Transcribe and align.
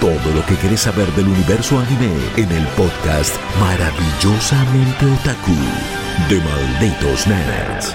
Todo 0.00 0.34
lo 0.34 0.44
que 0.46 0.56
querés 0.56 0.80
saber 0.80 1.10
del 1.12 1.28
universo 1.28 1.78
anime 1.78 2.12
en 2.36 2.50
el 2.52 2.66
podcast 2.68 3.34
Maravillosamente 3.58 5.06
Otaku 5.06 5.52
de 6.28 6.40
Malditos 6.40 7.26
Nerds. 7.26 7.94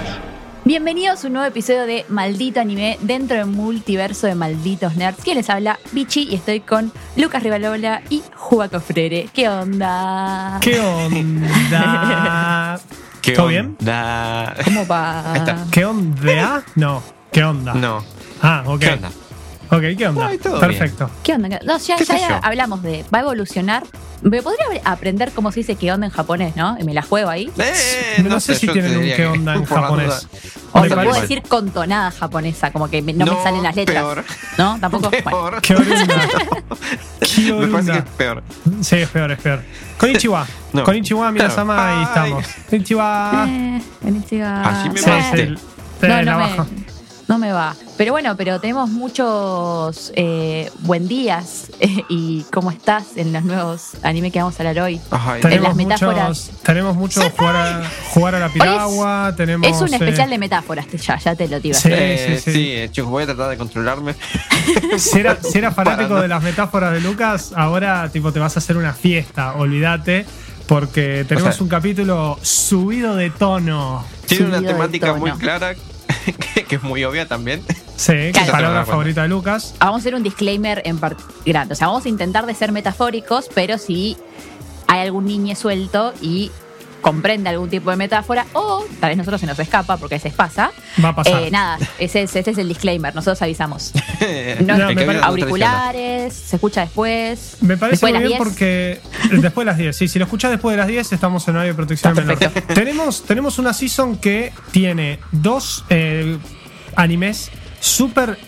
Bienvenidos 0.64 1.24
a 1.24 1.26
un 1.28 1.32
nuevo 1.34 1.48
episodio 1.48 1.86
de 1.86 2.04
Maldito 2.08 2.60
Anime 2.60 2.98
dentro 3.02 3.36
del 3.36 3.46
multiverso 3.46 4.26
de 4.26 4.34
Malditos 4.34 4.96
Nerds. 4.96 5.22
¿Quién 5.22 5.36
les 5.36 5.48
habla? 5.50 5.78
Bichi 5.92 6.28
y 6.30 6.34
estoy 6.34 6.60
con 6.60 6.92
Lucas 7.16 7.42
Rivalola 7.42 8.02
y 8.10 8.22
Juaco 8.36 8.80
Freire. 8.80 9.28
¿Qué 9.32 9.48
onda? 9.48 10.58
¿Qué 10.60 10.80
onda? 10.80 12.80
¿Qué 13.20 13.32
¿Todo 13.32 13.46
bien? 13.48 13.76
onda? 13.80 14.54
¿Cómo 14.64 14.86
va? 14.86 15.34
¿Qué 15.70 15.84
onda? 15.84 16.62
No. 16.74 17.02
¿Qué 17.32 17.44
onda? 17.44 17.74
No. 17.74 18.04
Ah, 18.42 18.62
ok. 18.66 18.80
¿Qué 18.80 18.90
onda? 18.92 19.10
Ok, 19.74 19.80
¿qué 19.96 20.06
onda? 20.06 20.26
Ay, 20.26 20.36
todo 20.38 20.60
Perfecto. 20.60 21.10
¿Qué 21.22 21.32
onda? 21.32 21.48
No, 21.64 21.78
ya, 21.78 21.96
¿Qué 21.96 22.04
ya 22.04 22.38
hablamos 22.42 22.82
de. 22.82 23.04
Va 23.12 23.18
a 23.18 23.22
evolucionar. 23.22 23.84
Me 24.20 24.42
podría 24.42 24.66
aprender 24.84 25.32
cómo 25.32 25.50
se 25.50 25.60
dice 25.60 25.74
qué 25.76 25.90
onda 25.90 26.06
en 26.06 26.12
japonés, 26.12 26.54
¿no? 26.56 26.76
Y 26.78 26.84
me 26.84 26.92
la 26.94 27.00
juego 27.02 27.30
ahí. 27.30 27.50
Eh, 27.58 28.22
No, 28.28 28.38
sé 28.38 28.54
si 28.54 28.68
tienen 28.68 28.96
un 28.98 29.04
qué 29.04 29.26
onda 29.26 29.54
en 29.54 29.64
japonés. 29.64 30.28
O 30.72 30.80
Me 30.82 30.88
se 30.90 30.94
puedo 30.94 31.20
decir 31.20 31.42
con 31.48 31.70
tonada 31.70 32.10
japonesa, 32.10 32.70
como 32.70 32.88
que 32.90 33.00
no, 33.02 33.24
me 33.26 33.42
salen 33.42 33.62
las 33.62 33.74
letras. 33.74 33.96
peor. 34.04 34.24
¿No? 34.58 34.78
Tampoco. 34.78 35.10
Bueno. 35.24 35.30
Peor. 35.30 35.60
¿Qué 35.62 35.74
onda? 35.74 35.96
¿Qué 37.34 37.52
Me 37.52 37.66
parece 37.68 37.92
que 37.92 37.98
es 37.98 38.04
peor. 38.16 38.42
Sí, 38.82 38.96
es 38.96 39.08
peor, 39.08 39.32
es 39.32 39.38
peor. 39.40 39.62
Konnichiwa. 39.98 40.46
No. 40.74 40.84
Konnichiwa, 40.84 41.30
Minasama, 41.32 41.74
Claro. 41.74 41.96
ahí 41.96 42.02
estamos. 42.04 42.46
Konnichiwa. 42.68 43.46
Eh, 43.48 43.82
konnichiwa. 44.02 44.62
Así 44.62 44.90
me 44.90 44.98
Sí, 44.98 45.10
va. 45.10 45.22
sí, 45.34 45.54
te 46.00 46.08
No, 46.08 46.22
no 46.22 46.38
me. 46.38 46.91
No 47.32 47.38
me 47.38 47.50
va. 47.50 47.74
Pero 47.96 48.12
bueno, 48.12 48.36
pero 48.36 48.60
tenemos 48.60 48.90
muchos 48.90 50.12
eh, 50.16 50.70
buen 50.80 51.08
días 51.08 51.70
eh, 51.80 52.02
y 52.10 52.42
cómo 52.52 52.70
estás 52.70 53.16
en 53.16 53.32
los 53.32 53.42
nuevos 53.42 53.92
anime 54.02 54.30
que 54.30 54.38
vamos 54.38 54.54
a 54.60 54.62
hablar 54.62 54.84
hoy. 54.84 55.00
Ay, 55.10 55.36
En 55.36 55.40
Tenemos 55.40 55.68
las 55.68 55.76
metáforas. 55.76 56.28
muchos, 56.28 56.50
tenemos 56.62 56.96
mucho 56.96 57.30
jugar 57.30 57.56
a, 57.56 57.90
jugar 58.10 58.34
a 58.34 58.38
la 58.38 58.48
piragua, 58.50 59.32
tenemos... 59.34 59.66
Es 59.66 59.80
un 59.80 59.94
eh, 59.94 59.96
especial 59.96 60.28
de 60.28 60.36
metáforas, 60.38 60.86
ya, 60.90 61.18
ya 61.18 61.34
te 61.34 61.48
lo 61.48 61.58
digo. 61.58 61.74
Sí. 61.74 61.88
eh, 61.90 62.34
sí, 62.38 62.50
sí. 62.50 62.52
sí, 62.52 62.70
eh, 62.72 62.88
chicos, 62.90 63.10
voy 63.10 63.22
a 63.22 63.26
tratar 63.26 63.48
de 63.48 63.56
controlarme. 63.56 64.14
Si 64.98 65.18
era, 65.18 65.38
si 65.42 65.58
era 65.58 65.72
fanático 65.72 66.10
Para, 66.10 66.16
¿no? 66.16 66.22
de 66.22 66.28
las 66.28 66.42
metáforas 66.42 66.92
de 66.92 67.00
Lucas, 67.00 67.52
ahora 67.56 68.08
tipo 68.12 68.30
te 68.32 68.38
vas 68.38 68.56
a 68.56 68.60
hacer 68.60 68.76
una 68.76 68.92
fiesta, 68.92 69.54
olvídate, 69.54 70.24
porque 70.68 71.24
tenemos 71.26 71.50
O 71.50 71.52
sea- 71.54 71.62
un 71.64 71.68
capítulo 71.68 72.38
subido 72.42 73.16
de 73.16 73.30
tono. 73.30 74.04
Tiene 74.26 74.46
una 74.46 74.62
temática 74.62 75.14
muy 75.14 75.32
clara, 75.32 75.74
que, 76.54 76.64
que 76.64 76.76
es 76.76 76.82
muy 76.82 77.04
obvia 77.04 77.26
también. 77.26 77.62
Sí, 77.96 78.12
que 78.32 78.32
Claro. 78.32 78.46
es 78.46 78.50
palabra 78.52 78.84
favorita 78.86 79.22
de 79.22 79.28
Lucas. 79.28 79.74
Vamos 79.78 79.96
a 79.96 79.98
hacer 80.00 80.14
un 80.14 80.22
disclaimer 80.22 80.82
en 80.84 80.98
grande. 81.44 81.72
O 81.74 81.76
sea, 81.76 81.86
vamos 81.88 82.04
a 82.06 82.08
intentar 82.08 82.46
de 82.46 82.54
ser 82.54 82.72
metafóricos, 82.72 83.48
pero 83.54 83.78
si 83.78 84.16
hay 84.88 85.00
algún 85.00 85.24
niño 85.26 85.54
suelto 85.56 86.12
y 86.20 86.50
comprende 87.02 87.50
algún 87.50 87.68
tipo 87.68 87.90
de 87.90 87.96
metáfora, 87.96 88.46
o 88.54 88.86
tal 89.00 89.10
vez 89.10 89.18
nosotros 89.18 89.40
se 89.40 89.46
nos 89.46 89.58
escapa, 89.58 89.98
porque 89.98 90.14
a 90.14 90.18
veces 90.18 90.32
pasa. 90.32 90.70
Va 91.04 91.10
a 91.10 91.14
pasar. 91.14 91.42
eh, 91.42 91.50
nada, 91.50 91.78
ese 91.98 92.22
es, 92.22 92.34
ese 92.34 92.50
es 92.52 92.58
el 92.58 92.68
disclaimer, 92.68 93.14
nosotros 93.14 93.42
avisamos. 93.42 93.92
No, 94.62 94.76
me 94.94 95.18
auriculares, 95.18 96.32
se 96.32 96.56
escucha 96.56 96.82
después. 96.82 97.56
Me 97.60 97.76
parece 97.76 98.06
muy 98.06 98.12
las 98.12 98.20
bien 98.20 98.38
10. 98.38 98.38
porque 98.38 99.00
después 99.32 99.64
de 99.64 99.72
las 99.72 99.78
10, 99.78 99.96
sí, 99.96 100.08
si 100.08 100.18
lo 100.18 100.26
escuchás 100.26 100.50
después 100.52 100.74
de 100.74 100.78
las 100.78 100.86
10 100.86 101.12
estamos 101.12 101.46
en 101.48 101.56
horario 101.56 101.72
de 101.72 101.76
protección 101.76 102.16
Está 102.16 102.34
menor. 102.36 102.52
Tenemos, 102.74 103.24
tenemos 103.24 103.58
una 103.58 103.72
season 103.72 104.16
que 104.16 104.52
tiene 104.70 105.18
dos 105.32 105.84
eh, 105.90 106.38
animes 106.94 107.50
súper 107.80 108.38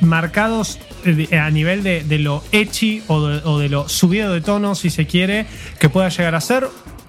marcados 0.00 0.78
eh, 1.04 1.38
a 1.38 1.50
nivel 1.50 1.82
de, 1.82 2.04
de 2.04 2.18
lo 2.18 2.44
echi 2.52 3.02
o 3.06 3.26
de, 3.26 3.40
o 3.44 3.58
de 3.58 3.68
lo 3.68 3.88
subido 3.88 4.32
de 4.32 4.40
tono, 4.40 4.74
si 4.74 4.90
se 4.90 5.06
quiere, 5.06 5.46
que 5.78 5.88
pueda 5.88 6.08
llegar 6.10 6.34
a 6.34 6.40
ser. 6.40 6.68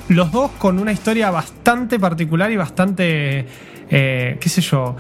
Los 0.10 0.32
dos 0.32 0.52
con 0.58 0.80
una 0.80 0.92
historia 0.92 1.30
bastante 1.32 2.00
particular 2.00 2.52
y 2.52 2.56
bastante, 2.56 3.46
eh, 3.90 4.38
qué 4.40 4.50
sé 4.50 4.62
yo, 4.62 4.96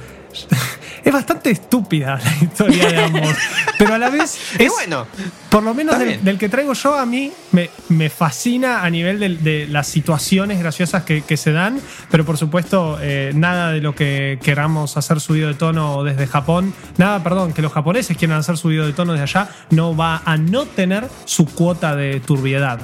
es 1.03 1.13
bastante 1.13 1.51
estúpida 1.51 2.19
la 2.23 2.45
historia 2.45 2.89
de 2.89 3.03
ambos, 3.03 3.35
pero 3.77 3.93
a 3.93 3.97
la 3.97 4.09
vez 4.09 4.39
Y 4.59 4.63
es, 4.63 4.71
bueno, 4.71 5.07
por 5.49 5.63
lo 5.63 5.73
menos 5.73 5.97
del, 5.97 6.37
que 6.37 6.49
traigo 6.49 6.73
yo 6.73 6.95
a 6.95 7.05
mí 7.05 7.31
me, 7.51 7.69
me 7.89 8.09
fascina 8.09 8.83
a 8.83 8.89
nivel 8.89 9.41
de, 9.43 9.67
las 9.67 9.87
situaciones 9.87 10.59
graciosas 10.59 11.03
que, 11.03 11.21
que 11.21 11.37
se 11.37 11.51
dan, 11.51 11.79
pero 12.11 12.25
por 12.25 12.37
supuesto 12.37 12.97
eh, 13.01 13.31
nada 13.33 13.71
de 13.71 13.79
lo 13.79 13.95
que 13.95 14.39
queramos 14.43 14.97
hacer 14.97 15.19
subido 15.19 15.47
de 15.47 15.53
tono 15.53 16.03
desde 16.03 16.27
Japón, 16.27 16.73
nada, 16.97 17.23
perdón, 17.23 17.53
que 17.53 17.61
los 17.61 17.71
japoneses 17.71 18.17
quieran 18.17 18.39
hacer 18.39 18.57
subido 18.57 18.85
de 18.85 18.93
tono 18.93 19.13
desde 19.13 19.23
allá, 19.23 19.49
no 19.69 19.95
va 19.95 20.21
a 20.25 20.37
no 20.37 20.65
tener 20.65 21.07
su 21.25 21.45
cuota 21.45 21.95
de 21.95 22.19
turbiedad. 22.19 22.79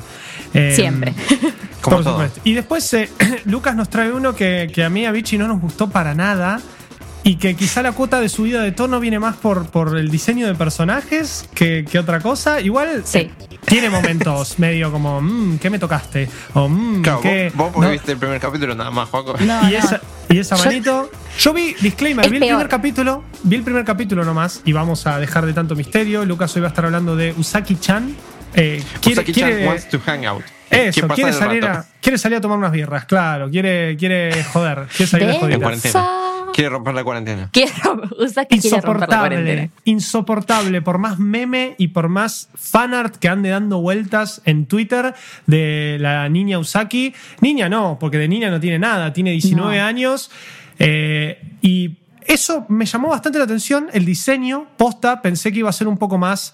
Eh, 0.54 0.72
Siempre. 0.76 1.14
Como 1.84 1.98
por 1.98 2.04
todo. 2.04 2.14
supuesto. 2.16 2.42
Y 2.44 2.54
después 2.54 2.92
eh, 2.94 3.10
Lucas 3.46 3.76
nos 3.76 3.90
trae 3.90 4.12
uno 4.12 4.34
que, 4.36 4.72
que 4.74 4.84
a 4.84 4.90
mí, 4.90 5.06
a 5.06 5.12
Vichy, 5.12 5.38
no 5.38 5.48
nos 5.48 5.62
gustó 5.62 5.90
para 5.90 6.16
nada. 6.16 6.60
Y 7.26 7.38
que 7.38 7.56
quizá 7.56 7.82
la 7.82 7.94
cuota 7.94 8.20
de 8.20 8.28
subida 8.28 8.62
de 8.62 8.74
tono 8.74 9.00
viene 9.00 9.18
más 9.18 9.38
por, 9.38 9.68
por 9.68 9.98
el 9.98 10.12
diseño 10.12 10.46
de 10.46 10.56
personajes 10.56 11.48
que, 11.56 11.86
que 11.90 11.98
otra 11.98 12.20
cosa. 12.20 12.60
Igual 12.60 13.04
Sí. 13.06 13.20
eh, 13.20 13.32
tiene 13.64 13.90
momentos 13.90 14.60
medio 14.60 14.92
como, 14.92 15.22
mmm, 15.22 15.58
¿qué 15.58 15.70
me 15.70 15.80
tocaste? 15.80 16.28
O, 16.54 16.68
mmm, 16.68 17.02
claro, 17.02 17.22
¿qué? 17.22 17.50
vos, 17.56 17.72
vos 17.72 17.82
no. 17.86 17.90
viste 17.92 18.12
el 18.12 18.18
primer 18.18 18.42
capítulo 18.42 18.76
nada 18.76 18.92
más, 18.92 19.08
Juaco. 19.08 19.36
No, 19.40 19.70
y, 19.70 19.72
no. 19.72 19.78
esa, 19.78 20.02
y 20.28 20.38
esa 20.40 20.58
manito. 20.58 21.10
Yo 21.40 21.54
vi, 21.54 21.74
disclaimer, 21.80 22.26
Es 22.26 22.30
vi 22.32 22.38
el 22.38 22.42
peor. 22.42 22.56
primer 22.58 22.68
capítulo, 22.70 23.24
vi 23.44 23.56
el 23.56 23.64
primer 23.64 23.86
capítulo 23.86 24.26
nomás 24.26 24.60
y 24.66 24.74
vamos 24.74 25.08
a 25.08 25.18
dejar 25.18 25.46
de 25.46 25.54
tanto 25.54 25.76
misterio. 25.76 26.26
Lucas 26.26 26.54
hoy 26.58 26.62
va 26.62 26.68
a 26.68 26.72
estar 26.72 26.84
hablando 26.84 27.16
de 27.16 27.34
Usaki-chan. 27.38 28.14
Eh, 28.54 28.84
quiere, 29.00 29.22
Usaki-chan 29.22 29.50
quiere- 29.50 29.68
wants 29.68 29.88
to 29.88 29.98
hang 30.06 30.26
out. 30.26 30.44
Eso, 30.74 31.08
quiere 31.10 31.34
salir, 31.34 31.66
a, 31.66 31.86
quiere 32.02 32.18
salir 32.18 32.38
a 32.38 32.42
tomar 32.42 32.58
unas 32.58 32.72
birras, 32.72 33.06
claro. 33.06 33.50
Quiere, 33.50 33.96
quiere 33.98 34.44
joder, 34.46 34.88
quiere 34.96 35.10
salir 35.10 35.28
de 35.28 35.32
Densa. 35.34 35.40
jodida. 35.42 35.56
En 35.56 35.62
cuarentena. 35.62 36.08
Quiere 36.54 36.70
romper 36.70 36.94
la 36.94 37.04
cuarentena. 37.04 37.50
Quiero, 37.52 37.74
usa 38.20 38.46
que 38.46 38.60
quiere 38.60 38.78
romper 38.82 39.10
la 39.10 39.16
Insoportable, 39.16 39.36
cuarentena. 39.38 39.70
insoportable, 39.86 40.82
por 40.84 40.98
más 41.00 41.18
meme 41.20 41.76
y 41.80 41.88
por 41.88 42.10
más 42.10 42.50
fanart 42.56 43.16
que 43.16 43.28
ande 43.28 43.50
dando 43.50 43.80
vueltas 43.82 44.42
en 44.46 44.68
Twitter 44.68 45.16
de 45.48 45.98
la 46.00 46.30
niña 46.30 46.60
Usaki. 46.60 47.14
Niña 47.42 47.70
no, 47.70 47.98
porque 48.00 48.18
de 48.20 48.28
niña 48.28 48.52
no 48.52 48.60
tiene 48.60 48.78
nada, 48.80 49.14
tiene 49.14 49.32
19 49.32 49.78
No. 49.78 49.84
años. 49.84 50.30
eh, 50.80 51.42
y 51.62 51.98
eso 52.26 52.66
me 52.70 52.86
llamó 52.86 53.10
bastante 53.10 53.38
la 53.38 53.44
atención, 53.46 53.88
el 53.92 54.06
diseño, 54.06 54.68
posta, 54.78 55.22
pensé 55.22 55.52
que 55.52 55.60
iba 55.60 55.70
a 55.70 55.74
ser 55.74 55.88
un 55.90 55.98
poco 55.98 56.18
más 56.18 56.54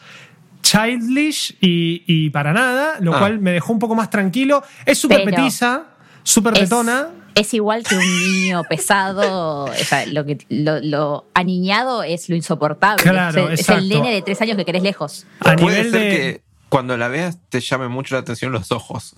childish 0.61 1.57
y, 1.61 2.03
y 2.07 2.29
para 2.29 2.53
nada, 2.53 2.97
lo 2.99 3.15
Ah. 3.15 3.19
cual 3.19 3.39
me 3.39 3.51
dejó 3.51 3.73
un 3.73 3.79
poco 3.79 3.95
más 3.95 4.09
tranquilo. 4.09 4.63
Es 4.85 4.97
súper 4.99 5.23
petiza, 5.23 5.85
súper 6.23 6.53
Es, 6.53 6.59
tetona. 6.61 7.09
es 7.35 7.53
igual 7.53 7.83
que 7.83 7.95
un 7.95 8.01
niño 8.01 8.63
pesado. 8.69 9.65
O 9.65 9.73
sea, 9.73 10.05
lo, 10.05 10.25
que, 10.25 10.37
lo, 10.49 10.79
lo 10.79 11.25
aniñado 11.33 12.03
es 12.03 12.29
lo 12.29 12.35
insoportable. 12.35 13.03
Claro, 13.03 13.49
es, 13.49 13.61
es 13.61 13.69
el 13.69 13.89
nene 13.89 14.11
de 14.13 14.21
tres 14.21 14.41
años 14.41 14.57
que 14.57 14.65
querés 14.65 14.83
lejos. 14.83 15.25
A 15.39 15.55
Puede 15.55 15.83
nivel 15.83 15.91
ser 15.91 16.01
de. 16.01 16.09
que 16.09 16.41
cuando 16.69 16.95
la 16.97 17.07
veas 17.07 17.37
te 17.49 17.61
llame 17.61 17.87
mucho 17.87 18.13
la 18.15 18.21
atención 18.21 18.51
los 18.51 18.71
ojos. 18.71 19.15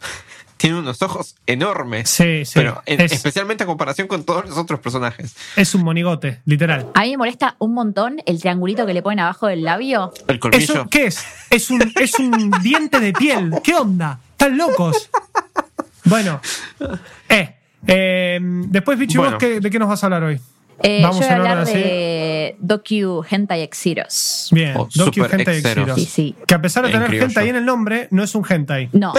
Tiene 0.61 0.77
unos 0.79 1.01
ojos 1.01 1.35
enormes. 1.47 2.07
Sí, 2.09 2.45
sí. 2.45 2.51
Pero 2.53 2.81
en- 2.85 3.01
Es- 3.01 3.11
especialmente 3.11 3.63
en 3.63 3.67
comparación 3.67 4.07
con 4.07 4.23
todos 4.23 4.45
los 4.47 4.57
otros 4.57 4.79
personajes. 4.79 5.35
Es 5.55 5.73
un 5.73 5.83
monigote, 5.83 6.41
literal. 6.45 6.87
A 6.93 7.01
mí 7.01 7.11
me 7.11 7.17
molesta 7.17 7.55
un 7.59 7.73
montón 7.73 8.21
el 8.25 8.39
triangulito 8.39 8.85
que 8.85 8.93
le 8.93 9.01
ponen 9.01 9.19
abajo 9.21 9.47
del 9.47 9.63
labio. 9.63 10.13
El 10.27 10.39
colmillo. 10.39 10.63
¿Eso 10.73 10.87
qué 10.89 11.05
es? 11.07 11.25
Es 11.49 11.69
un, 11.71 11.81
es 11.99 12.19
un 12.19 12.51
diente 12.61 12.99
de 12.99 13.11
piel. 13.13 13.51
¿Qué 13.63 13.73
onda? 13.73 14.19
¿Están 14.31 14.57
locos? 14.57 15.09
Bueno. 16.05 16.39
Eh, 17.29 17.55
eh, 17.87 18.39
después, 18.41 18.97
Bichi, 18.99 19.17
¿vos 19.17 19.25
Bueno. 19.25 19.37
qué- 19.39 19.59
¿de 19.59 19.69
qué 19.69 19.79
nos 19.79 19.89
vas 19.89 20.03
a 20.03 20.07
hablar 20.07 20.23
hoy? 20.23 20.39
Eh, 20.83 20.99
Vamos 21.03 21.17
yo 21.19 21.25
voy 21.27 21.31
a 21.31 21.35
hablar 21.37 21.57
así. 21.59 21.73
de 21.73 22.55
Docu 22.59 23.23
Hentai 23.29 23.61
Exeros. 23.61 24.47
Bien, 24.51 24.73
Oh, 24.77 24.89
Docu 24.95 25.23
Hentai. 25.25 25.57
Exeros. 25.57 25.93
Sí, 25.95 26.05
sí. 26.05 26.35
Que 26.47 26.55
a 26.55 26.61
pesar 26.61 26.83
de 26.87 26.91
En 26.91 27.03
tener 27.03 27.21
hentai 27.23 27.49
en 27.49 27.55
el 27.55 27.65
nombre, 27.65 28.07
no 28.11 28.23
es 28.23 28.33
un 28.33 28.43
hentai. 28.49 28.89
No. 28.91 29.13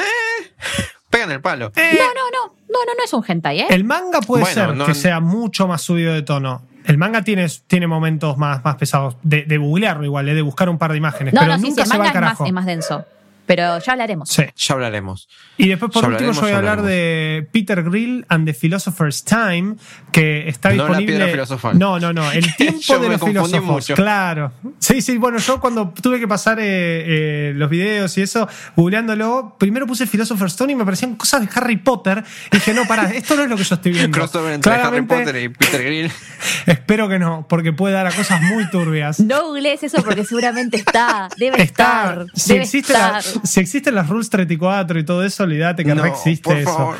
Pegan 1.12 1.30
el 1.30 1.40
palo. 1.40 1.70
Eh, 1.76 1.98
No, 1.98 2.06
no, 2.06 2.46
no. 2.48 2.54
No, 2.68 2.78
no, 2.86 2.94
no 2.98 3.04
es 3.04 3.12
un 3.12 3.22
hentai, 3.26 3.60
¿eh? 3.60 3.66
El 3.68 3.84
manga 3.84 4.20
puede 4.22 4.42
Bueno, 4.44 4.54
ser 4.54 4.74
no- 4.76 4.86
que 4.86 4.94
sea 4.94 5.20
mucho 5.20 5.68
más 5.68 5.82
subido 5.82 6.12
de 6.14 6.22
tono. 6.22 6.62
El 6.86 6.98
manga 6.98 7.22
tiene, 7.22 7.46
tiene 7.68 7.86
momentos 7.86 8.38
más, 8.38 8.64
más 8.64 8.74
pesados. 8.76 9.16
De, 9.22 9.44
de 9.44 9.58
googlearlo 9.58 10.04
igual, 10.04 10.28
eh, 10.28 10.34
de 10.34 10.42
buscar 10.42 10.68
un 10.68 10.78
par 10.78 10.90
de 10.90 10.96
imágenes. 10.98 11.34
No, 11.34 11.40
pero 11.40 11.52
no, 11.52 11.58
sí, 11.58 11.64
sí, 11.64 11.68
nunca 11.68 11.82
el 11.82 11.88
se 11.88 11.92
va 11.98 11.98
manga 12.04 12.10
al 12.10 12.16
es 12.16 12.20
más, 12.22 12.24
carajo. 12.30 12.46
es 12.46 12.52
más 12.52 12.66
denso. 12.66 13.04
Pero 13.44 13.78
ya 13.80 13.92
hablaremos. 13.92 14.28
Sí. 14.28 14.44
Ya 14.56 14.74
hablaremos. 14.74 15.28
Y 15.58 15.68
después, 15.68 15.90
por 15.92 16.02
Ya 16.04 16.08
último, 16.10 16.32
yo 16.32 16.40
voy 16.40 16.50
a 16.52 16.56
hablar 16.58 16.82
de 16.82 17.46
Peter 17.52 17.82
Grill 17.82 18.24
and 18.28 18.46
the 18.46 18.54
Philosopher's 18.54 19.24
Time, 19.24 19.74
que 20.12 20.48
está 20.48 20.70
No 20.70 20.76
la 20.76 20.82
disponible. 20.84 21.12
piedra 21.16 21.30
filosofal. 21.30 21.78
No, 21.78 21.98
no, 22.00 22.12
no. 22.12 22.30
El 22.32 22.54
tiempo 22.56 22.80
Yo 22.80 22.98
de 23.00 23.08
me 23.08 23.16
los 23.18 23.24
filósofos. 23.24 23.62
mucho. 23.64 23.94
Claro. 23.94 24.52
Sí, 24.78 25.02
sí. 25.02 25.18
Bueno, 25.18 25.38
yo 25.38 25.60
cuando 25.60 25.92
tuve 26.00 26.18
que 26.20 26.28
pasar 26.28 26.58
eh, 26.60 26.64
eh, 26.64 27.52
los 27.54 27.68
videos 27.68 28.16
y 28.16 28.22
eso, 28.22 28.48
googleándolo, 28.76 29.56
primero 29.58 29.86
puse 29.86 30.06
Philosopher's 30.06 30.52
Stone 30.52 30.72
y 30.72 30.76
me 30.76 30.84
parecían 30.84 31.16
cosas 31.16 31.40
de 31.42 31.48
Harry 31.54 31.76
Potter. 31.76 32.22
Y 32.52 32.56
dije, 32.56 32.74
no, 32.74 32.84
pará, 32.86 33.10
esto 33.10 33.34
no 33.36 33.42
es 33.42 33.48
lo 33.48 33.56
que 33.56 33.64
yo 33.64 33.74
estoy 33.74 33.92
viendo. 33.92 34.16
Crossover 34.16 34.52
entre 34.52 34.72
Harry 34.72 34.80
Claramente, 34.82 35.18
Potter 35.18 35.36
y 35.42 35.48
Peter 35.48 35.82
Grill. 35.84 36.12
Espero 36.66 37.08
que 37.08 37.18
no, 37.18 37.46
porque 37.48 37.72
puede 37.72 37.94
dar 37.94 38.06
a 38.06 38.12
cosas 38.12 38.40
muy 38.42 38.68
turbias. 38.70 39.20
No 39.20 39.42
googlees 39.48 39.82
eso 39.82 40.02
porque 40.02 40.24
seguramente 40.24 40.76
está. 40.76 41.28
Debe 41.36 41.62
Está, 41.62 41.64
estar. 42.12 42.26
si, 42.34 42.52
debe 42.52 42.64
existe 42.64 42.92
estar. 42.92 43.12
la- 43.24 43.31
si 43.44 43.60
existen 43.60 43.94
las 43.94 44.08
Rules 44.08 44.30
34 44.30 44.98
y 44.98 45.04
todo 45.04 45.24
eso, 45.24 45.44
olvídate 45.44 45.84
que 45.84 45.94
No, 45.94 46.02
no 46.02 46.06
existe 46.06 46.42
por 46.42 46.56
eso. 46.58 46.72
favor. 46.72 46.96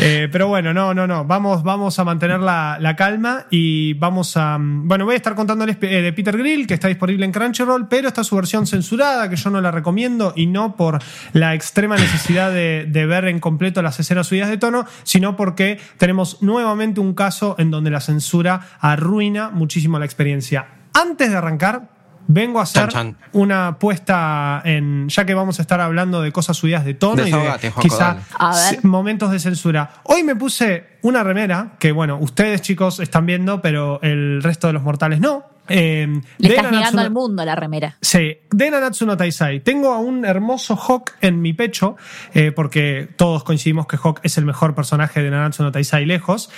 Eh, 0.00 0.28
pero 0.32 0.48
bueno, 0.48 0.72
no, 0.72 0.94
no, 0.94 1.06
no. 1.06 1.26
Vamos, 1.26 1.62
vamos 1.62 1.98
a 1.98 2.04
mantener 2.04 2.40
la, 2.40 2.78
la 2.80 2.96
calma 2.96 3.44
y 3.50 3.92
vamos 3.92 4.38
a. 4.38 4.56
mm, 4.56 4.88
Bueno, 4.88 5.04
voy 5.04 5.12
a 5.12 5.16
estar 5.16 5.34
contándoles 5.34 5.76
eh, 5.82 6.00
de 6.00 6.12
Peter 6.14 6.34
Grill, 6.38 6.66
que 6.66 6.72
está 6.72 6.88
disponible 6.88 7.26
en 7.26 7.32
Crunchyroll, 7.32 7.88
pero 7.88 8.08
está 8.08 8.24
su 8.24 8.34
versión 8.34 8.66
censurada, 8.66 9.28
que 9.28 9.36
yo 9.36 9.50
no 9.50 9.60
la 9.60 9.70
recomiendo, 9.70 10.32
y 10.34 10.46
no 10.46 10.76
por 10.76 10.98
la 11.34 11.54
extrema 11.54 11.96
necesidad 11.96 12.50
de, 12.50 12.86
de 12.88 13.04
ver 13.04 13.26
en 13.26 13.38
completo 13.38 13.82
las 13.82 14.00
escenas 14.00 14.26
subidas 14.28 14.48
de 14.48 14.56
tono, 14.56 14.86
sino 15.02 15.36
porque 15.36 15.78
tenemos 15.98 16.40
nuevamente 16.42 17.00
un 17.00 17.12
caso 17.12 17.54
en 17.58 17.70
donde 17.70 17.90
la 17.90 18.00
censura 18.00 18.60
arruina 18.80 19.50
muchísimo 19.50 19.98
la 19.98 20.06
experiencia. 20.06 20.68
Antes 20.94 21.30
de 21.30 21.36
arrancar, 21.36 21.90
vengo 22.32 22.60
a 22.60 22.62
hacer 22.64 22.88
Chan, 22.88 23.16
chan. 23.16 23.16
una 23.32 23.78
puesta 23.78 24.62
en. 24.64 25.08
Ya 25.08 25.24
que 25.24 25.34
vamos 25.34 25.58
a 25.58 25.62
estar 25.62 25.80
hablando 25.80 26.22
de 26.22 26.32
cosas 26.32 26.56
subidas 26.56 26.84
de 26.84 26.94
tono 26.94 27.22
y 27.22 27.30
de 27.30 27.36
Desahogate, 27.36 27.72
quizá 27.80 28.14
ver. 28.14 28.22
s- 28.78 28.86
momentos 28.86 29.30
de 29.30 29.38
censura. 29.38 29.90
Hoy 30.04 30.22
me 30.24 30.34
puse 30.36 30.86
una 31.02 31.22
remera 31.22 31.72
que, 31.78 31.92
bueno, 31.92 32.18
ustedes 32.20 32.62
chicos 32.62 33.00
están 33.00 33.26
viendo, 33.26 33.60
pero 33.60 34.00
el 34.02 34.42
resto 34.42 34.66
de 34.66 34.72
los 34.72 34.82
mortales 34.82 35.20
no. 35.20 35.44
Eh, 35.68 36.08
Le 36.38 36.48
de 36.48 36.54
estás 36.56 36.64
Nanatsu 36.72 36.76
negando 36.80 36.96
no- 36.96 37.02
al 37.06 37.10
mundo 37.12 37.44
la 37.44 37.54
remera. 37.54 37.96
Sí, 38.00 38.36
de 38.50 38.70
Nanatsu 38.70 39.06
no 39.06 39.16
Taisai. 39.16 39.60
Tengo 39.60 39.92
a 39.92 39.98
un 39.98 40.24
hermoso 40.24 40.76
Hawk 40.76 41.12
en 41.20 41.40
mi 41.40 41.52
pecho, 41.52 41.96
eh, 42.34 42.50
porque 42.50 43.08
todos 43.16 43.44
coincidimos 43.44 43.86
que 43.86 43.96
Hawk 43.96 44.18
es 44.24 44.36
el 44.38 44.44
mejor 44.44 44.74
personaje 44.74 45.22
de 45.22 45.30
Nanatsu 45.30 45.62
no 45.62 45.70
Taisai 45.70 46.04
lejos. 46.04 46.50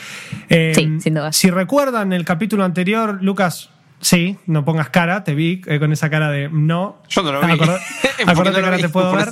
Eh, 0.49 0.73
Sí, 0.75 1.01
sin 1.01 1.15
duda. 1.15 1.33
Si 1.33 1.51
recuerdan 1.51 2.15
el 2.15 2.25
capítulo 2.25 2.65
anterior, 2.65 3.19
Lucas, 3.23 3.71
sí, 4.05 4.37
no 4.47 4.65
pongas 4.65 4.91
cara, 4.91 5.25
te 5.25 5.35
vi 5.35 5.63
eh, 5.67 5.79
con 5.79 5.93
esa 5.93 6.09
cara 6.11 6.31
de 6.31 6.49
no. 6.51 7.03
Yo 7.09 7.23
no 7.23 7.33
lo 7.33 7.41
vi. 7.41 7.53
Acordate 8.27 8.61
no 8.63 8.71
lo 8.71 8.77
te 8.77 8.89
puedo 8.91 9.13
ver. 9.17 9.29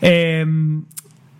Eh, 0.00 0.44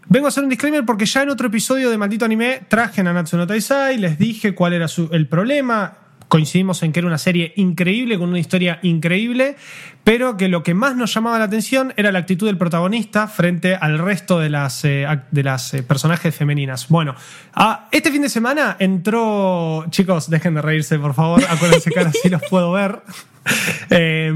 Vengo 0.07 0.27
a 0.27 0.29
hacer 0.29 0.45
un 0.45 0.51
disclaimer 0.51 0.85
porque 0.85 1.07
ya 1.07 1.23
en 1.23 1.31
otro 1.31 1.47
episodio 1.49 1.89
de 1.91 1.97
Maldito 1.97 2.27
Anime 2.27 2.61
traje 2.69 3.03
Nanatsu 3.03 3.39
no 3.39 3.47
Taisai, 3.47 3.97
les 3.97 4.19
dije 4.19 4.55
cuál 4.55 4.75
era 4.75 4.87
su- 4.87 5.09
el 5.13 5.27
problema. 5.29 5.95
Coincidimos 6.29 6.83
en 6.83 6.93
que 6.93 7.01
era 7.01 7.07
una 7.07 7.19
serie 7.19 7.53
increíble, 7.57 8.19
con 8.19 8.29
una 8.29 8.39
historia 8.39 8.79
increíble, 8.83 9.57
pero 10.03 10.37
que 10.37 10.49
lo 10.49 10.63
que 10.63 10.75
más 10.75 10.97
nos 10.97 11.15
llamaba 11.15 11.39
la 11.39 11.45
atención 11.45 11.93
era 11.97 12.11
la 12.13 12.19
actitud 12.21 12.47
del 12.47 12.59
protagonista 12.59 13.29
frente 13.29 13.77
al 13.77 13.99
resto 13.99 14.39
de 14.41 14.51
las, 14.51 14.85
eh, 14.85 15.07
de 15.31 15.43
las 15.43 15.75
eh, 15.75 15.83
personajes 15.83 16.35
femeninas. 16.35 16.89
Bueno, 16.89 17.15
ah, 17.55 17.89
este 17.93 18.11
fin 18.11 18.23
de 18.23 18.29
semana 18.29 18.77
entró. 18.79 19.85
Chicos, 19.91 20.29
dejen 20.31 20.55
de 20.55 20.63
reírse, 20.63 20.99
por 20.99 21.15
favor. 21.15 21.43
Acuérdense 21.49 21.91
que 21.91 21.99
ahora 21.99 22.13
sí 22.13 22.29
los 22.29 22.43
puedo 22.49 22.73
ver. 22.73 23.03
Eh, 23.91 24.33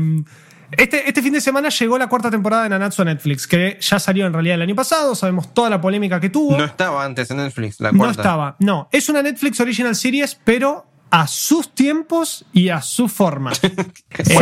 este, 0.73 1.08
este 1.08 1.23
fin 1.23 1.32
de 1.32 1.41
semana 1.41 1.70
llegó 1.70 1.96
la 1.96 2.08
cuarta 2.08 2.31
temporada 2.31 2.64
de 2.64 2.69
Nanatsu 2.69 3.00
a 3.00 3.05
Netflix, 3.06 3.46
que 3.46 3.79
ya 3.81 3.99
salió 3.99 4.26
en 4.26 4.34
realidad 4.34 4.56
el 4.56 4.62
año 4.62 4.75
pasado, 4.75 5.14
sabemos 5.14 5.55
toda 5.55 5.70
la 5.70 5.81
polémica 5.81 6.20
que 6.20 6.29
tuvo. 6.29 6.58
No 6.58 6.64
estaba 6.64 7.05
antes 7.06 7.31
en 7.31 7.38
Netflix, 7.38 7.81
la 7.81 7.91
No 7.91 7.99
cuarta. 7.99 8.20
estaba, 8.20 8.56
no. 8.58 8.87
Es 8.93 9.08
una 9.08 9.23
Netflix 9.23 9.58
Original 9.61 9.96
Series, 9.96 10.38
pero 10.44 10.84
a 11.10 11.26
sus 11.26 11.75
tiempos 11.75 12.44
y 12.52 12.69
a 12.69 12.82
su 12.82 13.08
forma. 13.08 13.55
Se 13.55 13.72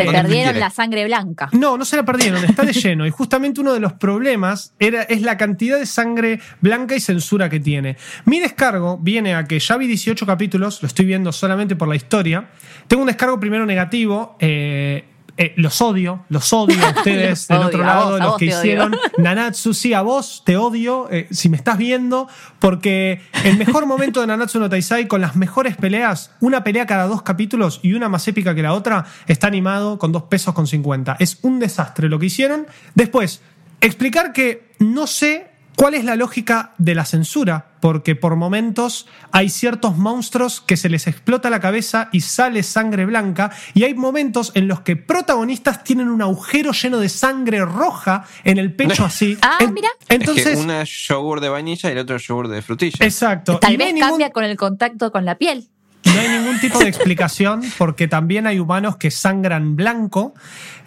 perdieron 0.05 0.59
la 0.59 0.71
sangre 0.71 1.05
blanca. 1.05 1.49
No, 1.53 1.77
no 1.77 1.85
se 1.85 1.97
la 1.97 2.05
perdieron, 2.05 2.45
está 2.45 2.65
de 2.65 2.73
lleno. 2.73 3.07
Y 3.07 3.11
justamente 3.11 3.61
uno 3.61 3.73
de 3.73 3.81
los 3.81 3.93
problemas 3.93 4.73
era, 4.79 5.03
es 5.03 5.23
la 5.23 5.37
cantidad 5.37 5.79
de 5.79 5.87
sangre 5.87 6.41
blanca 6.61 6.97
y 6.97 7.01
censura 7.01 7.49
que 7.49 7.61
tiene. 7.61 7.97
Mi 8.25 8.41
descargo 8.41 8.99
viene 8.99 9.35
a 9.35 9.45
que 9.45 9.59
ya 9.59 9.77
vi 9.77 9.87
18 9.87 10.27
capítulos, 10.27 10.83
lo 10.83 10.89
estoy 10.89 11.07
viendo 11.07 11.33
solamente 11.33 11.77
por 11.77 11.89
la 11.89 11.97
historia. 11.97 12.49
Tengo 12.89 13.03
un 13.03 13.09
descargo 13.09 13.39
primero 13.39 13.67
negativo. 13.67 14.37
eh, 14.41 15.05
eh, 15.39 15.53
los 15.57 15.83
odio, 15.83 16.25
los 16.29 16.53
odio 16.53 16.83
a 16.85 16.91
ustedes 16.91 17.47
del 17.49 17.59
odio, 17.59 17.67
otro 17.67 17.85
lado, 17.85 18.11
vos, 18.13 18.21
los 18.21 18.37
que 18.37 18.47
hicieron 18.47 18.97
Nanatsu, 19.19 19.75
sí, 19.75 19.93
a 19.93 20.01
vos 20.01 20.43
te 20.45 20.57
odio, 20.57 21.09
eh, 21.11 21.29
si 21.31 21.49
me 21.49 21.57
estás 21.57 21.77
viendo, 21.77 22.29
porque 22.59 23.21
el 23.45 23.59
mejor 23.59 23.87
momento 23.87 24.21
de 24.21 24.29
Nanatsu 24.29 24.59
no 24.59 24.71
Taisai, 24.71 25.09
con 25.09 25.21
las 25.21 25.37
mejores 25.37 25.77
peleas, 25.77 26.31
una 26.41 26.65
pelea 26.65 26.87
cada 26.87 27.07
dos 27.07 27.23
capítulos 27.23 27.81
y 27.83 27.93
una 27.93 28.09
más 28.09 28.27
épica 28.29 28.55
que 28.55 28.63
la 28.63 28.73
otra, 28.73 29.05
está 29.27 29.47
animado 29.47 29.99
con 29.99 30.13
dos 30.13 30.25
pesos 30.25 30.55
con 30.55 30.67
50. 30.67 31.17
Es 31.19 31.39
un 31.43 31.59
desastre 31.59 32.09
lo 32.09 32.19
que 32.19 32.27
hicieron. 32.27 32.67
Después, 32.95 33.43
explicar 33.81 34.33
que 34.33 34.73
no 34.79 35.07
sé 35.07 35.51
cuál 35.77 35.95
es 35.95 36.05
la 36.05 36.17
lógica 36.17 36.73
de 36.79 36.95
la 36.95 37.05
censura, 37.05 37.67
porque 37.81 38.15
por 38.17 38.37
momentos 38.37 39.07
hay 39.33 39.49
ciertos 39.49 39.97
monstruos 39.97 40.61
que 40.61 40.77
se 40.77 40.89
les 40.89 41.07
explota 41.07 41.51
la 41.51 41.61
cabeza 41.61 42.09
y 42.13 42.21
sale 42.21 42.63
sangre 42.63 43.07
blanca, 43.07 43.51
y 43.75 43.85
hay 43.85 43.95
momentos 43.95 44.53
en 44.55 44.69
los 44.69 44.81
que 44.81 44.97
protagonistas 44.97 45.85
tienen 45.85 46.09
un 46.09 46.23
agujero 46.23 46.73
lleno 46.73 46.99
de 46.99 47.09
sangre 47.09 47.65
roja 47.65 48.25
en 48.45 48.59
el 48.59 48.75
pecho 48.75 49.05
así. 49.07 49.37
Ah, 49.43 49.59
En- 49.61 49.75
mira. 49.75 49.89
Entonces, 50.09 50.47
es 50.47 50.53
que 50.59 50.65
una 50.65 50.83
es 50.83 50.91
yogur 51.09 51.41
de 51.41 51.49
vainilla 51.49 51.89
y 51.89 51.93
el 51.93 51.99
otro 51.99 52.17
es 52.17 52.27
yogur 52.27 52.49
de 52.49 52.63
frutilla. 52.63 53.05
exacto. 53.05 53.59
Tal 53.59 53.73
Y 53.73 53.77
vez 53.77 53.95
cambia 53.99 54.31
con 54.31 54.45
el 54.45 54.57
contacto 54.57 55.11
con 55.13 55.25
la 55.25 55.37
piel. 55.37 55.69
No 56.17 56.23
hay 56.23 56.29
ningún 56.39 56.59
tipo 56.61 56.79
de 56.79 56.89
explicación 56.89 57.63
porque 57.79 58.09
también 58.09 58.47
hay 58.47 58.59
humanos 58.59 58.97
que 58.97 59.11
sangran 59.11 59.77
blanco 59.77 60.35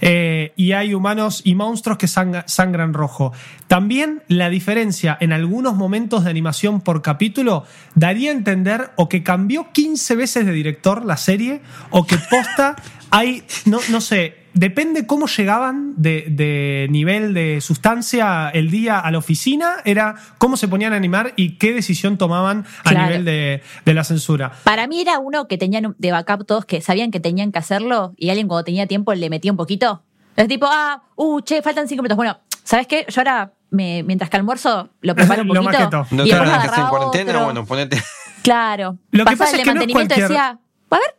eh, 0.01 0.53
y 0.55 0.71
hay 0.71 0.93
humanos 0.93 1.41
y 1.43 1.55
monstruos 1.55 1.98
que 1.98 2.07
sang- 2.07 2.43
sangran 2.48 2.93
rojo. 2.93 3.31
También 3.67 4.24
la 4.27 4.50
diferencia 4.50 5.17
en 5.19 5.31
algunos 5.33 5.75
momentos 5.75 6.24
de 6.24 6.29
animación 6.31 6.81
por 6.81 7.01
capítulo 7.01 7.65
daría 7.95 8.31
a 8.31 8.33
entender 8.33 8.91
o 8.95 9.07
que 9.09 9.24
cambió 9.24 9.71
15 9.71 10.15
veces 10.15 10.45
de 10.45 10.51
director 10.51 11.05
la 11.05 11.17
serie 11.17 11.62
o 11.91 12.05
que 12.07 12.17
posta 12.17 12.75
hay, 13.12 13.43
no, 13.65 13.79
no 13.89 14.01
sé, 14.01 14.38
depende 14.53 15.06
cómo 15.08 15.27
llegaban 15.27 15.94
de, 15.98 16.25
de 16.29 16.88
nivel 16.89 17.34
de 17.34 17.62
sustancia 17.62 18.50
el 18.50 18.70
día 18.72 19.00
a 19.00 19.12
la 19.12 19.18
oficina, 19.18 19.75
era 19.86 20.15
cómo 20.38 20.58
se 20.58 20.68
ponían 20.68 20.94
a 20.94 20.96
animar 20.98 21.34
y 21.36 21.58
qué 21.58 21.74
decisión 21.74 22.18
tomaban 22.18 22.65
a 22.84 22.89
Claro. 22.89 23.08
nivel 23.08 23.25
de, 23.25 23.62
de 23.86 23.94
la 23.94 24.03
censura. 24.03 24.51
Para 24.63 24.88
mí 24.88 25.01
era 25.01 25.20
uno 25.20 25.48
que 25.48 25.58
tenían 25.58 25.96
de 25.98 26.12
backup 26.12 26.46
todos 26.46 26.65
que 26.65 26.82
sabían 26.82 27.12
que 27.12 27.20
tenían 27.20 27.51
que 27.51 27.60
hacerlo 27.60 28.13
y 28.18 28.29
alguien 28.29 28.48
cuando 28.48 28.63
tenía 28.63 28.88
tiempo 28.88 29.13
le 29.13 29.29
metía 29.29 29.51
un 29.51 29.58
poquito. 29.58 30.03
Es 30.36 30.48
tipo, 30.48 30.68
ah, 30.70 31.03
uh, 31.15 31.41
che, 31.41 31.62
faltan 31.62 31.88
cinco 31.88 32.01
minutos. 32.01 32.15
Bueno, 32.18 32.39
¿sabes 32.63 32.88
qué? 32.88 33.06
Yo 33.10 33.20
ahora, 33.22 33.51
me- 33.72 34.03
mientras 34.03 34.29
que 34.29 34.38
almuerzo, 34.38 34.89
lo 35.01 35.15
preparo 35.15 35.41
un 35.41 35.48
Lo 35.53 35.56
poquito. 35.63 35.79
maqueto. 35.79 36.08
No 36.12 36.25
y 36.25 36.29
te 36.29 36.36
después 36.36 36.72
que 36.72 36.82
en 36.82 36.88
cuarentena, 36.88 37.32
otro. 37.32 37.44
bueno, 37.46 37.65
ponete. 37.65 38.01
Claro. 38.41 38.98
Lo 39.12 39.25
que 39.25 39.36
pasa 39.36 39.56
el 39.56 39.60
es 39.62 39.65
de 39.65 39.72
que 39.72 39.75
no 39.75 39.82
es 39.82 39.91
cualquier- 39.91 40.27
decía, 40.29 40.60
a 40.91 40.96
ver, 40.96 41.15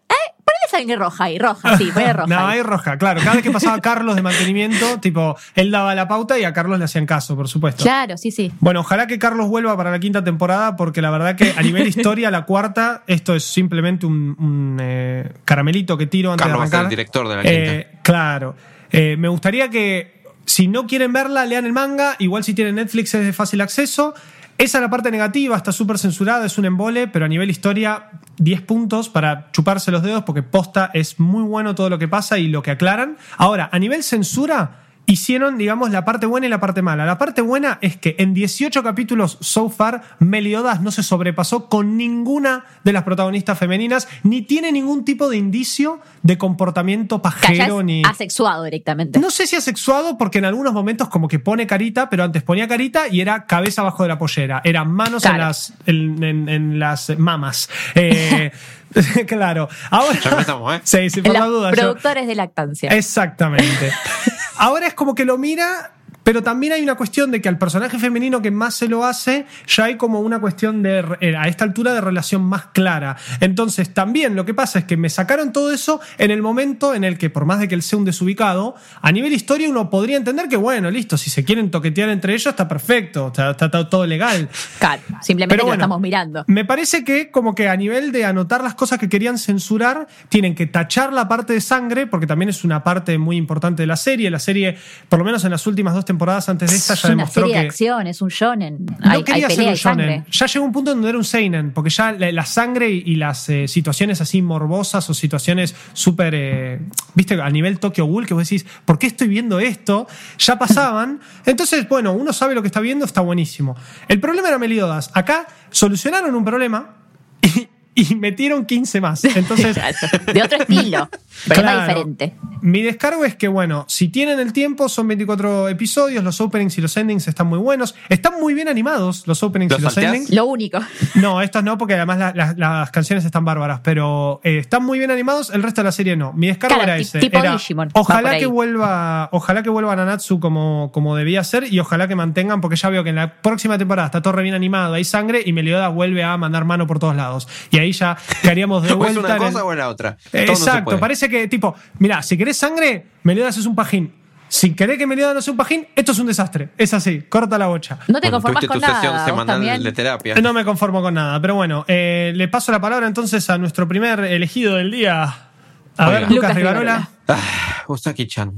ponele 0.51 0.71
sangre 0.85 0.97
roja 0.97 1.25
ahí, 1.25 1.39
roja, 1.39 1.77
sí, 1.79 1.91
ponele 1.93 2.13
roja. 2.15 2.27
No, 2.27 2.47
ahí. 2.47 2.57
hay 2.59 2.63
roja, 2.63 2.99
claro. 2.99 3.21
Cada 3.21 3.35
vez 3.35 3.43
que 3.43 3.51
pasaba 3.51 3.81
Carlos 3.81 4.17
de 4.17 4.23
mantenimiento, 4.23 4.99
tipo, 5.01 5.37
él 5.55 5.71
daba 5.71 5.95
la 5.95 6.09
pauta 6.09 6.39
y 6.39 6.45
a 6.45 6.53
Carlos 6.53 6.79
le 6.79 6.85
hacían 6.85 7.07
caso, 7.07 7.37
por 7.37 7.49
supuesto. 7.49 7.83
Claro, 7.83 8.17
sí, 8.17 8.31
sí. 8.31 8.53
Bueno, 8.61 8.81
ojalá 8.81 9.07
que 9.07 9.19
Carlos 9.19 9.49
vuelva 9.49 9.77
para 9.77 9.91
la 9.91 9.99
quinta 10.01 10.23
temporada, 10.25 10.77
porque 10.77 11.01
la 11.03 11.11
verdad 11.11 11.37
que 11.37 11.53
a 11.57 11.63
nivel 11.63 11.87
historia, 11.89 12.31
la 12.31 12.45
cuarta, 12.45 13.03
esto 13.07 13.35
es 13.35 13.45
simplemente 13.45 14.07
un, 14.07 14.37
un, 14.39 14.79
eh, 14.81 15.33
caramelito 15.45 15.97
que 15.97 16.07
tiro 16.07 16.33
antes 16.33 16.47
Carlos 16.47 16.61
va 16.61 16.65
a 16.65 16.67
de 16.67 16.71
ser 16.71 16.79
arrancar. 16.79 16.93
el 16.93 16.97
director 16.97 17.29
de 17.29 17.37
la 17.37 17.43
Eh, 17.45 17.89
claro. 18.03 18.57
Eh, 18.93 19.17
me 19.19 19.29
gustaría 19.29 19.69
que, 19.71 20.23
si 20.45 20.67
no 20.67 20.87
quieren 20.87 21.13
verla, 21.13 21.47
lean 21.47 21.65
el 21.65 21.73
manga. 21.73 22.17
Igual 22.19 22.43
si 22.45 22.55
tienen 22.55 22.75
Netflix 22.77 23.15
es 23.15 23.25
de 23.25 23.33
fácil 23.33 23.61
acceso. 23.61 24.15
Esa 24.61 24.77
es 24.77 24.83
la 24.83 24.91
parte 24.91 25.11
negativa, 25.11 25.57
está 25.57 25.73
súper 25.73 25.97
censurada, 25.97 26.45
es 26.45 26.59
un 26.59 26.67
embole, 26.67 27.09
pero 27.09 27.25
a 27.25 27.29
nivel 27.29 27.49
historia, 27.49 28.11
10 28.37 28.61
puntos 28.61 29.09
para 29.09 29.51
chuparse 29.53 29.91
los 29.91 30.03
dedos 30.03 30.25
porque 30.25 30.43
posta 30.43 30.91
es 30.93 31.19
muy 31.19 31.43
bueno 31.45 31.75
todo 31.75 31.89
lo 31.89 31.99
que 31.99 32.09
pasa 32.09 32.39
y 32.39 32.47
lo 32.47 32.63
que 32.63 32.71
aclaran. 32.71 33.17
Ahora, 33.39 33.71
a 33.73 33.79
nivel 33.79 34.03
censura, 34.03 34.83
hicieron, 35.07 35.59
digamos, 35.59 35.91
la 35.91 36.05
parte 36.05 36.27
buena 36.27 36.47
y 36.47 36.51
la 36.51 36.61
parte 36.61 36.83
mala. 36.83 37.05
La 37.05 37.19
parte 37.19 37.43
buena 37.43 37.79
es 37.81 37.97
que 37.97 38.15
en 38.19 38.33
18 38.33 38.83
capítulos 38.85 39.39
so 39.41 39.69
far, 39.69 40.03
Meliodas 40.21 40.81
no 40.83 40.93
se 40.93 41.03
sobrepasó 41.03 41.69
con 41.69 41.97
ninguna 41.97 42.65
de 42.85 42.93
las 42.93 43.03
protagonistas 43.03 43.59
femeninas, 43.59 44.07
ni 44.23 44.43
tiene 44.43 44.71
ningún 44.71 45.05
tipo 45.05 45.29
de 45.29 45.37
indicio 45.37 46.01
de 46.23 46.39
comportamiento 46.39 47.21
pajero 47.23 47.83
ni. 47.83 48.03
asexuado 48.05 48.63
directamente. 48.65 49.19
No 49.19 49.31
sé 49.31 49.49
si 49.49 49.57
asexuado, 49.57 50.17
porque 50.17 50.39
en 50.39 50.45
algunos 50.45 50.73
momentos 50.73 51.09
como 51.09 51.27
que 51.27 51.41
pone 51.41 51.67
carita, 51.67 52.09
pero 52.09 52.23
antes 52.23 52.45
ponía 52.45 52.69
carita 52.69 53.09
y 53.09 53.21
era 53.21 53.47
cabeza 53.47 53.81
abajo 53.83 54.05
de 54.05 54.11
la 54.11 54.19
pollera. 54.19 54.61
Eran 54.65 54.93
manos 54.93 55.25
en, 55.25 55.39
las, 55.39 55.75
en, 55.87 56.23
en- 56.23 56.49
en 56.49 56.79
las 56.79 57.19
mamas. 57.19 57.69
Eh, 57.97 58.53
claro. 59.27 59.69
Ahora. 59.91 60.19
Ya 60.23 60.31
empezamos, 60.31 60.75
¿eh? 60.75 60.81
Sí, 60.85 61.11
sí, 61.11 61.23
por 61.23 61.33
la 61.33 61.47
duda. 61.47 61.71
yo- 61.71 61.77
productores 61.77 62.27
de 62.29 62.35
lactancia. 62.37 62.91
Exactamente. 62.91 63.91
Ahora 64.63 64.89
es 64.89 64.93
como 64.93 65.15
que 65.15 65.25
lo 65.25 65.39
mira, 65.39 65.95
pero 66.23 66.43
también 66.43 66.73
hay 66.75 66.83
una 66.83 66.95
cuestión 66.97 67.31
de 67.31 67.41
que 67.41 67.49
al 67.49 67.59
personaje 67.59 67.99
femenino 67.99 68.43
que 68.43 68.51
más 68.51 68.75
se 68.75 68.89
lo 68.89 69.05
hace, 69.05 69.47
ya 69.67 69.85
hay 69.85 69.97
como 69.97 70.21
una 70.21 70.39
cuestión 70.41 70.83
de, 70.83 71.05
eh, 71.21 71.37
a 71.37 71.49
esta 71.49 71.65
altura, 71.65 71.93
de 71.95 72.01
relación 72.01 72.43
más 72.43 72.67
clara. 72.67 73.17
Entonces, 73.41 73.93
también 73.95 74.37
lo 74.37 74.45
que 74.45 74.55
pasa 74.55 74.81
es 74.81 74.85
que 74.85 74.97
me 74.97 75.09
sacaron 75.09 75.53
todo 75.53 75.73
eso 75.73 76.01
en 76.19 76.31
el 76.31 76.43
momento 76.43 76.95
en 76.95 77.05
el 77.05 77.19
que, 77.19 77.31
por 77.31 77.45
más 77.47 77.59
de 77.61 77.69
que 77.69 77.75
él 77.75 77.83
sea 77.83 77.99
un 77.99 78.05
desubicado, 78.05 78.75
a 79.01 79.13
nivel 79.13 79.33
historia 79.33 79.69
uno 79.69 79.91
podría 79.91 80.17
entender 80.17 80.49
que, 80.49 80.57
bueno, 80.57 80.91
listo, 80.91 81.17
si 81.17 81.31
se 81.31 81.45
quieren 81.45 81.71
toquetear 81.71 82.09
entre 82.11 82.33
ellos, 82.35 82.47
está 82.47 82.69
perfecto, 82.69 83.29
está, 83.29 83.51
está- 83.53 83.67
está 83.67 83.89
todo 83.89 84.07
legal. 84.07 84.49
Claro, 84.79 85.03
simplemente 85.23 85.55
Pero 85.57 85.67
lo 85.69 85.73
estamos 85.75 86.01
mirando. 86.01 86.45
Me 86.47 86.65
parece 86.65 87.05
que 87.05 87.31
como 87.31 87.55
que 87.55 87.69
a 87.69 87.77
nivel 87.77 88.13
de 88.13 88.25
anotar 88.25 88.63
las 88.63 88.75
cosas 88.75 88.99
que 88.99 89.09
querían 89.09 89.39
censurar, 89.39 90.07
tienen 90.29 90.55
que 90.55 90.67
tachar 90.67 91.13
la 91.13 91.29
parte 91.29 91.53
de 91.55 91.61
sangre, 91.61 92.07
porque 92.07 92.27
también 92.27 92.49
es 92.49 92.65
una 92.65 92.85
parte 92.85 93.17
muy 93.19 93.37
importante 93.37 93.83
de 93.83 93.87
la 93.87 93.97
serie. 93.97 94.31
La 94.31 94.39
serie, 94.39 94.77
por 95.09 95.19
lo 95.19 95.25
menos 95.25 95.45
en 95.45 95.51
las 95.51 95.67
últimas 95.67 95.95
dos 95.95 96.05
temporadas 96.11 96.49
antes 96.49 96.71
de 96.71 96.77
esta, 96.77 96.95
es 96.95 97.03
ya 97.03 97.09
una 97.09 97.17
demostró 97.17 97.43
serie 97.43 97.61
de 97.61 97.67
acción, 97.67 98.07
es 98.07 98.21
un 98.21 98.29
shonen. 98.29 98.87
No 98.87 98.97
hay, 99.01 99.19
hay 99.19 99.25
quería 99.25 99.49
ser 99.49 99.57
pelea 99.57 99.71
un 99.73 99.77
shonen. 99.77 100.25
Ya 100.31 100.47
llegó 100.47 100.65
un 100.65 100.73
punto 100.73 100.91
en 100.91 100.97
donde 100.97 101.09
era 101.11 101.19
un 101.19 101.25
seinen, 101.25 101.73
porque 101.73 101.91
ya 101.91 102.13
la, 102.13 102.33
la 102.33 102.45
sangre 102.45 102.91
y, 102.91 103.03
y 103.07 103.15
las 103.17 103.49
eh, 103.49 103.69
situaciones 103.69 104.21
así 104.21 104.43
morbosas 104.43 105.09
o 105.09 105.15
situaciones 105.15 105.75
súper, 105.93 106.35
eh, 106.35 106.81
viste, 107.15 107.41
a 107.41 107.51
nivel 107.51 107.79
Tokyo 107.79 108.05
Ghoul, 108.07 108.27
que 108.27 108.35
vos 108.35 108.49
decís, 108.49 108.67
¿por 108.85 108.99
qué 108.99 109.07
estoy 109.07 109.29
viendo 109.29 109.61
esto? 109.61 110.07
Ya 110.39 110.59
pasaban. 110.59 111.21
Entonces, 111.47 111.89
bueno, 111.89 112.13
uno 112.13 112.33
sabe 112.33 112.55
lo 112.55 112.63
que 112.63 112.69
está 112.69 112.81
viendo, 112.81 113.05
está 113.05 113.21
buenísimo. 113.21 113.77
El 114.09 114.21
problema 114.21 114.49
era 114.49 114.59
Meliodas. 114.59 115.11
Acá 115.15 115.47
solucionaron 115.71 116.35
un 116.35 116.45
problema 116.45 116.97
y, 117.43 117.69
y 118.09 118.15
metieron 118.17 118.65
15 118.67 119.01
más. 119.01 119.25
Entonces, 119.25 119.77
de 120.33 120.43
otro 120.43 120.59
estilo, 120.63 121.09
pero 121.49 121.61
Claro. 121.63 121.79
más 121.79 121.89
diferente. 121.89 122.35
mi 122.63 122.83
descargo 122.83 123.25
es 123.25 123.35
que, 123.37 123.49
bueno, 123.49 123.85
si 123.89 124.09
tienen 124.09 124.39
el 124.41 124.53
tiempo, 124.53 124.89
son 124.89 125.09
24 125.09 125.69
episodios, 125.69 126.23
los 126.25 126.41
openings 126.41 126.77
y 126.79 126.81
los 126.81 126.97
endings 126.97 127.29
están 127.29 127.47
muy 127.47 127.59
buenos. 127.59 127.95
Están 128.09 128.35
muy 128.41 128.55
bien 128.55 128.69
animados 128.69 129.27
los 129.27 129.43
openings 129.43 129.71
¿Los 129.73 129.81
y 129.81 129.83
los 129.85 129.95
salteás? 129.95 130.15
endings. 130.15 130.35
Lo 130.35 130.45
único. 130.47 130.79
No, 131.15 131.43
estos 131.43 131.63
no, 131.65 131.77
porque 131.79 131.95
además 131.95 132.19
la- 132.19 132.33
la- 132.35 132.55
las 132.57 132.91
canciones 132.91 133.25
están 133.25 133.45
bárbaras, 133.45 133.81
pero 133.83 134.41
eh, 134.45 134.59
están 134.59 134.85
muy 134.85 134.99
bien 134.99 135.11
animados, 135.11 135.51
el 135.51 135.63
resto 135.63 135.81
de 135.81 135.85
la 135.87 135.93
serie 135.93 136.17
no. 136.17 136.33
Mi 136.33 136.47
descargo 136.47 136.77
Claro, 136.77 136.93
era 136.93 136.99
ese. 137.01 137.19
tipo 137.19 137.39
era, 137.39 137.53
Digimon, 137.53 137.89
va 137.89 137.93
por 137.93 138.03
ojalá 138.03 138.39
que 138.39 138.47
vuelva, 138.47 139.29
ojalá 139.33 139.63
que 139.63 139.71
vuelva 139.71 139.95
Nanatsu 139.97 140.41
como, 140.41 140.91
como 140.93 141.17
debía 141.17 141.43
ser 141.45 141.65
y 141.73 141.79
ojalá 141.81 142.09
que 142.09 142.15
mantengan, 142.17 142.61
porque 142.61 142.77
ya 142.77 142.89
veo 142.91 143.03
que 143.05 143.11
en 143.11 143.17
la 143.17 143.35
próxima 143.43 143.77
temporada 143.79 144.07
está 144.07 144.23
todo 144.23 144.33
re 144.35 144.43
bien 144.43 144.55
animado, 144.55 144.95
hay 144.95 145.05
sangre 145.05 145.43
y 145.45 145.53
Meliodas 145.53 145.93
vuelve 145.93 146.23
a 146.23 146.37
mandar 146.37 146.65
mano 146.65 146.87
por 146.87 146.99
todos 146.99 147.17
lados. 147.17 147.49
Y 147.71 147.79
ahí 147.79 147.90
ya 147.93 148.17
quedaríamos 148.43 148.83
de 148.83 148.89
¿O 148.93 148.93
es 148.93 149.15
vuelta. 149.15 149.21
una 149.21 149.33
el- 149.47 149.53
cosa 149.53 149.65
o 149.65 149.75
la 149.75 149.89
otra? 149.89 150.17
Todo 150.31 150.41
Exacto, 150.43 150.99
parece 151.01 151.29
que, 151.29 151.49
tipo, 151.49 151.75
mira, 151.99 152.23
si 152.23 152.37
querés 152.37 152.57
sangre, 152.57 153.07
Meliodas 153.23 153.57
es 153.57 153.67
un 153.67 153.75
pajín. 153.75 154.15
Si 154.49 154.75
querés 154.75 154.99
que 154.99 155.07
Meliodas 155.07 155.35
no 155.37 155.43
sea 155.43 155.53
un 155.53 155.57
pajín, 155.57 155.87
esto 155.95 156.11
es 156.11 156.19
un 156.19 156.27
desastre. 156.27 156.71
Es 156.77 156.93
así, 156.93 157.23
corta 157.29 157.57
la 157.57 157.69
bocha. 157.69 157.99
No 158.09 158.21
te 158.21 158.33
conformas 158.33 158.67
con 158.67 158.81
tu 158.81 158.85
nada. 158.87 159.25
semanal 159.25 159.47
también. 159.47 159.81
de 159.83 159.93
terapia. 159.93 160.35
No 160.41 160.53
me 160.53 160.65
conformo 160.65 161.01
con 161.03 161.15
nada, 161.15 161.41
pero 161.41 161.55
bueno, 161.55 161.85
eh, 161.87 162.33
le 162.35 162.49
paso 162.49 162.73
la 162.73 162.81
palabra 162.81 163.07
entonces 163.07 163.49
a 163.49 163.59
nuestro 163.59 163.87
primer 163.87 164.19
elegido 164.21 164.75
del 164.75 164.91
día. 164.91 165.23
A 165.23 166.09
Oiga. 166.09 166.11
ver, 166.11 166.21
Lucas 166.23 166.35
Lucas 166.35 166.55
Rivarola. 166.57 167.09
Ah, 167.29 167.39
Usaki-chan. 167.87 168.55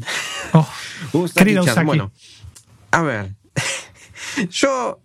Oh, 0.54 0.66
Usaki-chan. 1.12 1.58
Usaki. 1.58 1.84
Bueno, 1.86 2.10
a 2.90 3.02
ver. 3.02 3.32
Yo 4.50 5.00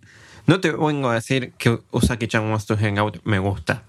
no 0.46 0.60
te 0.60 0.70
vengo 0.72 1.10
a 1.10 1.14
decir 1.14 1.52
que 1.58 1.78
Usaki-chan 1.90 2.48
Wants 2.48 2.64
to 2.66 2.76
Hang 2.78 2.98
Out 2.98 3.18
me 3.24 3.38
gusta. 3.38 3.82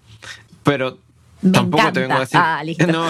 Pero 0.63 0.98
Me 1.42 1.51
tampoco 1.51 1.92
te 1.94 2.00
vengo 2.01 2.16
a 2.16 2.20
decir. 2.22 2.39
Ah, 2.42 2.63
listo. 2.63 2.86
No, 2.92 3.06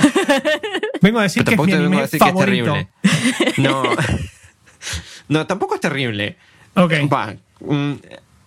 vengo 1.01 1.20
a 1.20 1.24
decir 1.24 1.44
que 1.44 1.51
es 1.51 1.58
tampoco 1.58 1.65
mi 1.68 1.72
te 1.74 1.77
vengo 1.79 1.86
a 1.86 1.88
anime 1.88 2.01
decir 2.03 2.20
favorito. 2.20 2.74
que 2.74 2.79
es 2.79 3.56
terrible. 3.56 3.58
No. 3.58 3.84
No, 5.27 5.46
tampoco 5.48 5.75
es 5.75 5.82
terrible. 5.82 6.38
Ok, 6.75 6.94
Va. 7.12 7.36
mm, 7.60 7.91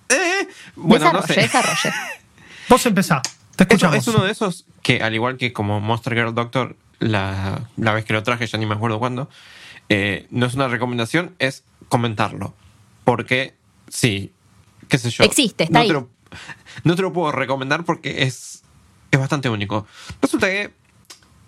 eh, 0.09 0.49
bueno, 0.77 1.13
no 1.13 1.21
desarrolle, 1.21 1.35
sé. 1.35 1.41
desarrolle. 1.43 1.93
vos 2.69 2.87
empezá. 2.87 3.23
Te 3.57 3.65
Eso 3.65 3.75
escuchamos. 3.75 3.97
es 3.97 4.09
uno 4.09 4.25
de 4.25 4.33
esos 4.33 4.65
que, 4.83 5.03
al 5.03 5.15
igual 5.15 5.37
que 5.37 5.53
como 5.53 5.81
Monster 5.81 6.15
Girl 6.15 6.35
Doctor, 6.35 6.77
la, 6.99 7.69
la 7.77 7.93
vez 7.93 8.05
que 8.05 8.13
lo 8.15 8.23
traje, 8.23 8.47
ya 8.47 8.59
ni 8.59 8.67
me 8.67 8.75
acuerdo 8.75 8.99
cuándo, 8.99 9.29
eh, 9.89 10.27
no 10.31 10.47
es 10.47 10.55
una 10.55 10.69
recomendación, 10.69 11.35
es 11.39 11.65
comentarlo. 11.89 12.55
Porque, 13.05 13.55
sí, 13.89 14.33
qué 14.89 14.99
sé 14.99 15.11
yo. 15.11 15.23
Existe, 15.25 15.65
está 15.65 15.75
no 15.79 15.81
ahí. 15.83 15.89
Te 15.89 15.93
lo, 15.95 16.09
no 16.85 16.97
te 16.97 17.03
lo 17.03 17.13
puedo 17.13 17.31
recomendar 17.33 17.85
porque 17.85 18.23
es, 18.23 18.62
es 19.13 19.19
bastante 19.21 19.49
único. 19.49 19.87
Resulta 20.21 20.49
que 20.49 20.73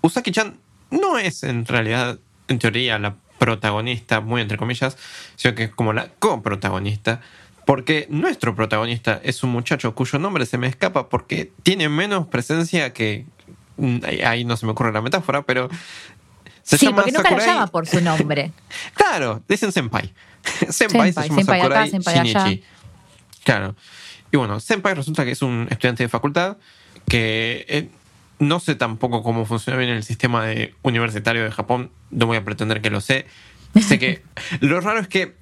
Usaki-chan 0.03 0.57
no 0.91 1.19
es 1.19 1.43
en 1.43 1.67
realidad, 1.67 2.19
en 2.49 2.59
teoría, 2.61 2.99
la 2.99 3.17
protagonista, 3.39 4.21
muy 4.21 4.41
entre 4.43 4.57
comillas, 4.59 4.97
sino 5.35 5.55
que 5.57 5.65
es 5.65 5.71
como 5.71 5.93
la 5.93 6.09
coprotagonista. 6.21 7.21
Porque 7.67 8.07
nuestro 8.11 8.55
protagonista 8.55 9.19
es 9.25 9.43
un 9.43 9.51
muchacho 9.51 9.95
cuyo 9.95 10.19
nombre 10.19 10.45
se 10.47 10.59
me 10.59 10.67
escapa 10.67 11.09
porque 11.09 11.51
tiene 11.63 11.89
menos 11.89 12.27
presencia 12.29 12.93
que. 12.93 13.25
ahí- 14.27 14.45
no 14.45 14.57
se 14.59 14.67
me 14.67 14.73
ocurre 14.73 14.93
la 14.93 15.01
metáfora, 15.01 15.43
pero. 15.43 15.69
Se 16.63 16.77
Sí, 16.79 16.87
llama 16.87 16.99
porque 17.03 17.13
nunca 17.13 17.31
Sakurai- 17.31 17.47
llama 17.47 17.67
por 17.69 17.87
su 17.87 18.01
nombre. 18.03 18.53
Claro, 18.95 19.43
dicen 19.49 19.73
senpai. 19.73 20.13
senpai, 20.71 21.13
se 21.13 21.23
Senpai, 21.23 21.29
llama 21.29 21.37
senpai 21.41 21.61
acá, 21.61 21.69
Sakurai 21.69 21.91
senpai 21.91 22.19
allá. 22.19 22.45
Shinichi. 22.45 22.65
Claro. 23.45 23.75
Y 24.31 24.37
bueno, 24.37 24.61
senpai 24.61 24.95
resulta 24.95 25.25
que 25.25 25.31
es 25.33 25.43
un 25.43 25.67
estudiante 25.71 26.03
de 26.03 26.09
facultad 26.09 26.57
que 27.09 27.65
eh, 27.69 27.89
no 28.39 28.61
sé 28.61 28.75
tampoco 28.75 29.23
cómo 29.23 29.45
funciona 29.47 29.79
bien 29.79 29.91
el 29.91 30.03
sistema 30.03 30.45
de 30.47 30.75
universitario 30.83 31.45
de 31.45 31.51
Japón. 31.51 31.91
No 32.11 32.27
voy 32.27 32.37
a 32.37 32.45
pretender 32.45 32.81
que 32.81 32.91
lo 32.91 33.01
sé. 33.01 33.27
Sé 33.81 33.99
que 33.99 34.23
lo 34.61 34.81
raro 34.81 35.01
es 35.01 35.09
que 35.09 35.35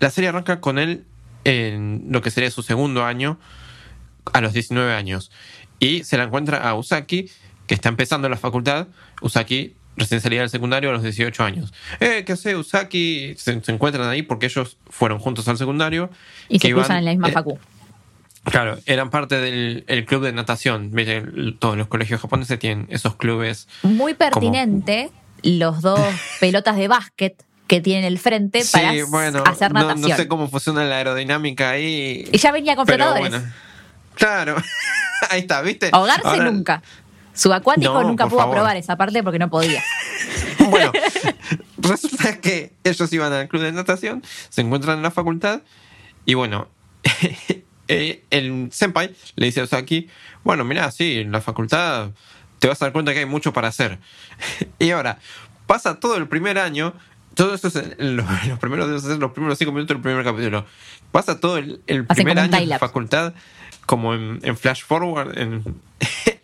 la 0.00 0.10
serie 0.10 0.28
arranca 0.28 0.60
con 0.60 0.78
él 0.78 1.04
en 1.44 2.06
lo 2.10 2.22
que 2.22 2.30
sería 2.30 2.50
su 2.50 2.62
segundo 2.62 3.04
año 3.04 3.38
a 4.32 4.40
los 4.40 4.52
19 4.52 4.92
años. 4.94 5.30
Y 5.78 6.04
se 6.04 6.16
la 6.16 6.24
encuentra 6.24 6.58
a 6.58 6.74
Usaki, 6.74 7.28
que 7.66 7.74
está 7.74 7.88
empezando 7.88 8.28
la 8.28 8.36
facultad. 8.36 8.86
Usaki 9.20 9.74
recién 9.96 10.20
salida 10.20 10.40
del 10.40 10.50
secundario 10.50 10.90
a 10.90 10.92
los 10.92 11.02
18 11.02 11.44
años. 11.44 11.74
Eh, 12.00 12.22
¿qué 12.24 12.32
hace 12.32 12.56
Usaki? 12.56 13.34
Se, 13.36 13.60
se 13.60 13.72
encuentran 13.72 14.08
ahí 14.08 14.22
porque 14.22 14.46
ellos 14.46 14.76
fueron 14.88 15.18
juntos 15.18 15.48
al 15.48 15.58
secundario. 15.58 16.08
Y 16.48 16.58
que 16.60 16.68
se 16.68 16.72
cruzan 16.74 16.90
iban- 16.92 16.98
en 17.00 17.04
la 17.04 17.10
misma 17.10 17.28
eh, 17.28 17.32
facu. 17.32 17.58
Claro, 18.44 18.78
eran 18.86 19.10
parte 19.10 19.36
del 19.40 19.84
el 19.86 20.04
club 20.04 20.24
de 20.24 20.32
natación. 20.32 20.90
Todos 21.60 21.76
los 21.76 21.86
colegios 21.86 22.20
japoneses 22.20 22.58
tienen 22.58 22.86
esos 22.90 23.14
clubes. 23.16 23.68
Muy 23.82 24.14
pertinente 24.14 25.10
los 25.42 25.80
dos 25.82 26.00
pelotas 26.40 26.76
de 26.76 26.88
básquet 26.88 27.44
que 27.68 27.80
tienen 27.80 28.04
el 28.04 28.18
frente 28.18 28.62
para 28.70 28.92
bueno, 29.06 29.44
hacer 29.46 29.72
no, 29.72 29.80
natación. 29.80 30.10
no 30.10 30.16
sé 30.16 30.28
cómo 30.28 30.48
funciona 30.48 30.84
la 30.84 30.96
aerodinámica 30.96 31.70
ahí. 31.70 32.28
Y 32.32 32.38
ya 32.38 32.52
venía 32.52 32.74
con 32.76 32.86
flotadores. 32.86 33.30
bueno. 33.30 33.44
Claro, 34.14 34.56
ahí 35.30 35.40
está, 35.40 35.62
¿viste? 35.62 35.88
Ahogarse 35.92 36.26
Ahora- 36.28 36.50
nunca. 36.50 36.82
Subacuático 37.34 37.94
No, 37.94 38.02
nunca 38.02 38.26
pudo 38.26 38.40
favor. 38.40 38.56
aprobar 38.56 38.76
esa 38.76 38.96
parte 38.96 39.22
porque 39.22 39.38
no 39.38 39.48
podía. 39.48 39.82
Bueno, 40.70 40.92
resulta 41.78 42.40
que 42.40 42.72
ellos 42.84 43.12
iban 43.12 43.32
al 43.32 43.48
club 43.48 43.62
de 43.62 43.72
natación, 43.72 44.22
se 44.48 44.60
encuentran 44.60 44.98
en 44.98 45.02
la 45.02 45.10
facultad 45.10 45.62
y 46.24 46.34
bueno, 46.34 46.68
eh, 47.88 48.22
el 48.30 48.68
senpai 48.72 49.14
le 49.36 49.46
dice 49.46 49.60
a 49.60 49.64
Osaki, 49.64 50.08
bueno, 50.44 50.64
mira, 50.64 50.90
sí, 50.90 51.20
en 51.20 51.32
la 51.32 51.40
facultad 51.40 52.10
te 52.58 52.68
vas 52.68 52.80
a 52.80 52.86
dar 52.86 52.92
cuenta 52.92 53.12
que 53.12 53.20
hay 53.20 53.26
mucho 53.26 53.52
para 53.52 53.68
hacer. 53.68 53.98
y 54.78 54.90
ahora, 54.90 55.18
pasa 55.66 55.98
todo 55.98 56.16
el 56.16 56.28
primer 56.28 56.58
año, 56.58 56.94
todo 57.34 57.54
esto 57.54 57.68
es 57.68 57.76
en 57.76 58.16
los, 58.16 58.26
los 58.48 58.58
primeros 58.58 59.04
los 59.04 59.32
primeros 59.32 59.58
cinco 59.58 59.72
minutos 59.72 59.96
del 59.96 60.02
primer 60.02 60.24
capítulo, 60.24 60.66
pasa 61.10 61.40
todo 61.40 61.58
el, 61.58 61.80
primer 62.14 62.38
año 62.38 62.56
en 62.56 62.68
la 62.68 62.78
facultad 62.78 63.34
como 63.86 64.14
en, 64.14 64.38
en 64.42 64.56
flash 64.56 64.84
forward, 64.84 65.36
en, 65.36 65.64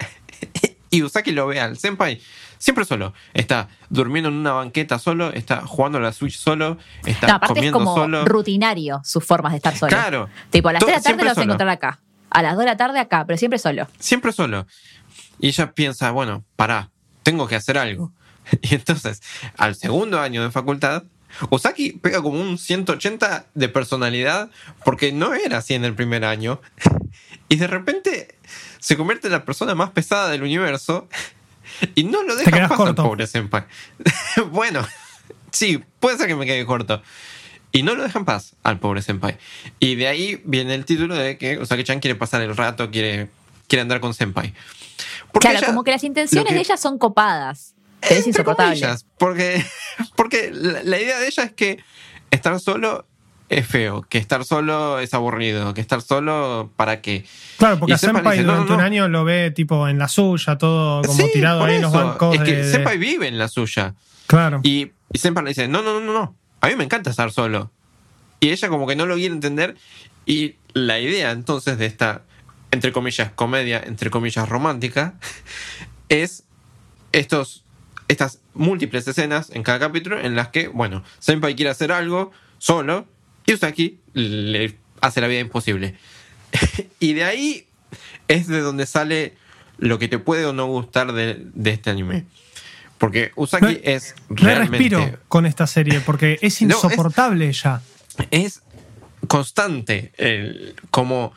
y 0.91 1.03
Usaki 1.03 1.33
lo 1.33 1.47
ve 1.47 1.61
al 1.61 1.79
senpai 1.79 2.21
Siempre 2.59 2.85
solo. 2.85 3.15
Está 3.35 3.69
durmiendo 3.89 4.29
en 4.29 4.37
una 4.37 4.53
banqueta 4.53 4.99
solo, 4.99 5.33
está 5.33 5.65
jugando 5.67 5.99
a 5.99 6.01
la 6.01 6.13
Switch 6.13 6.37
solo, 6.39 6.79
está 7.07 7.27
No, 7.29 7.35
aparte 7.35 7.53
es 7.53 7.59
comiendo 7.59 7.79
como 7.79 7.95
solo. 7.95 8.25
rutinario 8.25 9.01
sus 9.05 9.25
formas 9.25 9.53
de 9.53 9.57
estar 9.59 9.77
solo. 9.77 9.91
Claro. 9.91 10.29
Tipo, 10.51 10.69
a 10.69 10.73
las 10.75 10.81
Todo- 10.81 10.91
3 10.91 11.03
de 11.03 11.11
la 11.11 11.11
tarde 11.17 11.25
lo 11.25 11.31
vas 11.31 11.39
a 11.39 11.43
encontrar 11.43 11.69
acá. 11.69 12.01
A 12.31 12.43
las 12.43 12.53
2 12.55 12.61
de 12.61 12.67
la 12.67 12.77
tarde 12.77 12.99
acá, 13.01 13.25
pero 13.27 13.39
siempre 13.39 13.59
solo. 13.59 13.87
Siempre 13.99 14.33
solo. 14.33 14.67
Y 15.41 15.49
ella 15.49 15.73
piensa, 15.73 16.11
bueno, 16.11 16.45
pará, 16.57 16.91
tengo 17.23 17.47
que 17.49 17.57
hacer 17.57 17.79
algo. 17.79 18.13
Y 18.63 18.75
entonces, 18.75 19.23
al 19.57 19.75
segundo 19.75 20.21
año 20.21 20.43
de 20.43 20.51
facultad, 20.51 21.05
Usaki 21.51 21.93
pega 21.93 22.23
como 22.23 22.41
un 22.41 22.57
180 22.57 23.45
de 23.55 23.69
personalidad 23.69 24.51
porque 24.85 25.13
no 25.13 25.35
era 25.35 25.59
así 25.59 25.75
en 25.75 25.85
el 25.85 25.95
primer 25.95 26.25
año. 26.25 26.61
Y 27.51 27.57
de 27.57 27.67
repente 27.67 28.37
se 28.79 28.97
convierte 28.99 29.29
en 29.29 29.33
la 29.33 29.47
persona 29.47 29.75
más 29.75 29.89
pesada 29.91 30.29
del 30.29 30.43
universo 30.43 31.09
y 31.95 32.05
no 32.05 32.23
lo 32.23 32.35
deja 32.37 32.51
quedas 32.51 32.69
pasar, 32.69 32.87
corto. 32.87 33.03
pobre 33.05 33.27
senpai. 33.27 33.65
bueno, 34.53 34.87
sí, 35.51 35.83
puede 36.01 36.17
ser 36.19 36.27
que 36.27 36.35
me 36.37 36.47
quede 36.47 36.65
corto. 36.67 37.03
Y 37.71 37.83
no 37.83 37.95
lo 37.95 38.03
dejan 38.03 38.25
paz 38.25 38.55
al 38.63 38.79
pobre 38.79 39.03
senpai. 39.03 39.37
Y 39.79 39.95
de 39.97 40.09
ahí 40.09 40.41
viene 40.45 40.75
el 40.75 40.85
título 40.85 41.15
de 41.15 41.37
que 41.39 41.59
Usaki-chan 41.59 42.01
quiere 42.01 42.15
pasar 42.15 42.41
el 42.41 42.57
rato, 42.57 42.91
quiere, 42.91 43.29
quiere 43.67 43.83
andar 43.83 44.01
con 44.01 44.15
senpai. 44.15 44.55
Porque 45.33 45.49
claro, 45.49 45.59
ella- 45.59 45.67
como 45.67 45.85
que 45.85 45.91
las 45.91 46.03
intenciones 46.05 46.49
que- 46.49 46.55
de 46.55 46.61
ella 46.61 46.77
son 46.77 46.99
copadas. 46.99 47.75
Pero 48.01 48.15
es 48.21 48.27
insoportable. 48.27 48.75
comillas, 48.81 49.05
porque, 49.19 49.65
porque 50.17 50.51
la, 50.53 50.83
la 50.85 51.01
idea 51.01 51.19
de 51.19 51.27
ella 51.27 51.43
es 51.43 51.53
que 51.53 51.83
estar 52.31 52.59
solo 52.61 53.07
es 53.49 53.67
feo, 53.67 54.05
que 54.09 54.19
estar 54.19 54.45
solo 54.45 54.99
es 54.99 55.15
aburrido, 55.15 55.73
que 55.75 55.81
estar 55.81 56.03
solo 56.03 56.71
para 56.77 57.01
qué. 57.01 57.25
Claro, 57.57 57.79
porque 57.79 57.93
Y 57.93 57.95
a 57.95 57.99
Senpai 57.99 58.39
dice, 58.39 58.45
durante 58.45 58.69
no, 58.71 58.75
un 58.77 58.81
año 58.83 59.09
lo 59.09 59.25
ve 59.25 59.51
tipo 59.51 59.89
en 59.89 59.99
la 59.99 60.09
suya, 60.09 60.59
todo 60.59 61.03
como 61.03 61.19
Sí, 61.19 61.31
tirado 61.33 61.65
ahí 61.65 61.77
en 61.77 61.83
los 61.83 61.93
bancos. 61.93 62.35
Es 62.35 62.43
que 62.43 62.57
de- 62.57 62.71
Senpai 62.71 62.99
vive 62.99 63.27
en 63.29 63.39
la 63.39 63.49
suya. 63.49 63.95
Claro. 64.27 64.61
Y, 64.63 64.93
y 65.13 65.19
Senpai 65.19 65.45
le 65.45 65.51
dice, 65.51 65.67
no, 65.69 65.83
no, 65.83 65.95
no, 65.95 66.01
no, 66.01 66.13
no, 66.13 66.35
a 66.61 66.69
mí 66.69 66.77
me 66.77 66.85
encanta 66.85 67.09
estar 67.11 67.31
solo. 67.33 67.71
Y 68.41 68.51
ella 68.51 68.69
como 68.69 68.87
que 68.87 68.97
no 68.97 69.07
lo 69.07 69.15
quiere 69.17 69.35
entender. 69.35 69.77
Y 70.27 70.57
la 70.75 71.01
idea 71.01 71.31
entonces 71.31 71.79
de 71.79 71.87
esta, 71.87 72.23
entre 72.71 72.93
comillas, 72.93 73.33
comedia, 73.35 73.83
entre 73.85 74.11
comillas, 74.11 74.47
romántica, 74.49 75.15
es 76.11 76.45
estos, 77.13 77.65
estas 78.09 78.41
múltiples 78.53 79.09
escenas 79.09 79.51
en 79.51 79.63
cada 79.63 79.79
capítulo 79.79 80.21
en 80.21 80.37
las 80.37 80.49
que, 80.49 80.69
bueno, 80.69 81.03
Senpai 81.19 81.55
quiere 81.57 81.71
hacer 81.71 81.93
algo 81.93 82.31
solo 82.59 83.07
y 83.49 83.55
Usaki 83.55 83.99
le 84.15 84.77
hace 85.01 85.21
la 85.21 85.27
vida 85.27 85.41
imposible. 85.41 85.97
y 87.01 87.13
de 87.15 87.25
ahí 87.25 87.67
es 88.29 88.47
de 88.47 88.61
donde 88.61 88.87
sale 88.87 89.35
lo 89.79 89.99
que 89.99 90.09
te 90.09 90.19
puede 90.19 90.45
o 90.45 90.53
no 90.53 90.67
gustar 90.67 91.13
de, 91.13 91.37
de 91.55 91.71
este 91.71 91.91
anime. 91.91 92.25
Porque 92.99 93.33
Usaki 93.37 93.65
No- 93.65 93.71
es 93.85 94.15
realmente... 94.29 94.79
respiro 94.97 95.19
con 95.29 95.47
esta 95.47 95.67
serie 95.67 96.01
porque 96.01 96.39
es 96.43 96.61
No, 96.63 96.69
es- 96.77 96.85
insoportable 96.85 97.53
ya. 97.53 97.81
es 98.31 98.63
constante 99.29 100.13
el 100.17 100.75
como 100.91 101.33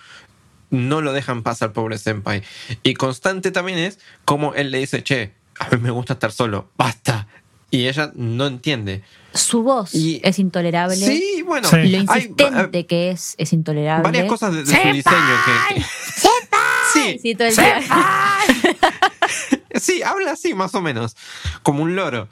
no 0.70 1.02
lo 1.02 1.14
dejan 1.14 1.44
pasar 1.44 1.74
pobre 1.74 1.98
senpai. 1.98 2.44
Y 2.84 2.94
constante 2.94 3.52
también 3.52 3.78
es 3.78 4.00
como 4.26 4.54
él 4.56 4.72
le 4.72 4.80
dice, 4.80 5.04
che, 5.04 5.32
a 5.60 5.70
mí 5.70 5.78
me 5.82 5.92
gusta 5.92 6.14
estar 6.14 6.32
solo, 6.32 6.72
basta. 6.78 7.28
Y 7.70 7.88
ella 7.88 8.12
no 8.16 8.48
entiende. 8.48 9.04
Su 9.34 9.64
voz 9.64 9.94
Y- 9.96 10.20
es 10.24 10.40
intolerable. 10.40 10.96
Sí, 10.96 11.42
bueno, 11.46 11.68
Sí. 11.70 11.76
Lo 11.78 11.82
hay 11.82 11.96
insistente 11.96 12.80
eh, 12.80 12.86
que 12.86 13.12
es, 13.12 13.36
es 13.38 13.54
intolerable. 13.54 14.04
varias 14.04 14.26
cosas 14.28 14.54
de, 14.54 14.64
de 14.64 14.66
su 14.66 14.72
diseño 14.94 15.36
que... 15.46 15.76
que- 15.76 15.82
sí, 16.94 17.20
Sí, 17.22 17.36
todo 17.36 17.48
el 17.48 17.56
día. 17.56 17.80
sí, 19.76 20.02
habla 20.04 20.32
así 20.32 20.54
más 20.54 20.76
o 20.76 20.82
menos, 20.82 21.16
como 21.64 21.84
un 21.84 21.96
loro. 21.96 22.28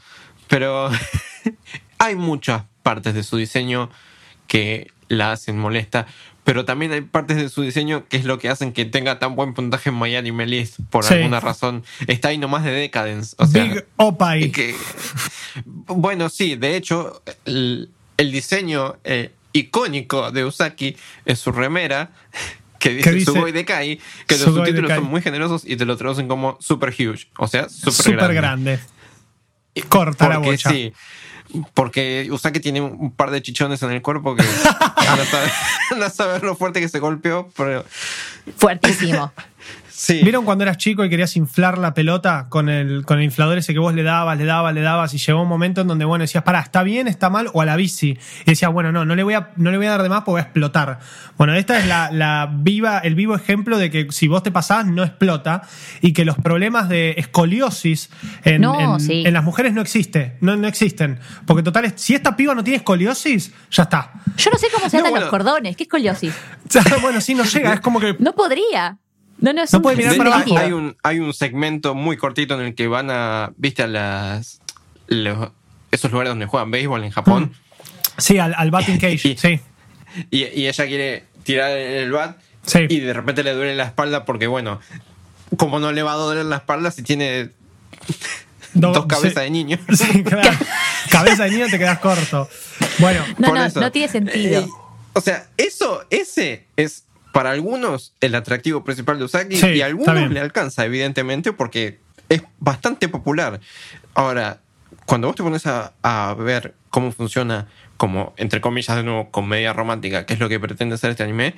Pero 0.48 0.89
hay 2.00 2.15
muchas 2.15 2.63
partes 2.84 3.13
de 3.13 3.24
su 3.24 3.38
diseño 3.38 3.89
que 4.48 4.91
la 5.08 5.32
hacen 5.32 5.58
molesta. 5.58 6.08
Pero 6.50 6.65
también 6.65 6.91
hay 6.91 7.01
partes 7.01 7.38
de 7.38 7.48
su 7.48 7.62
diseño 7.62 8.08
que 8.10 8.18
es 8.18 8.25
lo 8.25 8.39
que 8.39 8.50
hacen 8.50 8.74
que 8.74 8.84
tenga 8.84 9.20
tan 9.20 9.36
buen 9.36 9.53
puntaje 9.53 9.89
en 9.91 10.00
My 10.00 10.15
Anime 10.15 10.48
List 10.48 10.79
por 10.89 11.03
Sí. 11.06 11.13
alguna 11.13 11.39
razón. 11.39 11.84
Está 12.08 12.29
ahí 12.29 12.39
nomás 12.39 12.63
de 12.63 12.72
Decadence. 12.72 13.36
O 13.38 13.46
sea, 13.46 13.65
Big 13.65 13.86
Opie. 13.98 14.51
que- 14.51 14.75
bueno, 15.86 16.27
sí, 16.29 16.56
de 16.56 16.75
hecho, 16.75 17.22
el, 17.46 17.91
el 18.18 18.32
diseño 18.32 18.96
eh, 19.03 19.32
icónico 19.53 20.32
de 20.32 20.44
Usaki 20.46 20.98
es 21.25 21.38
su 21.38 21.51
remera. 21.51 22.10
Que 22.79 22.91
dice, 22.96 23.12
dice 23.12 23.25
Sugoi 23.34 23.51
Dekai, 23.51 24.00
que 24.25 24.35
los 24.38 24.44
subtítulos 24.55 24.90
son 24.90 25.03
muy 25.03 25.22
generosos 25.22 25.64
y 25.66 25.75
te 25.75 25.83
lo 25.83 25.98
traducen 25.98 26.29
como 26.29 26.57
super 26.62 26.88
huge, 26.98 27.27
o 27.38 27.46
sea, 27.46 27.68
super, 27.68 27.94
Súper 27.94 28.33
grande. 28.33 28.79
grande. 29.75 29.83
Corta 29.90 30.29
la 30.29 30.38
bocha. 30.38 30.70
sí, 30.70 30.94
porque 31.74 32.27
Usaki 32.31 32.59
tiene 32.59 32.81
un 32.81 33.12
par 33.12 33.31
de 33.31 33.42
chichones 33.42 33.81
en 33.83 33.92
el 33.92 34.01
cuerpo 34.01 34.35
que 34.35 34.44
a 36.03 36.09
saber 36.09 36.44
lo 36.44 36.55
fuerte 36.55 36.79
que 36.79 36.90
se 36.90 37.00
golpeó, 37.00 37.50
pero 37.55 37.85
Fuertísimo. 38.57 39.31
sí. 40.00 40.22
¿Vieron 40.24 40.46
cuando 40.46 40.64
eras 40.64 40.77
chico 40.77 41.03
y 41.03 41.09
querías 41.09 41.35
inflar 41.35 41.77
la 41.77 41.94
pelota 41.94 42.48
con 42.50 42.70
el, 42.70 43.05
con 43.05 43.18
el 43.20 43.25
inflador 43.25 43.57
ese 43.57 43.74
que 43.74 43.79
vos 43.79 43.94
le 43.94 44.03
dabas, 44.03 44.38
le 44.38 44.46
dabas, 44.46 44.74
le 44.74 44.81
dabas 44.81 45.14
y 45.14 45.18
llegó 45.18 45.42
un 45.42 45.50
momento 45.50 45.81
en 45.81 45.88
donde, 45.88 46.05
bueno, 46.05 46.24
decías, 46.24 46.44
pará, 46.44 46.62
¿está 46.62 46.83
bien, 46.83 47.07
está 47.07 47.29
mal? 47.29 47.50
O 47.53 47.62
a 47.62 47.66
la 47.66 47.75
bici. 47.75 48.18
Y 48.46 48.46
decías, 48.46 48.72
bueno, 48.72 48.92
no, 48.92 49.03
no 49.05 49.16
le 49.16 49.24
voy 49.24 49.33
a, 49.33 49.51
no 49.57 49.72
le 49.72 49.77
voy 49.77 49.88
a 49.88 49.92
dar 49.92 50.03
de 50.03 50.09
más 50.09 50.20
porque 50.20 50.31
voy 50.31 50.40
a 50.40 50.44
explotar. 50.44 51.00
Bueno, 51.38 51.53
esta 51.53 51.77
es 51.79 51.85
la, 51.88 52.09
la 52.12 52.50
viva, 52.51 53.00
el 53.00 53.16
vivo 53.16 53.35
ejemplo 53.35 53.77
de 53.77 53.90
que 53.90 54.07
si 54.12 54.27
vos 54.27 54.42
te 54.44 54.51
pasás, 54.51 54.85
no 54.85 55.03
explota 55.03 55.64
y 56.01 56.14
que 56.14 56.24
los 56.25 56.38
problemas 56.38 56.88
de 56.90 57.16
escoliosis 57.18 58.09
en, 58.44 58.62
No, 58.62 58.96
en- 58.96 59.00
sí. 59.00 59.24
en 59.25 59.33
las 59.33 59.44
mujeres 59.44 59.74
no 59.74 59.81
existe, 59.81 60.38
no, 60.42 60.55
no 60.55 60.68
existen. 60.68 61.20
Porque 61.46 61.64
total, 61.64 61.92
si 61.96 62.16
esta 62.16 62.35
piba 62.35 62.55
no 62.55 62.64
tiene 62.64 62.77
escoliosis, 62.77 63.51
ya 63.72 63.83
está. 63.83 64.12
Yo 64.38 64.50
no 64.51 64.57
sé 64.57 64.68
cómo 64.74 64.90
se 64.90 64.98
No, 64.98 65.01
atan 65.01 65.12
bueno. 65.12 65.25
los 65.25 65.29
cordones. 65.29 65.75
¿Qué 65.75 65.83
escoliosis? 65.83 66.33
bueno, 67.01 67.20
sí, 67.22 67.33
no 67.35 67.44
llega, 67.44 67.74
es 67.74 67.79
como 67.81 68.00
que... 68.00 68.16
No 68.20 68.33
podría. 68.33 68.98
No, 69.42 69.54
no, 69.54 69.64
es 69.64 69.72
No 69.72 69.80
un- 69.80 69.84
puede 69.84 69.98
mirar 69.98 70.12
De 70.14 70.18
para 70.18 70.30
hecho, 70.42 70.52
abajo. 70.52 70.58
hay 70.58 70.72
un, 70.74 70.98
hay 71.04 71.20
un 71.20 71.34
segmento 71.34 71.96
muy 71.96 72.18
cortito 72.18 72.56
en 72.60 72.62
el 72.68 72.75
que 72.75 72.88
van 72.88 73.10
a, 73.10 73.52
viste, 73.58 73.84
a 73.84 73.88
las 73.88 74.62
los- 75.08 75.50
esos 75.92 76.12
lugares 76.12 76.32
donde 76.32 76.46
juegan 76.46 76.72
béisbol 76.72 77.04
en 77.04 77.12
Japón. 77.12 77.54
Sí, 78.18 78.38
al, 78.38 78.54
al 78.56 78.70
batting 78.72 78.98
cage, 79.00 79.28
Y- 79.30 79.38
sí. 79.38 79.60
Y, 80.32 80.44
y 80.46 80.68
ella 80.68 80.86
quiere 80.88 81.24
tirar 81.44 81.72
el 81.72 82.12
bat 82.12 82.38
Sí. 82.66 82.80
y 82.90 83.00
de 83.00 83.14
repente 83.14 83.44
le 83.44 83.54
duele 83.54 83.75
la 83.75 83.86
espalda 83.86 84.25
porque, 84.25 84.46
bueno, 84.48 84.80
como 85.58 85.80
no 85.80 85.92
le 85.92 86.04
va 86.04 86.12
a 86.14 86.16
doler 86.16 86.46
la 86.46 86.58
espalda 86.58 86.92
si 86.92 87.02
tiene 87.04 87.50
Do- 88.74 88.92
dos 88.92 89.06
cabezas 89.08 89.34
sí. 89.36 89.40
de 89.46 89.50
niño. 89.50 89.80
Sí, 89.96 90.24
claro. 90.24 90.52
Cabeza 91.10 91.46
de 91.46 91.52
niño 91.52 91.66
te 91.72 91.80
quedas 91.80 92.00
corto. 92.00 92.48
Bueno, 93.00 93.24
No, 93.40 93.48
Por 93.48 93.58
no, 93.58 93.66
eso. 93.66 93.80
no 93.80 93.92
tiene 93.92 94.08
sentido. 94.12 94.62
Eh, 94.62 94.68
o 95.14 95.22
sea, 95.22 95.48
eso, 95.58 96.04
ese 96.12 96.68
es 96.75 97.06
para 97.31 97.51
algunos 97.51 98.13
el 98.22 98.35
atractivo 98.35 98.83
principal 98.83 99.20
de 99.20 99.25
Usagi 99.25 99.57
Sí, 99.57 99.68
y 99.68 99.81
a 99.81 99.87
algunos 99.87 100.29
le 100.31 100.39
alcanza, 100.39 100.85
evidentemente, 100.85 101.53
porque 101.53 102.00
es 102.27 102.44
bastante 102.59 103.07
popular. 103.09 103.59
Ahora, 104.13 104.61
cuando 105.05 105.27
vos 105.27 105.35
te 105.35 105.44
pones 105.44 105.65
a, 105.68 105.94
a 106.01 106.33
ver 106.33 106.75
cómo 106.89 107.11
funciona, 107.11 107.68
como 107.98 108.33
entre 108.37 108.61
comillas 108.61 108.96
de 108.96 109.03
nuevo, 109.03 109.31
comedia 109.31 109.74
romántica, 109.74 110.25
que 110.25 110.33
es 110.33 110.39
lo 110.39 110.50
que 110.50 110.59
pretende 110.59 110.96
hacer 110.96 111.11
este 111.11 111.24
anime, 111.24 111.55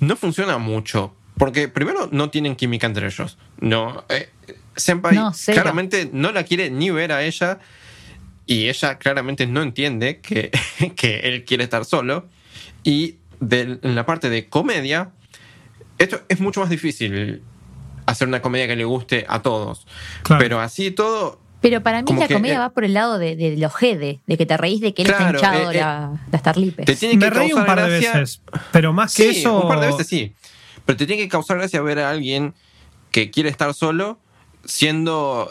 no 0.00 0.16
funciona 0.16 0.58
mucho. 0.58 1.14
Porque 1.36 1.68
primero 1.68 2.08
no 2.10 2.30
tienen 2.30 2.56
química 2.56 2.86
entre 2.86 3.06
ellos. 3.06 3.38
No. 3.60 4.04
Eh, 4.08 4.28
Senpai 4.74 5.14
No, 5.14 5.32
claramente 5.46 6.10
no 6.12 6.32
la 6.32 6.42
quiere 6.42 6.70
ni 6.70 6.90
ver 6.90 7.12
a 7.12 7.22
ella. 7.22 7.60
Y 8.44 8.68
ella 8.68 8.98
claramente 8.98 9.46
no 9.46 9.62
entiende 9.62 10.20
que, 10.20 10.50
que 10.96 11.20
él 11.20 11.44
quiere 11.44 11.64
estar 11.64 11.84
solo. 11.84 12.28
Y 12.82 13.16
de- 13.40 13.78
en 13.82 13.94
la 13.94 14.04
parte 14.06 14.30
de 14.30 14.48
comedia, 14.48 15.10
esto 15.98 16.20
es 16.28 16.40
mucho 16.40 16.60
más 16.60 16.70
difícil 16.70 17.42
hacer 18.06 18.28
una 18.28 18.40
comedia 18.42 18.66
que 18.66 18.76
le 18.76 18.84
guste 18.84 19.24
a 19.28 19.42
todos. 19.42 19.86
Claro. 20.22 20.40
Pero 20.42 20.60
así 20.60 20.90
todo, 20.90 21.40
Pero 21.60 21.82
para 21.82 22.02
mí 22.02 22.12
la 22.16 22.26
que, 22.28 22.34
comedia 22.34 22.54
eh, 22.56 22.58
va 22.58 22.70
por 22.70 22.84
el 22.84 22.94
lado 22.94 23.18
de, 23.18 23.34
de 23.36 23.56
lo 23.56 23.68
jede, 23.70 24.20
de 24.26 24.36
que 24.38 24.46
te 24.46 24.56
reís 24.56 24.80
de 24.80 24.94
que 24.94 25.02
él 25.02 25.08
Claro, 25.08 25.36
está 25.36 25.48
hinchado 25.54 25.70
eh, 25.72 25.74
eh, 25.76 25.80
la, 25.80 26.20
las 26.30 26.42
tarlipes. 26.42 26.86
te 26.86 26.94
tiene 26.96 27.16
me 27.16 27.24
que 27.26 27.30
reí 27.30 27.52
un 27.52 27.58
causar 27.58 27.66
par 27.66 27.84
de 27.84 27.90
gracia- 28.00 28.12
veces. 28.20 28.42
Pero 28.72 28.92
más 28.92 29.14
que 29.14 29.32
Sí, 29.34 29.40
eso. 29.40 29.62
un 29.62 29.68
par 29.68 29.80
de 29.80 29.86
veces 29.88 30.06
sí. 30.06 30.34
Pero 30.86 30.96
te 30.96 31.06
tiene 31.06 31.20
que 31.22 31.28
causar 31.28 31.58
gracia 31.58 31.82
ver 31.82 31.98
a 31.98 32.10
alguien 32.10 32.54
que 33.10 33.30
quiere 33.30 33.48
estar 33.50 33.74
solo 33.74 34.18
siendo 34.64 35.50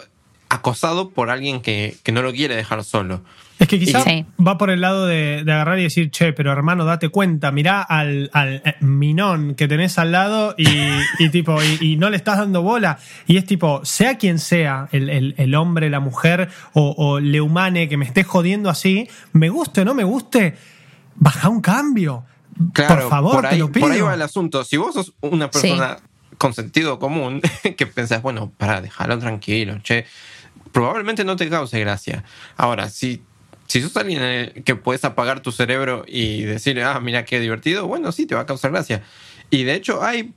acosado 0.49 1.09
por 1.09 1.29
alguien 1.29 1.61
que, 1.61 1.97
que 2.03 2.11
no 2.11 2.21
lo 2.21 2.31
quiere 2.31 2.55
dejar 2.55 2.83
solo. 2.83 3.21
Es 3.59 3.67
que 3.67 3.79
quizás 3.79 4.03
Sí. 4.03 4.23
va 4.45 4.57
por 4.59 4.69
el 4.69 4.81
lado 4.81 5.07
de, 5.07 5.43
de 5.43 5.51
agarrar 5.51 5.79
y 5.79 5.83
decir, 5.83 6.11
che, 6.11 6.31
pero 6.31 6.51
hermano, 6.51 6.85
date 6.85 7.09
cuenta, 7.09 7.51
mirá 7.51 7.81
al, 7.81 8.29
al 8.33 8.61
eh, 8.63 8.75
minón 8.81 9.55
que 9.55 9.67
tenés 9.67 9.97
al 9.97 10.11
lado 10.11 10.53
y, 10.57 10.67
y 11.17 11.29
tipo, 11.29 11.61
y, 11.63 11.77
y 11.81 11.95
no 11.97 12.09
le 12.11 12.17
estás 12.17 12.37
dando 12.37 12.61
bola. 12.61 12.99
Y 13.25 13.37
es 13.37 13.45
tipo, 13.45 13.83
sea 13.83 14.17
quien 14.19 14.37
sea, 14.37 14.89
el, 14.91 15.09
el- 15.09 15.33
el 15.37 15.55
hombre, 15.55 15.89
la 15.89 15.99
mujer 15.99 16.49
o, 16.73 16.93
o 16.97 17.19
le 17.19 17.41
humane 17.41 17.89
que 17.89 17.97
me 17.97 18.05
esté 18.05 18.23
jodiendo 18.23 18.69
así, 18.69 19.09
me 19.33 19.49
guste 19.49 19.81
o 19.81 19.85
no 19.85 19.95
me 19.95 20.03
guste, 20.03 20.55
baja 21.15 21.49
un 21.49 21.61
cambio. 21.61 22.25
Claro, 22.73 23.01
por 23.01 23.09
favor, 23.09 23.45
ahí, 23.45 23.53
te 23.53 23.57
lo 23.59 23.71
pido. 23.71 23.85
por 23.87 23.91
ahí 23.95 24.01
va 24.01 24.13
el 24.13 24.21
asunto. 24.21 24.63
Si 24.63 24.77
vos 24.77 24.93
sos 24.93 25.13
una 25.21 25.49
persona 25.49 25.97
con 26.37 26.53
sentido 26.53 26.99
común, 26.99 27.41
que 27.77 27.87
pensás, 27.87 28.21
bueno, 28.21 28.51
para 28.55 28.81
dejarlo 28.81 29.17
tranquilo, 29.17 29.79
che, 29.81 30.05
probablemente 30.71 31.23
no 31.25 31.35
te 31.35 31.49
cause 31.49 31.79
gracia. 31.79 32.23
Ahora, 32.55 32.89
si, 32.89 33.21
si 33.67 33.81
sos 33.81 33.95
alguien 33.97 34.51
que 34.65 34.75
puedes 34.75 35.03
apagar 35.05 35.41
tu 35.41 35.51
cerebro 35.51 36.03
y 36.07 36.41
decir, 36.43 36.81
ah, 36.81 36.99
mira 36.99 37.25
qué 37.25 37.39
divertido, 37.39 37.85
bueno, 37.87 38.11
sí, 38.11 38.25
te 38.25 38.33
va 38.35 38.41
a 38.41 38.45
causar 38.45 38.71
gracia. 38.71 39.03
Y 39.49 39.63
de 39.63 39.73
hecho 39.75 40.03
hay 40.03 40.33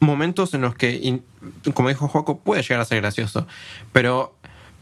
momentos 0.00 0.52
en 0.54 0.60
los 0.62 0.74
que, 0.74 1.20
como 1.74 1.88
dijo 1.88 2.08
Joaco, 2.08 2.38
puede 2.40 2.62
llegar 2.62 2.80
a 2.80 2.84
ser 2.84 3.00
gracioso. 3.00 3.46
Pero 3.92 4.34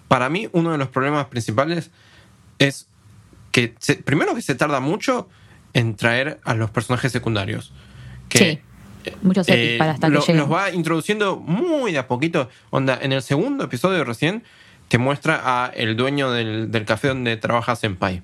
para 0.08 0.28
mí 0.28 0.48
uno 0.52 0.72
de 0.72 0.78
los 0.78 0.88
problemas 0.88 1.26
principales 1.26 1.90
es 2.58 2.86
que, 3.52 3.74
se- 3.78 3.96
primero 3.96 4.34
que 4.34 4.42
se 4.42 4.54
tarda 4.54 4.80
mucho 4.80 5.28
en 5.72 5.94
traer 5.96 6.40
a 6.44 6.54
los 6.54 6.70
personajes 6.70 7.12
secundarios. 7.12 7.72
Que, 8.28 8.38
Sí. 8.38 8.60
Muchos 9.22 9.46
eh, 9.50 9.76
para 9.78 9.92
hasta 9.92 10.08
lo- 10.08 10.24
que 10.24 10.32
los 10.32 10.50
va 10.50 10.70
introduciendo 10.70 11.36
muy 11.36 11.92
de 11.92 11.98
a 11.98 12.08
poquito. 12.08 12.48
Onda, 12.70 12.98
en 13.02 13.12
el 13.12 13.20
segundo 13.22 13.64
episodio 13.64 14.02
recién 14.02 14.44
te 14.94 14.98
muestra 14.98 15.40
a 15.44 15.72
el 15.74 15.96
dueño 15.96 16.30
del, 16.30 16.70
del 16.70 16.84
café 16.84 17.08
donde 17.08 17.36
trabaja 17.36 17.74
Senpai. 17.74 18.22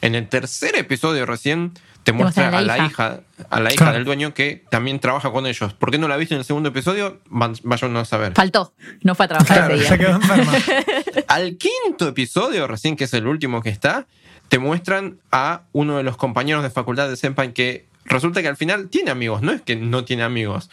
En 0.00 0.16
el 0.16 0.28
tercer 0.28 0.76
episodio 0.76 1.24
recién 1.26 1.74
te 2.02 2.10
muestra 2.12 2.46
a 2.46 2.48
a 2.48 2.60
la 2.60 2.60
la 2.62 2.76
hija. 2.78 2.86
hija, 2.86 3.20
a 3.50 3.60
la 3.60 3.68
hija 3.72 3.76
Claro. 3.76 3.92
del 3.94 4.04
dueño 4.04 4.34
que 4.34 4.64
también 4.68 4.98
trabaja 4.98 5.30
con 5.30 5.46
ellos. 5.46 5.74
¿Por 5.74 5.92
qué 5.92 5.98
no 5.98 6.08
la 6.08 6.16
viste 6.16 6.34
en 6.34 6.40
el 6.40 6.44
segundo 6.44 6.70
episodio? 6.70 7.20
Vayan 7.28 7.96
a 7.96 8.04
saber. 8.04 8.32
Faltó. 8.34 8.72
No 9.02 9.14
fue 9.14 9.26
a 9.26 9.28
trabajar 9.28 9.58
Claro, 9.58 9.74
ese 9.74 9.82
día. 9.84 9.90
se 9.90 9.98
quedó 9.98 10.10
enferma. 10.16 10.52
Al 11.28 11.56
quinto 11.56 12.08
episodio, 12.08 12.66
recién 12.66 12.96
que 12.96 13.04
es 13.04 13.14
el 13.14 13.28
último 13.28 13.62
que 13.62 13.68
está, 13.70 14.08
te 14.48 14.58
muestran 14.58 15.18
a 15.30 15.60
uno 15.70 15.98
de 15.98 16.02
los 16.02 16.16
compañeros 16.16 16.64
de 16.64 16.70
facultad 16.70 17.08
de 17.08 17.14
Senpai 17.14 17.52
que 17.54 17.86
resulta 18.06 18.42
que 18.42 18.48
al 18.48 18.56
final 18.56 18.88
tiene 18.88 19.12
amigos, 19.12 19.40
no 19.42 19.52
es 19.52 19.62
que 19.62 19.76
no 19.76 20.04
tiene 20.04 20.24
amigos. 20.24 20.68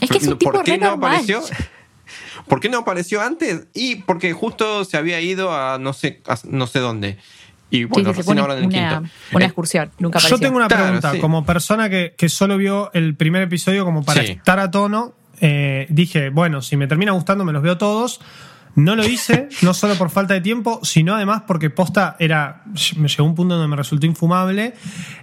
Es 0.00 0.10
que 0.10 0.18
es 0.18 0.28
un 0.28 0.38
tipo 0.38 0.52
¿Por 0.52 0.62
qué 0.62 0.72
re 0.74 0.78
no 0.78 0.90
normal. 0.90 1.10
apareció? 1.14 1.42
¿Por 2.48 2.60
qué 2.60 2.68
no 2.68 2.78
apareció 2.78 3.20
antes? 3.22 3.66
Y 3.74 3.96
porque 3.96 4.32
justo 4.32 4.84
se 4.84 4.96
había 4.96 5.20
ido 5.20 5.54
a 5.54 5.78
no 5.78 5.92
sé, 5.92 6.22
a 6.26 6.36
no 6.44 6.66
sé 6.66 6.78
dónde. 6.80 7.18
Y 7.68 7.84
bueno, 7.84 8.10
sí, 8.12 8.18
recién 8.18 8.38
ahora 8.38 8.52
en 8.54 8.60
el 8.60 8.66
una, 8.66 8.88
quinto. 9.00 9.10
una 9.32 9.44
Eh, 9.44 9.48
excursión. 9.48 9.90
Nunca 9.98 10.18
Yo 10.20 10.26
apareció. 10.26 10.46
tengo 10.46 10.56
una 10.56 10.68
Claro, 10.68 10.84
pregunta. 10.84 11.12
sí. 11.12 11.18
Como 11.18 11.44
persona 11.44 11.90
que, 11.90 12.14
que 12.16 12.28
solo 12.28 12.56
vio 12.56 12.90
el 12.94 13.16
primer 13.16 13.42
episodio 13.42 13.84
como 13.84 14.04
para 14.04 14.22
Sí. 14.24 14.32
estar 14.32 14.60
a 14.60 14.70
tono, 14.70 15.14
eh, 15.40 15.86
dije, 15.90 16.30
bueno, 16.30 16.62
si 16.62 16.76
me 16.76 16.86
termina 16.86 17.12
gustando 17.12 17.44
me 17.44 17.52
los 17.52 17.62
veo 17.62 17.76
todos. 17.76 18.20
No 18.76 18.94
lo 18.94 19.04
hice, 19.06 19.48
no 19.62 19.72
solo 19.74 19.94
por 19.96 20.10
falta 20.10 20.34
de 20.34 20.42
tiempo, 20.42 20.80
sino 20.84 21.14
además 21.16 21.42
porque 21.46 21.70
posta 21.70 22.14
era. 22.20 22.62
Me 22.96 23.08
llegó 23.08 23.24
un 23.24 23.34
punto 23.34 23.54
donde 23.56 23.68
me 23.68 23.74
resultó 23.76 24.06
infumable. 24.06 24.74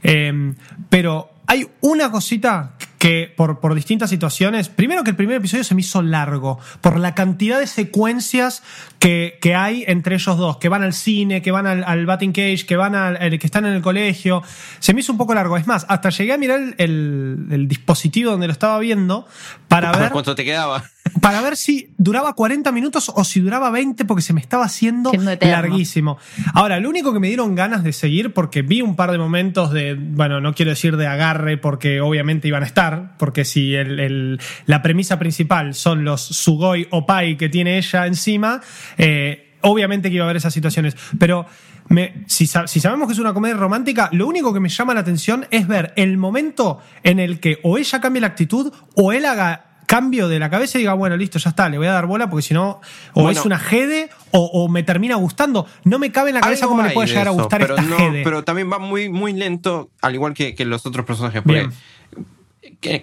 Eh, 0.01 0.53
pero 0.89 1.29
hay 1.47 1.67
una 1.81 2.11
cosita 2.11 2.73
que 3.03 3.29
por, 3.35 3.59
por 3.59 3.75
distintas 3.75 4.09
situaciones. 4.09 4.69
Primero 4.69 5.03
que 5.03 5.09
el 5.09 5.17
primer 5.17 5.35
episodio 5.35 5.65
se 5.65 5.75
me 5.75 5.81
hizo 5.81 6.01
largo. 6.01 6.57
Por 6.79 6.97
la 6.97 7.13
cantidad 7.13 7.59
de 7.59 7.67
secuencias 7.67 8.63
que, 8.97 9.37
que 9.41 9.55
hay 9.55 9.83
entre 9.87 10.15
ellos 10.15 10.37
dos. 10.37 10.55
Que 10.55 10.69
van 10.69 10.83
al 10.83 10.93
cine, 10.93 11.41
que 11.41 11.51
van 11.51 11.67
al, 11.67 11.83
al 11.83 12.05
batting 12.05 12.31
cage, 12.31 12.65
que 12.65 12.77
van 12.77 12.95
al, 12.95 13.17
el- 13.21 13.39
que 13.39 13.45
están 13.47 13.65
en 13.65 13.73
el 13.73 13.81
colegio. 13.81 14.41
Se 14.79 14.93
me 14.93 15.01
hizo 15.01 15.11
un 15.11 15.17
poco 15.17 15.33
largo. 15.33 15.57
Es 15.57 15.67
más, 15.67 15.85
hasta 15.89 16.11
llegué 16.11 16.31
a 16.31 16.37
mirar 16.37 16.61
el, 16.61 16.75
el- 16.77 17.47
el 17.51 17.67
dispositivo 17.67 18.31
donde 18.31 18.47
lo 18.47 18.53
estaba 18.53 18.79
viendo 18.79 19.27
para 19.67 19.91
ver 19.91 20.11
¿Cuánto 20.11 20.33
te 20.33 20.45
quedaba? 20.45 20.81
para 21.21 21.41
ver 21.41 21.57
si 21.57 21.93
duraba 21.97 22.33
40 22.33 22.71
minutos 22.71 23.11
o 23.13 23.23
si 23.25 23.41
duraba 23.41 23.69
20 23.69 24.05
porque 24.05 24.21
se 24.21 24.31
me 24.33 24.39
estaba 24.39 24.63
haciendo 24.65 25.11
larguísimo. 25.51 26.17
Ahora, 26.53 26.79
lo 26.79 26.89
único 26.89 27.11
que 27.13 27.19
me 27.19 27.27
dieron 27.27 27.53
ganas 27.55 27.83
de 27.83 27.91
seguir 27.91 28.33
porque 28.33 28.61
vi 28.61 28.81
un 28.81 28.95
par 28.95 29.11
de 29.11 29.17
momentos 29.17 29.71
de, 29.71 29.95
bueno, 29.99 30.39
no 30.39 30.53
quiero 30.53 30.69
decir 30.71 30.95
de 30.95 31.07
agarre 31.07 31.57
porque 31.57 31.99
obviamente 31.99 32.47
iban 32.47 32.63
a 32.63 32.65
estar, 32.65 32.92
porque 33.17 33.45
si 33.45 33.75
el- 33.75 33.99
el- 33.99 34.39
la 34.65 34.81
premisa 34.81 35.19
principal 35.19 35.73
son 35.73 36.03
los 36.03 36.21
sugoi 36.21 36.87
o 36.91 37.05
pai 37.05 37.37
que 37.37 37.49
tiene 37.49 37.77
ella 37.77 38.05
encima, 38.07 38.61
eh, 38.97 39.53
obviamente 39.61 40.09
que 40.09 40.15
iba 40.15 40.25
a 40.25 40.27
haber 40.27 40.37
esas 40.37 40.53
situaciones. 40.53 40.95
Pero 41.19 41.45
me- 41.89 42.23
si, 42.27 42.47
sa- 42.47 42.67
si 42.67 42.79
sabemos 42.79 43.07
que 43.07 43.13
es 43.13 43.19
una 43.19 43.33
comedia 43.33 43.55
romántica, 43.55 44.09
lo 44.11 44.27
único 44.27 44.53
que 44.53 44.59
me 44.59 44.69
llama 44.69 44.93
la 44.93 45.01
atención 45.01 45.45
es 45.51 45.67
ver 45.67 45.93
el 45.95 46.17
momento 46.17 46.79
en 47.03 47.19
el 47.19 47.39
que 47.39 47.59
o 47.63 47.77
ella 47.77 47.99
cambie 48.01 48.21
la 48.21 48.27
actitud 48.27 48.73
o 48.95 49.11
él 49.11 49.25
haga 49.25 49.69
cambio 49.85 50.29
de 50.29 50.39
la 50.39 50.49
cabeza 50.49 50.77
y 50.77 50.81
diga, 50.81 50.93
bueno, 50.93 51.17
listo, 51.17 51.37
ya 51.37 51.49
está, 51.49 51.67
le 51.69 51.77
voy 51.77 51.85
a 51.87 51.91
dar 51.91 52.07
bola 52.07 52.29
porque 52.29 52.41
si 52.47 52.53
no, 52.53 52.79
o 53.13 53.23
Bueno. 53.23 53.31
es 53.37 53.45
una 53.45 53.59
jede 53.59 54.09
o, 54.31 54.39
o 54.39 54.69
me 54.69 54.81
termina 54.81 55.15
gustando. 55.17 55.67
No 55.83 55.99
me 55.99 56.09
cabe 56.11 56.29
en 56.29 56.35
la 56.35 56.41
cabeza 56.41 56.67
cómo 56.67 56.81
le 56.81 56.91
puede 56.91 57.07
de 57.07 57.11
llegar 57.11 57.27
a 57.27 57.31
gustar 57.31 57.59
pero 57.61 57.75
esta 57.75 57.87
no- 57.89 57.97
jede. 57.97 58.23
Pero 58.23 58.43
también 58.45 58.71
va 58.71 58.79
muy, 58.79 59.09
muy 59.09 59.33
lento, 59.33 59.91
al 60.01 60.15
igual 60.15 60.33
que, 60.33 60.55
que 60.55 60.63
los 60.65 60.85
otros 60.85 61.05
personajes. 61.05 61.41
Porque 61.43 61.59
Bien. 61.59 61.73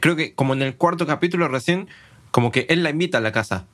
Creo 0.00 0.16
que 0.16 0.34
como 0.34 0.54
en 0.54 0.62
el 0.62 0.76
cuarto 0.76 1.06
capítulo 1.06 1.48
recién, 1.48 1.88
como 2.30 2.52
que 2.52 2.66
él 2.68 2.82
la 2.82 2.90
invita 2.90 3.18
a 3.18 3.20
la 3.20 3.32
casa. 3.32 3.66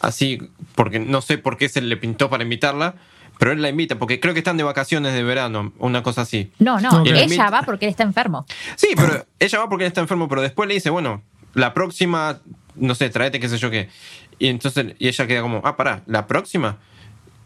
Así, 0.00 0.50
porque 0.74 0.98
no 0.98 1.22
sé 1.22 1.38
por 1.38 1.56
qué 1.56 1.68
se 1.68 1.80
le 1.80 1.96
pintó 1.96 2.28
para 2.28 2.42
invitarla, 2.42 2.96
pero 3.38 3.52
él 3.52 3.62
la 3.62 3.68
invita, 3.68 3.98
porque 3.98 4.20
creo 4.20 4.34
que 4.34 4.40
están 4.40 4.56
de 4.56 4.62
vacaciones 4.62 5.14
de 5.14 5.22
verano, 5.22 5.72
una 5.78 6.02
cosa 6.02 6.22
así. 6.22 6.52
No, 6.58 6.80
no, 6.80 7.04
ella 7.04 7.50
va 7.50 7.62
porque 7.62 7.86
él 7.86 7.90
está 7.90 8.02
enfermo. 8.02 8.46
Sí, 8.76 8.88
pero 8.96 9.26
ella 9.38 9.58
va 9.58 9.68
porque 9.68 9.84
él 9.84 9.88
está 9.88 10.00
enfermo, 10.00 10.28
pero 10.28 10.42
después 10.42 10.68
le 10.68 10.74
dice, 10.74 10.90
bueno, 10.90 11.22
la 11.54 11.74
próxima, 11.74 12.40
no 12.74 12.94
sé, 12.94 13.10
tráete 13.10 13.40
qué 13.40 13.48
sé 13.48 13.58
yo 13.58 13.70
qué. 13.70 13.88
Y 14.38 14.48
entonces, 14.48 14.94
y 14.98 15.08
ella 15.08 15.26
queda 15.26 15.42
como, 15.42 15.60
ah, 15.64 15.76
pará, 15.76 16.02
la 16.06 16.26
próxima. 16.26 16.78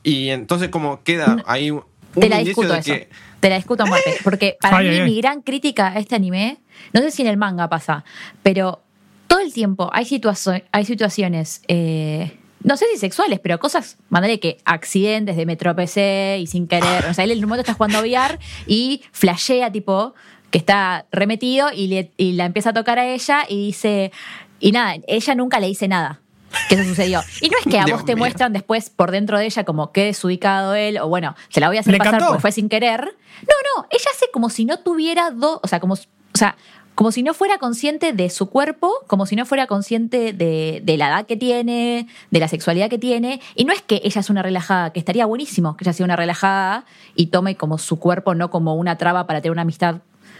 Y 0.02 0.28
entonces 0.28 0.68
como 0.68 1.02
queda 1.02 1.42
ahí 1.46 1.72
Te 2.20 2.28
la 2.28 2.38
discuto 2.38 2.72
de 2.72 2.78
eso. 2.78 2.92
que 2.92 3.08
Te 3.40 3.50
la 3.50 3.56
discuto 3.56 3.82
a 3.82 3.86
muerte. 3.86 4.14
Porque 4.24 4.56
para 4.60 4.78
Ay, 4.78 4.88
mí, 4.88 4.94
ay, 4.94 5.00
ay. 5.00 5.10
mi 5.10 5.16
gran 5.20 5.42
crítica 5.42 5.88
a 5.88 5.98
este 5.98 6.14
anime, 6.16 6.58
no 6.92 7.00
sé 7.00 7.10
si 7.10 7.22
en 7.22 7.28
el 7.28 7.36
manga 7.36 7.68
pasa, 7.68 8.04
pero 8.42 8.80
todo 9.26 9.40
el 9.40 9.52
tiempo 9.52 9.90
hay, 9.92 10.04
situa- 10.04 10.62
hay 10.72 10.84
situaciones, 10.84 11.62
eh, 11.68 12.32
no 12.62 12.76
sé 12.76 12.86
si 12.92 12.98
sexuales, 12.98 13.38
pero 13.40 13.58
cosas, 13.58 13.96
mandaré 14.08 14.40
que 14.40 14.58
accidentes 14.64 15.36
de 15.36 15.46
me 15.46 15.56
tropecé 15.56 16.38
y 16.40 16.46
sin 16.46 16.66
querer. 16.66 17.04
O 17.08 17.14
sea, 17.14 17.24
él 17.24 17.30
en 17.32 17.38
un 17.38 17.44
momento 17.48 17.62
está 17.62 17.74
jugando 17.74 18.00
VR 18.00 18.38
y 18.66 19.02
flashea, 19.12 19.70
tipo, 19.70 20.14
que 20.50 20.58
está 20.58 21.06
remetido 21.12 21.68
y, 21.72 21.88
le- 21.88 22.12
y 22.16 22.32
la 22.32 22.44
empieza 22.46 22.70
a 22.70 22.72
tocar 22.72 22.98
a 22.98 23.06
ella 23.06 23.44
y 23.48 23.66
dice. 23.66 24.10
Y 24.58 24.72
nada, 24.72 24.94
ella 25.06 25.34
nunca 25.34 25.60
le 25.60 25.66
dice 25.66 25.86
nada. 25.86 26.20
Que 26.68 26.74
eso 26.74 26.84
sucedió. 26.84 27.22
Y 27.40 27.48
no 27.48 27.58
es 27.58 27.64
que 27.70 27.78
a 27.78 27.84
Dios 27.84 27.98
vos 27.98 28.06
te 28.06 28.14
mío. 28.14 28.24
muestran 28.24 28.52
después 28.52 28.90
por 28.90 29.10
dentro 29.10 29.38
de 29.38 29.46
ella 29.46 29.64
como 29.64 29.92
qué 29.92 30.04
desubicado 30.04 30.74
él, 30.74 30.98
o 30.98 31.08
bueno, 31.08 31.34
se 31.48 31.60
la 31.60 31.68
voy 31.68 31.76
a 31.76 31.80
hacer 31.80 31.92
Le 31.92 31.98
pasar 31.98 32.12
cantó. 32.14 32.26
porque 32.28 32.40
fue 32.42 32.52
sin 32.52 32.68
querer. 32.68 33.00
No, 33.02 33.82
no, 33.82 33.86
ella 33.90 34.10
hace 34.14 34.26
como 34.32 34.50
si 34.50 34.64
no 34.64 34.78
tuviera 34.78 35.30
dos, 35.30 35.60
o 35.62 35.68
sea, 35.68 35.80
como, 35.80 35.94
o 35.94 35.98
sea, 36.38 36.56
como 36.94 37.12
si 37.12 37.22
no 37.22 37.34
fuera 37.34 37.58
consciente 37.58 38.14
de 38.14 38.30
su 38.30 38.48
cuerpo, 38.48 38.90
como 39.06 39.26
si 39.26 39.36
no 39.36 39.44
fuera 39.44 39.66
consciente 39.66 40.32
de, 40.32 40.80
de 40.82 40.96
la 40.96 41.08
edad 41.08 41.26
que 41.26 41.36
tiene, 41.36 42.08
de 42.30 42.40
la 42.40 42.48
sexualidad 42.48 42.88
que 42.88 42.98
tiene. 42.98 43.40
Y 43.54 43.66
no 43.66 43.74
es 43.74 43.82
que 43.82 44.00
ella 44.02 44.20
es 44.22 44.30
una 44.30 44.42
relajada, 44.42 44.90
que 44.94 44.98
estaría 44.98 45.26
buenísimo 45.26 45.76
que 45.76 45.84
ella 45.84 45.92
sea 45.92 46.04
una 46.04 46.16
relajada 46.16 46.86
y 47.14 47.26
tome 47.26 47.56
como 47.56 47.76
su 47.76 47.98
cuerpo 47.98 48.34
no 48.34 48.50
como 48.50 48.74
una 48.76 48.96
traba 48.96 49.26
para 49.26 49.42
tener 49.42 49.52
una 49.52 49.62
amistad 49.62 49.96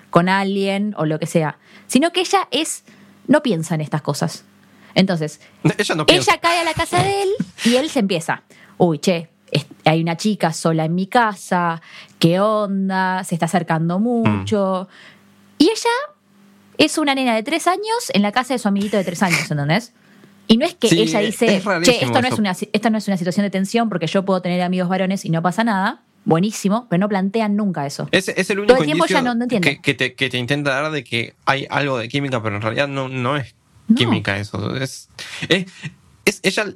con 0.08 0.30
alguien 0.30 0.94
o 0.96 1.04
lo 1.04 1.18
que 1.18 1.26
sea, 1.26 1.58
sino 1.88 2.10
que 2.12 2.20
ella 2.20 2.48
es, 2.50 2.84
no 3.26 3.42
piensa 3.42 3.74
en 3.74 3.82
estas 3.82 4.00
cosas. 4.00 4.44
Entonces, 4.96 5.40
ella 5.78 5.94
no 5.94 6.04
piensa. 6.06 6.32
ella 6.32 6.40
cae 6.40 6.58
a 6.58 6.64
la 6.64 6.74
casa 6.74 7.00
de 7.02 7.22
él 7.22 7.28
y 7.64 7.76
él 7.76 7.88
se 7.88 8.00
empieza. 8.00 8.42
Uy, 8.78 8.98
che, 8.98 9.28
hay 9.84 10.02
una 10.02 10.16
chica 10.16 10.52
sola 10.52 10.84
en 10.86 10.94
mi 10.96 11.06
casa, 11.06 11.80
¿qué 12.18 12.40
onda? 12.40 13.22
Se 13.22 13.36
está 13.36 13.46
acercando 13.46 14.00
mucho. 14.00 14.88
Y 15.58 15.64
ella 15.66 15.94
es 16.78 16.98
una 16.98 17.14
nena 17.14 17.34
de 17.34 17.42
tres 17.42 17.66
años 17.68 18.10
en 18.12 18.22
la 18.22 18.32
casa 18.32 18.54
de 18.54 18.58
su 18.58 18.68
amiguito 18.68 18.96
de 18.96 19.04
tres 19.04 19.22
años, 19.22 19.48
¿entendés? 19.50 19.92
Y 20.48 20.56
no 20.58 20.66
es 20.66 20.74
que 20.74 20.88
Sí, 20.88 21.00
ella 21.00 21.20
dice, 21.20 21.56
es 21.56 21.64
che, 21.82 22.04
esto 22.04 22.20
no, 22.20 22.28
es 22.28 22.38
una, 22.38 22.50
esto 22.52 22.90
no 22.90 22.98
es 22.98 23.08
una 23.08 23.16
situación 23.16 23.44
de 23.44 23.50
tensión 23.50 23.88
porque 23.88 24.06
yo 24.06 24.24
puedo 24.24 24.42
tener 24.42 24.60
amigos 24.62 24.88
varones 24.88 25.24
y 25.24 25.30
no 25.30 25.42
pasa 25.42 25.64
nada. 25.64 26.02
Buenísimo, 26.24 26.86
pero 26.90 27.00
no 27.00 27.08
plantean 27.08 27.54
nunca 27.56 27.86
eso. 27.86 28.08
Es, 28.10 28.28
es 28.28 28.50
el 28.50 28.66
Todo 28.66 28.78
el 28.78 28.84
tiempo 28.84 29.04
ella 29.08 29.22
no- 29.22 29.34
no 29.36 29.44
entiende. 29.44 29.76
que, 29.76 29.80
que 29.80 29.94
te, 29.94 30.14
que 30.14 30.28
te 30.28 30.38
intenta 30.38 30.70
dar 30.80 30.90
de 30.90 31.04
que 31.04 31.34
hay 31.44 31.66
algo 31.70 31.98
de 31.98 32.08
química, 32.08 32.42
pero 32.42 32.56
en 32.56 32.62
realidad 32.62 32.88
no, 32.88 33.08
no 33.08 33.36
es 33.36 33.54
No. 33.88 33.96
química 33.96 34.38
eso. 34.38 34.76
Es, 34.76 35.08
es, 35.48 35.66
es- 36.24 36.40
ella 36.42 36.66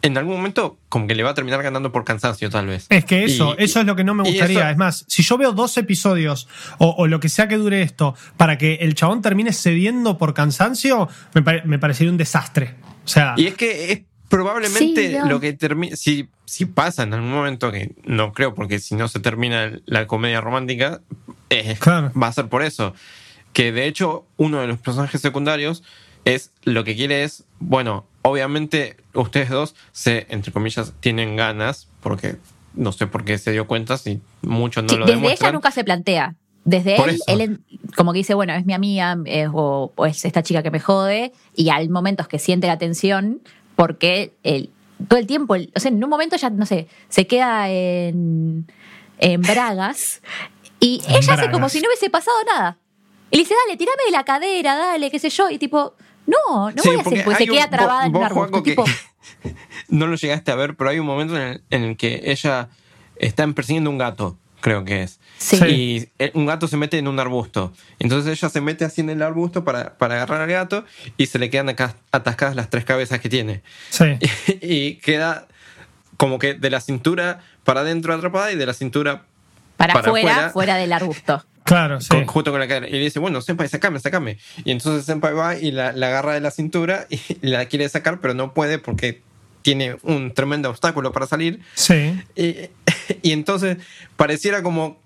en 0.00 0.16
algún 0.16 0.36
momento 0.36 0.78
como 0.88 1.08
que 1.08 1.16
le 1.16 1.24
va 1.24 1.30
a 1.30 1.34
terminar 1.34 1.60
ganando 1.62 1.90
por 1.90 2.04
cansancio, 2.04 2.50
tal 2.50 2.66
vez. 2.66 2.86
Es 2.88 3.04
que 3.04 3.24
eso, 3.24 3.56
Y- 3.58 3.64
eso 3.64 3.80
es 3.80 3.86
lo 3.86 3.96
que 3.96 4.04
no 4.04 4.14
me 4.14 4.22
gustaría. 4.22 4.60
eso- 4.60 4.68
Es 4.70 4.76
más, 4.76 5.04
si 5.08 5.22
yo 5.24 5.36
veo 5.38 5.52
dos 5.52 5.76
episodios 5.76 6.46
o, 6.78 6.94
o 6.96 7.06
lo 7.08 7.18
que 7.18 7.28
sea 7.28 7.48
que 7.48 7.56
dure 7.56 7.82
esto 7.82 8.14
para 8.36 8.58
que 8.58 8.74
el 8.76 8.94
chabón 8.94 9.22
termine 9.22 9.52
cediendo 9.52 10.16
por 10.18 10.34
cansancio, 10.34 11.08
me, 11.34 11.42
pare- 11.42 11.62
me 11.64 11.78
parecería 11.80 12.12
un 12.12 12.16
desastre. 12.18 12.76
O 13.04 13.08
sea, 13.08 13.34
Y 13.36 13.46
es 13.48 13.54
que 13.54 13.92
es 13.92 14.00
probablemente 14.28 15.08
Sí, 15.08 15.16
no. 15.18 15.26
lo 15.26 15.40
que 15.40 15.52
termina. 15.54 15.96
Si, 15.96 16.28
si 16.44 16.66
pasa 16.66 17.02
en 17.02 17.14
algún 17.14 17.32
momento, 17.32 17.72
que 17.72 17.92
no 18.04 18.32
creo, 18.32 18.54
porque 18.54 18.78
si 18.78 18.94
no 18.94 19.08
se 19.08 19.18
termina 19.20 19.72
la 19.86 20.06
comedia 20.06 20.40
romántica, 20.40 21.00
eh, 21.50 21.76
Claro. 21.80 22.12
va 22.12 22.28
a 22.28 22.32
ser 22.32 22.46
por 22.48 22.62
eso. 22.62 22.94
Que 23.52 23.72
de 23.72 23.86
hecho, 23.86 24.26
uno 24.36 24.60
de 24.60 24.68
los 24.68 24.78
personajes 24.78 25.20
secundarios 25.20 25.82
es 26.34 26.52
lo 26.64 26.84
que 26.84 26.94
quiere 26.96 27.24
es, 27.24 27.44
bueno, 27.60 28.04
obviamente 28.22 28.96
ustedes 29.14 29.48
dos 29.50 29.74
se, 29.92 30.26
entre 30.30 30.52
comillas, 30.52 30.92
tienen 31.00 31.36
ganas, 31.36 31.88
porque 32.00 32.36
no 32.74 32.92
sé 32.92 33.06
por 33.06 33.24
qué 33.24 33.38
se 33.38 33.52
dio 33.52 33.66
cuenta, 33.66 33.96
si 33.98 34.20
muchos 34.42 34.84
no 34.84 34.90
Sí, 34.90 34.96
lo 34.96 35.06
desde 35.06 35.32
ella 35.32 35.52
nunca 35.52 35.70
se 35.70 35.84
plantea. 35.84 36.34
Desde 36.64 36.96
Por 36.96 37.08
él, 37.08 37.14
eso. 37.14 37.24
él 37.28 37.60
como 37.96 38.12
que 38.12 38.18
dice, 38.18 38.34
bueno, 38.34 38.52
es 38.52 38.66
mi 38.66 38.74
amiga 38.74 39.16
eh, 39.24 39.46
o, 39.52 39.90
o 39.94 40.06
es 40.06 40.24
esta 40.24 40.42
chica 40.42 40.62
que 40.62 40.70
me 40.70 40.80
jode, 40.80 41.32
y 41.54 41.70
hay 41.70 41.88
momentos 41.88 42.28
que 42.28 42.38
siente 42.38 42.66
la 42.66 42.76
tensión 42.76 43.40
porque 43.74 44.34
él, 44.42 44.70
todo 45.08 45.18
el 45.18 45.26
tiempo. 45.26 45.54
O 45.74 45.80
sea, 45.80 45.90
en 45.90 46.02
un 46.02 46.10
momento 46.10 46.36
ya, 46.36 46.50
no 46.50 46.66
sé, 46.66 46.88
se 47.08 47.26
queda 47.26 47.70
en, 47.70 48.66
en 49.18 49.40
Bragas 49.42 50.20
y 50.80 51.00
En 51.04 51.10
ella 51.10 51.18
hace 51.18 51.32
bragas. 51.34 51.52
como 51.52 51.68
si 51.68 51.80
no 51.80 51.88
hubiese 51.88 52.10
pasado 52.10 52.36
nada. 52.44 52.76
Y 53.30 53.36
le 53.36 53.42
dice, 53.44 53.54
dale, 53.66 53.76
tirame 53.78 54.02
de 54.06 54.12
la 54.12 54.24
cadera, 54.24 54.76
dale, 54.76 55.10
qué 55.10 55.18
sé 55.18 55.30
yo. 55.30 55.48
Y 55.50 55.58
tipo, 55.58 55.94
no, 56.28 56.70
no 56.70 56.82
Sí, 56.82 56.88
voy 56.90 56.98
a 56.98 57.00
hacer, 57.00 57.24
porque 57.24 57.44
se 57.44 57.50
un- 57.50 57.56
queda 57.56 57.70
trabada 57.70 58.06
en 58.06 58.14
un 58.16 58.22
arbusto. 58.22 58.62
Tipo, 58.62 58.84
no 59.88 60.06
lo 60.06 60.14
llegaste 60.16 60.50
a 60.50 60.54
ver, 60.54 60.76
pero 60.76 60.90
hay 60.90 60.98
un 60.98 61.06
momento 61.06 61.36
en 61.36 61.42
el, 61.42 61.62
en 61.70 61.82
el 61.84 61.96
que 61.96 62.20
ella 62.24 62.68
está 63.16 63.46
persiguiendo 63.48 63.90
un 63.90 63.98
gato, 63.98 64.36
creo 64.60 64.84
que 64.84 65.02
es. 65.02 65.18
Sí. 65.38 65.56
Y 65.66 66.08
eh, 66.18 66.30
un 66.34 66.46
gato 66.46 66.68
se 66.68 66.76
mete 66.76 66.98
en 66.98 67.08
un 67.08 67.18
arbusto. 67.18 67.72
Entonces 67.98 68.30
ella 68.38 68.48
se 68.48 68.60
mete 68.60 68.84
así 68.84 69.00
en 69.00 69.10
el 69.10 69.22
arbusto 69.22 69.64
para, 69.64 69.96
para 69.98 70.16
agarrar 70.16 70.42
al 70.42 70.48
gato 70.50 70.84
y 71.16 71.26
se 71.26 71.38
le 71.38 71.48
quedan 71.50 71.68
acá 71.68 71.94
atascadas 72.12 72.54
las 72.56 72.68
tres 72.70 72.84
cabezas 72.84 73.20
que 73.20 73.28
tiene. 73.28 73.62
Sí. 73.90 74.04
y 74.60 74.94
queda 74.96 75.46
como 76.16 76.38
que 76.38 76.54
de 76.54 76.70
la 76.70 76.80
cintura 76.80 77.40
para 77.64 77.80
adentro 77.80 78.12
atrapada 78.12 78.50
y 78.52 78.56
de 78.56 78.66
la 78.66 78.74
cintura 78.74 79.24
para, 79.76 79.94
para 79.94 80.08
afuera, 80.08 80.30
afuera. 80.32 80.50
fuera 80.50 80.76
del 80.76 80.92
arbusto. 80.92 81.44
Claro, 81.68 82.00
sí. 82.00 82.08
con- 82.08 82.26
junto 82.26 82.50
con 82.50 82.58
la 82.60 82.66
cadera. 82.66 82.88
Y 82.88 82.92
le 82.92 82.98
dice, 83.00 83.18
bueno, 83.20 83.40
Senpai, 83.42 83.68
sacame, 83.68 84.00
sacame. 84.00 84.38
Y 84.64 84.70
entonces 84.72 85.04
Senpai 85.04 85.34
va 85.34 85.54
y 85.54 85.70
la, 85.70 85.92
la 85.92 86.08
agarra 86.08 86.32
de 86.32 86.40
la 86.40 86.50
cintura 86.50 87.06
y 87.10 87.20
la 87.42 87.66
quiere 87.66 87.88
sacar, 87.88 88.20
pero 88.20 88.34
no 88.34 88.54
puede 88.54 88.78
porque 88.78 89.22
tiene 89.62 89.96
un 90.02 90.32
tremendo 90.32 90.70
obstáculo 90.70 91.12
para 91.12 91.26
salir. 91.26 91.60
Sí. 91.74 92.18
Y, 92.36 92.70
y 93.22 93.32
entonces 93.32 93.76
pareciera 94.16 94.62
como 94.62 94.98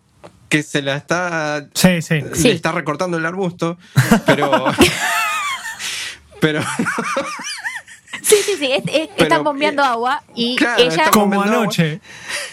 que 0.49 0.63
se 0.63 0.83
la 0.83 0.97
está. 0.97 1.67
Sí, 1.75 2.01
sí. 2.03 2.21
Sí. 2.35 2.49
Le 2.49 2.53
está 2.55 2.71
recortando 2.73 3.17
el 3.19 3.27
arbusto, 3.27 3.77
pero. 4.27 4.67
pero. 6.41 6.63
Sí, 8.23 8.37
sí, 8.45 8.53
sí. 8.59 8.71
es- 8.73 8.85
es- 8.87 9.09
Pero, 9.09 9.23
están 9.25 9.45
bombeando 9.45 9.83
eh, 9.83 9.87
agua 9.87 10.23
y 10.35 10.57
claro, 10.57 10.83
ella. 10.83 11.11
Como 11.11 11.43
anoche. 11.43 12.01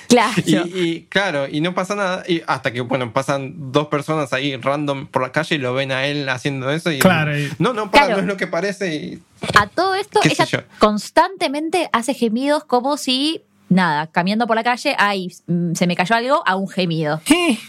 Claro. 0.07 0.33
Y, 0.45 0.55
y, 0.55 1.01
claro, 1.09 1.47
y 1.47 1.61
no 1.61 1.73
pasa 1.75 1.95
nada. 1.95 2.23
Y 2.27 2.41
hasta 2.47 2.71
que, 2.73 2.81
bueno, 2.81 3.13
pasan 3.13 3.71
dos 3.71 3.87
personas 3.87 4.33
ahí 4.33 4.55
random 4.57 5.05
por 5.07 5.21
la 5.21 5.31
calle 5.31 5.55
y 5.55 5.57
lo 5.59 5.73
ven 5.73 5.91
a 5.91 6.05
él 6.07 6.27
haciendo 6.29 6.71
eso. 6.71 6.91
Y 6.91 6.99
Claro, 6.99 7.37
y- 7.37 7.51
no, 7.59 7.73
no, 7.73 7.91
para, 7.91 8.07
Claro. 8.07 8.21
no 8.21 8.27
es 8.27 8.27
lo 8.33 8.37
que 8.37 8.47
parece. 8.47 8.95
Y, 8.95 9.19
A 9.55 9.67
todo 9.67 9.95
esto, 9.95 10.19
¿Qué 10.21 10.33
sé 10.35 10.43
ella 10.43 10.65
constantemente 10.79 11.89
hace 11.93 12.13
gemidos 12.13 12.63
como 12.65 12.97
si, 12.97 13.41
nada, 13.69 14.07
caminando 14.07 14.47
por 14.47 14.55
la 14.55 14.63
calle, 14.63 14.95
ay, 14.97 15.31
mm, 15.47 15.73
se 15.73 15.87
me 15.87 15.95
cayó 15.95 16.15
algo, 16.15 16.43
a 16.45 16.55
un 16.55 16.67
gemido. 16.67 17.21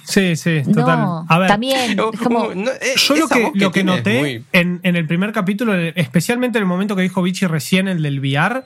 Sí, 0.05 0.37
sí, 0.37 0.63
total. 0.65 0.99
No, 1.01 1.27
a 1.29 1.39
ver, 1.39 1.49
también, 1.49 1.99
es 2.13 2.21
como, 2.21 2.49
no, 2.55 2.71
eh, 2.71 2.95
Yo 2.97 3.17
lo 3.17 3.29
que, 3.29 3.51
lo 3.55 3.71
que 3.71 3.85
noté 3.85 4.19
muy- 4.19 4.45
en, 4.53 4.81
en 4.83 4.97
el 4.97 5.07
primer 5.07 5.33
capítulo, 5.33 5.75
especialmente 5.75 6.59
en 6.59 6.63
el 6.63 6.69
momento 6.69 6.97
que 6.97 7.03
dijo 7.03 7.23
Vichy 7.23 7.47
recién, 7.47 7.87
el 7.89 8.03
del 8.03 8.19
VR, 8.21 8.65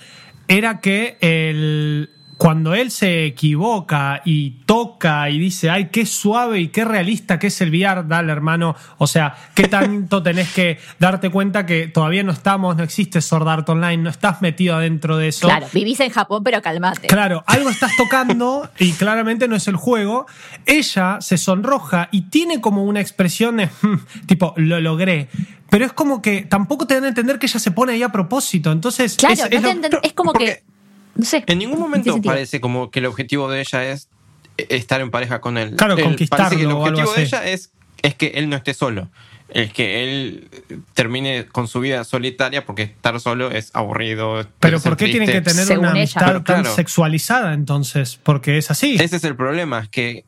era 0.49 0.81
que 0.81 1.17
el, 1.21 2.11
cuando 2.37 2.75
él 2.75 2.91
se 2.91 3.27
equivoca 3.27 4.23
y 4.25 4.51
toca 4.67 5.31
y 5.31 5.39
dice, 5.39 5.71
ay, 5.71 5.89
qué 5.91 6.05
suave 6.07 6.61
y 6.61 6.69
qué 6.69 6.85
realista 6.85 7.39
que 7.39 7.47
es 7.47 7.61
el 7.61 7.71
VR, 7.71 8.07
dale 8.09 8.33
hermano, 8.33 8.75
o 8.99 9.07
sea, 9.07 9.35
qué 9.55 9.69
tanto 9.69 10.23
tenés 10.23 10.53
que 10.53 10.79
darte 10.99 11.31
cuenta 11.31 11.65
que 11.67 11.87
todavía 11.89 12.23
no 12.23 12.33
estamos, 12.33 12.77
no 12.77 12.83
existe 12.83 13.21
Sword 13.21 13.49
Art 13.49 13.69
Online, 13.69 13.99
no 13.99 14.11
estás 14.11 14.43
metido 14.43 14.75
adentro 14.77 15.17
de 15.17 15.29
eso. 15.29 15.47
claro, 15.49 15.67
vivís 15.73 16.01
en 16.01 16.11
Japón, 16.11 16.43
pero 16.45 16.61
calmate. 16.61 17.07
Claro, 17.07 17.45
algo 17.47 17.71
estás 17.71 17.93
tocando 17.97 18.69
y 18.79 18.93
claramente 18.93 19.47
no 19.49 19.57
es 19.57 19.69
el 19.69 19.77
juego. 19.77 20.27
Ella 20.67 21.19
se 21.21 21.39
sonroja 21.39 22.09
y 22.11 22.23
tiene 22.31 22.61
como 22.61 22.85
una 22.85 23.01
expresión 23.01 23.57
de, 23.59 23.67
"Hmm", 23.81 23.99
tipo, 24.27 24.55
lo 24.57 24.81
logré. 24.81 25.29
Pero 25.71 25.85
es 25.87 25.93
como 25.93 26.23
que 26.23 26.43
tampoco 26.43 26.87
te 26.87 26.95
dan 26.95 27.05
a 27.05 27.09
entender 27.09 27.39
que 27.39 27.47
ella 27.47 27.59
se 27.59 27.71
pone 27.73 27.93
ahí 27.95 28.03
a 28.03 28.11
propósito. 28.11 28.71
Entonces, 28.71 29.17
Claro, 29.17 29.35
es, 29.35 29.41
no 29.41 29.45
es 29.47 29.51
te 29.51 29.61
lo- 29.61 29.69
enten- 29.71 30.01
es 30.03 30.13
como 30.13 30.33
porque 30.33 30.45
que, 30.47 30.74
no 31.15 31.25
sé. 31.25 31.45
En 31.47 31.59
ningún 31.59 31.79
momento 31.79 32.21
parece 32.23 32.61
como 32.61 32.91
que 32.91 32.99
el 33.01 33.07
objetivo 33.07 33.51
de 33.51 33.61
ella 33.61 33.85
es 33.91 34.09
eh, 34.59 34.67
estar 34.71 35.01
en 35.01 35.11
pareja 35.11 35.41
con 35.41 35.59
él. 35.59 35.75
Claro, 35.77 35.97
El- 35.97 36.05
conquistarlo 36.05 36.45
Parece 36.45 36.57
que 36.57 36.63
el 36.69 36.73
objetivo 36.73 37.13
de 37.13 37.23
ella 37.23 37.45
es, 37.49 37.71
es 38.03 38.15
que 38.15 38.27
él 38.37 38.49
no 38.49 38.57
esté 38.57 38.75
solo. 38.75 39.09
Es 39.51 39.73
que 39.73 40.03
él 40.03 40.49
termine 40.95 41.45
con 41.47 41.69
su 41.69 41.79
vida 41.81 42.03
solitaria 42.05 42.65
porque 42.65 42.83
estar 42.85 43.21
solo 43.21 43.51
es 43.51 43.71
aburrido. 43.75 44.45
Pero 44.59 44.81
¿por 44.81 44.97
qué 44.97 45.05
tienen 45.07 45.29
triste. 45.29 45.43
que 45.45 45.51
tener 45.51 45.67
Según 45.67 45.85
una 45.85 45.91
amistad 45.91 46.27
Pero 46.27 46.43
tan 46.43 46.63
claro. 46.63 46.75
sexualizada 46.75 47.53
entonces? 47.53 48.19
Porque 48.23 48.57
es 48.59 48.71
así. 48.71 48.97
Ese 48.99 49.17
es 49.17 49.25
el 49.25 49.37
problema, 49.37 49.81
es 49.81 49.89
que 49.91 50.25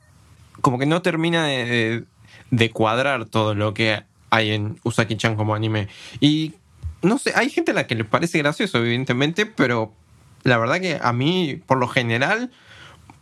como 0.61 0.79
que 0.79 0.87
no 0.87 1.03
termina 1.03 1.46
de, 1.46 1.64
de- 1.64 2.05
de 2.51 2.70
cuadrar 2.70 3.25
todo 3.25 3.55
lo 3.55 3.75
que 3.75 4.03
hay 4.31 4.53
en 4.53 4.79
Usaki-chan 4.85 5.35
como 5.35 5.55
anime. 5.55 5.88
Y 6.20 6.53
no 7.03 7.18
sé, 7.18 7.33
hay 7.35 7.51
gente 7.51 7.72
a 7.72 7.75
la 7.75 7.87
que 7.87 7.94
le 7.96 8.05
parece 8.05 8.38
gracioso, 8.38 8.79
evidentemente, 8.79 9.46
pero 9.46 9.92
la 10.47 10.59
verdad 10.59 10.81
que 10.81 10.99
a 11.03 11.13
mí, 11.13 11.61
por 11.67 11.79
lo 11.79 11.89
general, 11.89 12.51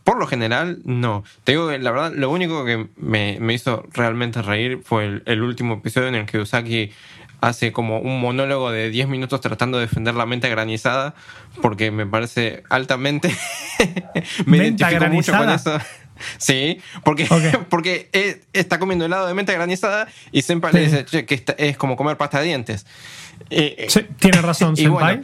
por 0.05 0.19
lo 0.19 0.27
general, 0.27 0.81
no. 0.85 1.25
Te 1.45 1.53
digo 1.53 1.69
que 1.69 1.79
la 1.79 1.91
verdad, 1.91 2.13
lo 2.15 2.31
único 2.31 2.65
que 2.65 2.89
me, 2.97 3.39
me 3.41 3.55
hizo 3.55 3.87
realmente 3.93 4.43
reír 4.43 4.81
fue 4.85 5.07
el, 5.07 5.23
el 5.27 5.43
último 5.43 5.75
episodio 5.75 6.09
en 6.09 6.15
el 6.15 6.27
que 6.27 6.39
Usaki 6.39 6.93
hace 7.41 7.73
como 7.73 7.99
un 7.99 8.21
monólogo 8.21 8.71
de 8.71 8.89
10 8.91 9.09
minutos 9.09 9.41
tratando 9.41 9.79
de 9.79 9.87
defender 9.87 10.15
la 10.15 10.25
mente 10.27 10.49
granizada, 10.49 11.15
porque 11.61 11.91
me 11.91 12.07
parece 12.07 12.63
altamente... 12.71 13.35
me 14.47 14.59
¿Menta 14.59 14.91
identifico 14.93 15.15
mucho 15.15 15.33
con 15.37 15.51
eso. 15.51 15.79
Sí, 16.39 16.81
porque, 17.03 17.27
porque 17.69 18.09
eh, 18.13 18.41
está 18.53 18.79
comiendo 18.79 19.05
helado 19.05 19.27
de 19.27 19.35
menta 19.35 19.53
granizada 19.53 20.07
y 20.33 20.43
Senpai 20.43 20.73
le 20.73 20.81
dice 20.81 21.05
"Che, 21.05 21.27
que 21.27 21.45
es 21.59 21.77
como 21.77 21.97
comer 21.97 22.17
pasta 22.17 22.39
de 22.41 22.47
dientes. 22.47 22.87
Eh, 23.51 23.87
Sí, 23.89 24.07
tiene 24.19 24.41
razón, 24.41 24.77
Senpai. 24.77 24.93
bueno, 25.17 25.23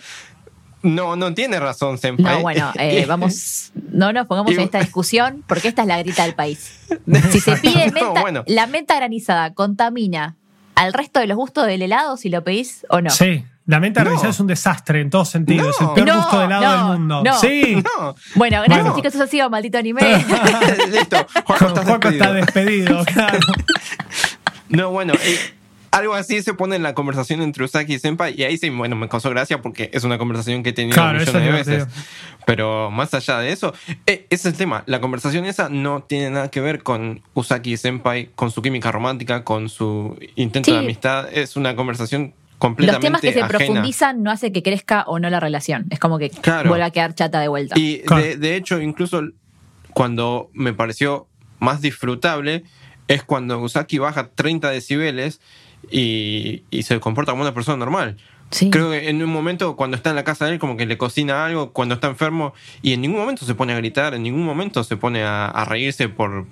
no, 0.82 1.16
no 1.16 1.34
tiene 1.34 1.58
razón, 1.60 1.98
Senpai. 1.98 2.36
No, 2.36 2.42
bueno, 2.42 2.72
eh, 2.78 3.04
vamos, 3.06 3.72
no 3.92 4.12
nos 4.12 4.26
pongamos 4.26 4.52
en 4.52 4.60
esta 4.60 4.78
discusión 4.80 5.44
porque 5.46 5.68
esta 5.68 5.82
es 5.82 5.88
la 5.88 5.98
grita 5.98 6.24
del 6.24 6.34
país. 6.34 6.76
Si 7.30 7.40
se 7.40 7.56
pide 7.56 7.86
No, 7.88 7.92
menta, 7.92 8.20
bueno. 8.20 8.44
la 8.46 8.66
menta 8.66 8.96
granizada 8.96 9.54
contamina 9.54 10.36
al 10.74 10.92
resto 10.92 11.20
de 11.20 11.26
los 11.26 11.36
gustos 11.36 11.66
del 11.66 11.82
helado 11.82 12.16
si 12.16 12.28
lo 12.30 12.42
pedís 12.42 12.84
o 12.88 13.00
no. 13.00 13.10
Sí, 13.10 13.44
la 13.66 13.78
menta 13.78 14.00
No. 14.00 14.06
granizada 14.06 14.30
es 14.30 14.40
un 14.40 14.46
desastre 14.48 15.00
en 15.02 15.10
todos 15.10 15.28
sentidos. 15.28 15.76
No. 15.80 15.86
Es 15.92 15.98
el 15.98 16.04
peor 16.04 16.06
No, 16.08 16.22
gusto 16.22 16.38
de 16.40 16.44
helado 16.46 16.64
no, 16.64 16.90
del 16.90 16.98
mundo. 16.98 17.22
no. 17.24 17.38
Sí. 17.38 17.76
No. 17.76 18.14
Bueno, 18.34 18.56
gracias 18.62 18.80
Bueno. 18.80 18.96
chicos, 18.96 19.14
eso 19.14 19.24
ha 19.24 19.26
sido 19.28 19.50
maldito 19.50 19.78
anime. 19.78 20.00
Listo, 20.90 21.26
Juaco 21.44 21.66
está 22.08 22.32
despedido. 22.32 22.32
despedido, 22.34 23.04
claro. 23.04 23.38
No, 24.68 24.90
bueno, 24.90 25.12
eh, 25.22 25.38
algo 25.90 26.14
así 26.14 26.40
se 26.42 26.54
pone 26.54 26.76
en 26.76 26.82
la 26.82 26.94
conversación 26.94 27.42
entre 27.42 27.64
Usaki 27.64 27.94
y 27.94 27.98
Senpai 27.98 28.34
y 28.38 28.44
ahí 28.44 28.56
sí, 28.58 28.70
bueno, 28.70 28.94
me 28.96 29.08
causó 29.08 29.28
gracia 29.30 29.60
porque 29.60 29.90
es 29.92 30.04
una 30.04 30.18
conversación 30.18 30.62
que 30.62 30.70
he 30.70 30.72
tenido 30.72 30.94
Claro, 30.94 31.18
millones 31.18 31.34
de 31.34 31.48
es 31.60 31.66
veces. 31.66 31.86
Pero 32.46 32.90
más 32.90 33.12
allá 33.14 33.38
de 33.38 33.52
eso, 33.52 33.74
eh, 34.06 34.26
ese 34.30 34.48
es 34.48 34.54
el 34.54 34.54
tema. 34.54 34.82
La 34.86 35.00
conversación 35.00 35.44
esa 35.46 35.68
no 35.68 36.02
tiene 36.02 36.30
nada 36.30 36.50
que 36.50 36.60
ver 36.60 36.82
con 36.82 37.22
Usaki 37.34 37.72
y 37.72 37.76
Senpai, 37.76 38.30
con 38.34 38.50
su 38.50 38.62
química 38.62 38.90
romántica, 38.92 39.44
con 39.44 39.68
su 39.68 40.16
intento 40.36 40.72
de 40.72 40.78
amistad. 40.78 41.28
Es 41.32 41.56
una 41.56 41.74
conversación 41.76 42.34
Los 42.34 42.58
completamente 42.58 43.06
temas 43.06 43.20
que 43.20 43.32
se 43.32 43.40
ajena. 43.42 43.48
profundizan 43.58 44.22
no 44.22 44.30
hace 44.30 44.52
que 44.52 44.62
crezca 44.62 45.04
o 45.06 45.18
no 45.18 45.28
la 45.30 45.40
relación. 45.40 45.86
Es 45.90 45.98
como 45.98 46.18
que 46.18 46.30
Claro. 46.30 46.68
vuelve 46.70 46.84
a 46.84 46.90
quedar 46.90 47.14
chata 47.14 47.40
de 47.40 47.48
vuelta. 47.48 47.74
Y 47.78 48.00
Claro. 48.00 48.22
de, 48.22 48.36
de 48.36 48.56
hecho, 48.56 48.80
incluso 48.80 49.22
cuando 49.92 50.50
me 50.52 50.72
pareció 50.72 51.26
más 51.58 51.80
disfrutable 51.80 52.64
es 53.08 53.22
cuando 53.24 53.58
Usaki 53.60 53.98
baja 53.98 54.30
30 54.34 54.70
decibeles 54.70 55.40
y, 55.90 56.62
y 56.70 56.82
se 56.82 56.98
comporta 57.00 57.32
como 57.32 57.42
una 57.42 57.54
persona 57.54 57.76
normal. 57.76 58.16
Sí. 58.50 58.68
Creo 58.68 58.90
que 58.90 59.08
en 59.08 59.22
un 59.22 59.30
momento, 59.30 59.76
cuando 59.76 59.96
está 59.96 60.10
en 60.10 60.16
la 60.16 60.24
casa 60.24 60.44
de 60.46 60.54
él, 60.54 60.58
como 60.58 60.76
que 60.76 60.84
le 60.84 60.98
cocina 60.98 61.44
algo, 61.46 61.70
cuando 61.72 61.94
está 61.94 62.08
enfermo, 62.08 62.52
y 62.82 62.92
en 62.94 63.00
ningún 63.00 63.20
momento 63.20 63.46
se 63.46 63.54
pone 63.54 63.72
a 63.72 63.76
gritar, 63.76 64.12
en 64.14 64.24
ningún 64.24 64.44
momento 64.44 64.82
se 64.82 64.96
pone 64.96 65.22
a, 65.22 65.46
a 65.46 65.64
reírse 65.64 66.08
por, 66.08 66.46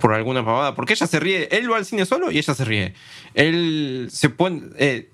por 0.00 0.14
alguna 0.14 0.42
pavada, 0.42 0.74
porque 0.74 0.94
ella 0.94 1.06
se 1.06 1.20
ríe, 1.20 1.48
él 1.52 1.70
va 1.70 1.76
al 1.76 1.84
cine 1.84 2.06
solo 2.06 2.30
y 2.30 2.38
ella 2.38 2.54
se 2.54 2.64
ríe. 2.64 2.94
Él 3.34 4.08
se 4.10 4.30
pone... 4.30 4.62
eh, 4.78 5.10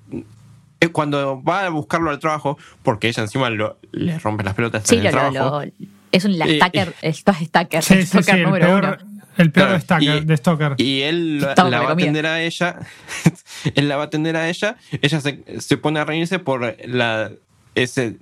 eh, 0.81 0.89
cuando 0.91 1.43
va 1.43 1.65
a 1.67 1.69
buscarlo 1.71 2.11
al 2.11 2.21
trabajo, 2.21 2.57
porque 2.85 3.09
ella 3.09 3.25
encima 3.25 3.51
lo- 3.51 3.77
le 3.91 4.17
rompe 4.21 4.45
las 4.45 4.55
pelotas 4.55 4.85
Sí, 4.87 4.95
en 4.95 5.01
el 5.01 5.05
lo, 5.07 5.11
trabajo. 5.11 5.63
lo- 5.65 5.73
es 6.13 6.25
un 6.25 6.39
la 6.39 6.47
stacker, 6.47 6.95
es 7.03 7.17
stacker, 7.43 7.83
Sí, 7.83 7.95
sí, 7.95 8.01
sí, 8.03 8.07
stalker 8.07 8.35
el 8.37 8.43
número 8.45 8.67
peor, 8.67 8.99
uno. 9.03 9.18
El 9.39 9.51
peor 9.53 9.67
Claro, 9.67 9.73
de, 9.75 9.81
Stalker, 9.81 10.23
y- 10.23 10.25
de 10.27 10.37
Stalker. 10.37 10.75
Y 10.79 11.03
él 11.03 11.41
la, 11.41 11.55
va 11.55 11.89
a 11.91 11.93
atender 11.93 12.27
a 12.27 12.43
ella. 12.43 12.79
él 13.75 13.89
la 13.89 13.97
va 13.97 14.03
a 14.03 14.07
atender 14.07 14.37
a 14.37 14.49
ella. 14.49 14.77
Ella 15.03 15.21
se, 15.21 15.43
se 15.61 15.77
pone 15.77 16.01
a 16.01 16.05
reírse 16.05 16.39
por 16.39 16.77
la 16.87 17.31
ese, 17.75 18.17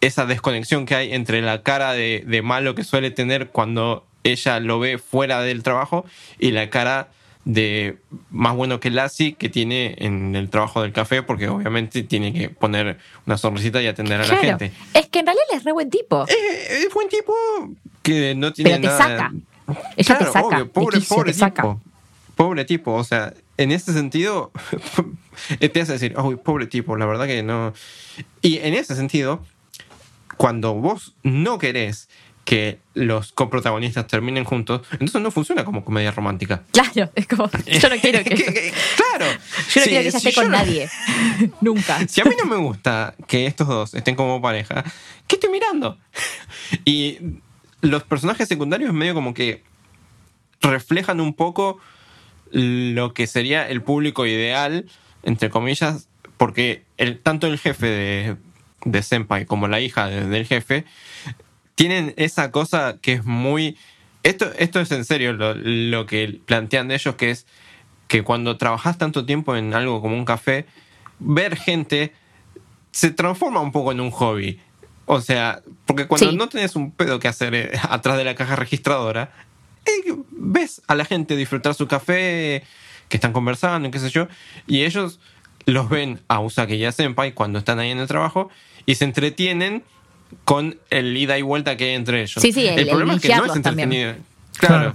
esa 0.00 0.26
desconexión 0.26 0.86
que 0.86 0.94
hay 0.94 1.12
entre 1.12 1.42
la 1.42 1.62
cara 1.62 1.92
de, 1.92 2.24
de 2.26 2.42
malo 2.42 2.74
que 2.74 2.84
suele 2.84 3.10
tener 3.10 3.48
cuando 3.48 4.06
ella 4.24 4.58
lo 4.60 4.78
ve 4.80 4.98
fuera 4.98 5.40
del 5.42 5.62
trabajo 5.62 6.04
y 6.38 6.50
la 6.50 6.68
cara 6.70 7.08
de 7.44 7.98
más 8.30 8.56
bueno 8.56 8.80
que 8.80 8.90
Lassie 8.90 9.34
que 9.34 9.48
tiene 9.48 9.94
en 9.98 10.34
el 10.34 10.50
trabajo 10.50 10.82
del 10.82 10.92
café 10.92 11.22
porque 11.22 11.48
obviamente 11.48 12.02
tiene 12.02 12.32
que 12.32 12.48
poner 12.50 12.98
una 13.24 13.38
sonrisita 13.38 13.80
y 13.80 13.86
atender 13.86 14.20
a 14.20 14.26
la 14.26 14.36
gente. 14.36 14.72
Es 14.94 15.06
que 15.06 15.20
en 15.20 15.26
realidad 15.26 15.44
es 15.52 15.62
re 15.62 15.70
buen 15.72 15.88
tipo. 15.88 16.24
Eh, 16.28 16.84
es 16.86 16.92
buen 16.92 17.08
tipo 17.08 17.32
que 18.02 18.34
no 18.34 18.52
tiene 18.52 18.70
Pero 18.72 18.80
te 18.82 18.86
nada... 18.88 18.98
saca. 18.98 19.32
Ella 19.96 20.18
te 20.18 20.24
Claro, 20.24 20.32
saca. 20.32 20.46
obvio, 20.46 20.72
pobre, 20.72 20.98
quicio, 20.98 21.16
pobre 21.16 21.32
te 21.32 21.38
saca. 21.38 21.62
tipo. 21.62 21.80
Pobre 22.36 22.64
tipo, 22.64 22.92
o 22.94 23.04
sea, 23.04 23.32
en 23.56 23.72
ese 23.72 23.92
sentido, 23.92 24.52
te 25.58 25.80
hace 25.80 25.92
decir, 25.92 26.14
uy, 26.18 26.36
pobre 26.36 26.66
tipo, 26.66 26.96
la 26.96 27.06
verdad 27.06 27.26
que 27.26 27.42
no. 27.42 27.72
Y 28.42 28.58
en 28.58 28.74
ese 28.74 28.94
sentido, 28.94 29.42
cuando 30.36 30.74
vos 30.74 31.14
no 31.22 31.58
querés 31.58 32.08
que 32.44 32.78
los 32.94 33.32
coprotagonistas 33.32 34.06
terminen 34.06 34.44
juntos, 34.44 34.82
entonces 34.92 35.20
no 35.20 35.30
funciona 35.32 35.64
como 35.64 35.84
comedia 35.84 36.12
romántica. 36.12 36.62
Claro, 36.70 37.10
es 37.16 37.26
como, 37.26 37.50
yo 37.66 37.88
no 37.88 37.96
quiero 37.96 38.22
que... 38.24 38.34
claro. 38.36 39.32
Yo 39.74 39.80
no 39.80 39.84
quiero 39.84 39.84
que 39.84 39.98
ella 40.00 40.10
si 40.12 40.16
esté 40.28 40.32
con 40.34 40.44
no- 40.50 40.58
nadie. 40.58 40.88
Nunca. 41.60 42.06
Si 42.06 42.20
a 42.20 42.24
mí 42.24 42.36
no 42.38 42.44
me 42.48 42.56
gusta 42.56 43.14
que 43.26 43.46
estos 43.46 43.66
dos 43.66 43.94
estén 43.94 44.14
como 44.14 44.40
pareja, 44.40 44.84
¿qué 45.26 45.36
estoy 45.36 45.50
mirando? 45.50 45.98
Y 46.84 47.18
los 47.90 48.02
personajes 48.04 48.48
secundarios 48.48 48.92
medio 48.92 49.14
como 49.14 49.34
que 49.34 49.62
reflejan 50.60 51.20
un 51.20 51.34
poco 51.34 51.78
lo 52.50 53.12
que 53.14 53.26
sería 53.26 53.68
el 53.68 53.82
público 53.82 54.26
ideal, 54.26 54.86
entre 55.22 55.50
comillas, 55.50 56.08
porque 56.36 56.84
el, 56.96 57.18
tanto 57.20 57.46
el 57.46 57.58
jefe 57.58 57.86
de, 57.86 58.36
de 58.84 59.02
Senpai 59.02 59.46
como 59.46 59.68
la 59.68 59.80
hija 59.80 60.06
de- 60.06 60.26
del 60.28 60.46
jefe 60.46 60.84
tienen 61.74 62.14
esa 62.16 62.50
cosa 62.50 62.98
que 63.00 63.14
es 63.14 63.24
muy... 63.24 63.76
Esto, 64.22 64.50
esto 64.58 64.80
es 64.80 64.90
en 64.92 65.04
serio 65.04 65.32
lo, 65.32 65.54
lo 65.54 66.06
que 66.06 66.40
plantean 66.46 66.88
de 66.88 66.94
ellos, 66.96 67.14
que 67.16 67.30
es 67.30 67.46
que 68.08 68.22
cuando 68.22 68.56
trabajas 68.56 68.98
tanto 68.98 69.24
tiempo 69.26 69.56
en 69.56 69.74
algo 69.74 70.00
como 70.00 70.16
un 70.16 70.24
café, 70.24 70.66
ver 71.18 71.56
gente 71.56 72.12
se 72.92 73.10
transforma 73.10 73.60
un 73.60 73.72
poco 73.72 73.92
en 73.92 74.00
un 74.00 74.10
hobby. 74.10 74.60
O 75.06 75.20
sea, 75.20 75.62
porque 75.86 76.06
cuando 76.06 76.30
Sí. 76.30 76.36
no 76.36 76.48
tenés 76.48 76.76
un 76.76 76.90
pedo 76.90 77.18
que 77.18 77.28
hacer 77.28 77.54
eh, 77.54 77.70
atrás 77.88 78.16
de 78.18 78.24
la 78.24 78.34
caja 78.34 78.56
registradora, 78.56 79.32
eh, 79.86 80.14
ves 80.32 80.82
a 80.88 80.94
la 80.94 81.04
gente 81.04 81.36
disfrutar 81.36 81.74
su 81.74 81.86
café, 81.86 82.64
que 83.08 83.16
están 83.16 83.32
conversando, 83.32 83.86
y 83.88 83.90
qué 83.92 84.00
sé 84.00 84.10
yo, 84.10 84.26
y 84.66 84.82
ellos 84.82 85.20
los 85.64 85.88
ven 85.88 86.20
a 86.28 86.40
Usaki 86.40 86.74
y 86.74 86.84
a 86.84 86.92
Senpai 86.92 87.32
cuando 87.34 87.58
están 87.58 87.78
ahí 87.78 87.90
en 87.90 87.98
el 87.98 88.06
trabajo 88.08 88.50
y 88.84 88.96
se 88.96 89.04
entretienen 89.04 89.84
con 90.44 90.78
el 90.90 91.16
ida 91.16 91.38
y 91.38 91.42
vuelta 91.42 91.76
que 91.76 91.84
hay 91.84 91.94
entre 91.94 92.22
ellos. 92.22 92.40
Sí, 92.42 92.52
sí, 92.52 92.66
el- 92.66 92.80
el 92.80 92.88
problema 92.88 93.14
es 93.14 93.22
que 93.22 93.28
no 93.28 93.44
es 93.46 93.62
también. 93.62 93.90
entretenido. 93.92 94.14
Claro. 94.58 94.94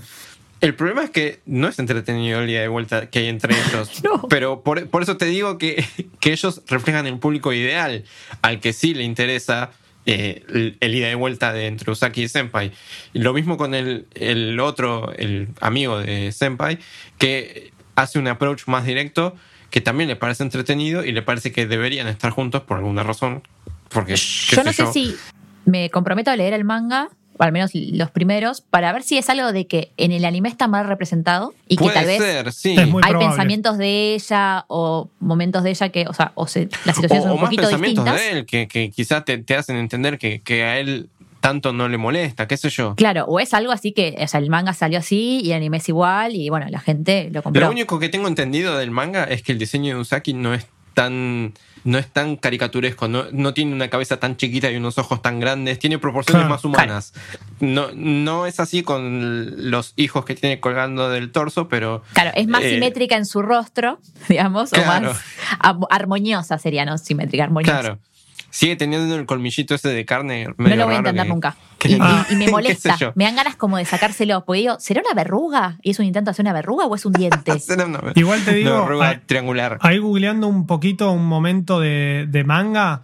El 0.60 0.76
problema 0.76 1.04
es 1.06 1.10
que 1.10 1.40
no 1.46 1.68
es 1.70 1.80
entretenido 1.80 2.42
el 2.42 2.50
ida 2.50 2.64
y 2.64 2.68
vuelta 2.68 3.10
que 3.10 3.20
hay 3.20 3.28
entre 3.30 3.56
ellos. 3.56 3.90
No. 4.04 4.28
Pero 4.28 4.62
por, 4.62 4.88
por 4.88 5.02
eso 5.04 5.16
te 5.18 5.26
digo 5.26 5.58
que, 5.58 5.86
que 6.20 6.32
ellos 6.34 6.62
reflejan 6.68 7.08
el 7.08 7.18
público 7.18 7.54
ideal, 7.54 8.04
al 8.42 8.60
que 8.60 8.74
sí 8.74 8.94
le 8.94 9.04
interesa 9.04 9.72
eh, 10.06 10.76
el, 10.80 10.96
ida 10.96 11.12
y 11.12 11.16
vuelta 11.16 11.54
de 11.54 11.68
entre 11.68 11.92
Usaki 11.92 12.24
y 12.24 12.28
Senpai. 12.28 12.72
Y 13.14 13.20
lo 13.20 13.34
mismo 13.34 13.58
con 13.58 13.74
el, 13.74 14.08
el 14.16 14.60
otro, 14.60 15.14
el 15.14 15.50
amigo 15.60 16.00
de 16.00 16.32
Senpai, 16.32 16.80
que 17.18 17.72
hace 17.96 18.20
un 18.20 18.28
approach 18.28 18.68
más 18.68 18.86
directo, 18.86 19.36
que 19.70 19.82
también 19.82 20.10
le 20.10 20.16
parece 20.16 20.44
entretenido 20.44 21.04
y 21.06 21.12
le 21.12 21.22
parece 21.22 21.52
que 21.52 21.66
deberían 21.66 22.08
estar 22.08 22.32
juntos 22.32 22.64
por 22.64 22.78
alguna 22.78 23.04
razón. 23.04 23.44
Porque, 23.90 24.16
Yo 24.16 24.64
no 24.64 24.74
sé 24.74 24.84
yo. 24.84 24.94
si 24.94 25.16
me 25.66 25.90
comprometo 25.90 26.32
a 26.32 26.36
leer 26.36 26.54
el 26.54 26.64
manga, 26.64 27.10
o 27.42 27.44
al 27.44 27.52
menos 27.52 27.72
los 27.74 28.12
primeros, 28.12 28.62
para 28.62 28.94
ver 28.94 29.02
si 29.02 29.18
es 29.18 29.28
algo 29.30 29.52
de 29.52 29.66
que 29.66 29.92
en 29.98 30.12
el 30.12 30.26
anime 30.26 30.48
está 30.48 30.68
mal 30.68 30.88
representado 30.88 31.56
y 31.68 31.76
que 31.76 31.86
Puede 31.86 31.96
tal 31.96 32.06
vez 32.06 32.20
ser, 32.20 32.54
sí. 32.54 32.76
Hay 32.78 32.92
probable. 32.92 33.18
pensamientos 33.18 33.78
de 33.80 34.14
ella 34.14 34.66
o 34.68 35.10
momentos 35.20 35.64
de 35.64 35.72
ella 35.72 35.90
que, 35.90 36.06
o 36.08 36.14
sea, 36.14 36.34
o 36.36 36.46
se, 36.46 36.70
las 36.86 36.96
situaciones 36.96 37.22
o, 37.22 37.24
son 37.24 37.32
o 37.32 37.34
un 37.36 37.42
más 37.42 37.50
poquito 37.50 37.64
pensamientos 37.64 38.06
distintas. 38.06 38.32
de 38.32 38.40
él 38.40 38.46
que, 38.46 38.68
que 38.68 38.92
quizás 38.92 39.26
te, 39.26 39.40
te 39.40 39.56
hacen 39.56 39.76
entender 39.76 40.20
que, 40.20 40.42
que 40.42 40.64
a 40.64 40.78
él 40.78 41.10
tanto 41.40 41.74
no 41.74 41.90
le 41.90 41.98
molesta, 41.98 42.48
qué 42.48 42.58
sé 42.58 42.70
yo. 42.70 42.94
Claro, 42.96 43.26
o 43.26 43.40
es 43.40 43.56
algo 43.56 43.72
así 43.72 43.92
que, 43.92 44.16
o 44.22 44.28
sea, 44.28 44.40
el 44.40 44.52
manga 44.52 44.74
salió 44.74 45.00
así 45.00 45.42
y 45.44 45.50
el 45.50 45.58
anime 45.58 45.78
es 45.78 45.90
igual 45.90 46.36
y 46.36 46.50
bueno, 46.50 46.68
la 46.70 46.80
gente 46.80 47.30
lo 47.34 47.42
compró. 47.42 47.66
Lo 47.66 47.72
único 47.72 47.98
que 47.98 48.10
tengo 48.10 48.28
entendido 48.28 48.78
del 48.78 48.92
manga 48.92 49.24
es 49.24 49.42
que 49.42 49.52
el 49.52 49.58
diseño 49.58 49.96
de 49.96 50.02
Usaki 50.02 50.34
no 50.34 50.54
es 50.54 50.68
tan 50.94 51.54
no 51.84 51.98
es 51.98 52.08
tan 52.08 52.36
caricaturesco, 52.36 53.08
no, 53.08 53.26
no 53.32 53.54
tiene 53.54 53.74
una 53.74 53.90
cabeza 53.90 54.18
tan 54.18 54.38
chiquita 54.38 54.70
y 54.70 54.76
unos 54.76 54.98
ojos 54.98 55.22
tan 55.22 55.40
grandes, 55.40 55.80
tiene 55.80 55.98
proporciones 55.98 56.48
más 56.48 56.64
humanas. 56.64 57.14
No, 57.60 57.90
no 57.96 58.46
es 58.46 58.60
así 58.60 58.84
con 58.84 59.72
los 59.72 59.94
hijos 59.96 60.26
que 60.26 60.36
tiene 60.36 60.60
colgando 60.60 61.10
del 61.10 61.32
torso, 61.32 61.68
pero 61.68 62.04
Claro, 62.14 62.32
es 62.36 62.48
más 62.48 62.64
eh, 62.64 62.72
simétrica 62.76 63.16
en 63.18 63.26
su 63.26 63.42
rostro, 63.42 64.00
digamos, 64.30 64.70
Claro. 64.70 65.10
o 65.12 65.14
más 65.74 65.88
armoniosa 65.90 66.58
sería, 66.58 66.86
¿no? 66.86 66.98
Simétrica, 66.98 67.44
armoniosa. 67.46 67.80
Claro. 67.80 68.00
Sigue 68.52 68.76
teniendo 68.76 69.16
el 69.16 69.26
colmillito 69.26 69.74
ese 69.74 69.90
de 69.90 70.06
carne. 70.06 70.48
No 70.58 70.76
lo 70.76 70.86
voy 70.86 70.96
a 70.96 71.04
que- 71.04 71.26
nunca. 71.26 71.56
que- 71.80 71.90
Y, 71.90 71.94
y- 71.94 71.98
Ah, 72.00 72.26
y 72.30 72.36
me 72.36 72.48
molesta. 72.50 72.96
Me 73.16 73.24
dan 73.24 73.36
ganas 73.36 73.56
como 73.56 73.78
de 73.78 73.86
sacárselo. 73.86 74.46
Porque 74.46 74.60
digo, 74.62 74.80
¿será 74.80 75.02
una 75.02 75.14
verruga? 75.16 75.78
¿Y 75.82 75.92
es 75.92 76.00
un 76.00 76.06
intento 76.06 76.30
de 76.30 76.32
hacer 76.34 76.44
una 76.44 76.54
verruga 76.54 76.86
o 76.86 76.96
es 76.96 77.06
un 77.06 77.14
diente? 77.14 77.52
Igual 78.16 78.44
te 78.46 78.54
digo, 78.54 78.76
una 78.76 78.84
arruga 78.86 79.10
hay- 79.10 79.20
triangular. 79.26 79.78
Ahí 79.82 79.98
googleando 79.98 80.48
un 80.48 80.68
poquito 80.68 81.12
un 81.12 81.26
momento 81.26 81.80
de, 81.80 82.28
de 82.30 82.44
manga, 82.44 83.04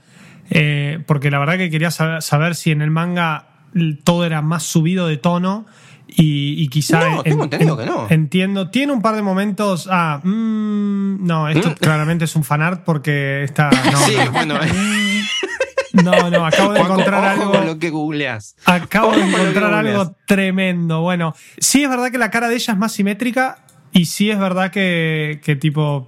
eh, 0.49 0.99
porque 1.07 1.31
la 1.31 1.39
verdad 1.39 1.57
que 1.57 1.69
quería 1.69 1.91
saber, 1.91 2.21
saber 2.21 2.55
si 2.55 2.71
en 2.71 2.81
el 2.81 2.91
manga 2.91 3.47
todo 4.03 4.25
era 4.25 4.41
más 4.41 4.63
subido 4.63 5.07
de 5.07 5.17
tono 5.17 5.65
y, 6.07 6.55
y 6.63 6.69
quizá... 6.69 7.07
No, 7.09 7.21
tengo 7.23 7.43
entendido 7.43 7.77
que 7.77 7.85
no. 7.85 8.07
Entiendo, 8.09 8.69
tiene 8.69 8.93
un 8.93 9.01
par 9.01 9.15
de 9.15 9.21
momentos... 9.21 9.87
Ah, 9.91 10.21
mm, 10.23 11.25
no, 11.27 11.49
esto 11.49 11.71
Mm. 11.71 11.73
claramente 11.73 12.25
es 12.25 12.35
un 12.37 12.43
fanart 12.45 12.83
porque 12.85 13.43
está... 13.43 13.69
No, 13.91 13.97
sí, 13.99 14.15
no. 14.25 14.31
bueno. 14.31 14.55
No, 16.03 16.29
no, 16.29 16.45
acabo 16.45 16.73
de 16.73 16.79
encontrar 16.79 17.35
ojo 17.35 17.41
algo... 17.41 17.51
con 17.51 17.65
lo 17.65 17.79
que 17.79 17.89
googleas. 17.89 18.55
Acabo 18.65 19.11
de 19.11 19.23
Ojo 19.23 19.27
encontrar 19.27 19.73
algo 19.73 20.15
tremendo. 20.25 21.01
Bueno, 21.01 21.35
sí 21.57 21.83
es 21.83 21.89
verdad 21.89 22.11
que 22.11 22.17
la 22.17 22.31
cara 22.31 22.49
de 22.49 22.55
ella 22.55 22.73
es 22.73 22.79
más 22.79 22.91
simétrica 22.91 23.59
y 23.91 24.05
sí 24.05 24.29
es 24.29 24.39
verdad 24.39 24.71
que, 24.71 25.39
que 25.43 25.55
tipo... 25.55 26.07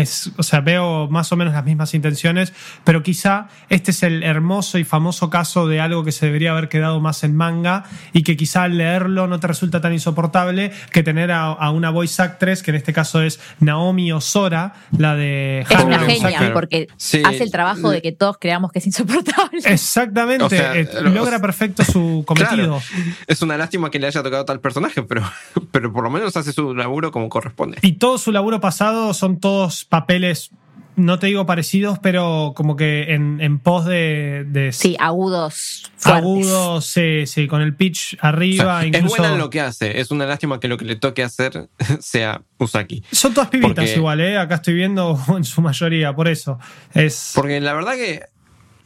Es, 0.00 0.30
o 0.36 0.42
sea, 0.42 0.60
veo 0.60 1.08
más 1.08 1.30
o 1.32 1.36
menos 1.36 1.54
las 1.54 1.64
mismas 1.64 1.94
intenciones, 1.94 2.52
pero 2.84 3.02
quizá 3.02 3.48
este 3.68 3.90
es 3.90 4.02
el 4.02 4.22
hermoso 4.22 4.78
y 4.78 4.84
famoso 4.84 5.30
caso 5.30 5.66
de 5.66 5.80
algo 5.80 6.04
que 6.04 6.12
se 6.12 6.26
debería 6.26 6.52
haber 6.52 6.68
quedado 6.68 7.00
más 7.00 7.22
en 7.24 7.36
manga 7.36 7.84
y 8.12 8.22
que 8.22 8.36
quizá 8.36 8.64
al 8.64 8.78
leerlo 8.78 9.26
no 9.26 9.40
te 9.40 9.46
resulta 9.46 9.80
tan 9.80 9.92
insoportable 9.92 10.72
que 10.92 11.02
tener 11.02 11.30
a, 11.32 11.46
a 11.52 11.70
una 11.70 11.90
voice 11.90 12.20
actress, 12.22 12.62
que 12.62 12.70
en 12.70 12.76
este 12.76 12.92
caso 12.92 13.22
es 13.22 13.40
Naomi 13.60 14.12
Osora, 14.12 14.74
la 14.96 15.14
de 15.14 15.60
Es 15.68 15.84
una 15.84 15.98
genia 16.00 16.52
porque 16.52 16.88
Sí. 16.96 17.22
hace 17.24 17.42
el 17.42 17.50
trabajo 17.50 17.90
de 17.90 18.02
que 18.02 18.12
todos 18.12 18.38
creamos 18.38 18.72
que 18.72 18.78
es 18.80 18.86
insoportable. 18.86 19.60
Exactamente, 19.64 20.44
O 20.44 20.48
sea, 20.48 20.76
eh, 20.76 20.88
lo- 21.02 21.10
logra 21.10 21.40
perfecto 21.40 21.84
su 21.84 22.24
cometido. 22.26 22.78
Claro. 22.78 22.80
Es 23.26 23.42
una 23.42 23.56
lástima 23.56 23.90
que 23.90 23.98
le 23.98 24.06
haya 24.06 24.22
tocado 24.22 24.44
tal 24.44 24.60
personaje, 24.60 25.02
pero, 25.02 25.22
pero 25.72 25.92
por 25.92 26.04
lo 26.04 26.10
menos 26.10 26.36
hace 26.36 26.52
su 26.52 26.74
laburo 26.74 27.10
como 27.12 27.28
corresponde. 27.28 27.78
Y 27.82 27.92
todo 27.92 28.18
su 28.18 28.32
laburo 28.32 28.60
pasado 28.60 29.12
son 29.14 29.38
todos 29.40 29.84
papeles, 29.90 30.50
no 30.96 31.18
te 31.18 31.26
digo 31.28 31.44
parecidos, 31.46 31.98
pero 31.98 32.52
como 32.56 32.76
que 32.76 33.12
en, 33.14 33.40
en 33.40 33.58
pos 33.58 33.84
de, 33.84 34.44
de 34.48 34.72
Sí, 34.72 34.96
agudos. 34.98 35.90
Fuertes. 35.96 36.22
agudos, 36.22 36.86
sí, 36.86 37.26
sí, 37.26 37.46
con 37.46 37.60
el 37.62 37.74
pitch 37.74 38.16
O 38.22 38.26
arriba, 38.26 38.84
es 38.84 39.04
buena 39.04 39.32
en 39.32 39.38
lo 39.38 39.50
que 39.50 39.60
hace. 39.60 40.00
Es 40.00 40.10
una 40.10 40.26
lástima 40.26 40.58
que 40.60 40.68
lo 40.68 40.76
que 40.78 40.84
le 40.84 40.96
toque 40.96 41.22
hacer 41.22 41.68
sea 42.00 42.42
Usaki. 42.58 43.02
Son 43.12 43.32
todas 43.34 43.50
pibitas 43.50 43.74
Porque- 43.76 43.94
igual, 43.96 44.20
¿eh? 44.20 44.38
Acá 44.38 44.56
estoy 44.56 44.74
viendo 44.74 45.18
en 45.36 45.44
su 45.44 45.60
mayoría, 45.62 46.14
por 46.14 46.28
eso. 46.28 46.58
Es. 46.94 47.32
Porque 47.34 47.60
la 47.60 47.72
verdad 47.74 47.94
que 47.94 48.24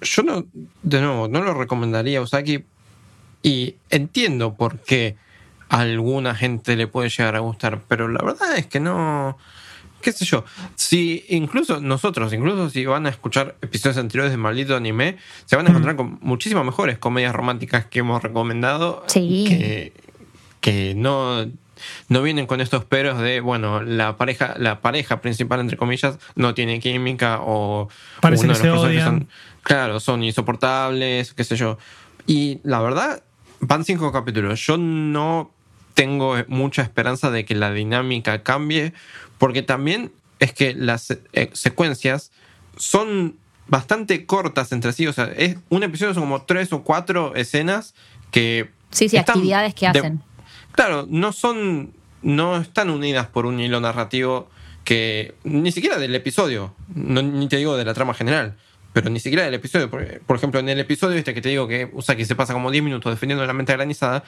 yo 0.02 0.22
no, 0.22 0.44
de 0.82 1.00
nuevo, 1.00 1.28
no 1.28 1.40
lo 1.42 1.54
recomendaría 1.54 2.18
a 2.18 2.22
Usaki. 2.22 2.64
Y 3.42 3.76
entiendo 3.90 4.54
por 4.54 4.78
qué 4.80 5.16
a 5.68 5.80
alguna 5.80 6.34
gente 6.34 6.76
le 6.76 6.86
puede 6.86 7.10
llegar 7.10 7.36
a 7.36 7.40
gustar. 7.40 7.80
Pero 7.88 8.08
la 8.08 8.22
verdad 8.24 8.56
es 8.56 8.66
que 8.66 8.80
no. 8.80 9.36
Qué 10.04 10.12
sé 10.12 10.24
yo, 10.24 10.44
si 10.76 11.24
incluso 11.30 11.80
nosotros, 11.80 12.32
incluso 12.32 12.70
si 12.70 12.84
van 12.84 13.06
a 13.06 13.08
escuchar 13.08 13.56
episodios 13.62 13.96
anteriores 13.96 14.30
de 14.30 14.36
Maldito 14.36 14.76
Anime, 14.76 15.16
se 15.46 15.56
van 15.56 15.66
a 15.66 15.70
encontrar 15.70 15.96
con 15.96 16.18
muchísimas 16.20 16.64
mejores 16.64 16.98
comedias 16.98 17.34
románticas 17.34 17.86
que 17.86 18.00
hemos 18.00 18.22
recomendado. 18.22 19.02
Sí. 19.08 19.46
Que, 19.48 19.92
que 20.60 20.94
no, 20.94 21.46
no 22.08 22.22
vienen 22.22 22.46
con 22.46 22.60
estos 22.60 22.84
peros 22.84 23.18
de, 23.18 23.40
bueno, 23.40 23.82
la 23.82 24.16
pareja, 24.16 24.54
la 24.58 24.80
pareja 24.80 25.20
principal, 25.20 25.60
entre 25.60 25.76
comillas, 25.76 26.18
no 26.36 26.54
tiene 26.54 26.80
química 26.80 27.38
o 27.40 27.88
Parece 28.20 28.44
uno 28.44 28.54
que 28.54 28.60
de 28.60 28.68
los 28.68 28.80
se 28.80 28.86
odian. 28.86 29.04
son, 29.04 29.28
claro, 29.62 30.00
son 30.00 30.22
insoportables, 30.22 31.32
qué 31.34 31.44
sé 31.44 31.56
yo. 31.56 31.78
Y 32.26 32.60
la 32.62 32.80
verdad, 32.80 33.22
van 33.60 33.84
cinco 33.84 34.12
capítulos. 34.12 34.64
Yo 34.66 34.76
no 34.76 35.50
tengo 35.94 36.36
mucha 36.48 36.82
esperanza 36.82 37.30
de 37.30 37.44
que 37.44 37.54
la 37.54 37.72
dinámica 37.72 38.42
cambie, 38.42 38.92
porque 39.38 39.62
también 39.62 40.12
es 40.38 40.52
que 40.52 40.74
las 40.74 41.10
eh, 41.10 41.50
secuencias 41.52 42.30
son 42.76 43.36
bastante 43.66 44.26
cortas 44.26 44.72
entre 44.72 44.92
sí. 44.92 45.06
O 45.06 45.12
sea, 45.12 45.32
es, 45.36 45.56
un 45.68 45.82
episodio 45.82 46.14
son 46.14 46.24
como 46.24 46.42
tres 46.42 46.72
o 46.72 46.82
cuatro 46.82 47.34
escenas 47.34 47.94
que. 48.30 48.70
Sí, 48.90 49.08
sí, 49.08 49.16
actividades 49.16 49.74
que 49.74 49.90
de- 49.90 49.98
hacen. 49.98 50.22
Claro, 50.72 51.06
no 51.08 51.32
son. 51.32 51.92
No 52.22 52.56
están 52.56 52.88
unidas 52.88 53.26
por 53.26 53.46
un 53.46 53.60
hilo 53.60 53.80
narrativo 53.80 54.48
que. 54.84 55.34
Ni 55.44 55.72
siquiera 55.72 55.98
del 55.98 56.14
episodio. 56.14 56.74
No, 56.94 57.22
ni 57.22 57.48
te 57.48 57.56
digo 57.56 57.76
de 57.76 57.84
la 57.84 57.94
trama 57.94 58.14
general. 58.14 58.56
Pero 58.92 59.10
ni 59.10 59.18
siquiera 59.20 59.44
del 59.44 59.54
episodio. 59.54 59.90
Por, 59.90 60.20
por 60.20 60.36
ejemplo, 60.36 60.60
en 60.60 60.68
el 60.68 60.78
episodio 60.78 61.18
este 61.18 61.34
que 61.34 61.40
te 61.40 61.48
digo 61.48 61.66
que 61.66 61.90
Usaki 61.92 62.24
se 62.24 62.36
pasa 62.36 62.52
como 62.52 62.70
10 62.70 62.84
minutos 62.84 63.12
defendiendo 63.12 63.44
la 63.44 63.52
mente 63.52 63.72
granizada. 63.72 64.24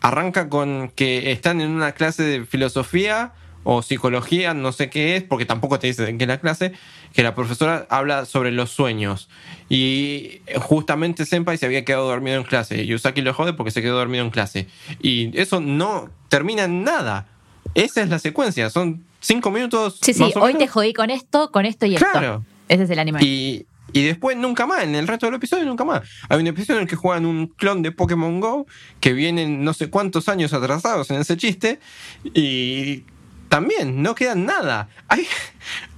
Arranca 0.00 0.48
con 0.48 0.90
que 0.94 1.30
están 1.30 1.60
en 1.60 1.70
una 1.70 1.92
clase 1.92 2.22
de 2.24 2.44
filosofía 2.44 3.32
o 3.62 3.82
psicología, 3.82 4.54
no 4.54 4.72
sé 4.72 4.88
qué 4.90 5.16
es, 5.16 5.22
porque 5.22 5.44
tampoco 5.44 5.78
te 5.78 5.86
dice 5.86 6.08
en 6.08 6.16
qué 6.18 6.24
es 6.24 6.28
la 6.28 6.40
clase, 6.40 6.72
que 7.12 7.22
la 7.22 7.34
profesora 7.34 7.86
habla 7.90 8.24
sobre 8.24 8.52
los 8.52 8.70
sueños. 8.70 9.28
Y 9.68 10.40
justamente 10.62 11.26
Senpai 11.26 11.58
se 11.58 11.66
había 11.66 11.84
quedado 11.84 12.08
dormido 12.08 12.36
en 12.36 12.44
clase. 12.44 12.82
Y 12.84 12.94
Usaki 12.94 13.20
lo 13.20 13.34
jode 13.34 13.52
porque 13.52 13.70
se 13.70 13.82
quedó 13.82 13.98
dormido 13.98 14.24
en 14.24 14.30
clase. 14.30 14.66
Y 15.00 15.38
eso 15.38 15.60
no 15.60 16.08
termina 16.28 16.64
en 16.64 16.84
nada. 16.84 17.28
Esa 17.74 18.02
es 18.02 18.08
la 18.08 18.18
secuencia. 18.18 18.70
Son 18.70 19.04
cinco 19.20 19.50
minutos. 19.50 19.98
Sí, 20.02 20.14
sí, 20.14 20.24
hoy 20.36 20.54
te 20.54 20.66
jodí 20.66 20.92
con 20.92 21.10
esto, 21.10 21.52
con 21.52 21.66
esto 21.66 21.86
y 21.86 21.96
Claro. 21.96 22.18
esto. 22.20 22.44
Ese 22.68 22.82
es 22.84 22.90
el 22.90 22.98
anime. 22.98 23.20
Y, 23.22 23.66
y 23.92 24.04
después 24.04 24.36
nunca 24.36 24.66
más, 24.66 24.84
en 24.84 24.94
el 24.94 25.06
resto 25.06 25.26
del 25.26 25.34
episodio 25.34 25.64
nunca 25.66 25.84
más. 25.84 26.02
Hay 26.28 26.40
un 26.40 26.46
episodio 26.46 26.76
en 26.78 26.82
el 26.84 26.88
que 26.88 26.96
juegan 26.96 27.26
un 27.26 27.48
clon 27.48 27.82
de 27.82 27.92
Pokémon 27.92 28.40
Go 28.40 28.66
que 29.00 29.12
vienen 29.12 29.64
no 29.64 29.74
sé 29.74 29.90
cuántos 29.90 30.28
años 30.28 30.52
atrasados 30.52 31.10
en 31.10 31.20
ese 31.20 31.36
chiste 31.36 31.80
y 32.24 33.04
también 33.50 34.00
no 34.00 34.14
queda 34.14 34.34
nada. 34.34 34.88
Hay, 35.08 35.26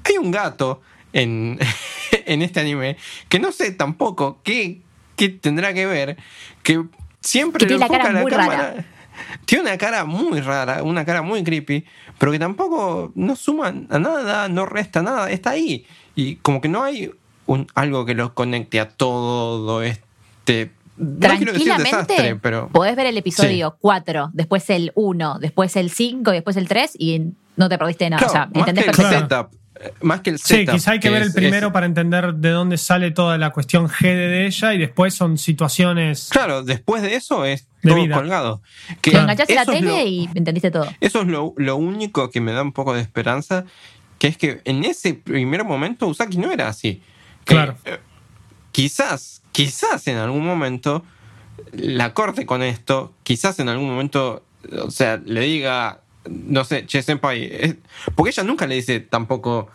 hay 0.05 0.17
un 0.17 0.33
gato 0.33 0.81
en, 1.13 1.61
en 2.27 2.43
este 2.43 2.61
anime 2.61 2.97
que 3.29 3.39
no 3.39 3.53
sé 3.53 3.71
tampoco 3.71 4.41
qué, 4.43 4.81
qué 5.15 5.29
tendrá 5.29 5.73
que 5.73 5.87
ver, 5.87 6.17
que 6.65 6.83
siempre 7.21 7.61
Que 7.61 7.67
tiene 7.67 7.85
le 7.85 7.89
la 7.89 7.99
cara 7.99 8.09
enfoca 8.09 8.23
muy 8.23 8.31
cámara. 8.33 8.57
rara. 8.57 8.85
Tiene 9.45 9.65
una 9.65 9.79
cara 9.79 10.05
muy 10.07 10.41
rara, 10.41 10.83
una 10.83 11.05
cara 11.05 11.21
muy 11.21 11.45
creepy, 11.45 11.85
pero 12.19 12.33
que 12.33 12.39
tampoco 12.39 13.13
no 13.15 13.37
suma 13.37 13.69
a 13.69 13.99
nada, 13.99 14.49
no 14.49 14.65
resta 14.65 15.03
nada, 15.03 15.31
está 15.31 15.51
ahí. 15.51 15.87
Y 16.15 16.37
como 16.37 16.63
que 16.63 16.69
no 16.69 16.83
hay 16.83 17.13
un, 17.47 17.67
algo 17.75 18.07
que 18.07 18.15
lo 18.15 18.35
conecte 18.35 18.81
a 18.81 18.89
todo 18.89 19.83
este. 19.83 20.73
No 20.97 21.19
Tranquilamente 21.21 21.83
desastre, 21.85 22.37
pero. 22.37 22.69
podés 22.69 22.97
ver 22.97 23.07
el 23.07 23.19
episodio 23.19 23.77
4, 23.81 24.31
después 24.33 24.69
el 24.71 24.93
1, 24.95 25.39
después 25.41 25.77
el 25.77 25.91
5 25.91 26.31
y 26.31 26.35
después 26.35 26.57
el 26.57 26.69
3 26.69 26.93
y 26.99 27.33
no 27.57 27.69
te 27.69 27.79
perdiste 27.79 28.05
de 28.05 28.11
nada. 28.11 28.19
Claro, 28.27 28.33
o 28.33 28.33
sea, 28.33 28.61
entendés 28.61 28.87
más 28.87 28.97
que 28.97 29.03
el 29.03 29.21
setup, 29.21 29.49
eh, 29.81 29.93
más 30.03 30.21
que 30.21 30.31
el 30.31 30.39
Sí, 30.39 30.45
setup. 30.57 30.75
quizá 30.75 30.91
hay 30.93 31.01
que, 31.01 31.11
ver 31.11 31.23
es- 31.23 31.29
el 31.29 31.35
primero 31.35 31.67
es- 31.69 31.73
para 31.73 31.87
entender 31.87 32.35
de 32.35 32.51
dónde 32.51 32.79
sale 32.79 33.11
toda 33.11 33.37
la 33.39 33.51
cuestión 33.51 33.89
GD 33.89 34.29
de 34.29 34.47
ella 34.47 34.75
y 34.75 34.79
después 34.79 35.15
son 35.15 35.39
situaciones. 35.39 36.29
Claro, 36.31 36.63
después 36.63 37.03
de 37.03 37.15
eso 37.15 37.45
es 37.45 37.69
De 37.83 37.91
todo 37.91 38.03
vida. 38.03 38.15
colgado. 38.17 38.63
Que 39.01 39.13
Lo 39.13 39.21
enganchaste 39.21 39.55
la 39.55 39.65
tele 39.67 39.81
lo- 39.83 40.07
y 40.07 40.29
entendiste 40.35 40.71
todo. 40.71 40.87
Eso 41.01 41.23
es 41.23 41.27
lo, 41.29 41.55
lo 41.57 41.77
único 41.77 42.31
que 42.31 42.41
me 42.41 42.53
da 42.53 42.63
un 42.63 42.73
poco 42.73 42.95
de 42.95 43.01
esperanza, 43.01 43.65
que 44.19 44.29
es 44.29 44.37
que 44.37 44.61
en 44.65 44.85
ese 44.85 45.15
primer 45.15 45.65
momento 45.65 46.07
Usaki 46.07 46.39
no 46.39 46.53
era 46.53 46.69
así. 46.69 47.03
Que, 47.45 47.55
Claro. 47.55 47.77
eh, 47.85 47.99
quizás, 48.71 49.43
quizás 49.53 50.07
en 50.07 50.17
algún 50.17 50.45
momento 50.47 51.05
la 51.73 52.15
corte 52.15 52.47
con 52.47 52.63
esto, 52.63 53.13
quizás 53.25 53.59
en 53.59 53.69
algún 53.69 53.89
momento, 53.91 54.45
o 54.85 54.91
sea, 54.91 55.21
le 55.25 55.41
diga, 55.41 56.02
no 56.29 56.65
sé, 56.65 56.87
che, 56.87 57.03
senpai, 57.03 57.45
es- 57.53 57.77
porque 58.15 58.31
ella 58.31 58.43
nunca 58.45 58.67
le 58.67 58.75
dice 58.77 59.01
tampoco, 59.01 59.69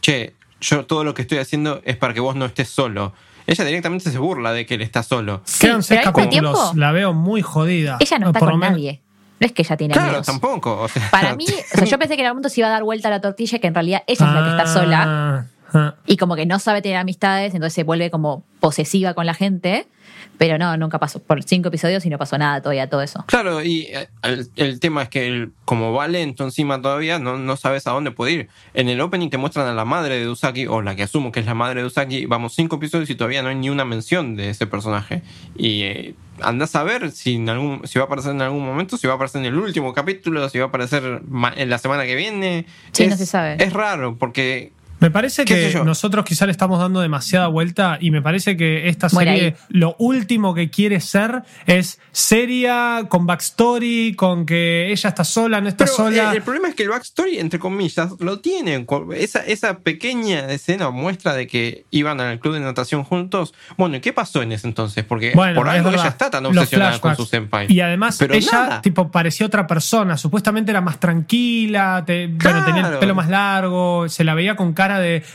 che, 0.00 0.34
yo 0.60 0.84
todo 0.86 1.04
lo 1.04 1.14
que 1.14 1.22
estoy 1.22 1.38
haciendo 1.38 1.80
es 1.84 1.96
para 1.96 2.14
que 2.14 2.20
vos 2.20 2.34
no 2.36 2.44
estés 2.46 2.68
solo. 2.68 3.12
Ella 3.46 3.64
directamente 3.64 4.10
se 4.10 4.18
burla 4.18 4.52
de 4.52 4.66
que 4.66 4.74
él 4.74 4.82
está 4.82 5.02
solo. 5.02 5.40
Sí, 5.44 5.66
Quedan 5.66 5.82
seis 5.82 6.00
capítulos. 6.04 6.30
tiempo, 6.54 6.72
La 6.74 6.92
veo 6.92 7.14
muy 7.14 7.40
jodida. 7.42 7.96
ella 8.00 8.18
no 8.18 8.26
está 8.28 8.40
Por 8.40 8.50
con 8.50 8.58
menos- 8.60 8.72
nadie. 8.76 9.00
No 9.40 9.46
es 9.46 9.52
que 9.52 9.62
ella 9.62 9.76
tiene 9.76 9.92
Claro, 9.94 10.08
amigos. 10.08 10.26
tampoco. 10.26 10.80
o 10.82 10.88
sea, 10.88 11.10
Para 11.10 11.36
mí, 11.36 11.46
o 11.48 11.76
sea, 11.78 11.84
yo 11.86 11.98
pensé 11.98 12.16
que 12.16 12.22
en 12.22 12.26
algún 12.26 12.38
momento 12.38 12.48
se 12.48 12.60
iba 12.60 12.66
a 12.68 12.72
dar 12.72 12.82
vuelta 12.82 13.08
la 13.08 13.20
tortilla, 13.20 13.58
que 13.60 13.68
en 13.68 13.74
realidad 13.74 14.02
ella 14.08 14.26
es 14.26 14.32
la 14.34 14.42
que 14.44 14.50
está 14.50 14.66
sola 14.66 15.04
Ah, 15.06 15.46
ah. 15.74 15.94
y 16.06 16.16
como 16.16 16.34
que 16.34 16.44
no 16.44 16.58
sabe 16.58 16.82
tener 16.82 16.98
amistades, 16.98 17.54
entonces 17.54 17.72
se 17.74 17.84
vuelve 17.84 18.10
como 18.10 18.42
posesiva 18.58 19.14
con 19.14 19.26
la 19.26 19.34
gente. 19.34 19.86
Pero 20.36 20.58
no, 20.58 20.76
nunca 20.76 20.98
pasó. 20.98 21.20
Por 21.20 21.42
cinco 21.42 21.68
episodios 21.68 22.04
y 22.06 22.10
no 22.10 22.18
pasó 22.18 22.38
nada 22.38 22.60
todavía, 22.60 22.88
todo 22.88 23.02
eso. 23.02 23.24
Claro, 23.26 23.62
y 23.62 23.82
eh, 23.90 24.08
el, 24.22 24.48
el 24.56 24.80
tema 24.80 25.02
es 25.02 25.08
que 25.08 25.26
él, 25.26 25.52
como 25.64 25.92
va 25.92 26.08
lento 26.08 26.44
encima 26.44 26.80
todavía, 26.80 27.18
no, 27.18 27.38
no 27.38 27.56
sabes 27.56 27.86
a 27.86 27.90
dónde 27.90 28.10
puede 28.10 28.32
ir. 28.32 28.48
En 28.74 28.88
el 28.88 29.00
opening 29.00 29.30
te 29.30 29.38
muestran 29.38 29.66
a 29.66 29.74
la 29.74 29.84
madre 29.84 30.18
de 30.18 30.28
Usaki, 30.28 30.66
o 30.66 30.82
la 30.82 30.96
que 30.96 31.02
asumo 31.02 31.32
que 31.32 31.40
es 31.40 31.46
la 31.46 31.54
madre 31.54 31.80
de 31.80 31.86
Usaki, 31.86 32.26
vamos 32.26 32.54
cinco 32.54 32.76
episodios 32.76 33.10
y 33.10 33.14
todavía 33.14 33.42
no 33.42 33.48
hay 33.48 33.56
ni 33.56 33.70
una 33.70 33.84
mención 33.84 34.36
de 34.36 34.50
ese 34.50 34.66
personaje. 34.66 35.22
Y 35.56 35.82
eh, 35.82 36.14
andás 36.40 36.74
a 36.76 36.82
ver 36.82 37.10
si, 37.10 37.36
en 37.36 37.48
algún, 37.48 37.86
si 37.86 37.98
va 37.98 38.04
a 38.04 38.06
aparecer 38.06 38.32
en 38.32 38.42
algún 38.42 38.64
momento, 38.64 38.96
si 38.96 39.06
va 39.06 39.14
a 39.14 39.16
aparecer 39.16 39.40
en 39.40 39.46
el 39.46 39.56
último 39.56 39.92
capítulo, 39.92 40.48
si 40.48 40.58
va 40.58 40.66
a 40.66 40.68
aparecer 40.68 41.22
en 41.56 41.70
la 41.70 41.78
semana 41.78 42.04
que 42.04 42.14
viene. 42.14 42.66
Sí, 42.92 43.04
es, 43.04 43.10
no 43.10 43.16
se 43.16 43.26
sabe. 43.26 43.56
Es 43.62 43.72
raro, 43.72 44.16
porque 44.18 44.72
Me 45.00 45.10
parece 45.10 45.44
¿Qué 45.44 45.70
que 45.72 45.84
nosotros 45.84 46.24
quizá 46.24 46.44
le 46.46 46.52
estamos 46.52 46.78
dando 46.80 47.00
demasiada 47.00 47.46
vuelta 47.48 47.98
y 48.00 48.10
me 48.10 48.20
parece 48.20 48.56
que 48.56 48.88
esta 48.88 49.08
serie 49.08 49.56
lo 49.68 49.94
último 49.98 50.54
que 50.54 50.70
quiere 50.70 51.00
ser 51.00 51.42
es 51.66 52.00
seria, 52.12 53.04
con 53.08 53.26
backstory, 53.26 54.14
con 54.16 54.44
que 54.46 54.90
ella 54.90 55.08
está 55.08 55.24
sola, 55.24 55.60
no 55.60 55.68
está 55.68 55.84
Pero 55.84 55.96
sola. 55.96 56.32
eh, 56.32 56.36
el 56.36 56.42
problema 56.42 56.68
es 56.68 56.74
que 56.74 56.82
el 56.82 56.88
backstory, 56.88 57.38
entre 57.38 57.58
comillas, 57.58 58.10
lo 58.18 58.40
tienen. 58.40 58.86
Esa, 59.14 59.40
esa 59.44 59.78
pequeña 59.78 60.46
escena 60.50 60.90
muestra 60.90 61.34
de 61.34 61.46
que 61.46 61.84
iban 61.90 62.20
al 62.20 62.38
club 62.40 62.54
de 62.54 62.60
natación 62.60 63.04
juntos. 63.04 63.54
Bueno, 63.76 63.96
¿y 63.96 64.00
qué 64.00 64.12
pasó 64.12 64.42
en 64.42 64.52
ese 64.52 64.66
entonces? 64.66 65.04
Porque 65.04 65.32
Bueno, 65.34 65.54
por 65.54 65.68
es 65.68 65.74
algo 65.74 65.90
verdad. 65.90 66.04
ella 66.04 66.10
está 66.10 66.30
tan 66.30 66.46
obsesionada 66.46 66.98
con 67.00 67.14
su 67.16 67.24
senpai. 67.24 67.66
Y 67.72 67.80
además 67.80 68.16
Pero 68.18 68.34
ella 68.34 68.50
nada. 68.52 68.82
tipo 68.82 69.10
parecía 69.10 69.46
otra 69.46 69.66
persona, 69.66 70.16
supuestamente 70.16 70.70
era 70.70 70.80
más 70.80 70.98
tranquila, 70.98 72.02
te- 72.06 72.26
bueno, 72.28 72.64
tenía 72.64 72.80
el 72.80 72.86
Claro. 72.86 73.00
pelo 73.00 73.14
más 73.14 73.28
largo, 73.28 74.08
se 74.08 74.24
la 74.24 74.34
veía 74.34 74.56
con 74.56 74.72
cara 74.72 74.87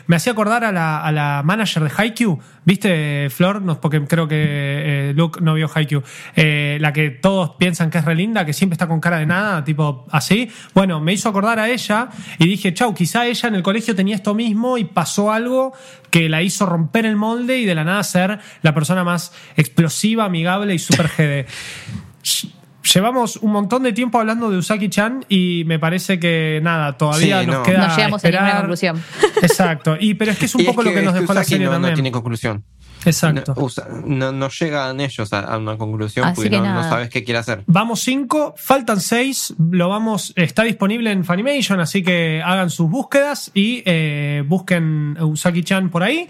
Me 0.07 0.15
hacía 0.15 0.33
acordar 0.33 0.63
a 0.63 0.71
la, 0.71 1.03
a 1.03 1.11
la 1.11 1.41
manager 1.43 1.83
de 1.83 1.91
Haikyuu, 1.95 2.39
¿viste 2.65 3.29
Flor? 3.29 3.61
No, 3.61 3.79
porque 3.79 4.03
creo 4.05 4.27
que 4.27 4.35
eh, 4.39 5.13
Luke 5.15 5.39
no 5.41 5.53
vio 5.53 5.69
Haikyuu. 5.73 6.03
Eh, 6.35 6.77
la 6.81 6.93
que 6.93 7.09
todos 7.09 7.51
piensan 7.57 7.89
que 7.89 7.99
es 7.99 8.05
re 8.05 8.15
linda, 8.15 8.45
que 8.45 8.53
siempre 8.53 8.75
está 8.75 8.87
con 8.87 8.99
cara 8.99 9.17
de 9.17 9.25
nada, 9.25 9.63
tipo 9.63 10.05
así. 10.11 10.49
Bueno, 10.73 10.99
me 10.99 11.13
hizo 11.13 11.29
acordar 11.29 11.59
a 11.59 11.69
ella 11.69 12.09
y 12.39 12.47
dije, 12.47 12.73
chau, 12.73 12.93
quizá 12.93 13.25
ella 13.25 13.49
en 13.49 13.55
el 13.55 13.63
colegio 13.63 13.95
tenía 13.95 14.15
esto 14.15 14.33
mismo 14.33 14.77
y 14.77 14.85
pasó 14.85 15.31
algo 15.31 15.73
que 16.09 16.29
la 16.29 16.41
hizo 16.41 16.65
romper 16.65 17.05
el 17.05 17.15
molde 17.15 17.57
y 17.59 17.65
de 17.65 17.75
la 17.75 17.83
nada 17.83 18.03
ser 18.03 18.39
la 18.61 18.73
persona 18.73 19.03
más 19.03 19.33
explosiva, 19.55 20.25
amigable 20.25 20.73
y 20.73 20.79
super 20.79 21.07
GD. 21.07 22.62
Llevamos 22.93 23.37
un 23.37 23.51
montón 23.53 23.83
de 23.83 23.93
tiempo 23.93 24.19
hablando 24.19 24.49
de 24.51 24.57
Usaki-chan 24.57 25.25
y 25.29 25.63
me 25.65 25.79
parece 25.79 26.19
que 26.19 26.59
nada, 26.63 26.97
todavía 26.97 27.41
Sí, 27.41 27.47
nos 27.47 27.55
no. 27.57 27.63
queda 27.63 27.87
No 27.87 27.95
llegamos 27.95 28.23
a 28.23 28.27
ninguna 28.27 28.39
esperar. 28.47 28.57
conclusión. 28.61 29.03
Exacto. 29.41 29.95
Y 29.99 30.15
pero 30.15 30.31
es 30.31 30.37
que 30.37 30.45
es 30.45 30.55
un 30.55 30.61
Y 30.61 30.65
poco 30.65 30.83
lo 30.83 30.91
que 30.93 31.01
nos 31.01 31.13
es 31.15 31.21
dejó 31.21 31.33
la 31.33 31.43
serie 31.43 31.65
no, 31.65 31.71
no 31.71 31.75
también. 31.77 31.95
tiene 31.95 32.11
conclusión. 32.11 32.63
Exacto. 33.05 33.53
No, 33.57 33.63
usa- 33.63 33.87
no, 34.05 34.31
no 34.31 34.47
llegan 34.49 35.01
ellos 35.01 35.33
a, 35.33 35.39
a 35.41 35.57
una 35.57 35.77
conclusión 35.77 36.25
Así 36.25 36.35
porque 36.35 36.49
que 36.51 36.57
no, 36.57 36.73
no 36.73 36.83
sabes 36.83 37.09
qué 37.09 37.23
quiere 37.25 37.37
hacer. 37.39 37.63
Vamos 37.67 37.99
cinco, 38.01 38.53
faltan 38.57 39.01
seis, 39.01 39.53
lo 39.57 39.89
vamos, 39.89 40.31
está 40.37 40.63
disponible 40.63 41.11
en 41.11 41.25
Funimation, 41.25 41.81
así 41.81 42.01
que 42.01 42.41
hagan 42.45 42.69
sus 42.69 42.89
búsquedas 42.89 43.51
y 43.53 43.83
eh, 43.85 44.43
busquen 44.47 45.17
Usaki-chan 45.19 45.89
por 45.89 46.01
ahí. 46.03 46.29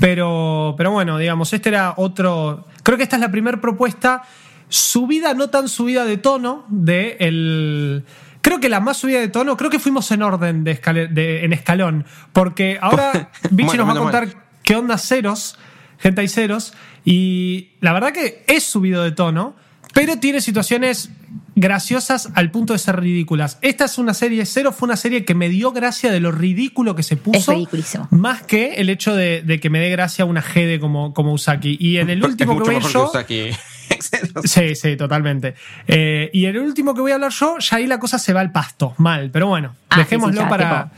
Pero, 0.00 0.74
pero 0.78 0.90
bueno, 0.92 1.18
digamos, 1.18 1.52
este 1.52 1.68
era 1.68 1.94
otro. 1.98 2.64
Creo 2.82 2.96
que 2.96 3.04
esta 3.04 3.16
es 3.16 3.20
la 3.20 3.30
primera 3.30 3.60
propuesta 3.60 4.22
subida, 4.74 5.34
no 5.34 5.50
tan 5.50 5.68
subida 5.68 6.04
de 6.04 6.16
tono, 6.16 6.64
de 6.68 7.16
el. 7.20 8.04
Creo 8.40 8.60
que 8.60 8.68
la 8.68 8.80
más 8.80 8.98
subida 8.98 9.20
de 9.20 9.28
tono, 9.28 9.56
creo 9.56 9.70
que 9.70 9.78
fuimos 9.78 10.10
en 10.10 10.22
orden 10.22 10.64
de, 10.64 10.72
escale- 10.80 11.08
de- 11.08 11.44
en 11.44 11.52
escalón, 11.52 12.04
porque 12.32 12.78
ahora 12.82 13.30
Vichy 13.50 13.66
Bueno, 13.78 13.84
nos 13.86 13.94
va 13.94 13.98
a 13.98 14.02
contar 14.02 14.28
qué 14.62 14.76
onda 14.76 14.98
ceros, 14.98 15.56
gente 15.98 16.20
hay 16.20 16.28
ceros, 16.28 16.74
y 17.04 17.68
la 17.80 17.92
verdad 17.92 18.12
que 18.12 18.44
es 18.46 18.64
subido 18.64 19.02
de 19.04 19.12
tono, 19.12 19.54
pero 19.94 20.18
tiene 20.18 20.40
situaciones 20.40 21.10
graciosas 21.56 22.28
al 22.34 22.50
punto 22.50 22.72
de 22.72 22.78
ser 22.80 22.98
ridículas. 23.00 23.58
Esta 23.62 23.84
es 23.84 23.96
una 23.98 24.12
serie, 24.12 24.44
Cero 24.44 24.72
fue 24.72 24.86
una 24.88 24.96
serie 24.96 25.24
que 25.24 25.34
me 25.34 25.48
dio 25.48 25.70
gracia 25.72 26.10
de 26.10 26.18
lo 26.20 26.32
ridículo 26.32 26.96
que 26.96 27.02
se 27.04 27.16
puso. 27.16 27.38
Es 27.38 27.46
ridiculísimo. 27.58 28.08
Más 28.10 28.42
que 28.42 28.74
el 28.74 28.90
hecho 28.90 29.14
de, 29.14 29.42
de 29.42 29.60
que 29.60 29.70
me 29.70 29.78
dé 29.78 29.88
gracia 29.90 30.24
una 30.24 30.42
Gede 30.42 30.80
como, 30.80 31.14
como 31.14 31.32
Usaki. 31.32 31.76
Y 31.80 31.98
en 31.98 32.10
el 32.10 32.18
Es 32.22 32.24
último 32.24 32.54
mucho 32.54 32.72
mejor 32.72 32.90
yo. 32.92 33.04
que 33.04 33.08
Usaki. 33.08 33.50
Sí, 34.44 34.74
sí, 34.74 34.96
totalmente. 34.96 35.54
Eh, 35.86 36.30
y 36.32 36.46
en 36.46 36.56
el 36.56 36.62
último 36.62 36.94
que 36.94 37.00
voy 37.00 37.12
a 37.12 37.14
hablar 37.14 37.30
yo, 37.32 37.58
ya 37.58 37.76
ahí 37.76 37.86
la 37.86 37.98
cosa 37.98 38.18
se 38.18 38.32
va 38.32 38.40
al 38.40 38.52
pasto. 38.52 38.94
Mal, 38.98 39.30
pero 39.30 39.46
bueno, 39.46 39.74
Ah, 39.90 39.98
dejémoslo 39.98 40.42
sí, 40.42 40.46
para, 40.48 40.90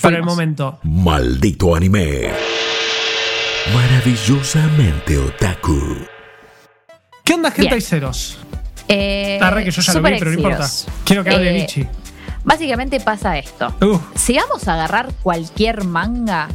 para 0.00 0.16
el 0.16 0.22
momento. 0.24 0.78
Maldito 0.82 1.74
anime. 1.74 2.30
Maravillosamente 3.74 5.16
otaku. 5.18 5.80
¿Qué 7.24 7.34
onda, 7.34 7.50
gente 7.50 7.74
hay 7.74 7.80
ceros? 7.80 8.38
Eh, 8.88 9.38
Arre 9.40 9.64
que 9.64 9.70
yo 9.70 9.80
ya 9.80 9.92
lo 9.94 10.02
vi, 10.02 10.18
pero 10.18 10.30
no 10.32 10.36
importa. 10.36 10.68
Quiero 11.04 11.22
que 11.24 11.30
hable 11.30 11.50
Eh, 11.50 11.60
Vichy. 11.62 11.86
Básicamente 12.44 12.98
pasa 13.00 13.38
esto. 13.38 13.72
Uf. 13.80 14.00
Si 14.16 14.36
vamos 14.36 14.66
a 14.66 14.74
agarrar 14.74 15.12
cualquier 15.22 15.84
manga 15.84 16.48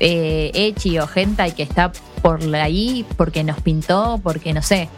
eh, 0.00 0.50
Echi 0.54 0.98
o 0.98 1.06
hentai 1.14 1.54
que 1.54 1.62
está 1.64 1.92
por 2.22 2.42
ahí 2.54 3.04
porque 3.16 3.44
nos 3.44 3.60
pintó, 3.60 4.20
porque 4.22 4.52
no 4.52 4.62
sé, 4.62 4.88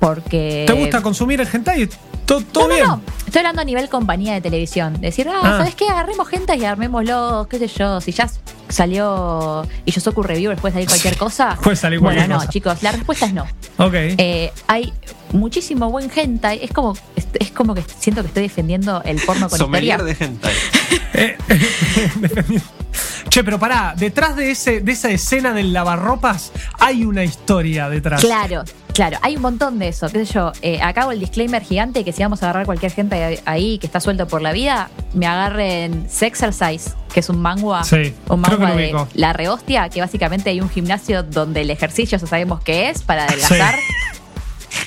porque... 0.00 0.64
¿Te 0.66 0.72
gusta 0.72 1.00
consumir 1.02 1.40
el 1.40 1.48
hentai? 1.52 1.88
¿Todo, 2.26 2.40
todo 2.40 2.64
No, 2.64 2.68
no, 2.68 2.74
bien? 2.74 2.86
no. 2.86 3.00
Estoy 3.26 3.40
hablando 3.40 3.62
a 3.62 3.64
nivel 3.64 3.88
compañía 3.88 4.34
de 4.34 4.40
televisión. 4.40 5.00
Decir, 5.00 5.26
ah, 5.28 5.40
Ah. 5.42 5.58
¿sabes 5.58 5.74
qué? 5.74 5.88
Agarremos 5.88 6.30
hentai 6.32 6.60
y 6.60 6.64
armémoslo, 6.64 7.46
qué 7.50 7.58
sé 7.58 7.66
yo. 7.66 8.00
Si 8.00 8.12
ya 8.12 8.28
salió 8.68 9.66
y 9.84 9.90
Yosoku 9.90 10.22
Reviewer 10.22 10.56
puede 10.56 10.72
salir 10.74 10.88
cualquier 10.88 11.16
cosa. 11.16 11.58
Puede 11.62 11.76
salir 11.76 11.98
bueno, 11.98 12.16
cualquier 12.16 12.28
no, 12.30 12.36
cosa. 12.40 12.50
chicos, 12.50 12.82
la 12.82 12.92
respuesta 12.92 13.26
es 13.26 13.32
no. 13.34 13.42
Ok. 13.78 13.94
Eh, 13.94 14.52
hay 14.66 14.92
muchísimo 15.32 15.90
buen 15.90 16.10
hentai. 16.14 16.60
Es 16.62 16.72
como, 16.72 16.94
es, 17.16 17.26
es 17.40 17.50
como 17.50 17.74
que 17.74 17.82
siento 17.98 18.22
que 18.22 18.28
estoy 18.28 18.42
defendiendo 18.44 19.02
el 19.04 19.20
porno 19.22 19.48
con 19.48 19.58
Sommelier 19.58 20.00
historia. 20.00 20.14
de 20.18 20.24
hentai. 20.24 20.54
Eh, 21.14 21.36
che, 23.28 23.42
pero 23.44 23.58
pará, 23.58 23.94
detrás 23.96 24.36
de, 24.36 24.50
ese, 24.50 24.80
de 24.80 24.92
esa 24.92 25.10
escena 25.10 25.52
del 25.52 25.72
lavarropas 25.72 26.52
hay 26.78 27.04
una 27.04 27.24
historia 27.24 27.88
detrás. 27.88 28.20
Claro, 28.20 28.64
claro, 28.92 29.18
hay 29.22 29.36
un 29.36 29.42
montón 29.42 29.78
de 29.78 29.88
eso. 29.88 30.08
¿Qué 30.08 30.24
sé 30.26 30.34
yo? 30.34 30.52
Eh, 30.62 30.80
acabo 30.82 31.12
el 31.12 31.20
disclaimer 31.20 31.62
gigante 31.62 32.04
que 32.04 32.12
si 32.12 32.22
vamos 32.22 32.42
a 32.42 32.46
agarrar 32.46 32.66
cualquier 32.66 32.92
gente 32.92 33.40
ahí 33.44 33.78
que 33.78 33.86
está 33.86 34.00
suelto 34.00 34.26
por 34.26 34.42
la 34.42 34.52
vida, 34.52 34.90
me 35.14 35.26
agarren 35.26 36.06
Sexercise, 36.08 36.92
que 37.12 37.20
es 37.20 37.28
un 37.28 37.40
manga, 37.40 37.84
Sí, 37.84 38.14
un 38.28 38.42
lo 38.42 38.56
de 38.66 38.74
ubico. 38.74 39.08
la 39.14 39.32
rehostia, 39.32 39.88
que 39.88 40.00
básicamente 40.00 40.50
hay 40.50 40.60
un 40.60 40.68
gimnasio 40.70 41.22
donde 41.22 41.62
el 41.62 41.70
ejercicio 41.70 42.18
ya 42.18 42.26
sabemos 42.26 42.60
qué 42.62 42.90
es 42.90 43.02
para 43.02 43.24
adelgazar. 43.24 43.76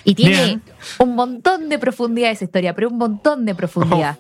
Y 0.04 0.16
tiene 0.16 0.44
Bien. 0.46 0.62
un 1.00 1.16
montón 1.16 1.70
de 1.70 1.78
profundidad 1.80 2.32
esa 2.32 2.44
historia, 2.46 2.74
pero 2.76 2.90
un 2.90 2.98
montón 2.98 3.46
de 3.46 3.56
profundidad. 3.56 4.18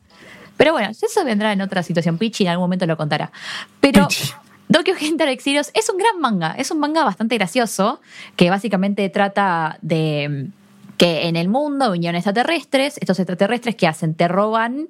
Pero 0.58 0.72
bueno, 0.72 0.89
eso 0.89 1.26
vendrá 1.26 1.51
en 1.53 1.62
otra 1.62 1.84
situación. 1.84 2.18
Pichi 2.18 2.43
en 2.43 2.49
algún 2.49 2.64
momento 2.64 2.86
lo 2.86 2.97
contará. 2.97 3.32
Pero 3.80 4.08
Pichi. 4.08 4.32
Tokyo 4.72 4.93
Hentai 4.99 5.32
Exilios 5.32 5.72
es 5.74 5.89
un 5.89 5.97
gran 5.97 6.20
manga. 6.20 6.56
Es 6.58 6.72
un 6.72 6.80
manga 6.80 7.03
bastante 7.03 7.36
gracioso 7.38 8.01
que 8.36 8.49
básicamente 8.49 9.08
trata 9.10 9.78
de 9.82 10.49
mm, 10.49 10.97
que 10.97 11.28
en 11.28 11.36
el 11.36 11.49
mundo 11.49 11.91
vinieron 11.91 12.16
extraterrestres. 12.16 12.97
Estos 12.99 13.20
extraterrestres 13.20 13.76
que 13.76 13.88
hacen 13.88 14.16
te 14.16 14.28
roban 14.28 14.88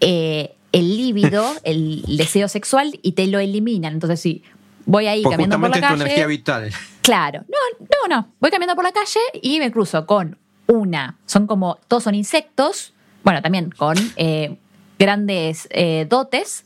eh, 0.00 0.54
el 0.72 0.96
líbido, 0.96 1.44
el 1.64 2.02
deseo 2.16 2.48
sexual 2.48 2.98
y 3.02 3.12
te 3.12 3.26
lo 3.26 3.38
eliminan. 3.38 3.92
Entonces, 3.94 4.20
sí, 4.20 4.42
voy 4.86 5.06
ahí 5.06 5.22
Porque 5.22 5.36
caminando 5.36 5.60
por 5.60 5.70
la 5.70 5.76
es 5.76 5.82
tu 5.82 5.88
calle. 5.88 6.02
energía 6.02 6.26
vital. 6.26 6.72
Claro, 7.02 7.44
no, 7.48 7.86
no, 8.08 8.16
no. 8.16 8.28
Voy 8.40 8.50
caminando 8.50 8.74
por 8.74 8.84
la 8.84 8.92
calle 8.92 9.20
y 9.42 9.58
me 9.60 9.70
cruzo 9.70 10.06
con 10.06 10.38
una. 10.66 11.18
Son 11.26 11.46
como, 11.46 11.78
todos 11.86 12.02
son 12.02 12.14
insectos. 12.14 12.94
Bueno, 13.22 13.42
también 13.42 13.70
con 13.70 13.96
eh, 14.16 14.58
grandes 15.04 15.68
eh, 15.70 16.06
dotes 16.08 16.64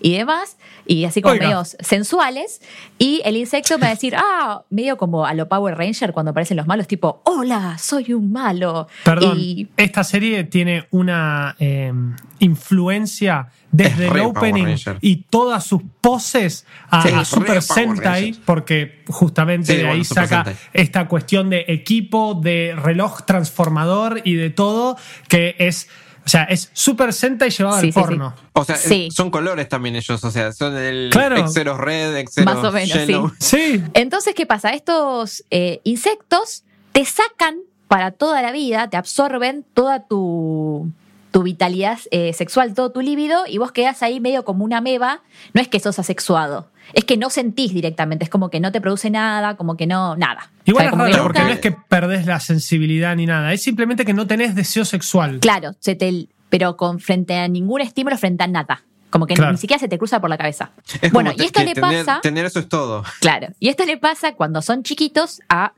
y 0.00 0.16
demás. 0.16 0.56
Y 0.88 1.04
así 1.04 1.20
como 1.20 1.34
Oiga. 1.34 1.46
medios 1.46 1.76
sensuales. 1.80 2.60
Y 2.98 3.22
el 3.24 3.36
insecto 3.36 3.76
me 3.76 3.82
va 3.82 3.86
a 3.88 3.90
decir, 3.90 4.14
ah, 4.16 4.62
medio 4.70 4.96
como 4.96 5.26
a 5.26 5.34
lo 5.34 5.48
Power 5.48 5.76
Ranger 5.76 6.12
cuando 6.12 6.30
aparecen 6.30 6.56
los 6.56 6.66
malos, 6.66 6.86
tipo, 6.86 7.22
hola, 7.24 7.76
soy 7.78 8.12
un 8.12 8.30
malo. 8.30 8.88
Perdón, 9.04 9.38
Y 9.40 9.68
esta 9.76 10.04
serie 10.04 10.44
tiene 10.44 10.86
una 10.90 11.56
eh, 11.58 11.92
influencia 12.38 13.48
desde 13.72 14.06
Es 14.06 14.12
el 14.12 14.20
opening 14.20 14.76
y 15.00 15.16
todas 15.28 15.64
sus 15.64 15.82
poses 16.00 16.66
a, 16.88 17.02
Sí, 17.02 17.08
a 17.12 17.24
Super 17.24 17.60
Sentai, 17.62 18.36
porque 18.44 19.02
justamente 19.08 19.72
Sí, 19.72 19.78
de 19.78 19.88
ahí 19.88 19.88
bueno, 19.98 20.04
saca 20.04 20.44
esta 20.72 21.08
cuestión 21.08 21.50
de 21.50 21.64
equipo, 21.68 22.34
de 22.34 22.74
reloj 22.76 23.22
transformador 23.26 24.22
y 24.24 24.34
de 24.34 24.50
todo, 24.50 24.96
que 25.28 25.56
es, 25.58 25.88
o 26.26 26.28
sea, 26.28 26.42
es 26.44 26.70
Super 26.72 27.12
Sentai 27.12 27.50
llevado 27.50 27.80
Sí, 27.80 27.86
al 27.86 27.92
sí, 27.92 27.98
porno. 28.00 28.34
O 28.52 28.64
sea, 28.64 28.76
Sí. 28.76 29.08
son 29.12 29.30
colores 29.30 29.68
también 29.68 29.94
ellos, 29.96 30.22
o 30.24 30.30
sea, 30.30 30.52
son 30.52 30.76
el 30.76 31.10
Claro. 31.12 31.36
Exeros 31.36 31.78
Red, 31.78 32.16
Exeros 32.16 32.52
Más 32.54 32.64
o 32.64 32.72
menos, 32.72 32.92
Yellow. 32.92 33.32
Sí, 33.38 33.82
Entonces, 33.94 34.34
¿qué 34.34 34.44
pasa? 34.44 34.70
Estos 34.70 35.44
eh, 35.50 35.80
insectos 35.84 36.64
te 36.92 37.04
sacan 37.04 37.56
para 37.88 38.10
toda 38.10 38.42
la 38.42 38.50
vida, 38.52 38.90
te 38.90 38.96
absorben 38.96 39.64
toda 39.72 40.00
tu, 40.08 40.90
tu 41.30 41.42
vitalidad 41.44 41.98
eh, 42.10 42.32
sexual, 42.32 42.74
todo 42.74 42.90
tu 42.90 43.00
líbido, 43.02 43.46
y 43.46 43.58
vos 43.58 43.70
quedás 43.70 44.02
ahí 44.02 44.18
medio 44.18 44.44
como 44.44 44.64
una 44.64 44.80
meba. 44.80 45.20
No 45.54 45.60
es 45.60 45.68
que 45.68 45.78
sos 45.78 45.98
asexuado, 46.00 46.68
es 46.92 47.04
que 47.04 47.16
no 47.16 47.30
sentís 47.30 47.72
directamente, 47.74 48.24
es 48.24 48.30
como 48.30 48.48
que 48.50 48.60
no 48.60 48.72
te 48.72 48.80
produce 48.80 49.10
nada, 49.10 49.56
como 49.56 49.76
que 49.76 49.86
no, 49.86 50.16
nada. 50.16 50.50
igual 50.64 50.86
O 50.86 50.90
sea, 50.90 50.92
es 50.92 50.98
raro, 50.98 51.06
nunca- 51.08 51.22
porque 51.22 51.40
no 51.42 51.48
es 51.48 51.60
que 51.60 51.72
perdés 51.72 52.26
la 52.26 52.40
sensibilidad 52.40 53.14
ni 53.16 53.26
nada, 53.26 53.52
es 53.52 53.62
simplemente 53.62 54.04
que 54.04 54.12
no 54.14 54.26
tenés 54.26 54.54
deseo 54.54 54.84
sexual. 54.84 55.40
Claro, 55.40 55.72
se 55.80 55.94
te, 55.94 56.26
pero 56.48 56.76
con 56.76 57.00
frente 57.00 57.34
a 57.36 57.48
ningún 57.48 57.80
estímulo, 57.80 58.16
frente 58.18 58.44
a 58.44 58.46
nada. 58.46 58.82
Como 59.10 59.26
que 59.26 59.34
Claro. 59.34 59.52
ni 59.52 59.58
siquiera 59.58 59.78
se 59.80 59.88
te 59.88 59.98
cruza 59.98 60.20
por 60.20 60.28
la 60.28 60.36
cabeza. 60.36 60.72
Es 61.00 61.12
bueno, 61.12 61.30
como 61.30 61.42
y 61.42 61.46
esto 61.46 61.60
que 61.60 61.66
le 61.66 61.74
tener, 61.74 62.04
pasa. 62.04 62.20
Tener 62.20 62.44
eso 62.44 62.58
es 62.58 62.68
todo. 62.68 63.04
Claro. 63.20 63.48
Y 63.60 63.68
esto 63.68 63.84
le 63.86 63.96
pasa 63.98 64.34
cuando 64.34 64.60
son 64.62 64.82
chiquitos 64.82 65.40
a 65.48 65.72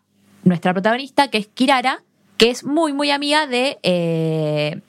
nuestra 0.44 0.72
protagonista, 0.72 1.28
que 1.28 1.38
es 1.38 1.46
Kirara, 1.46 2.02
que 2.38 2.50
es 2.50 2.64
muy, 2.64 2.92
muy 2.94 3.10
amiga 3.10 3.46
de. 3.46 3.78
eh, 3.82 4.80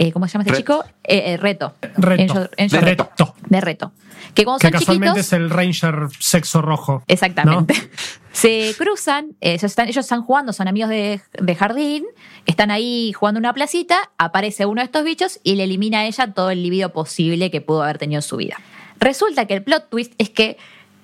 eh, 0.00 0.12
¿Cómo 0.12 0.28
se 0.28 0.34
llama 0.34 0.44
este 0.44 0.56
chico? 0.58 0.84
Eh, 1.02 1.32
eh, 1.32 1.36
Reto. 1.38 1.74
Reto. 1.96 2.48
Reto. 2.56 3.10
De 3.48 3.60
Reto. 3.60 3.92
Que 4.34 4.44
cuando 4.44 4.58
Que 4.60 4.68
son 4.68 4.72
casualmente 4.72 5.20
chiquitos. 5.20 5.26
es 5.26 5.32
el 5.32 5.50
Ranger 5.50 6.08
sexo 6.18 6.62
rojo. 6.62 7.02
Exactamente. 7.06 7.74
Se 8.32 8.74
cruzan, 8.78 9.30
eh, 9.40 9.54
ellos, 9.54 9.64
están, 9.64 9.88
ellos 9.88 10.04
están 10.04 10.22
jugando, 10.22 10.52
son 10.52 10.68
amigos 10.68 10.90
de, 10.90 11.20
de 11.40 11.54
jardín, 11.56 12.04
están 12.46 12.70
ahí 12.70 13.12
jugando 13.12 13.40
una 13.40 13.52
placita, 13.52 13.96
aparece 14.16 14.64
uno 14.64 14.80
de 14.80 14.84
estos 14.84 15.02
bichos 15.02 15.40
y 15.42 15.56
le 15.56 15.64
elimina 15.64 16.00
a 16.00 16.06
ella 16.06 16.32
todo 16.32 16.50
el 16.50 16.62
libido 16.62 16.92
posible 16.92 17.50
que 17.50 17.60
pudo 17.60 17.82
haber 17.82 17.98
tenido 17.98 18.18
en 18.18 18.22
su 18.22 18.36
vida. 18.36 18.56
Resulta 19.00 19.46
que 19.46 19.54
el 19.54 19.64
plot 19.64 19.88
twist 19.90 20.12
es 20.18 20.30
que 20.30 20.56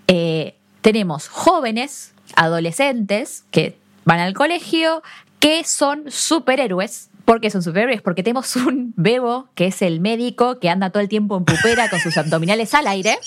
eh, 0.07 0.55
tenemos 0.80 1.28
jóvenes, 1.28 2.12
adolescentes, 2.36 3.45
que 3.51 3.76
van 4.05 4.20
al 4.20 4.34
colegio, 4.34 5.03
que 5.40 5.64
son 5.64 6.05
superhéroes. 6.11 7.11
¿Por 7.25 7.41
qué 7.41 7.51
son 7.51 7.62
superhéroes? 7.62 8.03
Porque 8.03 8.22
tenemos 8.22 8.55
un 8.57 8.93
bebo, 8.97 9.49
que 9.55 9.66
es 9.66 9.83
el 9.83 10.01
médico, 10.01 10.59
que 10.61 10.68
anda 10.70 10.91
todo 10.91 11.03
el 11.03 11.09
tiempo 11.09 11.37
en 11.37 11.45
pupera 11.45 11.89
con 11.89 12.01
sus 12.01 12.16
abdominales 12.16 12.75
al 12.75 12.87
aire. 12.87 13.18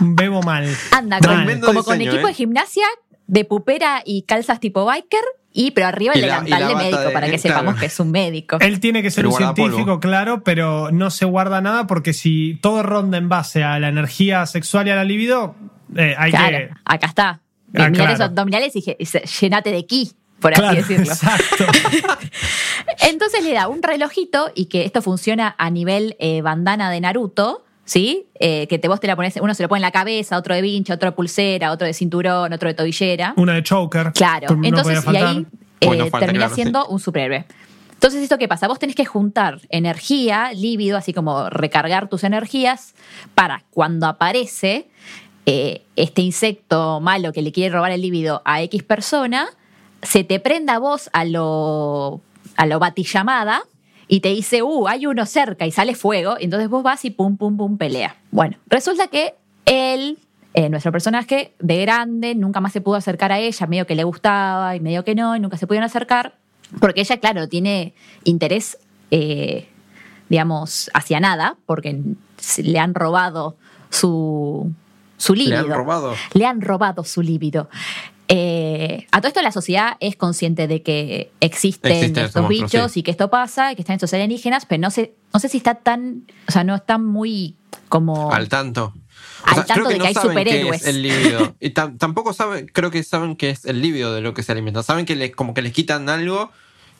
Bebo 0.00 0.42
mal. 0.42 0.66
Anda 0.92 1.18
con, 1.20 1.60
como 1.60 1.84
con 1.84 2.00
equipo 2.00 2.26
¿eh? 2.26 2.30
de 2.30 2.34
gimnasia, 2.34 2.86
de 3.26 3.44
pupera 3.44 4.02
y 4.04 4.22
calzas 4.22 4.58
tipo 4.60 4.84
biker, 4.84 5.20
y 5.52 5.72
pero 5.72 5.88
arriba 5.88 6.14
el 6.14 6.20
delantal 6.22 6.60
la 6.60 6.68
de 6.68 6.74
médico 6.76 7.00
de- 7.00 7.10
para 7.10 7.26
que 7.28 7.38
claro. 7.38 7.58
sepamos 7.58 7.80
que 7.80 7.86
es 7.86 8.00
un 8.00 8.10
médico. 8.10 8.56
Él 8.60 8.80
tiene 8.80 9.02
que 9.02 9.10
ser 9.10 9.26
un 9.26 9.32
científico, 9.32 10.00
claro, 10.00 10.42
pero 10.44 10.90
no 10.92 11.10
se 11.10 11.24
guarda 11.24 11.60
nada 11.60 11.86
porque 11.86 12.12
si 12.12 12.58
todo 12.62 12.82
ronda 12.82 13.18
en 13.18 13.28
base 13.28 13.62
a 13.64 13.78
la 13.78 13.88
energía 13.88 14.46
sexual 14.46 14.86
y 14.86 14.90
a 14.90 14.96
la 14.96 15.04
libido, 15.04 15.54
eh, 15.96 16.14
hay 16.16 16.30
claro, 16.30 16.56
que. 16.58 16.70
acá 16.84 17.06
está. 17.08 17.40
Ah, 17.76 17.90
claro. 17.92 18.12
esos 18.12 18.20
abdominales 18.20 18.74
y, 18.74 18.84
y 18.98 19.04
llenate 19.40 19.70
de 19.70 19.86
ki, 19.86 20.12
por 20.40 20.52
Claro, 20.52 20.80
así 20.80 20.94
decirlo. 20.94 21.12
Exacto. 21.12 21.64
Entonces 23.08 23.44
le 23.44 23.52
da 23.52 23.68
un 23.68 23.82
relojito 23.82 24.50
y 24.54 24.66
que 24.66 24.84
esto 24.84 25.02
funciona 25.02 25.54
a 25.58 25.70
nivel 25.70 26.16
eh, 26.18 26.42
bandana 26.42 26.90
de 26.90 27.00
Naruto, 27.00 27.64
¿sí? 27.84 28.26
Eh, 28.38 28.66
que 28.68 28.78
te, 28.78 28.88
vos 28.88 29.00
te 29.00 29.06
la 29.06 29.16
pones, 29.16 29.36
uno 29.40 29.54
se 29.54 29.62
lo 29.62 29.68
pone 29.68 29.78
en 29.78 29.82
la 29.82 29.90
cabeza, 29.90 30.36
otro 30.36 30.54
de 30.54 30.62
vincha, 30.62 30.94
otro 30.94 31.10
de 31.10 31.16
pulsera, 31.16 31.72
otro 31.72 31.86
de 31.86 31.92
cinturón, 31.92 32.52
otro 32.52 32.68
de 32.68 32.74
tobillera. 32.74 33.34
Una 33.36 33.54
de 33.54 33.62
choker. 33.62 34.12
Claro, 34.12 34.56
no 34.56 34.66
entonces 34.66 35.04
y 35.04 35.16
ahí 35.16 35.46
eh, 35.80 35.86
falta, 35.86 36.18
termina 36.20 36.46
claro, 36.46 36.54
siendo 36.54 36.86
un 36.86 37.00
superhéroe. 37.00 37.44
Entonces, 37.92 38.22
¿esto 38.22 38.38
qué 38.38 38.48
pasa? 38.48 38.66
Vos 38.66 38.78
tenés 38.78 38.96
que 38.96 39.04
juntar 39.04 39.60
energía, 39.68 40.52
líbido, 40.54 40.96
así 40.96 41.12
como 41.12 41.50
recargar 41.50 42.08
tus 42.08 42.24
energías 42.24 42.94
para 43.34 43.64
cuando 43.70 44.06
aparece 44.06 44.88
eh, 45.44 45.82
este 45.96 46.22
insecto 46.22 47.00
malo 47.00 47.32
que 47.32 47.42
le 47.42 47.52
quiere 47.52 47.74
robar 47.74 47.92
el 47.92 48.00
líbido 48.00 48.40
a 48.44 48.62
X 48.62 48.84
persona, 48.84 49.48
se 50.02 50.24
te 50.24 50.40
prenda 50.40 50.74
a 50.74 50.78
vos 50.78 51.10
a 51.12 51.24
lo, 51.24 52.20
a 52.56 52.66
lo 52.66 52.78
batillamada 52.78 53.62
y 54.08 54.20
te 54.20 54.30
dice, 54.30 54.62
uh, 54.62 54.88
hay 54.88 55.06
uno 55.06 55.24
cerca 55.26 55.66
y 55.66 55.70
sale 55.70 55.94
fuego, 55.94 56.36
y 56.40 56.44
entonces 56.44 56.68
vos 56.68 56.82
vas 56.82 57.04
y 57.04 57.10
pum, 57.10 57.36
pum, 57.36 57.56
pum, 57.56 57.78
pelea. 57.78 58.16
Bueno, 58.32 58.56
resulta 58.66 59.06
que 59.06 59.34
él, 59.66 60.18
eh, 60.54 60.68
nuestro 60.68 60.90
personaje, 60.90 61.54
de 61.60 61.80
grande, 61.82 62.34
nunca 62.34 62.60
más 62.60 62.72
se 62.72 62.80
pudo 62.80 62.96
acercar 62.96 63.30
a 63.30 63.38
ella, 63.38 63.66
medio 63.68 63.86
que 63.86 63.94
le 63.94 64.02
gustaba 64.02 64.74
y 64.74 64.80
medio 64.80 65.04
que 65.04 65.14
no, 65.14 65.36
y 65.36 65.40
nunca 65.40 65.56
se 65.56 65.66
pudieron 65.68 65.86
acercar, 65.86 66.34
porque 66.80 67.02
ella, 67.02 67.18
claro, 67.18 67.48
tiene 67.48 67.94
interés, 68.24 68.78
eh, 69.12 69.68
digamos, 70.28 70.90
hacia 70.92 71.20
nada, 71.20 71.56
porque 71.66 72.00
le 72.64 72.78
han 72.80 72.94
robado 72.94 73.56
su, 73.90 74.72
su 75.18 75.34
Le 75.34 75.44
líbido. 75.44 75.60
han 75.60 75.70
robado. 75.70 76.14
Le 76.32 76.46
han 76.46 76.60
robado 76.62 77.04
su 77.04 77.22
líbido. 77.22 77.68
Eh, 78.32 79.06
a 79.10 79.20
todo 79.20 79.26
esto 79.28 79.42
la 79.42 79.50
sociedad 79.50 79.96
es 79.98 80.14
consciente 80.14 80.68
de 80.68 80.82
que 80.82 81.32
existen, 81.40 81.90
Existen 81.92 82.24
estos 82.26 82.42
monstruos, 82.42 82.70
bichos 82.72 82.92
sí. 82.92 83.00
y 83.00 83.02
que 83.02 83.10
esto 83.10 83.28
pasa, 83.28 83.72
y 83.72 83.74
que 83.74 83.82
están 83.82 83.94
estos 83.96 84.14
alienígenas, 84.14 84.66
pero 84.66 84.80
no 84.80 84.90
sé, 84.90 85.14
no 85.34 85.40
sé 85.40 85.48
si 85.48 85.56
está 85.56 85.74
tan, 85.74 86.22
o 86.48 86.52
sea, 86.52 86.62
no 86.62 86.76
está 86.76 86.96
muy 86.98 87.56
como 87.88 88.32
Al 88.32 88.48
tanto. 88.48 88.94
Al 89.44 89.64
tanto 89.66 89.88
de 89.88 89.98
que 89.98 90.06
hay 90.06 90.14
saben 90.14 90.30
qué 90.30 90.40
superhéroes. 90.40 90.82
es 90.82 90.86
el 90.88 91.02
líbido. 91.02 91.56
Y 91.60 91.70
tam- 91.70 91.98
tampoco 91.98 92.32
saben, 92.32 92.66
creo 92.72 92.90
que 92.92 93.02
saben 93.02 93.34
que 93.36 93.50
es 93.50 93.64
el 93.64 93.82
líbido 93.82 94.14
de 94.14 94.20
lo 94.20 94.32
que 94.32 94.42
se 94.44 94.52
alimenta. 94.52 94.82
Saben 94.82 95.06
que 95.06 95.16
les, 95.16 95.34
como 95.34 95.52
que 95.54 95.62
les 95.62 95.72
quitan 95.72 96.08
algo 96.08 96.50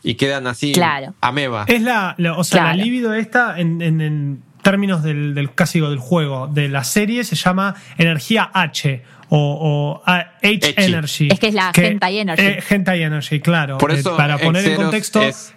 y 0.03 0.15
quedan 0.15 0.47
así 0.49 0.73
Claro. 0.73 1.15
ameba. 1.21 1.65
Es 1.69 1.83
la, 1.83 2.15
la- 2.19 2.37
o 2.37 2.43
sea, 2.45 2.63
Claro. 2.63 2.79
la 2.79 2.85
libido 2.85 3.15
esta 3.15 3.61
en, 3.61 3.81
en- 3.83 4.01
en 4.01 4.43
términos 4.63 5.03
del, 5.03 5.35
del 5.35 5.53
casi 5.55 5.81
del 5.81 5.99
juego, 5.99 6.47
de 6.49 6.69
la 6.69 6.85
serie, 6.85 7.25
se 7.25 7.37
llama 7.37 7.75
energía 7.99 8.51
H 8.53 9.03
o, 9.29 9.39
o 9.39 10.03
a- 10.07 10.19
H 10.19 10.31
Echi. 10.43 10.75
energy. 10.77 11.29
Es 11.31 11.39
que 11.41 11.49
es 11.49 11.55
la 11.55 11.73
hentai 11.75 12.19
energy. 12.19 12.43
Eh, 12.45 12.63
hentai 12.69 13.03
energy, 13.03 13.41
claro. 13.41 13.79
Por 13.79 13.93
Eh, 13.93 13.97
eso 14.01 14.17
para 14.17 14.39
poner 14.39 14.67
en 14.67 14.77
contexto, 14.77 15.23
es 15.23 15.55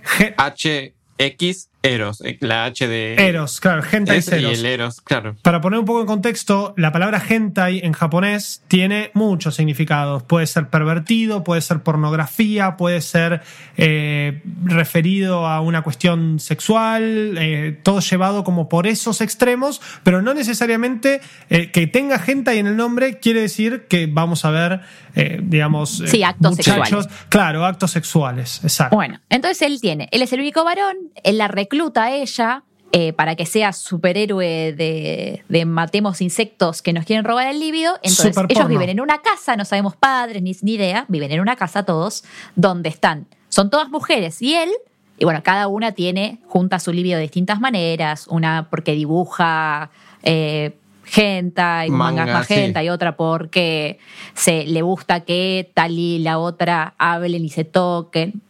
HX 1.18 1.70
Eros, 1.86 2.22
eh, 2.22 2.38
la 2.40 2.64
H 2.64 2.88
de. 2.88 3.16
Eros, 3.16 3.60
claro, 3.60 3.84
hentai 3.92 4.18
es 4.20 4.28
es- 4.30 4.42
y 4.42 4.46
eros. 4.46 4.60
el 4.60 4.66
Eros, 4.66 5.02
claro. 5.02 5.36
Para 5.42 5.60
poner 5.60 5.80
un 5.80 5.86
poco 5.86 6.00
en 6.00 6.08
contexto, 6.08 6.74
la 6.78 6.94
palabra 6.94 7.22
hentai 7.28 7.82
en 7.84 7.92
japonés 7.92 8.64
tiene 8.70 9.12
muchos 9.14 9.56
significados. 9.56 10.24
Puede 10.24 10.48
ser 10.48 10.70
pervertido, 10.70 11.44
puede 11.44 11.60
ser 11.62 11.84
pornografía, 11.84 12.78
puede 12.78 13.02
ser 13.02 13.42
eh, 13.76 14.42
referido 14.64 15.46
a 15.46 15.60
una 15.60 15.82
cuestión 15.82 16.40
sexual, 16.40 17.36
eh, 17.38 17.78
todo 17.84 18.00
llevado 18.00 18.46
como 18.46 18.70
por 18.70 18.88
esos 18.88 19.20
extremos, 19.20 19.82
pero 20.04 20.22
no 20.22 20.34
necesariamente 20.34 21.20
eh, 21.50 21.70
que 21.72 21.86
tenga 21.88 22.16
hentai 22.26 22.60
en 22.60 22.68
el 22.68 22.78
nombre 22.78 23.20
quiere 23.20 23.42
decir 23.42 23.88
que 23.90 24.08
vamos 24.08 24.46
a 24.46 24.52
ver, 24.52 24.80
eh, 25.16 25.42
digamos, 25.44 26.02
Sí, 26.08 26.24
actos 26.24 26.52
muchachos, 26.58 26.88
sexuales. 26.88 27.08
Claro, 27.28 27.66
actos 27.66 27.92
sexuales, 27.92 28.62
exacto. 28.64 28.96
Bueno, 28.96 29.20
entonces 29.30 29.62
él 29.64 29.82
tiene, 29.82 30.08
él 30.12 30.22
es 30.22 30.32
el 30.32 30.40
único 30.40 30.64
varón, 30.64 30.96
él 31.24 31.38
la 31.38 31.48
recluta 31.74 32.04
a 32.04 32.16
ella 32.16 32.64
eh, 32.92 33.14
para 33.14 33.36
que 33.36 33.48
sea 33.48 33.74
superhéroe 33.74 34.74
de, 34.74 35.44
de 35.50 35.66
matemos 35.66 36.22
insectos 36.22 36.84
que 36.84 36.94
nos 36.94 37.06
quieren 37.06 37.26
robar 37.26 37.48
el 37.48 37.60
líbido. 37.60 37.96
Entonces, 38.04 38.36
Super 38.36 38.46
ellos 38.50 38.64
porno. 38.64 38.70
viven 38.70 38.90
en 38.90 39.02
una 39.02 39.22
casa, 39.24 39.56
no 39.56 39.66
sabemos 39.66 39.96
padres 39.96 40.44
ni, 40.44 40.56
ni 40.62 40.74
idea, 40.74 41.06
viven 41.08 41.32
en 41.32 41.40
una 41.40 41.56
casa 41.56 41.84
todos, 41.84 42.24
donde 42.56 42.90
están, 42.90 43.26
son 43.50 43.72
todas 43.72 43.90
mujeres 43.90 44.40
y 44.44 44.54
él, 44.54 44.70
y 45.18 45.26
bueno, 45.26 45.42
cada 45.44 45.68
una 45.68 45.94
tiene, 45.94 46.40
junta 46.48 46.78
su 46.80 46.94
líbido 46.94 47.18
de 47.18 47.24
distintas 47.24 47.60
maneras, 47.60 48.28
una 48.28 48.68
porque 48.70 48.94
dibuja... 48.94 49.90
Eh, 50.22 50.78
Genta 51.06 51.86
y 51.86 51.90
Manga, 51.90 52.26
mangas 52.26 52.48
sí. 52.48 52.54
magenta 52.54 52.82
y 52.82 52.88
otra 52.88 53.18
porque 53.18 54.00
se 54.36 54.66
le 54.66 54.82
gusta 54.82 55.20
que 55.20 55.70
tal 55.74 56.00
y 56.00 56.20
la 56.20 56.40
otra 56.40 56.94
hablen 56.98 57.44
y 57.44 57.50
se 57.50 57.66
toquen, 57.66 58.42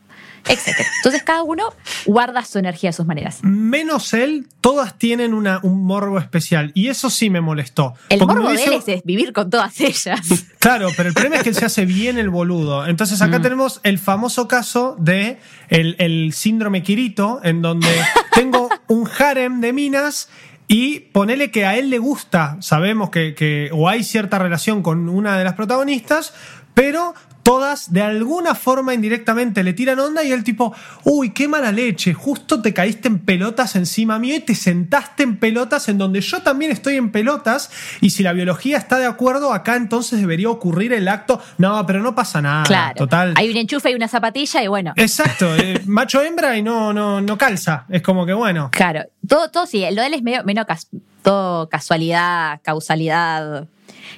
etcétera. 0.47 0.89
Entonces 0.97 1.23
cada 1.23 1.43
uno 1.43 1.73
guarda 2.05 2.43
su 2.43 2.59
energía 2.59 2.89
a 2.91 2.93
sus 2.93 3.05
maneras. 3.05 3.39
Menos 3.43 4.13
él, 4.13 4.47
todas 4.61 4.97
tienen 4.97 5.33
una, 5.33 5.59
un 5.63 5.83
morbo 5.83 6.19
especial. 6.19 6.71
Y 6.73 6.87
eso 6.87 7.09
sí 7.09 7.29
me 7.29 7.41
molestó. 7.41 7.93
El 8.09 8.19
me 8.19 8.25
morbo 8.25 8.49
de 8.49 8.63
él 8.63 8.73
es, 8.73 8.87
es 8.87 9.03
vivir 9.03 9.33
con 9.33 9.49
todas 9.49 9.79
ellas. 9.79 10.21
Claro, 10.63 10.87
pero 10.95 11.09
el 11.09 11.13
problema 11.13 11.35
es 11.35 11.43
que 11.43 11.49
él 11.49 11.55
se 11.55 11.65
hace 11.65 11.83
bien 11.83 12.17
el 12.17 12.29
boludo. 12.29 12.87
Entonces 12.87 13.21
acá 13.21 13.41
tenemos 13.41 13.81
el 13.83 13.99
famoso 13.99 14.47
caso 14.47 14.95
de 14.97 15.37
el, 15.67 15.97
el 15.99 16.31
síndrome 16.31 16.83
Kirito, 16.83 17.41
en 17.43 17.61
donde 17.61 17.89
tengo 18.33 18.69
un 18.87 19.09
harem 19.19 19.59
de 19.59 19.73
minas 19.73 20.29
y 20.67 21.01
ponele 21.01 21.51
que 21.51 21.65
a 21.65 21.77
él 21.77 21.89
le 21.89 21.99
gusta, 21.99 22.57
sabemos 22.61 23.09
que, 23.09 23.35
que 23.35 23.69
o 23.73 23.89
hay 23.89 24.03
cierta 24.03 24.39
relación 24.39 24.81
con 24.81 25.09
una 25.09 25.37
de 25.37 25.43
las 25.43 25.53
protagonistas, 25.53 26.33
pero 26.73 27.13
todas 27.43 27.91
de 27.93 28.01
alguna 28.01 28.55
forma 28.55 28.93
indirectamente 28.93 29.63
le 29.63 29.73
tiran 29.73 29.99
onda 29.99 30.23
y 30.23 30.31
el 30.31 30.43
tipo, 30.43 30.73
uy, 31.03 31.31
qué 31.31 31.47
mala 31.47 31.71
leche, 31.71 32.13
justo 32.13 32.61
te 32.61 32.73
caíste 32.73 33.09
en 33.09 33.19
pelotas 33.19 33.75
encima 33.75 34.17
mío 34.17 34.35
y 34.35 34.39
te 34.39 34.55
sentaste 34.55 35.23
en 35.23 35.37
pelotas 35.37 35.89
en 35.89 35.97
donde 35.97 36.21
yo 36.21 36.41
también 36.41 36.71
estoy 36.71 36.95
en 36.95 37.11
pelotas 37.11 37.69
y 38.01 38.11
si 38.11 38.23
la 38.23 38.33
biología 38.33 38.77
está 38.77 38.97
de 38.97 39.05
acuerdo, 39.05 39.53
acá 39.53 39.75
entonces 39.75 40.19
debería 40.21 40.49
ocurrir 40.49 40.93
el 40.93 41.07
acto. 41.07 41.41
No, 41.57 41.85
pero 41.85 42.01
no 42.01 42.15
pasa 42.15 42.41
nada. 42.41 42.63
claro. 42.63 42.95
Total. 42.95 43.33
Hay 43.35 43.49
un 43.49 43.57
enchufe 43.57 43.91
y 43.91 43.95
una 43.95 44.07
zapatilla 44.07 44.63
y 44.63 44.67
bueno. 44.67 44.93
Exacto, 44.95 45.55
eh, 45.55 45.81
macho 45.85 46.21
hembra 46.21 46.57
y 46.57 46.63
no, 46.63 46.93
no, 46.93 47.19
no 47.21 47.37
calza. 47.37 47.85
Es 47.89 48.01
como 48.01 48.25
que 48.25 48.33
bueno. 48.33 48.69
Claro. 48.71 49.01
Todo, 49.27 49.49
todo 49.51 49.65
sí, 49.65 49.85
lo 49.91 50.01
de 50.01 50.07
él 50.07 50.13
es 50.13 50.23
medio, 50.23 50.43
menos 50.45 50.65
cas- 50.65 50.87
todo 51.21 51.67
casualidad, 51.69 52.59
causalidad 52.63 53.67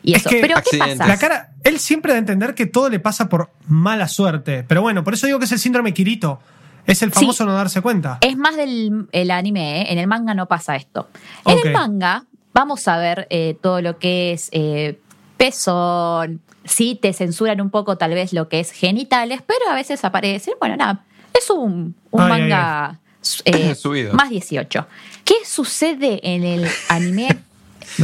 y 0.05 0.13
Es 0.15 0.23
que- 0.23 0.39
Pero 0.41 0.55
¿qué 0.69 0.77
pasa? 0.77 1.07
La 1.07 1.17
cara, 1.17 1.49
él 1.63 1.79
siempre 1.79 2.11
da 2.13 2.17
a 2.17 2.19
entender 2.19 2.55
que 2.55 2.65
todo 2.65 2.89
le 2.89 2.99
pasa 2.99 3.27
por 3.29 3.49
mala 3.67 4.07
suerte. 4.07 4.63
Pero 4.67 4.81
bueno, 4.81 5.03
por 5.03 5.13
eso 5.13 5.25
digo 5.27 5.39
que 5.39 5.45
es 5.45 5.51
el 5.51 5.59
síndrome 5.59 5.93
Kirito. 5.93 6.39
Es 6.85 7.01
el 7.01 7.11
Sí. 7.11 7.21
famoso 7.21 7.45
no 7.45 7.53
darse 7.53 7.81
cuenta. 7.81 8.19
Es 8.21 8.37
más 8.37 8.55
del 8.55 9.07
el 9.11 9.31
anime, 9.31 9.81
¿eh? 9.81 9.85
en 9.91 9.97
el 9.97 10.05
manga 10.07 10.33
no 10.35 10.45
pasa 10.47 10.75
esto. 10.75 11.09
En 11.45 11.57
el 11.65 11.73
manga 11.73 12.25
vamos 12.53 12.87
a 12.87 12.97
ver 12.97 13.25
eh, 13.31 13.57
todo 13.61 13.81
lo 13.81 13.97
que 13.97 14.33
es 14.33 14.49
eh, 14.51 14.99
pezón, 15.37 16.41
sí 16.63 16.97
te 17.01 17.11
censuran 17.13 17.59
un 17.61 17.69
poco 17.71 17.97
tal 17.97 18.11
vez 18.13 18.33
lo 18.33 18.49
que 18.49 18.59
es 18.59 18.71
genitales, 18.71 19.41
pero 19.45 19.59
a 19.71 19.73
veces 19.75 20.03
aparece, 20.05 20.51
bueno, 20.59 20.75
nada, 20.77 21.03
es 21.33 21.49
un, 21.49 21.95
un 22.11 22.21
Ay, 22.21 22.29
manga 22.29 22.99
eh, 23.45 23.75
más 24.13 24.29
18. 24.29 24.87
¿Qué 25.23 25.35
sucede 25.45 26.19
en 26.23 26.43
el 26.43 26.67
anime? 26.89 27.29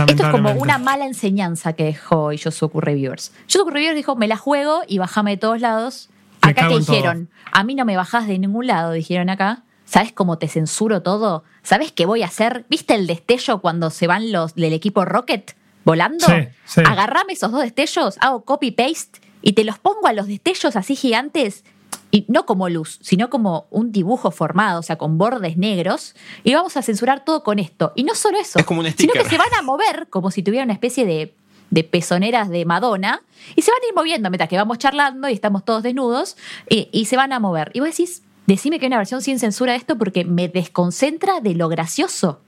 Esto 0.07 0.23
es 0.23 0.29
como 0.29 0.51
una 0.53 0.77
mala 0.77 1.05
enseñanza 1.05 1.73
que 1.73 1.83
dejó 1.83 2.31
Yosuku 2.31 2.81
Reviewers. 2.81 3.31
Yosuku 3.47 3.69
Reviewers 3.71 3.95
dijo, 3.95 4.15
me 4.15 4.27
la 4.27 4.37
juego 4.37 4.81
y 4.87 4.97
bajame 4.97 5.31
de 5.31 5.37
todos 5.37 5.61
lados. 5.61 6.09
Me 6.43 6.51
Acá 6.51 6.67
todo. 6.67 6.79
dijeron, 6.79 7.29
a 7.51 7.63
mí 7.63 7.75
no 7.75 7.85
me 7.85 7.95
bajás 7.95 8.27
de 8.27 8.39
ningún 8.39 8.67
lado, 8.67 8.91
dijeron 8.93 9.29
acá. 9.29 9.63
¿Sabes 9.85 10.13
cómo 10.13 10.37
te 10.37 10.47
censuro 10.47 11.01
todo? 11.01 11.43
¿Sabes 11.63 11.91
qué 11.91 12.05
voy 12.05 12.23
a 12.23 12.27
hacer? 12.27 12.65
¿Viste 12.69 12.95
el 12.95 13.07
destello 13.07 13.59
cuando 13.59 13.89
se 13.89 14.07
van 14.07 14.31
los 14.31 14.55
del 14.55 14.73
equipo 14.73 15.03
Rocket 15.03 15.55
volando? 15.83 16.25
Sí, 16.25 16.47
sí. 16.65 16.81
Agarrame 16.85 17.33
esos 17.33 17.51
dos 17.51 17.61
destellos, 17.61 18.15
hago 18.21 18.45
copy-paste 18.45 19.19
y 19.41 19.53
te 19.53 19.65
los 19.65 19.79
pongo 19.79 20.07
a 20.07 20.13
los 20.13 20.27
destellos 20.27 20.75
así 20.77 20.95
gigantes. 20.95 21.65
Y 22.11 22.25
no 22.27 22.45
como 22.45 22.67
luz, 22.67 22.99
sino 23.01 23.29
como 23.29 23.67
un 23.69 23.91
dibujo 23.91 24.31
formado, 24.31 24.81
o 24.81 24.83
sea, 24.83 24.97
con 24.97 25.17
bordes 25.17 25.57
negros. 25.57 26.13
Y 26.43 26.53
vamos 26.53 26.75
a 26.75 26.81
censurar 26.81 27.23
todo 27.23 27.43
con 27.43 27.57
esto. 27.57 27.93
Y 27.95 28.03
no 28.03 28.15
solo 28.15 28.37
eso, 28.37 28.59
Es 28.59 28.65
como 28.65 28.81
un 28.81 28.91
sino 28.91 29.13
que 29.13 29.25
se 29.25 29.37
van 29.37 29.53
a 29.57 29.61
mover 29.61 30.07
como 30.09 30.29
si 30.29 30.43
tuviera 30.43 30.65
una 30.65 30.73
especie 30.73 31.05
de, 31.05 31.33
de 31.69 31.83
pezoneras 31.85 32.49
de 32.49 32.65
Madonna. 32.65 33.21
Y 33.55 33.61
se 33.61 33.71
van 33.71 33.79
a 33.81 33.87
ir 33.87 33.95
moviendo 33.95 34.29
mientras 34.29 34.49
que 34.49 34.57
vamos 34.57 34.77
charlando 34.77 35.29
y 35.29 35.33
estamos 35.33 35.63
todos 35.63 35.83
desnudos. 35.83 36.35
Y, 36.69 36.89
y 36.91 37.05
se 37.05 37.15
van 37.15 37.31
a 37.31 37.39
mover. 37.39 37.71
Y 37.73 37.79
vos 37.79 37.89
decís, 37.89 38.23
decime 38.45 38.77
que 38.77 38.85
hay 38.85 38.89
una 38.89 38.97
versión 38.97 39.21
sin 39.21 39.39
censura 39.39 39.71
de 39.71 39.77
esto 39.77 39.97
porque 39.97 40.25
me 40.25 40.49
desconcentra 40.49 41.39
de 41.39 41.55
lo 41.55 41.69
gracioso. 41.69 42.41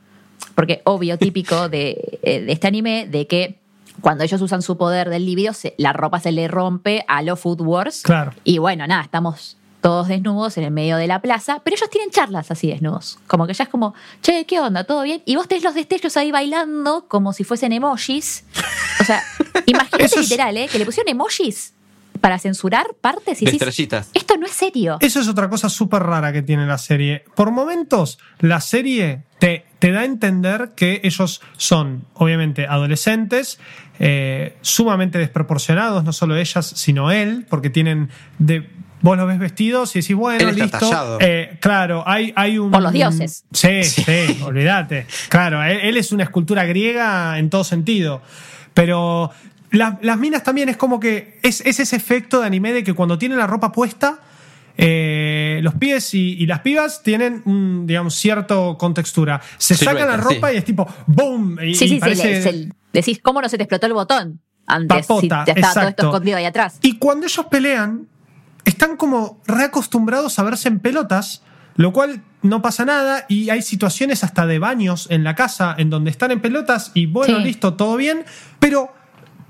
Porque 0.56 0.82
obvio, 0.84 1.18
típico 1.18 1.70
de, 1.70 2.20
eh, 2.22 2.42
de 2.42 2.52
este 2.52 2.68
anime, 2.68 3.08
de 3.08 3.28
que 3.28 3.63
cuando 4.04 4.24
ellos 4.24 4.40
usan 4.42 4.62
su 4.62 4.78
poder 4.78 5.10
del 5.10 5.26
libido, 5.26 5.54
se- 5.54 5.74
la 5.80 5.94
ropa 5.94 6.20
se 6.20 6.32
le 6.32 6.48
rompe 6.48 7.04
a 7.08 7.22
los 7.24 7.40
Food 7.40 7.62
Wars. 7.62 8.02
Claro. 8.04 8.34
Y 8.44 8.58
bueno, 8.60 8.86
nada, 8.86 9.02
estamos 9.02 9.58
todos 9.82 10.08
desnudos 10.10 10.58
en 10.58 10.66
el 10.66 10.72
medio 10.72 10.98
de 10.98 11.08
la 11.08 11.22
plaza, 11.22 11.62
pero 11.64 11.76
ellos 11.76 11.90
tienen 11.90 12.10
charlas 12.12 12.52
así 12.52 12.68
desnudos. 12.68 13.18
Como 13.28 13.48
que 13.48 13.54
ya 13.54 13.64
es 13.64 13.70
como, 13.70 13.94
che, 14.22 14.46
¿qué 14.46 14.60
onda? 14.60 14.84
¿Todo 14.84 15.02
bien? 15.04 15.22
Y 15.26 15.36
vos 15.38 15.48
tenés 15.48 15.64
los 15.64 15.74
destellos 15.74 16.16
ahí 16.18 16.32
bailando 16.32 17.06
como 17.08 17.34
si 17.34 17.44
fuesen 17.44 17.72
emojis. 17.74 18.46
O 19.02 19.04
sea, 19.04 19.24
imagínate 19.66 20.06
es- 20.06 20.18
literal, 20.18 20.56
¿eh? 20.58 20.68
Que 20.72 20.80
le 20.80 20.86
pusieron 20.86 21.10
emojis 21.10 21.74
para 22.24 22.40
censurar 22.40 22.86
partes 23.02 23.42
y 23.42 23.46
De 23.46 23.52
estrellitas. 23.52 24.10
esto 24.14 24.38
no 24.38 24.46
es 24.46 24.54
serio. 24.54 24.96
Eso 25.02 25.20
es 25.20 25.28
otra 25.28 25.50
cosa 25.50 25.68
súper 25.68 26.04
rara 26.04 26.32
que 26.32 26.42
tiene 26.42 26.66
la 26.66 26.78
serie. 26.78 27.26
Por 27.36 27.52
momentos, 27.52 28.18
la 28.40 28.62
serie 28.62 29.24
te, 29.40 29.66
te 29.80 29.92
da 29.92 30.00
a 30.00 30.06
entender 30.06 30.72
que 30.74 31.02
ellos 31.04 31.42
son, 31.58 32.06
obviamente, 32.14 32.66
adolescentes, 32.66 33.60
eh, 34.00 34.56
sumamente 34.62 35.18
desproporcionados, 35.18 36.06
no 36.06 36.14
solo 36.14 36.38
ellas, 36.38 36.66
sino 36.66 37.12
él, 37.12 37.46
porque 37.50 37.70
tienen 37.70 38.08
de. 38.40 38.70
Vos 39.02 39.18
los 39.18 39.28
ves 39.28 39.40
vestidos 39.40 39.94
y 39.98 40.00
decís, 40.00 40.16
bueno, 40.16 40.48
Él 40.48 40.62
está 40.62 40.80
listo. 40.80 41.18
Eh, 41.20 41.58
claro, 41.60 42.06
hay, 42.08 42.32
hay 42.38 42.58
un. 42.58 42.72
Por 42.72 42.82
los 42.82 42.94
dioses. 42.94 43.44
Sí, 43.52 43.84
sí, 43.84 44.40
olvídate. 44.46 45.08
Claro, 45.28 45.62
él, 45.62 45.78
él 45.84 45.98
es 45.98 46.14
una 46.14 46.24
escultura 46.24 46.64
griega 46.64 47.38
en 47.38 47.50
todo 47.50 47.66
sentido. 47.66 48.22
Pero 48.74 49.30
la- 49.74 50.00
las 50.02 50.18
minas 50.18 50.44
también 50.44 50.70
es 50.70 50.78
como 50.78 51.00
que 51.00 51.40
es, 51.44 51.62
es 51.66 51.80
ese 51.80 51.96
efecto 51.98 52.40
de 52.40 52.48
anime 52.48 52.72
de 52.74 52.84
que 52.84 52.94
cuando 52.94 53.18
tienen 53.18 53.38
la 53.38 53.46
ropa 53.48 53.72
puesta, 53.72 54.20
eh, 54.78 55.60
los 55.62 55.76
pies 55.76 56.14
y, 56.14 56.34
y 56.42 56.46
las 56.46 56.62
pibas 56.62 57.04
tienen 57.04 57.42
un, 57.46 57.86
digamos, 57.86 58.16
cierto 58.16 58.78
contextura. 58.78 59.42
Se 59.58 59.76
Silueta, 59.76 60.00
sacan 60.02 60.18
la 60.18 60.24
ropa 60.24 60.50
sí. 60.50 60.56
y 60.56 60.58
es 60.58 60.66
tipo 60.66 60.88
¡boom! 61.08 61.60
Y, 61.64 61.76
Sí, 61.76 61.86
y 61.86 62.00
sí, 62.02 62.16
sí. 62.16 62.24
le- 62.28 62.70
decís, 62.92 63.20
¿cómo 63.22 63.42
no 63.42 63.50
se 63.50 63.58
te 63.58 63.64
explotó 63.64 63.86
el 63.88 63.94
botón? 63.94 64.40
Antes, 64.66 65.06
Papota, 65.08 65.44
si 65.46 65.54
te 65.54 65.60
estaba 65.60 65.74
todo 65.74 65.88
esto 65.90 66.06
escondido 66.08 66.38
ahí 66.38 66.46
atrás. 66.46 66.78
Y 66.82 66.98
cuando 66.98 67.26
ellos 67.26 67.46
pelean, 67.52 68.08
están 68.66 68.96
como 68.96 69.42
reacostumbrados 69.46 70.40
a 70.40 70.44
verse 70.44 70.70
en 70.70 70.80
pelotas, 70.80 71.44
lo 71.76 71.92
cual 71.92 72.22
no 72.44 72.62
pasa 72.62 72.86
nada 72.86 73.26
y 73.28 73.50
hay 73.50 73.62
situaciones 73.62 74.24
hasta 74.24 74.46
de 74.48 74.60
baños 74.60 75.08
en 75.10 75.24
la 75.24 75.36
casa 75.36 75.76
en 75.78 75.90
donde 75.90 76.12
están 76.12 76.32
en 76.32 76.40
pelotas 76.40 76.92
y 76.94 77.06
bueno, 77.08 77.38
Sí. 77.40 77.44
listo, 77.44 77.74
todo 77.74 77.98
bien, 77.98 78.24
pero 78.60 78.94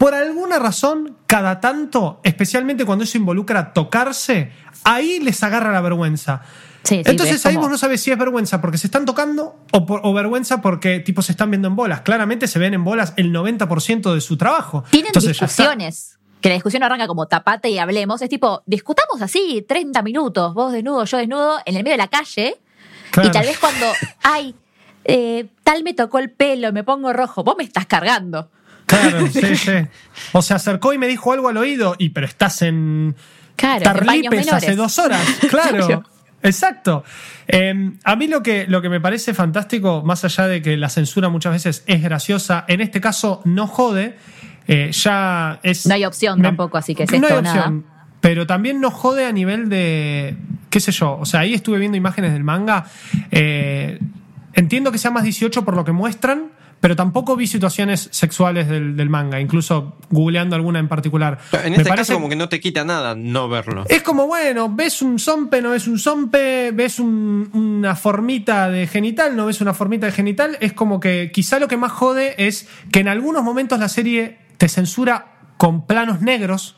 por 0.04 0.14
alguna 0.14 0.60
razón, 0.60 1.16
cada 1.28 1.62
tanto, 1.62 2.20
especialmente 2.24 2.84
cuando 2.84 3.06
eso 3.06 3.18
involucra 3.18 3.72
tocarse, 3.72 4.52
ahí 4.84 5.22
les 5.22 5.42
agarra 5.44 5.72
la 5.72 5.80
vergüenza. 5.80 6.42
Sí, 6.84 6.96
sí, 6.96 7.02
Entonces 7.06 7.38
es 7.38 7.46
ahí 7.46 7.54
como- 7.56 7.68
vos 7.68 7.72
no 7.72 7.78
sabes 7.78 8.02
si 8.02 8.12
es 8.12 8.18
vergüenza 8.18 8.60
porque 8.60 8.78
se 8.78 8.88
están 8.88 9.06
tocando 9.06 9.56
o, 9.72 9.86
por- 9.86 10.02
o 10.04 10.14
vergüenza 10.14 10.62
porque 10.62 11.00
tipo 11.00 11.22
se 11.22 11.32
están 11.32 11.52
viendo 11.52 11.70
en 11.70 11.78
bolas. 11.78 12.02
Claramente 12.02 12.48
se 12.50 12.60
ven 12.60 12.74
en 12.74 12.84
bolas 12.84 13.14
el 13.16 13.32
90% 13.32 14.14
de 14.14 14.20
su 14.20 14.36
trabajo. 14.36 14.84
Tienen 14.90 15.08
Entonces 15.12 15.40
discusiones. 15.40 16.20
Que 16.42 16.50
la 16.50 16.56
discusión 16.56 16.84
arranca 16.84 17.08
como 17.08 17.26
tapate 17.28 17.70
y 17.70 17.80
hablemos. 17.80 18.22
Es 18.22 18.28
tipo, 18.30 18.62
discutamos 18.66 19.22
así 19.22 19.64
30 19.66 20.02
minutos, 20.02 20.54
vos 20.54 20.74
desnudo, 20.74 21.06
yo 21.06 21.18
desnudo, 21.18 21.60
en 21.66 21.78
el 21.78 21.84
medio 21.86 21.94
de 21.94 21.98
la 22.00 22.10
calle. 22.10 22.58
Claro. 23.12 23.30
Y 23.30 23.32
tal 23.32 23.46
vez 23.46 23.58
cuando, 23.58 23.86
ay, 24.24 24.54
eh, 25.06 25.46
tal 25.64 25.84
me 25.86 25.94
tocó 25.94 26.20
el 26.20 26.30
pelo, 26.30 26.74
me 26.74 26.84
pongo 26.84 27.14
rojo, 27.14 27.46
vos 27.46 27.56
me 27.58 27.64
estás 27.64 27.86
cargando. 27.86 28.50
Claro, 28.86 29.28
sí, 29.32 29.56
sí. 29.56 29.72
O 30.32 30.42
se 30.42 30.54
acercó 30.54 30.94
y 30.94 30.98
me 30.98 31.08
dijo 31.08 31.32
algo 31.32 31.50
al 31.50 31.58
oído, 31.58 31.96
y 31.98 32.10
pero 32.10 32.26
estás 32.28 32.62
en 32.62 33.16
Claro, 33.56 33.84
Tarlipes 33.84 34.52
hace 34.52 34.76
dos 34.76 34.98
horas. 35.00 35.22
Claro. 35.50 36.04
Exacto. 36.42 37.06
Eh, 37.48 37.92
a 38.04 38.16
mí 38.18 38.28
lo 38.28 38.44
que, 38.44 38.66
lo 38.68 38.82
que 38.82 38.90
me 38.90 39.00
parece 39.00 39.34
fantástico, 39.34 40.04
más 40.04 40.26
allá 40.26 40.48
de 40.48 40.62
que 40.62 40.76
la 40.76 40.90
censura 40.90 41.30
muchas 41.30 41.54
veces 41.54 41.84
es 41.88 42.02
graciosa, 42.02 42.66
en 42.68 42.82
este 42.82 43.00
caso 43.00 43.42
no 43.46 43.66
jode, 43.66 44.18
eh, 44.68 44.92
ya 44.92 45.60
es... 45.64 45.86
No 45.86 45.94
hay 45.94 46.04
opción 46.04 46.42
tampoco, 46.42 46.78
así 46.78 46.96
que 46.96 47.04
es 47.04 47.12
no 47.12 47.16
esto 47.16 47.28
hay 47.28 47.34
o 47.34 47.42
nada. 47.42 47.60
opción, 47.60 47.86
pero 48.20 48.46
también 48.46 48.82
no 48.82 48.92
jode 48.92 49.26
a 49.26 49.32
nivel 49.32 49.70
de, 49.70 50.36
qué 50.70 50.82
sé 50.82 50.92
yo, 50.92 51.18
o 51.18 51.26
sea, 51.26 51.42
ahí 51.42 51.54
estuve 51.54 51.80
viendo 51.80 51.98
imágenes 51.98 52.34
del 52.34 52.44
manga, 52.44 52.86
eh, 53.32 54.00
entiendo 54.54 54.92
que 54.92 54.98
sea 54.98 55.12
más 55.12 55.24
18 55.24 55.64
por 55.64 55.78
lo 55.78 55.86
que 55.86 55.94
muestran, 55.94 56.52
pero 56.84 56.98
tampoco 56.98 57.38
vi 57.38 57.48
situaciones 57.48 58.10
sexuales 58.12 58.68
del, 58.68 58.98
del 58.98 59.10
manga, 59.10 59.40
incluso 59.40 59.96
googleando 60.10 60.58
alguna 60.58 60.80
en 60.80 60.90
particular. 60.90 61.40
En 61.64 61.72
Me 61.72 61.78
este 61.78 61.88
parece- 61.88 62.10
caso, 62.10 62.14
como 62.16 62.28
que 62.28 62.36
no 62.36 62.50
te 62.50 62.60
quita 62.60 62.84
nada 62.84 63.16
no 63.16 63.48
verlo. 63.48 63.86
es 63.88 64.04
como, 64.04 64.28
bueno, 64.28 64.68
ves 64.70 65.02
un 65.02 65.18
zompe, 65.18 65.62
no 65.62 65.70
ves 65.70 65.88
un 65.88 65.98
zompe, 65.98 66.72
ves 66.74 67.00
un- 67.00 67.50
una 67.54 67.96
formita 67.96 68.70
de 68.70 68.86
genital, 68.88 69.34
no 69.38 69.46
ves 69.46 69.62
una 69.62 69.74
formita 69.74 70.08
de 70.08 70.12
genital. 70.12 70.58
Es 70.60 70.74
como 70.74 71.00
que 71.00 71.32
quizá 71.34 71.58
lo 71.58 71.70
que 71.70 71.78
más 71.78 71.94
jode 71.94 72.36
es 72.46 72.68
que 72.92 73.00
en 73.00 73.08
algunos 73.08 73.44
momentos 73.46 73.80
la 73.80 73.88
serie 73.88 74.40
te 74.58 74.68
censura 74.68 75.38
con 75.56 75.88
planos 75.88 76.20
negros, 76.20 76.76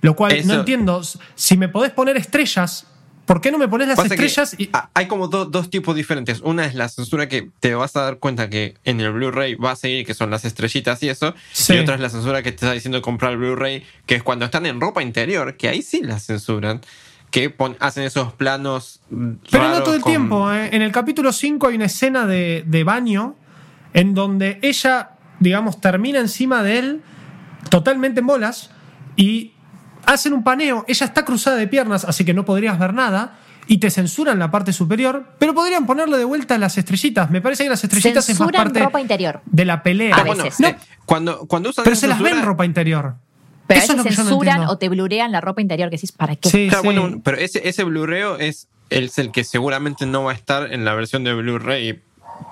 lo 0.00 0.16
cual 0.16 0.32
Eso- 0.32 0.48
no 0.48 0.54
entiendo. 0.54 1.02
Si 1.36 1.56
me 1.56 1.68
podés 1.68 1.92
poner 1.92 2.16
estrellas, 2.16 2.88
¿por 3.26 3.40
qué 3.42 3.50
no 3.50 3.58
me 3.58 3.68
pones 3.68 3.88
las 3.88 3.96
Pasa 3.96 4.14
estrellas? 4.14 4.54
y- 4.58 4.70
ha- 4.72 4.88
hay 4.94 5.06
como 5.08 5.28
do- 5.28 5.44
dos 5.44 5.68
tipos 5.68 5.94
diferentes. 5.94 6.40
Una 6.40 6.64
es 6.64 6.74
la 6.74 6.88
censura 6.88 7.28
que 7.28 7.50
te 7.60 7.74
vas 7.74 7.94
a 7.96 8.02
dar 8.02 8.18
cuenta 8.18 8.48
que 8.48 8.74
en 8.84 9.00
el 9.00 9.12
Blu-ray 9.12 9.56
va 9.56 9.72
a 9.72 9.76
seguir, 9.76 10.06
que 10.06 10.14
son 10.14 10.30
las 10.30 10.44
estrellitas 10.44 11.02
y 11.02 11.08
eso. 11.10 11.34
Sí. 11.52 11.74
Y 11.74 11.78
otra 11.78 11.96
es 11.96 12.00
la 12.00 12.08
censura 12.08 12.42
que 12.42 12.52
te 12.52 12.56
está 12.56 12.72
diciendo 12.72 13.02
comprar 13.02 13.32
el 13.32 13.38
Blu-ray, 13.38 13.84
que 14.06 14.14
es 14.14 14.22
cuando 14.22 14.44
están 14.46 14.64
en 14.64 14.80
ropa 14.80 15.02
interior, 15.02 15.56
que 15.56 15.68
ahí 15.68 15.82
sí 15.82 16.00
la 16.02 16.18
censuran. 16.18 16.80
Que 17.30 17.50
pon- 17.50 17.76
hacen 17.80 18.04
esos 18.04 18.32
planos. 18.32 19.00
Pero 19.50 19.68
no 19.68 19.82
todo 19.82 19.96
el 19.96 20.00
con- 20.00 20.12
tiempo. 20.12 20.52
¿eh? 20.52 20.70
En 20.72 20.80
el 20.80 20.92
capítulo 20.92 21.32
5 21.32 21.66
hay 21.66 21.74
una 21.74 21.86
escena 21.86 22.24
de, 22.26 22.62
de 22.66 22.84
baño 22.84 23.34
en 23.94 24.14
donde 24.14 24.60
ella, 24.62 25.10
digamos, 25.40 25.80
termina 25.80 26.20
encima 26.20 26.62
de 26.62 26.78
él 26.78 27.02
totalmente 27.68 28.20
en 28.20 28.26
bolas 28.28 28.70
y 29.16 29.52
hacen 30.06 30.32
un 30.32 30.42
paneo. 30.44 30.84
Ella 30.88 31.06
está 31.06 31.24
cruzada 31.24 31.56
de 31.56 31.66
piernas, 31.68 32.04
así 32.04 32.24
que 32.24 32.32
no 32.34 32.44
podrías 32.44 32.78
ver 32.78 32.94
nada. 32.94 33.38
Y 33.68 33.78
te 33.78 33.90
censuran 33.90 34.38
la 34.38 34.50
parte 34.52 34.72
superior, 34.72 35.24
pero 35.40 35.52
podrían 35.52 35.86
ponerle 35.86 36.18
de 36.18 36.24
vuelta 36.24 36.56
las 36.56 36.78
estrellitas. 36.78 37.30
Me 37.30 37.40
parece 37.40 37.64
que 37.64 37.70
las 37.70 37.82
estrellitas 37.82 38.28
es 38.28 38.38
más 38.38 38.46
Censuran 38.46 38.62
parte 38.68 38.80
ropa 38.84 39.00
interior. 39.00 39.40
de 39.44 39.64
la 39.64 39.82
pelea. 39.82 40.14
A 40.14 40.20
Ah, 40.20 40.24
bueno, 40.24 40.44
veces. 40.44 40.60
No, 40.60 40.68
eh, 40.68 40.76
cuando, 41.04 41.46
cuando 41.48 41.70
usan 41.70 41.82
pero 41.84 41.96
se 41.96 42.06
las 42.06 42.18
ven 42.20 42.28
censura- 42.34 42.46
ropa 42.46 42.64
interior. 42.64 43.16
Pero 43.66 43.80
Eso 43.80 43.90
a 43.90 43.94
es 43.94 43.98
lo 43.98 44.04
veces 44.04 44.16
que 44.18 44.22
yo 44.22 44.22
no 44.24 44.30
censuran 44.30 44.54
entiendo. 44.58 44.72
o 44.72 44.78
te 44.78 44.88
blurean 44.88 45.32
la 45.32 45.40
ropa 45.40 45.60
interior 45.60 45.90
que 45.90 45.96
decís, 45.96 46.12
¿para 46.12 46.36
qué? 46.36 46.48
Sí, 46.48 46.68
Claro, 46.68 46.82
sí. 46.82 46.86
bueno, 46.86 47.20
pero 47.24 47.38
ese, 47.38 47.68
ese 47.68 47.82
Blu-ray 47.82 48.22
es, 48.38 48.68
es 48.90 49.18
el 49.18 49.32
que 49.32 49.42
seguramente 49.42 50.06
no 50.06 50.22
va 50.22 50.30
a 50.30 50.34
estar 50.36 50.72
en 50.72 50.84
la 50.84 50.94
versión 50.94 51.24
de 51.24 51.34
Blu-ray. 51.34 52.00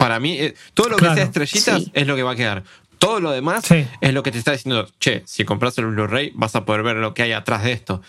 Para 0.01 0.19
mí, 0.19 0.33
eh, 0.33 0.55
todo 0.73 0.89
lo 0.89 0.97
que 0.97 1.01
Claro. 1.03 1.15
sea 1.15 1.25
estrellitas 1.25 1.83
Sí. 1.85 1.91
es 1.95 2.07
lo 2.09 2.17
que 2.17 2.25
va 2.25 2.33
a 2.33 2.37
quedar. 2.37 2.65
Todo 2.99 3.21
lo 3.21 3.31
demás 3.33 3.65
Sí. 3.67 3.87
es 4.01 4.15
lo 4.15 4.23
que 4.23 4.31
te 4.33 4.39
está 4.39 4.53
diciendo, 4.53 4.89
che, 4.99 5.23
si 5.27 5.45
compras 5.45 5.77
el 5.79 5.87
Blu-ray 5.87 6.33
vas 6.35 6.55
a 6.57 6.65
poder 6.65 6.83
ver 6.83 6.97
lo 6.97 7.15
que 7.15 7.23
hay 7.23 7.33
atrás 7.33 7.65
de 7.65 7.73
esto. 7.73 8.03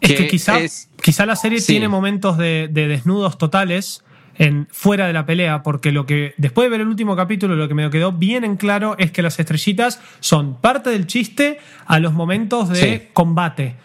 Es 0.00 0.12
que 0.12 0.26
quizá, 0.26 0.58
es- 0.60 0.88
quizá 1.02 1.24
la 1.24 1.36
serie 1.36 1.60
Sí. 1.60 1.68
tiene 1.74 1.88
momentos 1.88 2.36
de, 2.36 2.68
de 2.70 2.88
desnudos 2.88 3.38
totales 3.38 4.02
en, 4.36 4.66
fuera 4.72 5.06
de 5.06 5.12
la 5.12 5.24
pelea, 5.26 5.62
porque 5.62 5.92
lo 5.92 6.04
que 6.06 6.34
después 6.36 6.66
de 6.66 6.70
ver 6.70 6.80
el 6.80 6.88
último 6.88 7.14
capítulo, 7.16 7.54
lo 7.54 7.68
que 7.68 7.74
me 7.74 7.88
quedó 7.90 8.12
bien 8.12 8.44
en 8.44 8.56
claro 8.56 8.96
es 8.98 9.12
que 9.12 9.22
las 9.22 9.38
estrellitas 9.38 10.00
son 10.20 10.60
parte 10.60 10.90
del 10.90 11.06
chiste 11.06 11.58
a 11.86 12.00
los 12.00 12.12
momentos 12.12 12.68
de 12.68 12.76
Sí. 12.80 13.08
combate. 13.12 13.76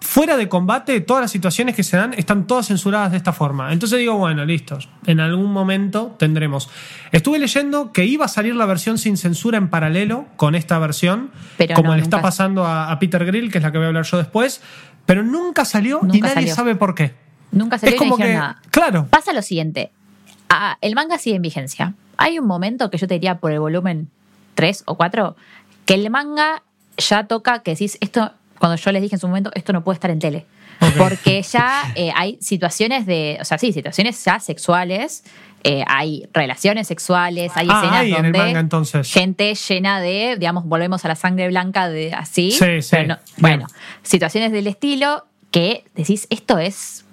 Fuera 0.00 0.36
de 0.38 0.48
combate, 0.48 1.00
todas 1.02 1.20
las 1.20 1.30
situaciones 1.30 1.76
que 1.76 1.82
se 1.82 1.96
dan 1.96 2.14
están 2.14 2.46
todas 2.46 2.68
censuradas 2.68 3.10
de 3.10 3.18
esta 3.18 3.32
forma. 3.34 3.72
Entonces 3.72 3.98
digo, 3.98 4.16
bueno, 4.16 4.44
listos. 4.46 4.88
En 5.06 5.20
algún 5.20 5.52
momento 5.52 6.16
tendremos. 6.18 6.70
Estuve 7.12 7.38
leyendo 7.38 7.92
que 7.92 8.06
iba 8.06 8.24
a 8.24 8.28
salir 8.28 8.56
la 8.56 8.64
versión 8.66 8.96
sin 8.98 9.16
censura 9.18 9.58
en 9.58 9.68
paralelo 9.68 10.26
con 10.36 10.54
esta 10.54 10.78
versión, 10.78 11.30
Pero 11.58 11.74
como 11.74 11.90
no, 11.90 11.96
le 11.96 12.02
está 12.02 12.22
pasando 12.22 12.64
a, 12.64 12.90
a 12.90 12.98
Peter 12.98 13.24
Grill, 13.26 13.52
que 13.52 13.58
es 13.58 13.64
la 13.64 13.72
que 13.72 13.78
voy 13.78 13.84
a 13.84 13.88
hablar 13.88 14.04
yo 14.04 14.16
después, 14.16 14.62
pero 15.04 15.22
nunca 15.22 15.64
salió 15.66 16.00
y 16.02 16.06
Nunca 16.06 16.18
nadie 16.28 16.34
salió. 16.34 16.54
sabe 16.54 16.76
por 16.76 16.94
qué. 16.94 17.14
Nunca 17.52 17.78
salió 17.78 17.94
es 17.96 18.00
y 18.00 18.04
no 18.04 18.10
como 18.10 18.16
que, 18.24 18.32
nada. 18.32 18.60
claro, 18.70 19.06
Pasa 19.10 19.32
lo 19.34 19.42
siguiente. 19.42 19.90
Ah, 20.48 20.78
el 20.80 20.94
manga 20.94 21.18
sigue 21.18 21.36
en 21.36 21.42
vigencia. 21.42 21.94
Hay 22.16 22.38
un 22.38 22.46
momento 22.46 22.90
que 22.90 22.96
yo 22.98 23.06
te 23.06 23.14
diría 23.14 23.38
por 23.38 23.52
el 23.52 23.60
volumen 23.60 24.08
3 24.54 24.84
o 24.86 24.96
4 24.96 25.36
que 25.84 25.94
el 25.94 26.08
manga 26.10 26.62
ya 26.96 27.24
toca 27.24 27.60
que 27.62 27.72
decís 27.72 27.96
esto, 28.00 28.32
cuando 28.60 28.76
yo 28.76 28.92
les 28.92 29.02
dije 29.02 29.16
en 29.16 29.18
su 29.18 29.26
momento, 29.26 29.50
esto 29.54 29.72
no 29.72 29.82
puede 29.82 29.94
estar 29.94 30.10
en 30.12 30.20
tele. 30.20 30.46
Porque 30.96 31.42
ya 31.42 31.92
eh, 31.96 32.12
hay 32.14 32.38
situaciones 32.40 33.04
de, 33.06 33.36
o 33.40 33.44
sea, 33.44 33.58
sí, 33.58 33.72
situaciones 33.72 34.24
ya 34.24 34.38
sexuales, 34.40 35.24
eh, 35.64 35.82
hay 35.88 36.26
relaciones 36.32 36.86
sexuales, 36.86 37.50
hay 37.56 37.66
Ah, 37.68 37.80
escenas 37.80 38.00
hay 38.00 38.12
en 38.14 38.24
el 38.26 38.32
manga, 38.32 38.60
entonces. 38.60 39.10
gente 39.12 39.54
llena 39.54 40.00
de, 40.00 40.36
digamos, 40.38 40.64
volvemos 40.66 41.04
a 41.04 41.08
la 41.08 41.16
sangre 41.16 41.48
blanca 41.48 41.88
de 41.88 42.14
así. 42.14 42.52
Sí, 42.52 42.80
sí, 42.80 42.88
pero 42.92 43.08
no- 43.08 43.14
bien. 43.16 43.24
bueno, 43.38 43.66
situaciones 44.02 44.52
del 44.52 44.66
estilo 44.68 45.24
que 45.50 45.84
decís, 45.96 46.26
esto 46.30 46.58
es 46.58 47.04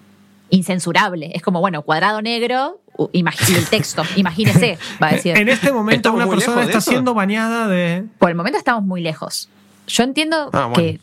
incensurable. 0.50 1.32
Es 1.34 1.42
como, 1.42 1.60
bueno, 1.60 1.82
cuadrado 1.82 2.22
negro 2.22 2.80
el 3.14 3.66
texto, 3.70 4.04
imagínese, 4.16 4.78
va 5.02 5.10
a 5.10 5.12
decir. 5.14 5.38
en 5.38 5.50
este 5.50 5.72
momento 5.72 6.10
¿Estamos 6.10 6.22
una 6.26 6.30
persona 6.30 6.64
está 6.64 6.82
siendo 6.82 7.14
bañada 7.14 7.68
de... 7.68 8.06
Por 8.18 8.30
el 8.30 8.36
momento 8.36 8.58
estamos 8.58 8.84
muy 8.84 9.02
lejos. 9.02 9.50
Yo 9.88 10.04
entiendo 10.04 10.50
Ah, 10.54 10.66
bueno. 10.68 10.74
que, 10.76 11.00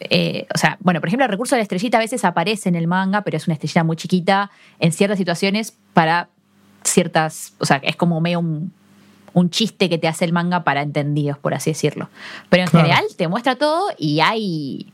eh, 0.00 0.46
o 0.54 0.58
sea, 0.58 0.76
bueno, 0.80 1.00
por 1.00 1.08
ejemplo, 1.08 1.24
el 1.24 1.30
recurso 1.30 1.54
de 1.54 1.60
la 1.60 1.62
estrellita 1.64 1.98
a 1.98 2.00
veces 2.00 2.24
aparece 2.24 2.68
en 2.68 2.74
el 2.76 2.86
manga, 2.86 3.22
pero 3.22 3.36
es 3.36 3.46
una 3.46 3.54
estrellita 3.54 3.84
muy 3.84 3.96
chiquita 3.96 4.50
en 4.78 4.92
ciertas 4.92 5.18
situaciones 5.18 5.74
para 5.92 6.28
ciertas, 6.84 7.54
o 7.58 7.66
sea, 7.66 7.78
es 7.82 7.96
como 7.96 8.20
medio 8.20 8.38
un, 8.40 8.72
un 9.34 9.50
chiste 9.50 9.88
que 9.88 9.98
te 9.98 10.08
hace 10.08 10.24
el 10.24 10.32
manga 10.32 10.64
para 10.64 10.82
entendidos, 10.82 11.38
por 11.38 11.54
así 11.54 11.70
decirlo. 11.70 12.08
Pero 12.48 12.62
en 12.64 12.68
Claro. 12.70 12.86
general 12.86 13.04
te 13.16 13.28
muestra 13.28 13.56
todo 13.56 13.88
y 13.98 14.20
hay, 14.20 14.92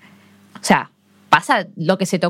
o 0.60 0.64
sea, 0.64 0.90
pasa 1.28 1.66
lo 1.76 1.98
que 1.98 2.06
se 2.06 2.18
te, 2.18 2.28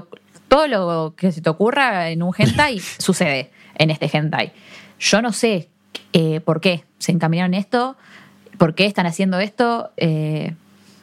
todo 0.48 0.66
lo 0.68 1.14
que 1.16 1.32
se 1.32 1.40
te 1.40 1.50
ocurra 1.50 2.10
en 2.10 2.22
un 2.22 2.32
hentai 2.36 2.78
sucede 2.98 3.50
en 3.76 3.90
este 3.90 4.10
hentai. 4.12 4.52
Yo 4.98 5.22
no 5.22 5.32
sé 5.32 5.68
eh, 6.12 6.40
por 6.40 6.60
qué 6.60 6.84
se 6.98 7.12
encaminaron 7.12 7.54
en 7.54 7.60
esto, 7.60 7.96
por 8.58 8.74
qué 8.74 8.86
están 8.86 9.06
haciendo 9.06 9.38
esto. 9.38 9.90
eh, 9.96 10.54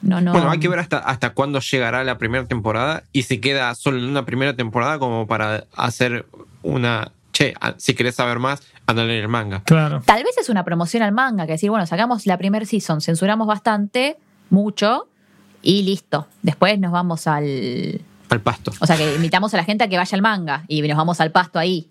no, 0.02 0.22
no. 0.22 0.32
Bueno, 0.32 0.50
hay 0.50 0.60
que 0.60 0.68
ver 0.68 0.80
hasta, 0.80 0.98
hasta 0.98 1.32
cuándo 1.32 1.60
llegará 1.60 2.04
la 2.04 2.18
primera 2.18 2.46
temporada 2.46 3.04
y 3.12 3.24
si 3.24 3.40
queda 3.40 3.74
solo 3.76 3.98
en 3.98 4.06
una 4.06 4.26
primera 4.26 4.56
temporada 4.56 5.00
como 5.00 5.28
para 5.28 5.66
hacer 5.76 6.26
una... 6.64 7.12
Che, 7.34 7.54
si 7.78 7.94
querés 7.94 8.16
saber 8.16 8.40
más, 8.40 8.62
anda 8.88 9.04
a 9.04 9.06
leer 9.06 9.24
el 9.24 9.30
manga. 9.30 9.62
Claro. 9.64 10.02
Tal 10.06 10.24
vez 10.24 10.38
es 10.38 10.50
una 10.50 10.66
promoción 10.66 11.02
al 11.02 11.14
manga, 11.14 11.46
que 11.46 11.54
decir, 11.54 11.70
bueno, 11.70 11.86
sacamos 11.86 12.26
la 12.26 12.38
primer 12.38 12.66
season, 12.66 13.00
censuramos 13.00 13.48
bastante, 13.48 14.18
mucho, 14.50 15.08
y 15.62 15.84
listo. 15.84 16.28
Después 16.42 16.80
nos 16.80 16.92
vamos 16.92 17.28
al. 17.28 18.02
Al 18.30 18.42
pasto. 18.42 18.72
O 18.80 18.86
sea, 18.86 18.98
que 18.98 19.16
invitamos 19.16 19.54
a 19.54 19.58
la 19.58 19.64
gente 19.64 19.84
a 19.84 19.88
que 19.88 19.98
vaya 19.98 20.16
al 20.16 20.22
manga 20.22 20.64
y 20.68 20.82
nos 20.82 20.98
vamos 20.98 21.22
al 21.22 21.32
pasto 21.32 21.60
ahí. 21.60 21.88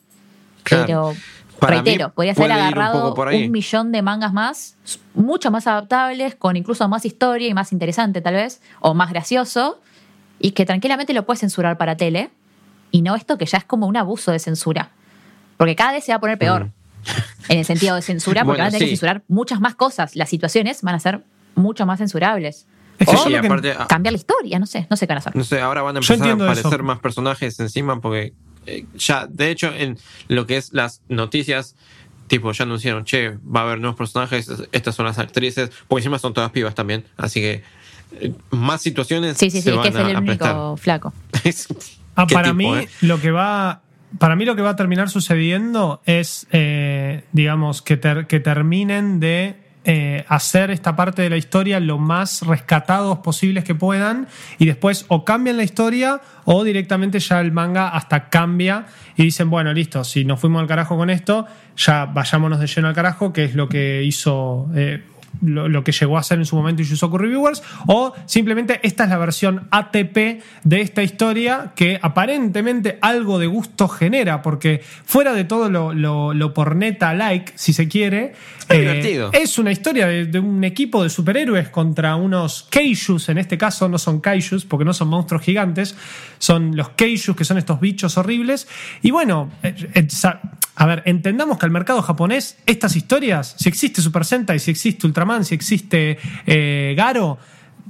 Claro. 0.63 0.85
Pero, 0.87 1.15
Para 1.61 1.75
reitero, 1.83 2.09
mí 2.09 2.13
podrías 2.17 2.39
haber 2.39 2.51
un 2.51 2.57
agarrado 2.57 3.01
poco 3.03 3.15
por 3.15 3.29
ahí. 3.29 3.45
un 3.47 3.53
millón 3.53 3.93
de 3.93 4.03
mangas 4.03 4.33
más, 4.33 4.77
mucho 5.15 5.51
más 5.51 5.67
adaptables, 5.67 6.35
con 6.35 6.57
incluso 6.57 6.89
más 6.89 7.05
historia 7.05 7.49
y 7.49 7.55
más 7.55 7.73
interesante, 7.73 8.21
tal 8.21 8.35
vez, 8.35 8.61
o 8.81 8.95
más 8.95 9.11
gracioso, 9.11 9.81
y 10.39 10.53
que 10.53 10.65
tranquilamente 10.67 11.13
lo 11.13 11.25
puedes 11.27 11.41
censurar 11.41 11.77
para 11.79 11.97
tele, 11.97 12.31
y 12.91 13.03
no 13.03 13.15
esto 13.15 13.39
que 13.39 13.47
ya 13.47 13.59
es 13.59 13.65
como 13.65 13.87
un 13.87 13.97
abuso 13.97 14.33
de 14.33 14.39
censura. 14.39 14.91
Porque 15.57 15.77
cada 15.77 15.93
vez 15.93 16.05
se 16.05 16.13
va 16.13 16.17
a 16.17 16.21
poner 16.21 16.39
peor. 16.39 16.65
Mm. 16.67 16.73
En 17.49 17.59
el 17.61 17.65
sentido 17.65 17.97
de 17.97 18.03
censura, 18.03 18.43
porque 18.45 18.59
Bueno, 18.59 18.65
van 18.65 18.69
a 18.69 18.71
tener 18.71 18.81
sí. 18.83 18.87
que 18.87 18.97
censurar 18.97 19.23
muchas 19.29 19.61
más 19.61 19.75
cosas. 19.75 20.17
Las 20.17 20.29
situaciones 20.29 20.83
van 20.83 20.95
a 20.95 21.01
ser 21.01 21.25
mucho 21.55 21.87
más 21.87 21.99
censurables. 21.99 22.67
Es 22.99 23.09
que 23.09 23.17
O 23.17 23.25
que- 23.25 23.39
aparte, 23.39 23.73
ah, 23.79 23.87
cambiar 23.89 24.13
la 24.13 24.19
historia, 24.19 24.59
no 24.59 24.67
sé, 24.67 24.87
no 24.91 24.97
sé 24.97 25.07
qué 25.07 25.11
van 25.13 25.17
a 25.17 25.21
hacer. 25.21 25.35
no 25.35 25.43
sé, 25.45 25.61
ahora 25.61 25.81
van 25.83 25.97
a 25.97 26.01
empezar 26.01 26.29
a 26.29 26.33
aparecer 26.35 26.67
eso. 26.75 26.83
más 26.83 26.99
personajes 26.99 27.59
encima 27.59 27.99
porque 28.01 28.35
eh, 28.67 28.85
ya, 28.97 29.27
de 29.27 29.51
hecho, 29.51 29.73
en 29.75 29.99
lo 30.29 30.47
que 30.47 30.57
es 30.57 30.73
las 30.73 31.03
noticias, 31.09 31.77
tipo, 32.27 32.53
ya 32.53 32.65
anunciaron, 32.65 33.05
che, 33.05 33.31
va 33.39 33.61
a 33.61 33.63
haber 33.65 33.79
nuevos 33.81 33.97
personajes, 33.97 34.51
estas 34.73 34.95
son 34.95 35.07
las 35.07 35.19
actrices, 35.19 35.71
porque 35.89 36.01
encima 36.01 36.19
son 36.19 36.33
todas 36.35 36.51
pibas 36.51 36.75
también, 36.75 37.05
así 37.17 37.41
que 37.41 37.63
eh, 38.21 38.33
más 38.51 38.83
situaciones 38.83 39.37
Sí, 39.39 39.51
sí, 39.51 39.63
se 39.63 39.71
sí, 39.73 39.79
que 39.83 39.89
es 39.89 39.95
el 39.95 40.17
único 40.17 40.25
prestar. 40.25 40.57
flaco. 40.79 41.13
Ah, 42.17 42.27
¿Qué 42.29 42.35
para 42.35 42.49
tipo, 42.53 42.57
mí 42.57 42.67
eh? 42.79 42.89
lo 43.03 43.21
que 43.21 43.31
va 43.31 43.83
para 44.19 44.35
mí 44.35 44.45
lo 44.45 44.57
que 44.57 44.63
va 44.63 44.71
a 44.71 44.77
terminar 44.77 45.09
sucediendo 45.09 46.03
es 46.05 46.47
eh, 46.51 47.23
digamos 47.33 47.81
que, 47.83 47.97
ter- 47.97 48.27
que 48.27 48.41
terminen 48.41 49.21
de 49.21 49.55
eh, 49.85 50.27
hacer 50.29 50.71
esta 50.71 50.95
parte 50.95 51.23
de 51.23 51.31
la 51.31 51.39
historia 51.39 51.81
lo 51.81 51.97
más 51.97 52.43
rescatados 52.43 53.21
posibles 53.21 53.65
que 53.65 53.75
puedan 53.75 54.29
y 54.59 54.67
después 54.67 55.07
o 55.09 55.25
cambian 55.25 55.57
la 55.57 55.63
historia 55.63 56.21
o 56.45 56.65
directamente 56.65 57.19
ya 57.19 57.41
el 57.41 57.51
manga 57.51 57.89
hasta 57.89 58.29
cambia 58.29 58.85
y 59.17 59.25
dicen 59.25 59.49
bueno 59.49 59.73
listo 59.73 60.05
si 60.05 60.27
nos 60.27 60.39
fuimos 60.39 60.61
al 60.61 60.69
carajo 60.69 60.99
con 60.99 61.09
esto 61.09 61.47
ya 61.77 62.05
vayámonos 62.05 62.61
de 62.61 62.67
lleno 62.67 62.89
al 62.89 62.95
carajo 62.95 63.33
que 63.33 63.45
es 63.45 63.55
lo 63.55 63.71
que 63.71 64.03
hizo 64.05 64.69
eh, 64.75 65.03
lo, 65.43 65.69
lo 65.69 65.85
que 65.85 65.93
llegó 65.93 66.19
a 66.19 66.23
ser 66.23 66.39
en 66.39 66.45
su 66.45 66.57
momento 66.57 66.83
Yusoku 66.83 67.19
Reviewers, 67.19 67.63
o 67.87 68.15
simplemente 68.27 68.81
esta 68.83 69.05
es 69.05 69.11
la 69.11 69.19
versión 69.19 69.69
ATP 69.71 70.43
de 70.65 70.81
esta 70.81 71.03
historia 71.03 71.73
que 71.75 71.99
aparentemente 72.01 72.99
algo 73.01 73.39
de 73.39 73.47
gusto 73.47 73.89
genera, 73.89 74.43
porque 74.43 74.83
fuera 75.05 75.33
de 75.33 75.45
todo 75.45 75.71
lo, 75.71 75.93
lo, 75.93 76.35
lo 76.35 76.55
porneta 76.55 77.15
like, 77.15 77.53
si 77.57 77.73
se 77.73 77.89
quiere, 77.89 78.35
Es 78.69 79.51
es 79.51 79.59
una 79.59 79.73
historia 79.73 80.07
de, 80.07 80.27
de 80.27 80.39
un 80.39 80.63
equipo 80.63 81.03
de 81.03 81.11
superhéroes 81.11 81.71
contra 81.71 82.15
unos 82.15 82.69
Keishus, 82.71 83.29
en 83.29 83.39
este 83.39 83.59
caso 83.59 83.89
no 83.89 83.99
son 83.99 84.21
Kaijus, 84.21 84.65
porque 84.65 84.85
no 84.85 84.95
son 84.95 85.09
monstruos 85.09 85.43
gigantes, 85.43 85.97
son 86.39 86.77
los 86.77 86.91
Keishus, 86.91 87.35
que 87.35 87.45
son 87.45 87.59
estos 87.59 87.81
bichos 87.81 88.17
horribles. 88.17 88.69
Y 89.03 89.11
bueno, 89.11 89.51
eh, 89.63 89.75
eh, 89.95 90.07
a 90.75 90.87
ver, 90.87 91.03
entendamos 91.07 91.59
que 91.59 91.67
al 91.67 91.73
mercado 91.73 92.03
japonés, 92.03 92.57
estas 92.67 92.97
historias, 92.97 93.55
si 93.59 93.69
existe 93.69 94.01
Super 94.01 94.25
Sentai, 94.25 94.59
si 94.59 94.71
existe 94.71 95.07
Ultraman, 95.07 95.45
si 95.45 95.55
existe 95.55 96.19
eh, 96.47 96.95
Garo, 96.97 97.39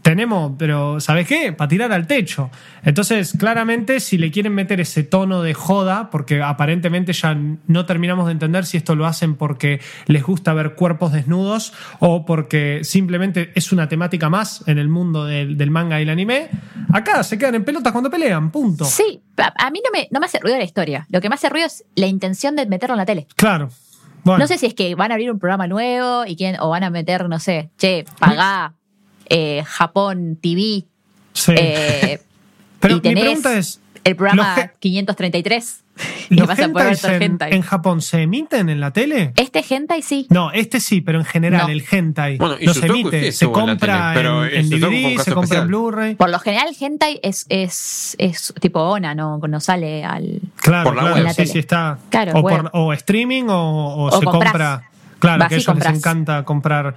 tenemos, 0.02 0.52
pero 0.58 1.00
¿sabes 1.00 1.26
qué? 1.26 1.52
Para 1.52 1.68
tirar 1.68 1.92
al 1.92 2.06
techo. 2.06 2.50
Entonces, 2.82 3.34
claramente, 3.38 4.00
si 4.00 4.18
le 4.18 4.30
quieren 4.30 4.54
meter 4.54 4.80
ese 4.80 5.02
tono 5.02 5.42
de 5.42 5.54
joda, 5.54 6.10
porque 6.10 6.42
aparentemente 6.42 7.12
ya 7.12 7.36
no 7.66 7.86
terminamos 7.86 8.26
de 8.26 8.32
entender 8.32 8.64
si 8.64 8.76
esto 8.76 8.94
lo 8.94 9.06
hacen 9.06 9.34
porque 9.34 9.80
les 10.06 10.22
gusta 10.22 10.54
ver 10.54 10.74
cuerpos 10.74 11.12
desnudos 11.12 11.72
o 11.98 12.24
porque 12.24 12.80
simplemente 12.82 13.52
es 13.54 13.72
una 13.72 13.88
temática 13.88 14.30
más 14.30 14.64
en 14.66 14.78
el 14.78 14.88
mundo 14.88 15.24
del, 15.24 15.56
del 15.58 15.70
manga 15.70 15.98
y 15.98 16.02
el 16.02 16.10
anime, 16.10 16.48
acá 16.92 17.22
se 17.22 17.38
quedan 17.38 17.56
en 17.56 17.64
pelotas 17.64 17.92
cuando 17.92 18.10
pelean, 18.10 18.50
punto. 18.50 18.84
Sí, 18.84 19.22
a, 19.36 19.70
mí 19.70 19.82
no 19.84 19.90
me, 19.92 20.08
no 20.10 20.20
me 20.20 20.26
hace 20.26 20.38
ruido 20.40 20.56
la 20.56 20.64
historia. 20.64 21.06
Lo 21.10 21.20
que 21.20 21.28
me 21.28 21.34
hace 21.34 21.48
ruido 21.48 21.66
es 21.66 21.84
la 21.94 22.06
intención 22.06 22.56
de 22.56 22.66
meterlo 22.66 22.94
en 22.94 22.98
la 22.98 23.06
tele. 23.06 23.26
Claro. 23.36 23.70
Bueno, 24.24 24.40
No 24.40 24.46
sé 24.46 24.58
si 24.58 24.66
es 24.66 24.74
que 24.74 24.94
van 24.94 25.12
a 25.12 25.14
abrir 25.14 25.30
un 25.30 25.38
programa 25.38 25.66
nuevo 25.66 26.26
y 26.26 26.36
quieren, 26.36 26.60
o 26.60 26.68
van 26.68 26.84
a 26.84 26.90
meter, 26.90 27.26
no 27.28 27.38
sé, 27.38 27.70
che, 27.78 28.04
pagá 28.18 28.74
eh, 29.30 29.62
Japón 29.66 30.38
TV. 30.40 30.84
sí. 31.32 31.52
eh, 31.56 32.20
pero 32.80 32.96
y 33.02 33.08
mi 33.08 33.20
pregunta 33.20 33.56
es, 33.56 33.80
el 34.04 34.16
programa 34.16 34.54
los 34.56 34.64
ge- 34.64 34.70
533 34.80 35.84
y 36.30 36.36
¿los 36.36 36.46
vas 36.48 36.58
a 36.58 36.68
poder 36.68 36.96
hentais 37.20 37.50
ver 37.50 37.52
en, 37.52 37.60
Japón 37.62 38.00
se 38.00 38.22
emiten 38.22 38.70
en 38.70 38.80
la 38.80 38.90
tele? 38.90 39.34
Este 39.36 39.62
hentai 39.68 40.00
sí. 40.00 40.26
No, 40.30 40.50
este 40.50 40.80
sí, 40.80 41.02
pero 41.02 41.18
en 41.18 41.26
general, 41.26 41.66
No. 41.66 41.68
el 41.68 41.84
hentai 41.90 42.38
Bueno, 42.38 42.56
y 42.58 42.64
no 42.64 42.72
se 42.72 42.86
emite, 42.86 43.32
sí 43.32 43.38
se 43.38 43.44
en 43.44 43.52
compra 43.52 43.76
tele, 43.76 44.14
pero 44.14 44.46
en, 44.46 44.54
en 44.54 44.70
DVD, 44.70 45.18
se 45.22 45.32
compra 45.32 45.42
especial. 45.42 45.62
en 45.62 45.68
Blu-ray. 45.68 46.14
Por 46.14 46.30
lo 46.30 46.38
general, 46.38 46.68
el 46.70 46.76
hentai 46.82 47.20
es, 47.22 47.44
es, 47.50 48.14
es 48.18 48.54
tipo 48.60 48.80
ONA, 48.80 49.14
no, 49.14 49.36
no 49.46 49.60
sale 49.60 50.02
al. 50.02 50.40
Claro, 50.56 50.84
por 50.84 50.94
la 50.96 51.00
claro, 51.02 51.14
web. 51.16 51.18
En 51.18 51.24
la 51.24 51.30
sí, 51.34 51.36
tele. 51.42 51.52
sí 51.52 51.58
está. 51.58 51.98
Claro, 52.08 52.32
o, 52.36 52.40
por- 52.42 52.70
o 52.72 52.92
streaming 52.94 53.44
o, 53.48 53.94
o 53.96 54.04
O 54.06 54.18
se 54.18 54.24
compra. 54.24 54.88
Claro, 55.18 55.40
Vas 55.40 55.48
que 55.50 55.54
a 55.56 55.58
ellos 55.58 55.76
les 55.76 55.86
encanta 55.86 56.44
comprar. 56.44 56.96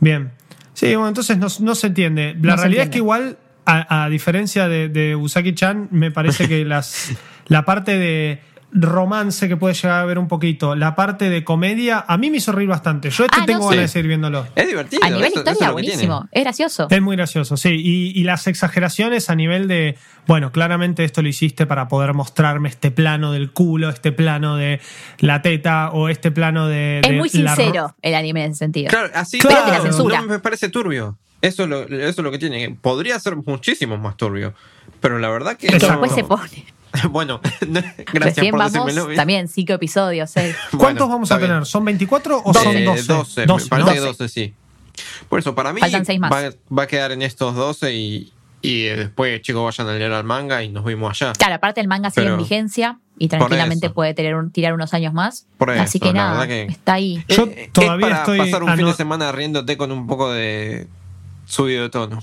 Bien. 0.00 0.32
Sí, 0.74 0.86
bueno, 0.94 1.08
entonces 1.08 1.38
no, 1.38 1.48
no 1.60 1.74
se 1.74 1.88
entiende. 1.88 2.36
La 2.40 2.56
No 2.56 2.62
realidad 2.62 2.84
es 2.84 2.90
que 2.90 2.98
igual, 2.98 3.36
a, 3.66 4.04
a 4.04 4.08
diferencia 4.08 4.68
de, 4.68 4.88
de 4.88 5.16
Usagi-chan, 5.16 5.88
me 5.90 6.10
parece 6.10 6.48
que 6.48 6.64
las, 6.64 7.10
la 7.46 7.64
parte 7.64 7.98
de 7.98 8.40
romance 8.74 9.48
que 9.48 9.56
puede 9.56 9.74
llegar 9.74 10.00
a 10.00 10.04
ver 10.06 10.18
un 10.18 10.28
poquito, 10.28 10.74
la 10.74 10.94
parte 10.94 11.28
de 11.28 11.44
comedia, 11.44 12.04
a 12.08 12.16
mí 12.16 12.30
me 12.30 12.38
hizo 12.38 12.52
reír 12.52 12.68
bastante. 12.68 13.10
Yo 13.10 13.24
este 13.24 13.36
Ah, 13.36 13.40
no, 13.40 13.46
tengo 13.46 13.62
sí. 13.64 13.76
ganas 13.76 13.82
de 13.82 13.88
seguir 13.88 14.08
viéndolo. 14.08 14.46
Es 14.56 14.66
divertido. 14.66 15.02
A 15.04 15.10
nivel 15.10 15.24
eso- 15.24 15.40
eso 15.40 15.40
es 15.40 15.52
historia, 15.52 15.56
tiene. 15.58 15.72
buenísimo. 15.72 16.28
Es 16.32 16.42
gracioso. 16.44 16.86
Es 16.90 17.02
muy 17.02 17.16
gracioso, 17.16 17.56
sí. 17.56 17.68
Y, 17.70 18.18
y 18.18 18.24
las 18.24 18.46
exageraciones 18.46 19.28
a 19.28 19.34
nivel 19.34 19.68
de, 19.68 19.98
bueno, 20.26 20.52
claramente 20.52 21.04
esto 21.04 21.20
lo 21.22 21.28
hiciste 21.28 21.66
para 21.66 21.88
poder 21.88 22.14
mostrarme 22.14 22.68
este 22.70 22.90
plano 22.90 23.32
del 23.32 23.52
culo, 23.52 23.90
este 23.90 24.10
plano 24.12 24.56
de 24.56 24.80
la 25.18 25.42
teta 25.42 25.90
o 25.92 26.08
este 26.08 26.30
plano 26.30 26.66
de... 26.66 27.00
Es 27.00 27.08
de 27.10 27.16
muy 27.18 27.28
sincero 27.28 27.94
el 28.00 28.14
anime 28.14 28.44
en 28.44 28.52
ese 28.52 28.60
sentido. 28.60 28.88
Claro, 28.88 29.10
así 29.14 29.38
Claro. 29.38 29.56
Pero 29.66 29.76
te 29.76 29.78
la 29.78 29.84
censura. 29.92 30.20
no 30.22 30.28
me 30.28 30.38
parece 30.38 30.68
turbio. 30.70 31.18
Eso 31.42 31.64
es, 31.64 31.68
lo, 31.68 31.82
eso 31.82 31.92
es 32.08 32.18
lo 32.18 32.30
que 32.30 32.38
tiene. 32.38 32.76
Podría 32.80 33.18
ser 33.18 33.36
muchísimo 33.36 33.98
más 33.98 34.16
turbio. 34.16 34.54
Pero 35.00 35.18
la 35.18 35.28
verdad 35.28 35.56
que. 35.56 35.66
Es 35.66 35.72
que 35.72 35.76
Exacto. 35.78 36.00
después 36.00 36.12
se 36.14 36.24
pone. 36.24 36.64
bueno, 37.10 37.40
no- 37.68 37.80
gracias 37.80 38.12
Recién 38.36 38.50
por 38.50 38.60
vamos 38.60 38.94
también 39.16 39.48
cinco 39.48 39.72
episodios, 39.74 40.30
seis. 40.30 40.54
¿Cuántos 40.76 40.78
Bueno, 40.80 41.08
vamos 41.08 41.32
a 41.32 41.38
tener? 41.38 41.64
¿Son 41.66 41.84
24 41.84 42.42
o 42.44 42.52
Doce. 42.52 42.64
son 42.64 42.76
Eh, 42.76 42.84
12? 42.84 43.02
12, 43.12 43.40
me 43.42 43.46
12, 43.46 43.68
parece 43.68 43.88
¿no? 43.88 43.94
que 43.94 44.00
12, 44.00 44.28
sí. 44.28 44.54
Por 45.28 45.38
eso, 45.38 45.54
para 45.54 45.72
mí 45.72 45.80
Faltan 45.80 46.04
seis 46.04 46.20
más. 46.20 46.30
Va, 46.30 46.50
va 46.76 46.82
a 46.82 46.86
quedar 46.86 47.12
en 47.12 47.22
estos 47.22 47.54
12 47.54 47.94
y, 47.94 48.32
y 48.60 48.82
después, 48.84 49.40
chicos, 49.42 49.64
vayan 49.64 49.92
a 49.94 49.98
leer 49.98 50.12
al 50.12 50.24
manga 50.24 50.62
y 50.62 50.68
nos 50.68 50.84
vimos 50.84 51.10
allá. 51.22 51.32
Claro, 51.32 51.54
aparte 51.54 51.80
el 51.80 51.88
manga 51.88 52.10
sigue 52.10 52.24
Pero- 52.24 52.34
en 52.34 52.40
vigencia 52.40 52.98
y 53.18 53.28
tranquilamente 53.28 53.88
puede 53.90 54.12
tener 54.14 54.34
un- 54.34 54.50
tirar 54.50 54.74
unos 54.74 54.92
años 54.92 55.14
más. 55.14 55.46
Por 55.56 55.70
Así 55.70 55.96
eso, 55.98 56.06
que 56.06 56.12
la 56.12 56.24
nada, 56.32 56.46
que- 56.46 56.64
está 56.64 56.94
ahí. 56.94 57.24
Yo 57.28 57.44
Eh, 57.46 57.70
todavía 57.72 58.06
es 58.08 58.10
para 58.12 58.22
estoy 58.22 58.38
pasar 58.38 58.62
un 58.64 58.76
fin 58.76 58.86
de 58.86 58.92
semana 58.94 59.32
riéndote 59.32 59.76
con 59.78 59.90
un 59.92 60.06
poco 60.06 60.30
de 60.32 60.86
subido 61.46 61.84
de 61.84 61.90
tono. 61.90 62.22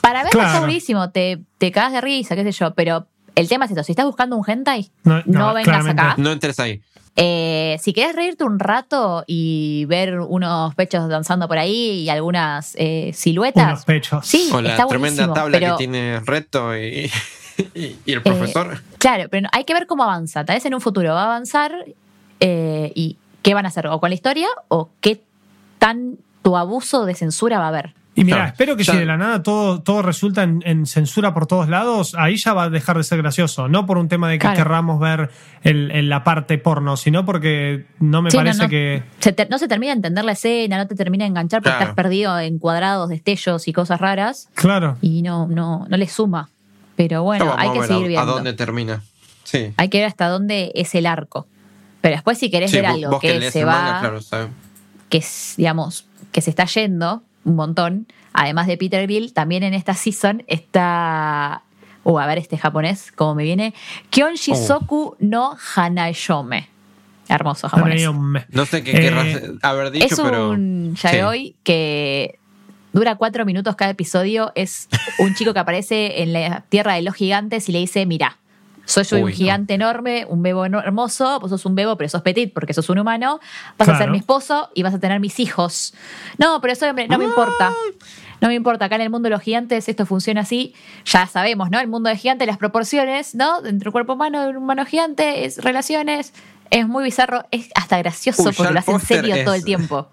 Para 0.00 0.20
verlo 0.24 0.30
Claro. 0.32 0.48
está 0.48 0.60
buenísimo, 0.60 1.10
te, 1.10 1.40
te 1.58 1.70
cagas 1.70 1.92
de 1.92 2.00
risa, 2.00 2.34
qué 2.34 2.42
sé 2.42 2.52
yo, 2.52 2.74
pero 2.74 3.06
el 3.40 3.48
tema 3.48 3.64
es 3.64 3.70
esto, 3.72 3.82
si 3.82 3.92
estás 3.92 4.06
buscando 4.06 4.36
un 4.36 4.44
hentai, 4.48 4.90
No, 5.04 5.16
no, 5.18 5.22
no, 5.26 5.46
vengas 5.54 5.64
claramente. 5.64 6.02
acá. 6.02 6.14
No 6.18 6.30
entres 6.32 6.58
ahí. 6.60 6.80
Eh, 7.16 7.76
si 7.82 7.92
querés 7.92 8.14
reírte 8.14 8.44
un 8.44 8.58
rato 8.60 9.24
y 9.26 9.84
ver 9.86 10.20
unos 10.20 10.74
pechos 10.76 11.08
danzando 11.08 11.48
por 11.48 11.58
ahí 11.58 12.02
y 12.02 12.08
algunas 12.08 12.74
eh, 12.76 13.06
Unos 13.06 13.16
siluetas, 13.16 13.84
pechos. 13.84 14.24
sí, 14.26 14.48
Con 14.50 14.62
la 14.64 14.70
está 14.70 14.86
tremenda 14.86 15.32
tabla 15.32 15.58
pero, 15.58 15.72
que 15.76 15.78
tiene 15.78 16.20
Reto 16.20 16.74
y, 16.76 17.10
y- 17.74 17.96
y 18.06 18.12
el 18.12 18.18
eh, 18.18 18.20
profesor. 18.20 18.80
claro, 18.98 19.28
pero 19.28 19.48
hay 19.52 19.64
que 19.64 19.74
ver 19.74 19.86
cómo 19.86 20.04
avanza. 20.04 20.44
Tal 20.44 20.56
vez 20.56 20.64
en 20.66 20.74
un 20.74 20.80
futuro 20.80 21.12
va 21.12 21.22
a 21.22 21.26
avanzar 21.26 21.72
eh, 22.38 22.92
y 22.94 23.16
qué 23.42 23.54
van 23.54 23.64
a 23.66 23.68
hacer, 23.68 23.86
o 23.88 23.98
con 24.00 24.10
la 24.10 24.14
historia, 24.14 24.46
o 24.68 24.88
qué 25.00 25.20
tanto 25.78 26.56
abuso 26.56 27.04
de 27.06 27.14
censura 27.14 27.58
va 27.58 27.64
a 27.66 27.68
haber. 27.68 27.94
Y 28.20 28.24
mira, 28.24 28.36
Claro, 28.36 28.50
espero 28.50 28.76
que 28.76 28.84
ya- 28.84 28.92
si 28.92 28.98
de 28.98 29.06
la 29.06 29.16
nada 29.16 29.42
todo, 29.42 29.80
todo 29.80 30.02
resulta 30.02 30.42
en, 30.42 30.62
en 30.66 30.84
censura 30.86 31.32
por 31.32 31.46
todos 31.46 31.68
lados, 31.68 32.14
ahí 32.18 32.36
ya 32.36 32.52
va 32.52 32.64
a 32.64 32.68
dejar 32.70 32.96
de 32.98 33.02
ser 33.04 33.18
gracioso. 33.18 33.66
No 33.68 33.86
por 33.86 33.96
un 33.98 34.08
tema 34.08 34.28
de 34.28 34.34
que 34.36 34.40
Claro. 34.42 34.56
querramos 34.56 35.00
ver 35.00 35.30
el- 35.62 35.90
el- 35.90 36.08
la 36.10 36.22
parte 36.22 36.58
porno, 36.58 36.96
sino 36.98 37.24
porque 37.24 37.86
no 37.98 38.20
me 38.20 38.30
Sí, 38.30 38.36
parece 38.36 38.64
no. 38.64 38.68
que. 38.68 39.02
Se 39.20 39.32
te- 39.32 39.48
no 39.48 39.58
se 39.58 39.68
termina 39.68 39.92
de 39.92 39.96
entender 39.96 40.24
la 40.24 40.32
escena, 40.32 40.76
no 40.76 40.86
te 40.86 40.94
termina 40.94 41.24
de 41.24 41.28
enganchar 41.28 41.60
porque 41.62 41.70
Claro. 41.70 41.82
estás 41.90 41.94
perdido 41.96 42.38
en 42.38 42.58
cuadrados, 42.58 43.08
destellos 43.08 43.66
y 43.68 43.72
cosas 43.72 44.00
raras 44.00 44.48
Claro. 44.54 44.98
y 45.00 45.22
no, 45.22 45.46
no, 45.48 45.86
no 45.88 45.96
le 45.96 46.06
suma. 46.08 46.50
Pero 46.96 47.22
bueno, 47.22 47.54
hay 47.56 47.70
que 47.72 47.78
ver 47.78 47.88
seguir 47.88 48.02
a, 48.02 48.04
a 48.04 48.08
viendo. 48.24 48.32
dónde 48.34 48.52
termina. 48.52 49.02
Sí. 49.44 49.72
Hay 49.78 49.88
que 49.88 49.98
ver 49.98 50.06
hasta 50.08 50.28
dónde 50.28 50.72
es 50.74 50.94
el 50.94 51.06
arco. 51.06 51.46
Pero 52.02 52.14
después 52.16 52.36
si 52.36 52.50
querés 52.50 52.70
Sí, 52.70 52.76
ver 52.76 52.86
algo 52.86 53.18
que, 53.18 53.50
se 53.50 53.64
va, 53.64 54.00
manga, 54.02 54.48
que 55.08 55.24
digamos, 55.56 56.06
que 56.32 56.40
se 56.42 56.50
está 56.50 56.66
yendo 56.66 57.22
un 57.44 57.56
montón, 57.56 58.06
además 58.32 58.66
de 58.66 58.76
Peter 58.76 59.02
Grill, 59.02 59.32
también 59.32 59.62
en 59.62 59.74
esta 59.74 59.94
season 59.94 60.42
está, 60.46 61.62
uh, 62.04 62.18
a 62.18 62.26
ver 62.26 62.38
este 62.38 62.58
japonés, 62.58 63.12
como 63.12 63.34
me 63.34 63.44
viene, 63.44 63.74
Kyon 64.10 64.34
Shisoku 64.34 65.16
no 65.18 65.56
Hanayome. 65.74 66.68
Hermoso 67.28 67.68
japonés. 67.68 68.08
No 68.50 68.66
sé 68.66 68.82
qué 68.82 68.90
Eh, 68.90 69.00
querrás 69.00 69.26
haber 69.62 69.92
dicho, 69.92 70.06
es 70.06 70.20
pero. 70.20 70.50
un 70.50 70.96
sí. 70.98 71.08
yaoi 71.12 71.54
que 71.62 72.38
dura 72.92 73.14
cuatro 73.14 73.44
minutos 73.46 73.76
cada 73.76 73.92
episodio. 73.92 74.50
Es 74.56 74.88
un 75.20 75.34
chico 75.36 75.52
que 75.54 75.60
aparece 75.60 76.22
en 76.22 76.32
la 76.32 76.62
tierra 76.68 76.94
de 76.94 77.02
los 77.02 77.14
gigantes 77.14 77.68
y 77.68 77.72
le 77.72 77.78
dice, 77.78 78.04
mira, 78.04 78.38
soy 78.84 79.04
yo 79.04 79.16
Uy, 79.16 79.22
un 79.22 79.30
no. 79.30 79.36
gigante 79.36 79.74
enorme, 79.74 80.26
un 80.28 80.42
bebo 80.42 80.64
hermoso, 80.64 81.40
vos 81.40 81.50
sos 81.50 81.64
un 81.66 81.74
bebo, 81.74 81.96
pero 81.96 82.08
sos 82.08 82.22
petit 82.22 82.52
porque 82.52 82.74
sos 82.74 82.88
un 82.90 82.98
humano, 82.98 83.40
vas 83.78 83.88
a 83.88 83.98
ser 83.98 84.10
mi 84.10 84.18
esposo 84.18 84.70
y 84.74 84.82
vas 84.82 84.94
a 84.94 84.98
tener 84.98 85.20
mis 85.20 85.38
hijos. 85.40 85.94
No, 86.38 86.60
pero 86.60 86.72
eso 86.72 86.88
hombre, 86.88 87.08
no 87.08 87.18
me 87.18 87.24
importa. 87.24 87.72
No 88.40 88.48
me 88.48 88.54
importa, 88.54 88.86
acá 88.86 88.94
en 88.94 89.02
el 89.02 89.10
mundo 89.10 89.26
de 89.26 89.30
los 89.30 89.42
gigantes 89.42 89.88
esto 89.88 90.06
funciona 90.06 90.40
así, 90.40 90.74
ya 91.04 91.26
sabemos, 91.26 91.70
¿no? 91.70 91.78
El 91.78 91.88
mundo 91.88 92.08
de 92.08 92.16
gigantes, 92.16 92.46
las 92.46 92.56
proporciones, 92.56 93.34
¿no? 93.34 93.64
Entre 93.64 93.88
un 93.88 93.92
cuerpo 93.92 94.14
humano 94.14 94.42
y 94.46 94.48
un 94.48 94.56
humano 94.56 94.86
gigante, 94.86 95.44
es 95.44 95.58
relaciones, 95.58 96.32
es 96.70 96.88
muy 96.88 97.04
bizarro, 97.04 97.44
es 97.50 97.68
hasta 97.74 97.98
gracioso 97.98 98.44
Uy, 98.44 98.54
porque 98.56 98.72
lo 98.72 98.78
hacen 98.78 99.00
serio 99.00 99.44
todo 99.44 99.54
el 99.54 99.64
tiempo. 99.64 100.08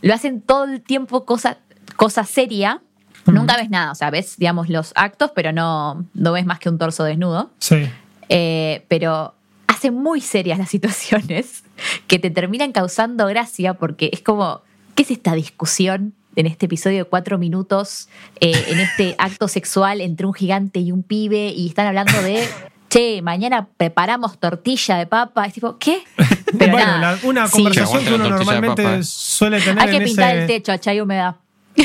Lo 0.00 0.12
hacen 0.12 0.40
todo 0.40 0.64
el 0.64 0.82
tiempo 0.82 1.24
cosa, 1.24 1.58
cosa 1.96 2.24
seria. 2.24 2.82
Nunca 3.26 3.56
ves 3.56 3.70
nada, 3.70 3.92
o 3.92 3.94
sea, 3.94 4.10
ves, 4.10 4.36
digamos, 4.36 4.68
los 4.68 4.92
actos, 4.96 5.30
pero 5.34 5.52
no, 5.52 6.04
no 6.14 6.32
ves 6.32 6.44
más 6.46 6.58
que 6.58 6.68
un 6.68 6.78
torso 6.78 7.04
desnudo. 7.04 7.50
Sí. 7.58 7.88
Eh, 8.28 8.84
pero 8.88 9.34
hacen 9.66 9.94
muy 9.94 10.20
serias 10.20 10.58
las 10.58 10.68
situaciones 10.76 11.62
que 12.06 12.18
te 12.18 12.30
terminan 12.30 12.72
causando 12.72 13.26
gracia 13.26 13.74
porque 13.74 14.10
es 14.12 14.22
como, 14.22 14.62
¿qué 14.94 15.02
es 15.04 15.10
esta 15.10 15.34
discusión 15.34 16.14
en 16.34 16.46
este 16.46 16.66
episodio 16.66 16.98
de 16.98 17.04
cuatro 17.04 17.36
minutos, 17.38 18.08
eh, 18.40 18.52
en 18.68 18.80
este 18.80 19.14
acto 19.18 19.48
sexual 19.48 20.00
entre 20.00 20.26
un 20.26 20.32
gigante 20.34 20.80
y 20.80 20.90
un 20.90 21.02
pibe 21.02 21.48
y 21.54 21.68
están 21.68 21.86
hablando 21.86 22.20
de, 22.22 22.48
che, 22.88 23.20
mañana 23.22 23.68
preparamos 23.76 24.38
tortilla 24.38 24.96
de 24.96 25.06
papa? 25.06 25.44
Es 25.44 25.52
tipo, 25.54 25.76
¿qué? 25.78 26.02
Pero 26.58 26.72
bueno, 26.72 26.86
nada, 26.98 27.12
la- 27.16 27.18
una 27.28 27.48
conversación 27.48 28.00
Que 28.02 28.08
que 28.08 28.14
uno 28.14 28.28
normalmente 28.30 29.02
suele 29.04 29.60
tener 29.60 29.78
Hay 29.82 29.90
que 29.90 29.96
en 29.98 30.04
pintar 30.04 30.30
ese... 30.30 30.40
el 30.40 30.46
techo, 30.46 30.72
acá 30.72 30.90
hay 30.90 31.00
humedad. 31.00 31.36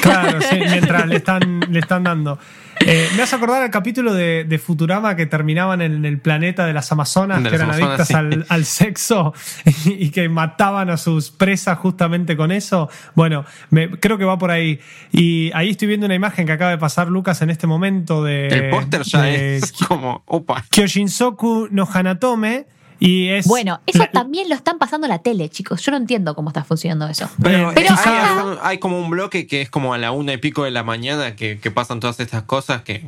Claro, 0.01 0.41
sí, 0.41 0.57
mientras 0.59 1.07
le 1.07 1.15
están, 1.17 1.59
le 1.69 1.79
están 1.79 2.03
dando. 2.03 2.38
Eh, 2.85 3.07
me 3.15 3.23
hace 3.23 3.35
acordar 3.35 3.63
el 3.63 3.71
capítulo 3.71 4.13
de, 4.13 4.43
de 4.43 4.59
Futurama 4.59 5.15
que 5.15 5.25
terminaban 5.25 5.81
en 5.81 6.05
el 6.05 6.19
planeta 6.19 6.65
de 6.67 6.73
las 6.73 6.91
Amazonas, 6.91 7.41
De 7.41 7.49
que 7.49 7.55
eran 7.55 7.69
Amazonas, 7.71 7.89
adictas 7.89 8.07
sí. 8.07 8.13
al, 8.13 8.45
al 8.49 8.65
sexo 8.65 9.33
y, 9.85 10.05
y 10.05 10.09
que 10.11 10.29
mataban 10.29 10.89
a 10.91 10.97
sus 10.97 11.31
presas 11.31 11.77
justamente 11.79 12.38
con 12.38 12.51
eso. 12.51 12.89
Bueno, 13.15 13.45
me- 13.71 13.89
creo 13.89 14.17
que 14.19 14.25
va 14.25 14.38
por 14.38 14.51
ahí. 14.51 14.79
Y 15.11 15.49
ahí 15.55 15.71
estoy 15.71 15.88
viendo 15.88 16.05
una 16.05 16.15
imagen 16.15 16.45
que 16.45 16.51
acaba 16.51 16.69
de 16.71 16.77
pasar 16.77 17.07
Lucas 17.07 17.41
en 17.41 17.49
este 17.49 17.65
momento 17.65 18.23
de. 18.23 18.47
El 18.47 18.69
póster 18.69 19.01
ya 19.03 19.21
de 19.23 19.55
es 19.57 19.71
como, 19.88 20.21
opa. 20.27 20.63
Kyoshinsoku 20.69 21.69
no 21.71 21.88
Hanatome. 21.91 22.65
Y 23.00 23.30
es. 23.30 23.45
Bueno, 23.48 23.80
eso 23.86 24.00
la- 24.00 24.12
también 24.12 24.50
lo 24.50 24.56
están 24.56 24.78
pasando 24.80 25.06
en 25.08 25.12
la 25.12 25.20
tele, 25.20 25.50
chicos. 25.50 25.82
Yo 25.84 25.91
no 25.91 25.98
entiendo 25.98 26.34
cómo 26.36 26.50
está 26.50 26.64
funcionando 26.64 27.08
eso. 27.08 27.30
Pero, 27.41 27.72
Pero 27.76 27.95
hay, 28.62 28.80
como 28.80 29.00
un 29.00 29.10
bloque 29.10 29.45
que 29.48 29.62
es 29.62 29.70
como 29.70 29.93
a 29.93 29.98
la 29.98 30.12
una 30.12 30.34
y 30.34 30.38
pico 30.38 30.64
de 30.64 30.72
la 30.72 30.84
mañana 30.84 31.36
que, 31.36 31.60
que 31.60 31.70
pasan 31.72 32.00
todas 32.00 32.20
estas 32.20 32.43
cosas 32.43 32.82
que 32.82 33.08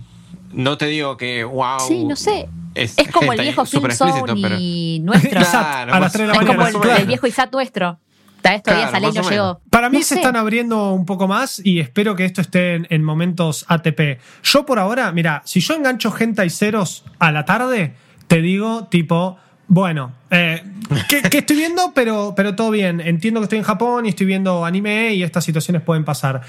no 0.54 0.78
te 0.78 0.86
digo 0.88 1.18
que 1.18 1.44
wow. 1.44 1.80
Sí, 1.88 2.06
no 2.06 2.16
sé. 2.16 2.48
Es, 2.76 2.98
Es 2.98 3.10
como 3.12 3.34
el 3.34 3.42
viejo 3.42 3.66
Film 3.66 3.84
pero- 3.88 4.58
y 4.60 5.00
nuestro. 5.04 5.32
Claro, 5.32 5.92
a 5.94 6.00
las 6.00 6.00
más- 6.02 6.12
3 6.14 6.22
de 6.22 6.28
la 6.28 6.34
es 6.34 6.40
mañana. 6.40 6.56
como 6.58 6.68
el, 6.68 6.82
claro. 6.84 7.02
el 7.02 7.08
viejo 7.08 7.28
Isat 7.28 7.52
nuestro. 7.52 8.00
Tal 8.42 8.54
vez 8.54 8.64
todavía 8.64 8.88
Claro, 8.90 8.98
esa 8.98 9.00
ley 9.12 9.16
más 9.18 9.26
no 9.26 9.32
llegó. 9.32 9.62
Para 9.70 9.90
mí 9.90 9.98
No 9.98 10.04
se 10.04 10.10
sé. 10.10 10.16
están 10.16 10.36
abriendo 10.38 10.94
un 10.94 11.06
poco 11.06 11.28
más 11.28 11.60
y 11.66 11.80
espero 11.82 12.16
que 12.16 12.24
esto 12.24 12.40
esté 12.40 12.76
en, 12.76 12.88
en 12.90 13.04
momentos 13.04 13.66
ATP. 13.68 14.20
Yo 14.44 14.66
por 14.66 14.80
ahora, 14.80 15.12
mira, 15.12 15.42
si 15.46 15.60
yo 15.60 15.74
engancho 15.74 16.10
gente 16.12 16.46
y 16.46 16.50
ceros 16.50 17.04
a 17.20 17.32
la 17.34 17.44
tarde, 17.44 17.96
te 18.28 18.42
digo 18.42 18.86
tipo, 18.86 19.38
bueno, 19.70 20.12
eh, 20.32 20.62
que, 21.08 21.22
que 21.22 21.38
estoy 21.38 21.56
viendo, 21.56 21.94
pero, 21.96 22.34
pero 22.36 22.56
todo 22.56 22.72
bien. 22.72 23.00
Entiendo 23.00 23.40
que 23.40 23.44
estoy 23.46 23.60
en 23.60 23.64
Japón 23.64 24.06
y 24.06 24.10
estoy 24.10 24.26
viendo 24.26 24.66
anime 24.66 25.14
y 25.14 25.24
estas 25.24 25.46
situaciones 25.46 25.82
pueden 25.84 26.04
pasar. 26.04 26.42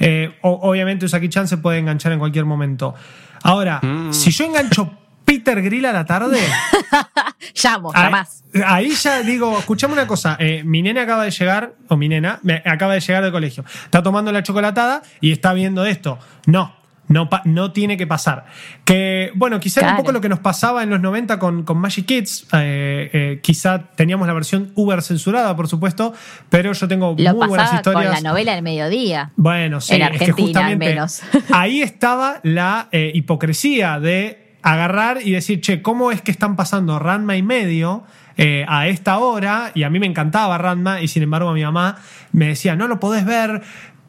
Eh, 0.00 0.32
o- 0.42 0.60
obviamente 0.70 1.04
Usaki-chan 1.04 1.46
se 1.48 1.58
puede 1.58 1.78
enganchar 1.78 2.12
en 2.12 2.18
cualquier 2.20 2.44
momento. 2.46 2.94
Ahora, 3.42 3.80
si 4.10 4.30
yo 4.30 4.44
engancho 4.46 4.90
Peter 5.24 5.60
Grill 5.60 5.84
a 5.86 5.92
la 5.92 6.04
tarde... 6.06 6.38
Llamo, 7.62 7.90
Ahí- 7.94 8.02
jamás. 8.04 8.44
Ahí 8.64 8.90
ya 8.90 9.20
digo, 9.22 9.58
escuchame 9.58 9.92
una 9.92 10.06
cosa, 10.06 10.36
eh, 10.40 10.62
mi 10.64 10.80
nena 10.80 11.02
acaba 11.02 11.24
de 11.24 11.30
llegar, 11.30 11.74
o 11.88 11.96
mi 11.96 12.08
nena, 12.08 12.38
me- 12.42 12.62
acaba 12.64 12.94
de 12.94 13.00
llegar 13.00 13.22
del 13.22 13.32
colegio, 13.32 13.64
está 13.84 14.02
tomando 14.02 14.32
la 14.32 14.42
chocolatada 14.42 15.02
y 15.20 15.32
está 15.32 15.52
viendo 15.52 15.84
esto. 15.84 16.18
No, 16.46 16.74
no, 17.08 17.28
no 17.44 17.72
tiene 17.72 17.96
que 17.96 18.06
pasar. 18.06 18.46
Que, 18.84 19.32
bueno, 19.34 19.60
quizá 19.60 19.80
era 19.80 19.90
un 19.90 19.96
poco 19.96 20.12
lo 20.12 20.20
que 20.20 20.28
nos 20.28 20.38
pasaba 20.38 20.82
en 20.82 20.90
los 20.90 21.00
90 21.00 21.38
con, 21.38 21.64
con 21.64 21.78
Magic 21.78 22.06
Kids, 22.06 22.46
eh, 22.52 23.10
eh, 23.12 23.40
quizá 23.42 23.90
teníamos 23.94 24.26
la 24.26 24.34
versión 24.34 24.72
Uber 24.74 25.02
censurada, 25.02 25.56
por 25.56 25.68
supuesto, 25.68 26.12
pero 26.48 26.72
yo 26.72 26.88
tengo 26.88 27.14
Lo 27.18 27.34
muy 27.34 27.48
buenas 27.48 27.70
pasaba 27.70 27.82
con 27.82 27.92
historias. 27.92 28.22
la 28.22 28.28
novela 28.28 28.54
del 28.54 28.62
mediodía. 28.62 29.32
Bueno, 29.36 29.80
sí, 29.80 29.94
En 29.94 30.02
es 30.02 30.08
que 30.08 30.14
Argentina, 30.16 30.46
justamente 30.46 30.86
al 30.86 30.94
menos. 30.94 31.22
ahí 31.52 31.82
estaba 31.82 32.40
la 32.42 32.88
eh, 32.92 33.10
hipocresía 33.14 33.98
de 33.98 34.56
agarrar 34.62 35.18
y 35.24 35.32
decir, 35.32 35.60
che, 35.60 35.82
¿cómo 35.82 36.10
es 36.12 36.20
que 36.20 36.30
están 36.30 36.56
pasando 36.56 36.98
Ranma 36.98 37.36
y 37.36 37.42
medio 37.42 38.04
eh, 38.36 38.64
a 38.68 38.88
esta 38.88 39.18
hora? 39.18 39.70
Y 39.74 39.84
a 39.84 39.90
mí 39.90 39.98
me 39.98 40.06
encantaba 40.06 40.58
Ranma 40.58 41.00
y 41.00 41.08
sin 41.08 41.22
embargo 41.22 41.48
a 41.50 41.54
mi 41.54 41.62
mamá 41.62 41.96
me 42.32 42.48
decía, 42.48 42.76
no 42.76 42.88
lo 42.88 43.00
podés 43.00 43.24
ver. 43.24 43.62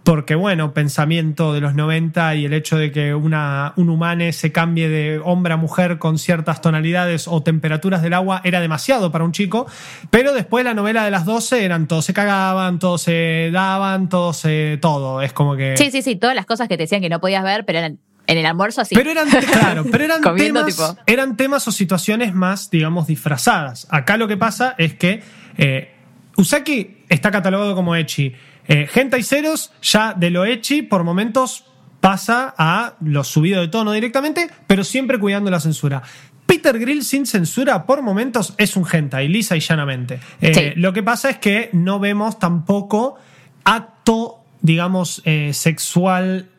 Porque, 0.09 0.33
bueno, 0.33 0.73
pensamiento 0.73 1.53
de 1.53 1.61
los 1.61 1.75
90 1.75 2.33
y 2.33 2.45
el 2.45 2.53
hecho 2.53 2.79
de 2.79 2.91
que 2.91 3.13
una, 3.13 3.73
un 3.75 3.91
humane 3.91 4.33
se 4.33 4.51
cambie 4.51 4.89
de 4.89 5.21
hombre 5.23 5.53
a 5.53 5.57
mujer 5.57 5.99
con 5.99 6.17
ciertas 6.17 6.61
tonalidades 6.61 7.27
o 7.27 7.43
temperaturas 7.43 8.01
del 8.01 8.15
agua 8.15 8.41
era 8.43 8.59
demasiado 8.59 9.11
para 9.11 9.23
un 9.23 9.33
chico. 9.33 9.67
Pero 10.09 10.33
después 10.33 10.65
la 10.65 10.73
novela 10.73 11.05
de 11.05 11.11
las 11.11 11.25
12 11.25 11.63
eran 11.63 11.87
todos 11.87 12.05
se 12.05 12.13
cagaban, 12.13 12.79
todos 12.79 13.03
se 13.03 13.51
daban, 13.53 14.09
todos 14.09 14.37
se. 14.37 14.79
todo. 14.81 15.21
Es 15.21 15.31
como 15.31 15.55
que. 15.55 15.77
Sí, 15.77 15.91
sí, 15.91 16.01
sí, 16.01 16.15
todas 16.15 16.35
las 16.35 16.47
cosas 16.47 16.67
que 16.67 16.75
te 16.75 16.85
decían 16.85 17.01
que 17.01 17.09
no 17.09 17.19
podías 17.19 17.43
ver, 17.43 17.63
pero 17.65 17.77
eran 17.77 17.99
en 18.25 18.37
el 18.39 18.47
almuerzo 18.47 18.81
así. 18.81 18.95
Pero 18.95 19.11
eran, 19.11 19.29
claro, 19.29 19.85
pero 19.91 20.05
eran 20.05 20.21
Comiendo, 20.23 20.65
temas, 20.65 20.75
tipo. 20.75 21.01
eran 21.05 21.37
temas 21.37 21.67
o 21.67 21.71
situaciones 21.71 22.33
más, 22.33 22.71
digamos, 22.71 23.05
disfrazadas. 23.05 23.85
Acá 23.91 24.17
lo 24.17 24.27
que 24.27 24.37
pasa 24.37 24.73
es 24.79 24.95
que 24.95 25.21
eh, 25.59 25.93
Usaki 26.35 27.03
está 27.09 27.29
catalogado 27.29 27.75
como 27.75 27.95
Echi. 27.95 28.33
Eh, 28.69 28.87
Hentai 28.93 29.23
Ceros, 29.23 29.71
ya 29.81 30.13
de 30.13 30.29
lo 30.29 30.45
Echi, 30.45 30.83
por 30.83 31.03
momentos 31.03 31.65
pasa 31.99 32.53
a 32.57 32.93
lo 33.01 33.25
subido 33.25 33.59
de 33.59 33.67
tono 33.67 33.91
directamente, 33.91 34.49
pero 34.67 34.83
siempre 34.85 35.19
cuidando 35.19 35.51
la 35.51 35.59
censura. 35.59 36.01
Peter 36.45 36.79
Grill 36.79 37.03
sin 37.03 37.25
censura, 37.25 37.85
por 37.85 38.01
momentos, 38.01 38.53
es 38.57 38.75
un 38.75 38.85
hentai, 38.89 39.27
lisa 39.27 39.55
y 39.55 39.59
llanamente. 39.59 40.19
Eh, 40.41 40.53
Sí. 40.53 40.79
Lo 40.79 40.93
que 40.93 41.03
pasa 41.03 41.29
es 41.29 41.37
que 41.37 41.69
no 41.73 41.99
vemos 41.99 42.39
tampoco 42.39 43.17
acto, 43.63 44.39
digamos, 44.61 45.21
eh, 45.25 45.51
sexual 45.53 46.49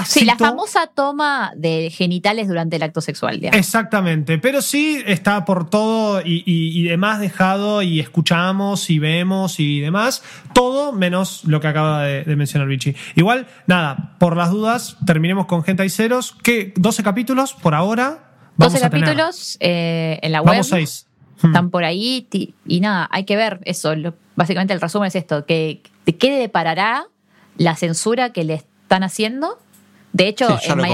tácito. 0.00 0.20
Sí, 0.20 0.24
la 0.26 0.36
famosa 0.36 0.86
toma 0.88 1.52
de 1.56 1.90
genitales 1.90 2.48
durante 2.48 2.76
el 2.76 2.82
acto 2.82 3.00
sexual. 3.00 3.40
digamos. 3.40 3.58
Exactamente, 3.58 4.38
pero 4.38 4.62
sí 4.62 5.02
está 5.06 5.44
por 5.44 5.68
todo 5.70 6.20
y, 6.20 6.42
y- 6.46 6.78
y 6.78 6.82
demás 6.84 7.20
dejado 7.20 7.82
y 7.82 8.00
escuchamos 8.00 8.90
y 8.90 8.98
vemos 8.98 9.60
y 9.60 9.80
demás, 9.80 10.22
todo 10.52 10.92
menos 10.92 11.44
lo 11.44 11.60
que 11.60 11.68
acaba 11.68 12.02
de, 12.04 12.24
de 12.24 12.36
mencionar 12.36 12.68
Vichy. 12.68 12.94
Igual, 13.14 13.46
nada, 13.66 14.16
por 14.18 14.36
las 14.36 14.50
dudas, 14.50 14.96
terminemos 15.06 15.46
con 15.46 15.62
Gente 15.64 15.84
y 15.84 15.90
Ceros, 15.90 16.32
que 16.42 16.72
12 16.76 17.02
capítulos 17.02 17.54
por 17.54 17.74
ahora. 17.74 18.24
Vamos 18.56 18.72
12 18.74 18.84
a 18.84 18.90
tener. 18.90 19.04
capítulos 19.04 19.56
eh, 19.60 20.18
en 20.22 20.32
la 20.32 20.40
web. 20.42 20.52
Vamos 20.52 20.68
6. 20.68 21.06
Están 21.44 21.70
por 21.70 21.84
ahí 21.84 22.26
y 22.66 22.80
nada, 22.80 23.08
hay 23.12 23.24
que 23.24 23.36
ver 23.36 23.60
eso. 23.64 23.94
Lo- 23.94 24.14
básicamente 24.34 24.74
el 24.74 24.80
resumen 24.80 25.06
es 25.06 25.14
esto, 25.14 25.46
que 25.46 25.82
de 26.04 26.16
qué 26.16 26.32
deparará 26.38 27.04
la 27.56 27.76
censura 27.76 28.30
que 28.32 28.42
le 28.44 28.54
están 28.54 29.04
haciendo. 29.04 29.58
De 30.18 30.28
hecho, 30.28 30.48
Sí, 30.58 30.66
ya 30.66 30.72
en 30.72 30.78
lo 30.78 30.84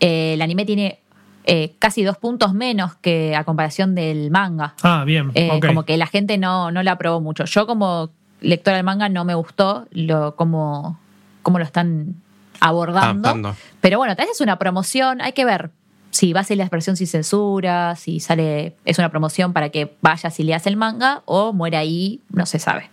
eh, 0.00 0.34
el 0.34 0.42
anime 0.42 0.64
tiene 0.64 0.98
eh, 1.44 1.74
casi 1.78 2.02
dos 2.02 2.16
puntos 2.16 2.54
menos 2.54 2.94
que 2.96 3.36
a 3.36 3.44
comparación 3.44 3.94
del 3.94 4.30
manga. 4.30 4.74
Ah, 4.82 5.04
bien. 5.04 5.30
Eh, 5.34 5.50
ok. 5.52 5.66
Como 5.66 5.84
que 5.84 5.96
la 5.98 6.06
gente 6.06 6.38
no, 6.38 6.70
no 6.70 6.82
la 6.82 6.92
aprobó 6.92 7.20
mucho. 7.20 7.44
Yo 7.44 7.66
como 7.66 8.10
lectora 8.40 8.78
del 8.78 8.84
manga 8.84 9.10
no 9.10 9.26
me 9.26 9.34
gustó 9.34 9.86
lo, 9.90 10.36
cómo, 10.36 10.98
cómo 11.42 11.58
lo 11.58 11.64
están 11.64 12.14
abordando. 12.60 13.28
Adaptando. 13.28 13.56
Pero 13.82 13.98
bueno, 13.98 14.16
tal 14.16 14.26
vez 14.26 14.36
es 14.36 14.40
una 14.40 14.58
promoción, 14.58 15.20
hay 15.20 15.32
que 15.32 15.44
ver 15.44 15.70
si 16.10 16.32
va 16.32 16.40
a 16.40 16.44
ser 16.44 16.56
la 16.56 16.64
expresión 16.64 16.96
sin 16.96 17.06
censura, 17.06 17.94
si 17.96 18.20
sale, 18.20 18.74
es 18.86 18.98
una 18.98 19.10
promoción 19.10 19.52
para 19.52 19.68
que 19.68 19.94
vaya 20.00 20.30
si 20.30 20.44
le 20.44 20.54
hace 20.54 20.70
el 20.70 20.76
manga 20.76 21.22
o 21.26 21.52
muere 21.52 21.76
ahí, 21.76 22.20
no 22.30 22.46
se 22.46 22.58
sabe. 22.58 22.90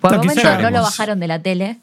Por 0.00 0.12
el 0.12 0.16
No, 0.16 0.22
momento 0.24 0.40
quizá 0.40 0.58
no 0.62 0.70
lo 0.70 0.82
bajaron 0.82 1.20
de 1.20 1.28
la 1.28 1.42
tele, 1.42 1.76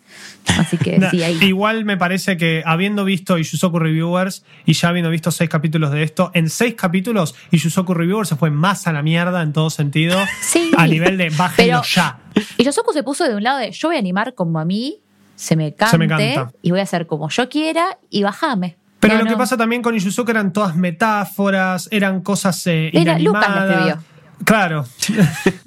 así 0.59 0.77
que 0.77 0.97
Nah, 0.97 1.11
sí, 1.11 1.21
ahí. 1.21 1.37
Igual 1.43 1.85
me 1.85 1.97
parece 1.97 2.35
que 2.37 2.63
habiendo 2.65 3.05
visto 3.05 3.37
Yusoku 3.37 3.77
Reviewers 3.79 4.43
y 4.65 4.73
ya 4.73 4.89
habiendo 4.89 5.11
visto 5.11 5.29
seis 5.31 5.49
capítulos 5.49 5.91
de 5.91 6.01
esto, 6.03 6.31
en 6.33 6.49
seis 6.49 6.73
capítulos 6.75 7.35
Yusoku 7.51 7.93
Reviewers 7.93 8.29
se 8.29 8.35
fue 8.35 8.49
más 8.49 8.87
a 8.87 8.91
la 8.93 9.03
mierda 9.03 9.41
en 9.43 9.53
todo 9.53 9.69
sentido. 9.69 10.17
Sí. 10.41 10.71
A 10.77 10.87
nivel 10.87 11.17
de 11.17 11.29
bájenlo 11.29 11.81
ya. 11.83 12.19
Y 12.57 12.63
se 12.63 13.03
puso 13.03 13.27
de 13.27 13.35
un 13.35 13.43
lado 13.43 13.59
de 13.59 13.71
yo 13.71 13.89
voy 13.89 13.97
a 13.97 13.99
animar 13.99 14.33
como 14.33 14.59
a 14.59 14.65
mí 14.65 14.99
se 15.35 15.55
me 15.55 15.73
cante 15.75 15.91
Se 15.91 15.97
me 15.99 16.07
canta. 16.07 16.51
y 16.63 16.71
voy 16.71 16.79
a 16.79 16.83
hacer 16.83 17.05
como 17.05 17.29
yo 17.29 17.47
quiera 17.49 17.97
y 18.09 18.23
bajame. 18.23 18.77
Pero 18.99 19.15
No, 19.17 19.23
lo 19.23 19.29
que 19.29 19.37
pasa 19.37 19.55
también 19.57 19.83
con 19.83 19.95
Yusuke 19.95 20.29
eran 20.29 20.51
todas 20.53 20.75
metáforas, 20.75 21.87
eran 21.91 22.21
cosas 22.21 22.65
eh, 22.67 22.89
Era- 22.93 23.19
Lucas 23.19 23.49
lo 23.49 23.69
escribió. 23.69 24.03
Claro, 24.45 24.85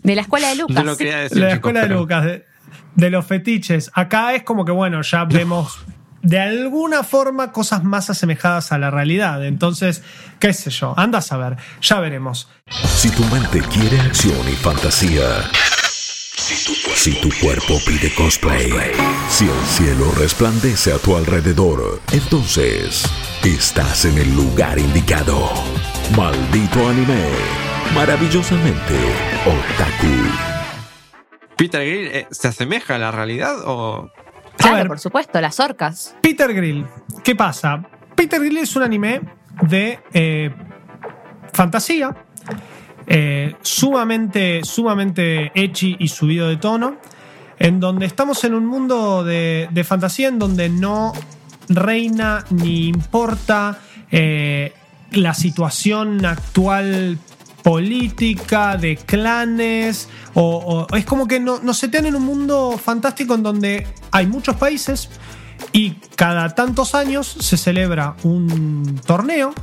De 0.03 0.15
la 0.15 0.23
escuela 0.23 0.49
de 0.49 0.57
Lucas. 0.57 0.77
No 0.77 0.85
lo 0.85 0.97
quería 0.97 1.19
decir. 1.19 1.39
la 1.39 1.47
chicos, 1.49 1.55
escuela 1.57 1.81
de 1.83 1.89
Lucas, 1.89 2.25
de, 2.25 2.47
de 2.95 3.11
los 3.11 3.27
fetiches. 3.27 3.91
Acá 3.95 4.35
es 4.35 4.43
como 4.43 4.65
que, 4.65 4.73
bueno, 4.73 5.03
ya 5.03 5.25
vemos 5.25 5.81
de 6.23 6.39
alguna 6.39 7.03
forma 7.03 7.53
cosas 7.53 7.85
más 7.85 8.11
asemejadas 8.11 8.73
a 8.73 8.79
la 8.79 8.91
realidad. 8.91 9.45
Entonces, 9.45 10.03
qué 10.39 10.53
sé 10.53 10.71
yo, 10.71 10.95
anda 10.97 11.19
a 11.19 11.23
saber, 11.23 11.57
ya 11.81 12.01
veremos. 12.01 12.49
Si 12.69 13.11
tu 13.11 13.25
mente 13.27 13.61
quiere 13.61 14.01
acción 14.01 14.49
y 14.49 14.57
fantasía. 14.57 15.51
Si 16.95 17.21
tu 17.21 17.29
cuerpo 17.41 17.79
pide 17.87 18.13
cosplay. 18.15 18.71
Si 19.29 19.45
el 19.45 19.67
cielo 19.67 20.13
resplandece 20.19 20.93
a 20.93 20.99
tu 20.99 21.17
alrededor. 21.17 22.01
Entonces, 22.13 23.09
estás 23.45 24.05
en 24.05 24.19
el 24.19 24.35
lugar 24.35 24.79
indicado. 24.79 25.51
Maldito 26.17 26.89
anime. 26.89 27.70
Maravillosamente 27.95 28.95
otaku. 29.45 30.15
Peter 31.57 31.81
Grill 31.85 32.07
eh, 32.07 32.27
se 32.31 32.49
asemeja 32.49 32.95
a 32.95 32.99
la 32.99 33.11
realidad 33.11 33.57
o 33.67 34.11
Claro, 34.57 34.77
ver. 34.77 34.89
por 34.89 34.99
supuesto, 34.99 35.41
las 35.41 35.59
orcas. 35.59 36.15
Peter 36.21 36.53
Grill, 36.53 36.87
¿qué 37.25 37.35
pasa? 37.35 37.83
Peter 38.15 38.39
Grill 38.39 38.59
es 38.59 38.77
un 38.77 38.83
anime 38.83 39.21
de 39.63 39.99
eh, 40.13 40.51
fantasía, 41.53 42.15
eh, 43.07 43.55
sumamente, 43.63 44.61
sumamente 44.65 45.51
ecchi 45.55 45.97
y 45.99 46.09
subido 46.09 46.49
de 46.49 46.57
tono, 46.59 46.97
en 47.59 47.81
donde 47.81 48.07
estamos 48.07 48.45
en 48.45 48.55
un 48.55 48.67
mundo 48.67 49.25
de, 49.25 49.69
de 49.71 49.85
fantasía 49.85 50.29
en 50.29 50.39
donde 50.39 50.69
no 50.69 51.13
reina 51.69 52.45
ni 52.51 52.89
importa 52.89 53.79
eh, 54.11 54.73
la 55.13 55.33
situación 55.35 56.25
actual 56.27 57.19
política, 57.63 58.77
de 58.77 58.97
clanes, 58.97 60.09
o, 60.35 60.87
es 60.95 61.05
como 61.05 61.27
que 61.27 61.41
no, 61.41 61.61
nos 61.61 61.79
setean 61.79 62.07
en 62.07 62.17
un 62.17 62.25
mundo 62.25 62.79
fantástico 62.83 63.35
en 63.35 63.43
donde 63.43 63.87
hay 64.11 64.27
muchos 64.27 64.57
países 64.57 65.11
y 65.73 65.93
cada 66.17 66.55
tantos 66.55 66.95
años 66.95 67.27
se 67.27 67.57
celebra 67.57 68.17
un 68.23 69.01
torneo 69.07 69.55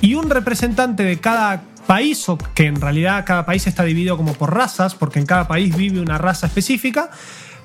y 0.00 0.14
un 0.14 0.28
representante 0.28 1.04
de 1.04 1.20
cada 1.20 1.62
país, 1.86 2.28
o 2.28 2.38
que 2.38 2.66
en 2.66 2.80
realidad 2.80 3.24
cada 3.26 3.46
país 3.46 3.66
está 3.66 3.84
dividido 3.84 4.16
como 4.16 4.34
por 4.34 4.54
razas, 4.54 4.94
porque 4.94 5.18
en 5.18 5.26
cada 5.26 5.46
país 5.46 5.76
vive 5.76 6.00
una 6.00 6.18
raza 6.18 6.46
específica, 6.46 7.10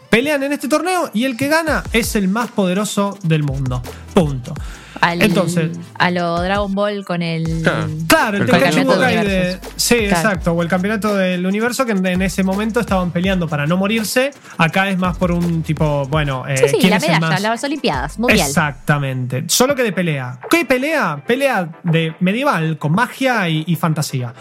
pelean 0.10 0.44
en 0.44 0.54
este 0.54 0.68
torneo 0.68 1.10
y 1.14 1.26
el 1.26 1.38
que 1.38 1.48
gana 1.48 1.84
es 1.94 2.16
el 2.16 2.28
más 2.28 2.52
poderoso 2.52 3.18
del 3.24 3.44
mundo. 3.44 3.82
Punto. 4.14 4.54
Al- 5.02 5.22
Entonces- 5.22 5.78
a 5.98 6.12
lo 6.12 6.42
Dragon 6.42 6.74
Ball 6.76 7.06
con 7.06 7.22
el. 7.22 7.62
Claro. 7.64 7.88
Claro, 8.08 8.38
el, 8.38 8.44
El 8.44 8.50
Tenkaichi 8.50 8.76
campeonato 8.78 9.00
Budokai 9.00 9.16
del 9.18 9.28
de. 9.28 9.40
universo. 9.42 9.70
Sí, 9.76 9.96
Claro. 9.96 10.16
exacto. 10.16 10.52
O 10.54 10.62
el 10.62 10.68
campeonato 10.68 11.16
del 11.16 11.46
universo 11.46 11.86
que 11.86 11.92
en, 11.94 12.06
en 12.06 12.22
ese 12.22 12.44
momento 12.44 12.80
estaban 12.80 13.12
peleando 13.12 13.48
para 13.48 13.66
no 13.68 13.78
morirse. 13.78 14.32
Acá 14.58 14.90
es 14.90 14.98
más 14.98 15.18
por 15.18 15.32
un 15.32 15.64
tipo, 15.64 16.06
bueno, 16.10 16.46
eh, 16.48 16.58
Sí, 16.58 16.66
sí, 16.70 16.78
¿quién 16.80 16.90
la 16.92 16.98
es 16.98 17.04
el 17.04 17.20
más? 17.20 17.42
las 17.42 17.64
Olimpiadas, 17.64 18.20
mundial. 18.20 18.48
Exactamente. 18.48 19.44
Solo 19.48 19.76
que 19.76 19.84
de 19.84 19.92
pelea. 19.92 20.40
¿Qué 20.50 20.66
pelea? 20.66 21.24
Pelea 21.26 21.70
de 21.84 22.16
medieval, 22.20 22.78
con 22.78 22.92
magia 22.92 23.48
y, 23.50 23.64
y 23.68 23.76
fantasía. 23.76 24.34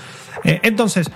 Eh, 0.45 0.61
entonces, 0.63 1.11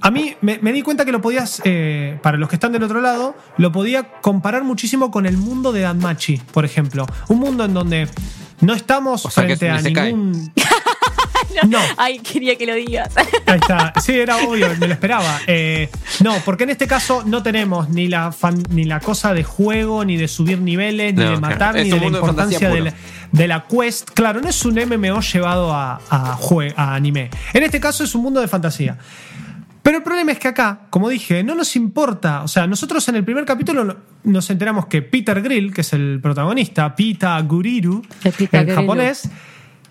a 0.00 0.10
mí 0.10 0.34
me, 0.40 0.58
me 0.60 0.72
di 0.72 0.82
cuenta 0.82 1.04
que 1.04 1.12
lo 1.12 1.20
podías, 1.20 1.60
eh, 1.64 2.18
para 2.22 2.36
los 2.36 2.48
que 2.48 2.56
están 2.56 2.72
del 2.72 2.82
otro 2.82 3.00
lado, 3.00 3.36
lo 3.56 3.70
podía 3.72 4.04
comparar 4.20 4.64
muchísimo 4.64 5.10
con 5.10 5.26
el 5.26 5.36
mundo 5.36 5.72
de 5.72 5.82
Danmachi, 5.82 6.38
por 6.52 6.64
ejemplo. 6.64 7.06
Un 7.28 7.38
mundo 7.38 7.64
en 7.64 7.74
donde 7.74 8.08
no 8.60 8.74
estamos 8.74 9.24
O 9.26 9.30
sea, 9.30 9.44
frente 9.44 9.68
a 9.70 9.80
ningún. 9.80 10.52
no. 11.68 11.78
Ay, 11.96 12.18
quería 12.18 12.56
que 12.56 12.66
lo 12.66 12.74
digas. 12.74 13.10
Ahí 13.46 13.58
está. 13.60 13.92
Sí, 14.04 14.12
era 14.12 14.36
obvio, 14.38 14.68
me 14.78 14.86
lo 14.88 14.92
esperaba. 14.94 15.40
Eh, 15.46 15.88
no, 16.20 16.34
porque 16.44 16.64
en 16.64 16.70
este 16.70 16.86
caso 16.86 17.22
no 17.26 17.42
tenemos 17.42 17.88
ni 17.90 18.08
la, 18.08 18.32
fan- 18.32 18.62
ni 18.70 18.84
la 18.84 19.00
cosa 19.00 19.34
de 19.34 19.44
juego, 19.44 20.04
ni 20.04 20.16
de 20.16 20.28
subir 20.28 20.58
niveles, 20.58 21.14
ni 21.14 21.24
No, 21.24 21.30
de 21.32 21.36
matar, 21.38 21.74
ni 21.74 21.84
de 21.84 21.90
la 21.90 21.96
de 22.00 22.06
importancia 22.06 22.68
de 22.68 22.80
la, 22.80 22.90
puro. 22.90 23.02
de 23.32 23.48
la 23.48 23.64
quest. 23.68 24.10
Claro, 24.10 24.40
no 24.40 24.48
es 24.48 24.64
un 24.64 24.74
MMO 24.74 25.20
llevado 25.20 25.72
a, 25.72 26.00
a, 26.10 26.36
jue- 26.38 26.72
a 26.76 26.94
anime. 26.94 27.30
En 27.52 27.62
este 27.62 27.80
caso 27.80 28.04
es 28.04 28.14
un 28.14 28.22
mundo 28.22 28.40
de 28.40 28.48
fantasía. 28.48 28.98
Pero 29.84 29.98
el 29.98 30.02
problema 30.02 30.32
es 30.32 30.38
que 30.38 30.48
acá, 30.48 30.86
como 30.88 31.10
dije, 31.10 31.44
no 31.44 31.54
nos 31.54 31.76
importa. 31.76 32.42
O 32.42 32.48
sea, 32.48 32.66
nosotros 32.66 33.06
en 33.10 33.16
el 33.16 33.24
primer 33.24 33.44
capítulo 33.44 33.84
no- 33.84 33.96
nos 34.24 34.48
enteramos 34.48 34.86
que 34.86 35.02
Peter 35.02 35.42
Grill, 35.42 35.74
que 35.74 35.82
es 35.82 35.92
el 35.92 36.20
protagonista, 36.22 36.96
Pita 36.96 37.38
Guriru, 37.42 38.00
Pita 38.36 38.60
en 38.60 38.64
Guriru. 38.64 38.80
japonés, 38.80 39.28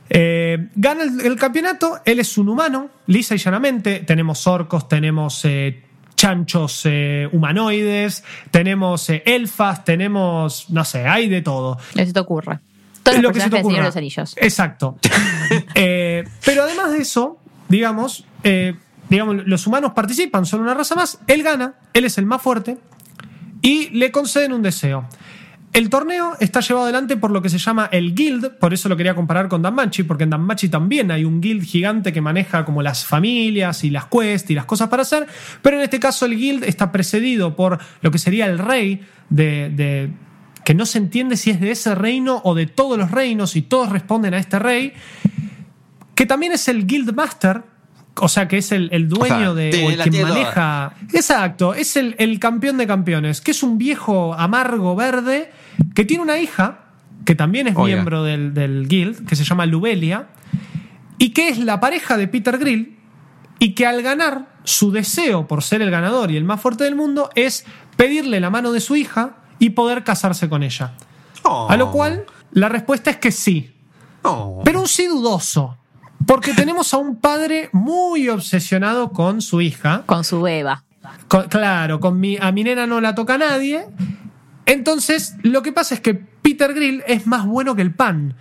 eh, 0.09 0.69
gana 0.75 1.03
el, 1.03 1.21
el 1.21 1.35
campeonato. 1.37 1.99
Él 2.05 2.19
es 2.19 2.37
un 2.39 2.49
humano, 2.49 2.89
lisa 3.05 3.35
y 3.35 3.37
llanamente. 3.37 3.99
Tenemos 3.99 4.47
orcos, 4.47 4.89
tenemos 4.89 5.45
eh, 5.45 5.83
chanchos 6.15 6.81
eh, 6.85 7.29
humanoides, 7.31 8.23
tenemos 8.49 9.07
elfas, 9.09 9.85
tenemos, 9.85 10.71
no 10.71 10.83
sé, 10.85 11.05
hay 11.07 11.29
de 11.29 11.43
todo. 11.43 11.77
Se 11.95 12.11
te 12.11 12.19
ocurra. 12.19 12.61
Todos 13.03 13.17
los 13.17 13.23
Lo 13.25 13.31
que 13.33 13.41
se 13.41 13.49
te 13.51 13.55
de 13.57 13.61
ocurra. 13.61 13.83
los 13.83 13.95
Anillos. 13.95 14.33
Exacto. 14.37 14.97
Pero 15.75 16.63
además 16.63 16.93
de 16.93 16.97
eso, 16.99 17.37
digamos, 17.69 18.25
digamos, 19.13 19.45
los 19.45 19.67
humanos 19.67 19.91
participan, 19.93 20.45
son 20.45 20.61
una 20.61 20.73
raza 20.73 20.95
más. 20.95 21.19
Él 21.27 21.43
gana, 21.43 21.75
él 21.93 22.05
es 22.05 22.17
el 22.17 22.25
más 22.25 22.41
fuerte 22.41 22.77
y 23.61 23.89
le 23.89 24.11
conceden 24.11 24.53
un 24.53 24.63
deseo. 24.63 25.07
El 25.71 25.89
torneo 25.89 26.33
está 26.39 26.59
llevado 26.61 26.85
adelante 26.85 27.15
por 27.17 27.29
lo 27.31 27.41
que 27.41 27.49
se 27.49 27.57
llama 27.59 27.89
el 27.91 28.13
guild, 28.15 28.57
por 28.59 28.73
eso 28.73 28.89
lo 28.89 28.97
quería 28.97 29.15
comparar 29.15 29.47
con 29.49 29.61
Danmachi, 29.61 30.03
porque 30.03 30.23
en 30.23 30.29
Danmachi 30.31 30.69
también 30.69 31.09
hay 31.11 31.25
un 31.25 31.41
guild 31.41 31.63
gigante 31.63 32.11
que 32.13 32.21
maneja 32.21 32.65
como 32.65 32.81
las 32.83 33.05
familias 33.05 33.83
y 33.83 33.89
las 33.91 34.05
quests 34.05 34.49
y 34.51 34.53
las 34.55 34.65
cosas 34.65 34.89
para 34.89 35.01
hacer, 35.01 35.27
pero 35.63 35.77
en 35.77 35.83
este 35.83 35.99
caso 35.99 36.25
el 36.25 36.35
guild 36.37 36.63
está 36.63 36.91
precedido 36.91 37.55
por 37.55 37.79
lo 38.01 38.11
que 38.11 38.17
sería 38.19 38.45
el 38.47 38.57
rey 38.59 39.01
de, 39.29 39.69
de- 39.69 40.09
que 40.63 40.73
no 40.75 40.85
se 40.85 40.97
entiende 40.99 41.37
si 41.37 41.49
es 41.49 41.59
de 41.59 41.71
ese 41.71 41.93
reino 41.95 42.41
o 42.43 42.53
de 42.55 42.67
todos 42.67 42.97
los 42.97 43.11
reinos 43.11 43.55
y 43.55 43.61
todos 43.63 43.89
responden 43.89 44.33
a 44.33 44.37
este 44.37 44.59
rey, 44.59 44.93
que 46.15 46.25
también 46.25 46.51
es 46.51 46.67
el 46.67 46.85
guild 46.87 47.13
master, 47.15 47.63
o 48.15 48.27
sea 48.27 48.47
que 48.47 48.57
es 48.57 48.71
el, 48.71 48.89
el 48.91 49.09
dueño 49.09 49.51
O 49.51 49.53
sea, 49.53 49.53
de 49.53 49.85
o 49.85 49.89
el 49.89 50.09
quien 50.09 50.27
maneja 50.27 50.93
Exacto, 51.11 51.73
es 51.73 51.95
el, 51.97 52.15
el 52.19 52.39
campeón 52.39 52.77
de 52.77 52.87
campeones, 52.87 53.41
que 53.41 53.51
es 53.51 53.63
un 53.63 53.77
viejo 53.77 54.33
amargo 54.33 54.95
verde 54.95 55.51
que 55.95 56.05
tiene 56.05 56.23
una 56.23 56.37
hija, 56.37 56.79
que 57.25 57.35
también 57.35 57.67
es 57.67 57.75
Oiga. 57.75 57.95
miembro 57.95 58.23
del, 58.23 58.53
del 58.53 58.87
guild, 58.87 59.27
que 59.27 59.35
se 59.35 59.43
llama 59.43 59.65
Lubelia, 59.65 60.27
y 61.17 61.29
que 61.29 61.49
es 61.49 61.57
la 61.57 61.79
pareja 61.79 62.17
de 62.17 62.27
Peter 62.27 62.57
Grill, 62.57 62.97
y 63.59 63.73
que 63.73 63.87
al 63.87 64.01
ganar, 64.01 64.53
su 64.63 64.91
deseo 64.91 65.47
por 65.47 65.63
ser 65.63 65.81
el 65.81 65.91
ganador 65.91 66.31
y 66.31 66.37
el 66.37 66.43
más 66.43 66.61
fuerte 66.61 66.83
del 66.83 66.95
mundo 66.95 67.29
es 67.35 67.65
pedirle 67.97 68.39
la 68.39 68.49
mano 68.49 68.71
de 68.71 68.79
su 68.79 68.95
hija 68.95 69.37
y 69.59 69.71
poder 69.71 70.03
casarse 70.03 70.49
con 70.49 70.63
ella. 70.63 70.93
Oh. 71.43 71.67
A 71.69 71.77
lo 71.77 71.91
cual, 71.91 72.25
la 72.51 72.69
respuesta 72.69 73.09
es 73.09 73.17
que 73.17 73.31
sí. 73.31 73.73
Oh. 74.23 74.61
Pero 74.63 74.81
un 74.81 74.87
sí 74.87 75.07
dudoso. 75.07 75.77
Porque 76.27 76.53
tenemos 76.53 76.93
a 76.93 76.97
un 76.97 77.17
padre 77.17 77.69
muy 77.73 78.29
obsesionado 78.29 79.11
con 79.11 79.41
su 79.41 79.61
hija. 79.61 80.03
Con 80.05 80.23
su 80.23 80.41
beba. 80.41 80.83
Con- 81.27 81.47
claro, 81.49 81.99
con 81.99 82.19
mi, 82.19 82.37
a 82.39 82.51
mi 82.51 82.63
nena 82.63 82.87
no 82.87 83.01
la 83.01 83.13
toca 83.15 83.37
nadie. 83.37 83.85
Entonces, 84.65 85.35
lo 85.43 85.61
que 85.61 85.71
pasa 85.73 85.95
es 85.95 85.99
que 86.01 86.13
Peter 86.13 86.73
Grill 86.73 87.03
es 87.07 87.27
más 87.27 87.45
bueno 87.45 87.75
que 87.75 87.81
el 87.81 87.93
pan. 87.93 88.35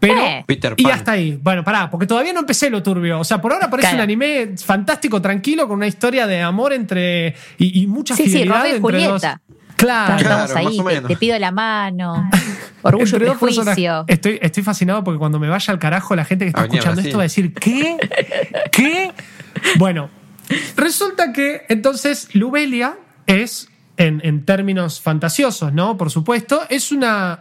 Pero. 0.00 0.20
Eh. 0.20 0.44
Peter 0.46 0.74
Y 0.76 0.82
Pan. 0.82 0.92
hasta 0.92 1.12
ahí. 1.12 1.38
Bueno, 1.42 1.62
pará, 1.64 1.90
porque 1.90 2.06
todavía 2.06 2.32
no 2.32 2.40
empecé 2.40 2.68
lo 2.68 2.82
turbio. 2.82 3.20
O 3.20 3.24
sea, 3.24 3.40
por 3.40 3.52
ahora 3.52 3.70
parece 3.70 3.88
Claro. 3.90 3.98
un 3.98 4.02
anime 4.02 4.54
fantástico, 4.62 5.22
tranquilo, 5.22 5.66
con 5.68 5.76
una 5.78 5.86
historia 5.86 6.26
de 6.26 6.42
amor 6.42 6.72
entre. 6.72 7.34
y, 7.58 7.82
y 7.82 7.86
mucha 7.86 8.14
Sí, 8.16 8.24
sí, 8.24 8.30
fidelidad 8.30 8.66
y 8.66 8.70
entre 8.76 9.04
dos. 9.06 9.22
Claro. 9.84 10.16
Estamos 10.16 10.50
Claro, 10.50 10.58
ahí, 10.58 10.64
más 10.64 10.74
o 10.74 10.88
te, 10.88 10.94
menos. 10.94 11.08
te 11.08 11.16
pido 11.16 11.38
la 11.38 11.50
mano. 11.52 12.30
Orgullo 12.82 13.16
y 13.16 13.20
prejuicio. 13.20 14.04
Estoy, 14.06 14.38
estoy 14.42 14.62
fascinado 14.62 15.02
porque 15.04 15.18
cuando 15.18 15.38
me 15.38 15.48
vaya 15.48 15.72
al 15.72 15.78
carajo, 15.78 16.14
la 16.16 16.24
gente 16.24 16.44
que 16.44 16.48
está 16.50 16.60
Avenida 16.60 16.78
escuchando 16.80 17.00
esto 17.02 17.16
va 17.18 17.22
a 17.22 17.24
decir: 17.24 17.54
¿Qué? 17.54 17.96
¿Qué? 18.72 19.12
Bueno, 19.76 20.10
resulta 20.76 21.32
que 21.32 21.62
entonces 21.68 22.34
Lubelia 22.34 22.96
es, 23.26 23.68
en, 23.96 24.20
en 24.24 24.44
términos 24.44 25.00
fantasiosos, 25.00 25.72
¿no? 25.72 25.96
Por 25.96 26.10
supuesto, 26.10 26.62
es 26.68 26.92
una, 26.92 27.40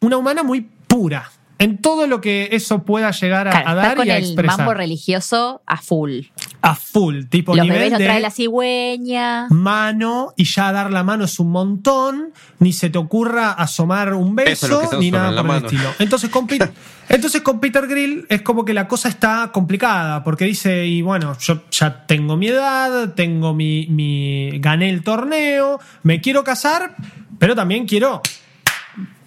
una 0.00 0.16
humana 0.16 0.42
muy 0.42 0.62
pura. 0.86 1.30
En 1.62 1.78
todo 1.78 2.06
lo 2.06 2.20
que 2.20 2.48
eso 2.52 2.82
pueda 2.84 3.10
llegar 3.12 3.48
a, 3.48 3.50
Claro, 3.52 3.68
a 3.68 3.72
está 3.72 3.86
dar 3.88 3.96
con 3.96 4.06
y 4.06 4.10
a 4.10 4.16
el 4.18 4.24
expresar. 4.24 4.58
mambo 4.58 4.74
religioso 4.74 5.62
a 5.66 5.76
full. 5.76 6.22
a 6.60 6.74
full, 6.74 7.24
tipo 7.28 7.54
Los 7.56 7.64
nivel 7.64 7.78
bebés 7.78 7.98
de 7.98 8.04
trae 8.04 8.20
la 8.20 8.30
cigüeña. 8.30 9.46
mano 9.50 10.32
y 10.36 10.44
ya 10.44 10.70
dar 10.72 10.90
la 10.90 11.02
mano 11.02 11.24
es 11.24 11.38
un 11.40 11.50
montón, 11.50 12.32
ni 12.58 12.72
se 12.72 12.90
te 12.90 12.98
ocurra 12.98 13.52
asomar 13.52 14.14
un 14.14 14.38
Eso 14.40 14.66
beso, 14.68 14.82
es 14.82 14.92
lo 14.92 14.98
ni 15.00 15.10
nada 15.10 15.42
por 15.42 15.56
el 15.56 15.64
estilo. 15.64 15.88
Entonces 15.98 16.30
con, 16.30 16.46
Pete- 16.46 16.70
entonces 17.08 17.42
con 17.42 17.60
Peter 17.60 17.86
Grill 17.86 18.26
es 18.28 18.42
como 18.42 18.64
que 18.64 18.74
la 18.74 18.86
cosa 18.88 19.08
está 19.08 19.50
complicada, 19.52 20.22
porque 20.24 20.44
dice, 20.44 20.86
y 20.86 21.02
bueno, 21.02 21.36
yo 21.40 21.62
ya 21.70 22.06
tengo 22.06 22.36
mi 22.36 22.48
edad, 22.48 23.14
tengo 23.14 23.54
mi, 23.54 23.86
mi 23.88 24.58
gané 24.60 24.90
el 24.90 25.02
torneo, 25.02 25.80
me 26.02 26.20
quiero 26.20 26.44
casar, 26.44 26.94
pero 27.38 27.54
también 27.54 27.86
quiero 27.86 28.20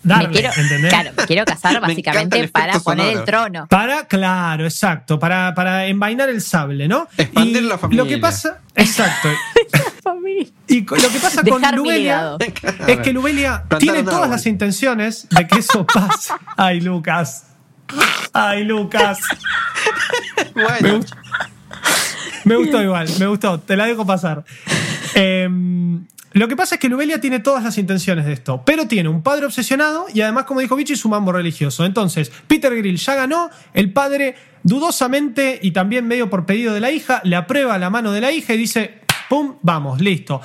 darle, 0.05 0.27
me 0.29 0.33
quiero, 0.33 0.49
¿entendés? 0.55 0.89
claro, 0.91 1.11
me 1.17 1.25
quiero 1.25 1.45
casar 1.45 1.73
Me 1.73 1.79
básicamente 1.81 2.39
el 2.39 2.49
para 2.49 2.79
poner 2.79 3.05
sonoro. 3.05 3.19
el 3.19 3.25
trono. 3.25 3.67
Para, 3.67 4.07
claro, 4.07 4.63
exacto, 4.65 5.19
para, 5.19 5.53
para 5.53 5.85
envainar 5.87 6.29
el 6.29 6.41
sable, 6.41 6.87
¿no? 6.87 7.07
Expandir 7.17 7.63
Y 7.63 7.67
la 7.67 7.77
familia. 7.77 8.03
Lo 8.03 8.09
que 8.09 8.17
pasa, 8.17 8.59
exacto. 8.75 9.29
Y 10.67 10.81
lo 10.81 10.95
que 11.09 11.19
pasa 11.21 11.43
con 11.43 11.61
Dejar 11.61 11.75
Lubelia 11.75 12.37
es 12.87 12.99
que 12.99 13.13
Lubelia 13.13 13.63
tiene 13.79 14.03
todas 14.03 14.29
las 14.29 14.45
intenciones 14.45 15.27
de 15.29 15.47
que 15.47 15.59
eso 15.59 15.85
pase. 15.93 16.33
Ay, 16.57 16.81
Lucas. 16.81 17.47
Ay, 18.33 18.63
Lucas. 18.63 19.19
Bueno, 20.53 20.99
Me 22.43 22.55
gustó 22.55 22.81
igual, 22.81 23.07
me 23.19 23.27
gustó. 23.27 23.59
Te 23.59 23.75
la 23.75 23.85
dejo 23.85 24.05
pasar. 24.05 24.43
Em, 25.13 26.05
lo 26.39 26.47
que 26.47 26.55
pasa 26.55 26.75
es 26.75 26.81
que 26.81 26.89
Lubelia 26.89 27.21
tiene 27.21 27.39
todas 27.39 27.63
las 27.63 27.77
intenciones 27.77 28.25
de 28.25 28.33
esto, 28.33 28.61
pero 28.65 28.87
tiene 28.87 29.09
un 29.09 29.23
padre 29.23 29.45
obsesionado 29.45 30.05
y 30.13 30.21
además, 30.21 30.43
como 30.45 30.59
dijo 30.59 30.75
Vichy, 30.75 30.95
su 30.95 31.07
mambo 31.09 31.31
religioso. 31.31 31.85
Entonces, 31.85 32.31
Peter 32.47 32.75
Grill 32.75 32.97
ya 32.97 33.15
ganó, 33.15 33.49
el 33.73 33.93
padre 33.93 34.35
dudosamente 34.63 35.59
y 35.61 35.71
también 35.71 36.07
medio 36.07 36.29
por 36.29 36.45
pedido 36.45 36.73
de 36.73 36.79
la 36.81 36.91
hija, 36.91 37.21
le 37.23 37.35
aprueba 37.35 37.77
la 37.77 37.89
mano 37.89 38.11
de 38.11 38.21
la 38.21 38.31
hija 38.31 38.53
y 38.53 38.57
dice, 38.57 38.99
¡pum! 39.29 39.55
Vamos, 39.61 40.01
listo. 40.01 40.41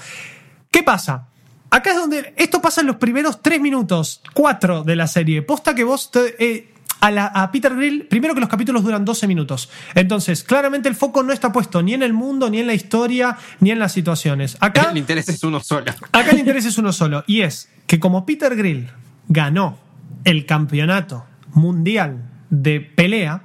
¿Qué 0.71 0.83
pasa? 0.83 1.27
Acá 1.71 1.91
es 1.91 1.97
donde 1.97 2.35
esto 2.37 2.61
pasa 2.63 2.81
en 2.81 2.87
los 2.87 2.97
primeros 2.97 3.43
tres 3.43 3.61
minutos, 3.61 4.23
cuatro 4.35 4.83
de 4.85 4.97
la 4.97 5.07
serie. 5.07 5.43
Posta 5.43 5.75
que 5.75 5.85
vos 5.85 6.11
te- 6.11 6.35
eh, 6.45 6.73
a, 7.01 7.11
la- 7.11 7.27
a 7.27 7.51
Peter 7.51 7.75
Grill, 7.75 8.07
primero 8.07 8.35
que 8.35 8.41
los 8.41 8.49
capítulos 8.49 8.83
duran 8.85 9.05
12 9.05 9.27
minutos. 9.27 9.71
Entonces, 9.95 10.45
claramente 10.45 10.89
el 10.89 10.95
foco 10.95 11.23
no 11.23 11.33
está 11.33 11.53
puesto 11.53 11.83
ni 11.83 11.95
en 11.95 12.03
el 12.03 12.13
mundo, 12.13 12.51
ni 12.51 12.59
en 12.61 12.67
la 12.67 12.75
historia, 12.75 13.37
ni 13.61 13.71
en 13.71 13.79
las 13.79 13.93
situaciones. 13.93 14.57
Acá 14.61 14.89
el 14.91 14.99
interés 14.99 15.29
es 15.29 15.43
uno 15.45 15.61
solo. 15.61 15.91
Acá 16.13 16.31
el 16.31 16.39
interés 16.41 16.65
es 16.67 16.79
uno 16.79 16.93
solo, 16.93 17.25
y 17.27 17.41
es 17.43 17.69
que 17.87 17.99
como 17.99 18.25
Peter 18.27 18.55
Grill 18.57 18.89
ganó 19.29 19.79
el 20.25 20.45
campeonato 20.47 21.25
mundial 21.55 22.29
de 22.51 22.81
pelea, 22.81 23.43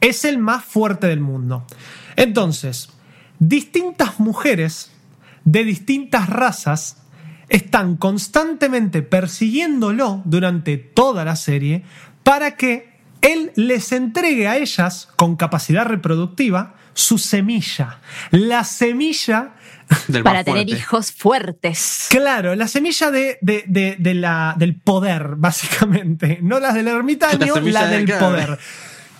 es 0.00 0.24
el 0.24 0.38
más 0.38 0.64
fuerte 0.64 1.06
del 1.08 1.20
mundo. 1.20 1.66
Entonces, 2.16 2.90
distintas 3.38 4.20
mujeres 4.20 4.92
de 5.44 5.64
distintas 5.64 6.28
razas 6.28 7.02
están 7.48 7.96
constantemente 7.96 9.02
persiguiéndolo 9.02 10.22
durante 10.24 10.76
toda 10.78 11.24
la 11.24 11.36
serie 11.36 11.84
para 12.26 12.56
que 12.56 12.90
él 13.22 13.52
les 13.54 13.92
entregue 13.92 14.48
a 14.48 14.56
ellas 14.56 15.08
con 15.14 15.36
capacidad 15.36 15.86
reproductiva 15.86 16.74
su 16.92 17.18
semilla. 17.18 18.00
La 18.32 18.64
semilla 18.64 19.52
Del 20.08 20.24
Para 20.24 20.42
tener 20.42 20.64
fuerte. 20.66 20.72
hijos 20.82 21.12
fuertes. 21.12 22.06
Claro, 22.10 22.56
la 22.56 22.66
semilla 22.66 23.12
de, 23.12 23.38
de- 23.40 23.62
de- 23.68 23.94
de 23.96 24.14
la, 24.14 24.56
del 24.58 24.74
poder, 24.80 25.34
básicamente. 25.36 26.40
No 26.42 26.58
las 26.58 26.74
del 26.74 26.88
ermitaño, 26.88 27.38
La 27.38 27.46
la, 27.46 27.54
semilla 27.54 27.86
de 27.86 27.96
del 28.04 28.18
poder. 28.18 28.58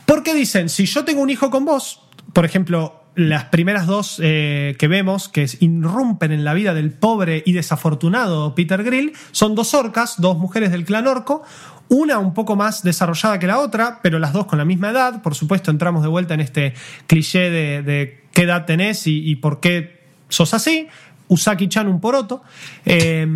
Porque 0.06 0.34
dicen, 0.34 0.68
si 0.68 0.86
yo 0.86 1.04
tengo 1.04 1.20
un 1.22 1.30
hijo 1.30 1.50
con 1.50 1.64
vos, 1.64 2.02
por 2.32 2.44
ejemplo, 2.44 3.04
las 3.16 3.44
primeras 3.46 3.86
dos 3.86 4.20
eh, 4.22 4.76
que 4.78 4.88
vemos, 4.88 5.28
que 5.28 5.48
irrumpen 5.60 6.32
en 6.32 6.44
la 6.44 6.52
vida 6.52 6.74
del 6.74 6.92
pobre 6.92 7.42
y 7.46 7.52
desafortunado 7.52 8.54
Peter 8.54 8.84
Grill, 8.84 9.14
son 9.32 9.54
dos 9.54 9.72
orcas, 9.72 10.20
dos 10.20 10.36
mujeres 10.36 10.70
del 10.70 10.84
clan 10.84 11.06
orco, 11.06 11.42
una 11.88 12.18
un 12.18 12.34
poco 12.34 12.56
más 12.56 12.82
desarrollada 12.82 13.38
que 13.38 13.46
la 13.46 13.58
otra, 13.58 14.00
pero 14.02 14.18
las 14.18 14.34
dos 14.34 14.44
con 14.46 14.58
la 14.58 14.66
misma 14.66 14.90
edad. 14.90 15.22
Por 15.22 15.34
supuesto, 15.34 15.70
entramos 15.70 16.02
de 16.02 16.08
vuelta 16.08 16.34
en 16.34 16.40
este 16.40 16.74
cliché 17.06 17.50
de, 17.50 18.24
qué 18.32 18.42
edad 18.42 18.66
tenés 18.66 19.06
y, 19.06 19.30
y 19.30 19.36
por 19.36 19.60
qué 19.60 20.04
sos 20.28 20.52
así. 20.52 20.88
Usaki-chan 21.28 21.88
un 21.88 22.00
poroto. 22.00 22.42
Eh, 22.84 23.26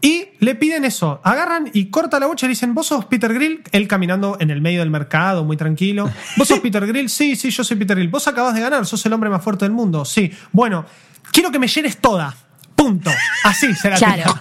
y 0.00 0.28
le 0.38 0.54
piden 0.54 0.84
eso, 0.84 1.20
agarran 1.24 1.70
y 1.72 1.86
corta 1.86 2.20
la 2.20 2.26
bocha 2.26 2.46
y 2.46 2.48
le 2.48 2.52
dicen, 2.52 2.72
vos 2.74 2.86
sos 2.86 3.04
Peter 3.06 3.32
Grill, 3.34 3.62
él 3.72 3.88
caminando 3.88 4.36
en 4.40 4.50
el 4.50 4.60
medio 4.60 4.80
del 4.80 4.90
mercado, 4.90 5.44
muy 5.44 5.56
tranquilo. 5.56 6.08
¿Vos 6.36 6.46
sos 6.48 6.60
Peter 6.60 6.86
Grill? 6.86 7.10
Sí, 7.10 7.34
sí, 7.36 7.50
yo 7.50 7.64
soy 7.64 7.76
Peter 7.76 7.96
Grill. 7.96 8.08
¿Vos 8.10 8.28
acabas 8.28 8.54
de 8.54 8.60
ganar? 8.60 8.86
¿Sos 8.86 9.04
el 9.06 9.12
hombre 9.12 9.28
más 9.30 9.42
fuerte 9.42 9.64
del 9.64 9.72
mundo? 9.72 10.04
Sí. 10.04 10.30
Bueno, 10.52 10.84
quiero 11.32 11.50
que 11.50 11.58
me 11.58 11.66
llenes 11.66 11.96
toda. 11.98 12.34
Punto. 12.76 13.10
Así 13.42 13.74
será. 13.74 13.96
Claro. 13.96 14.32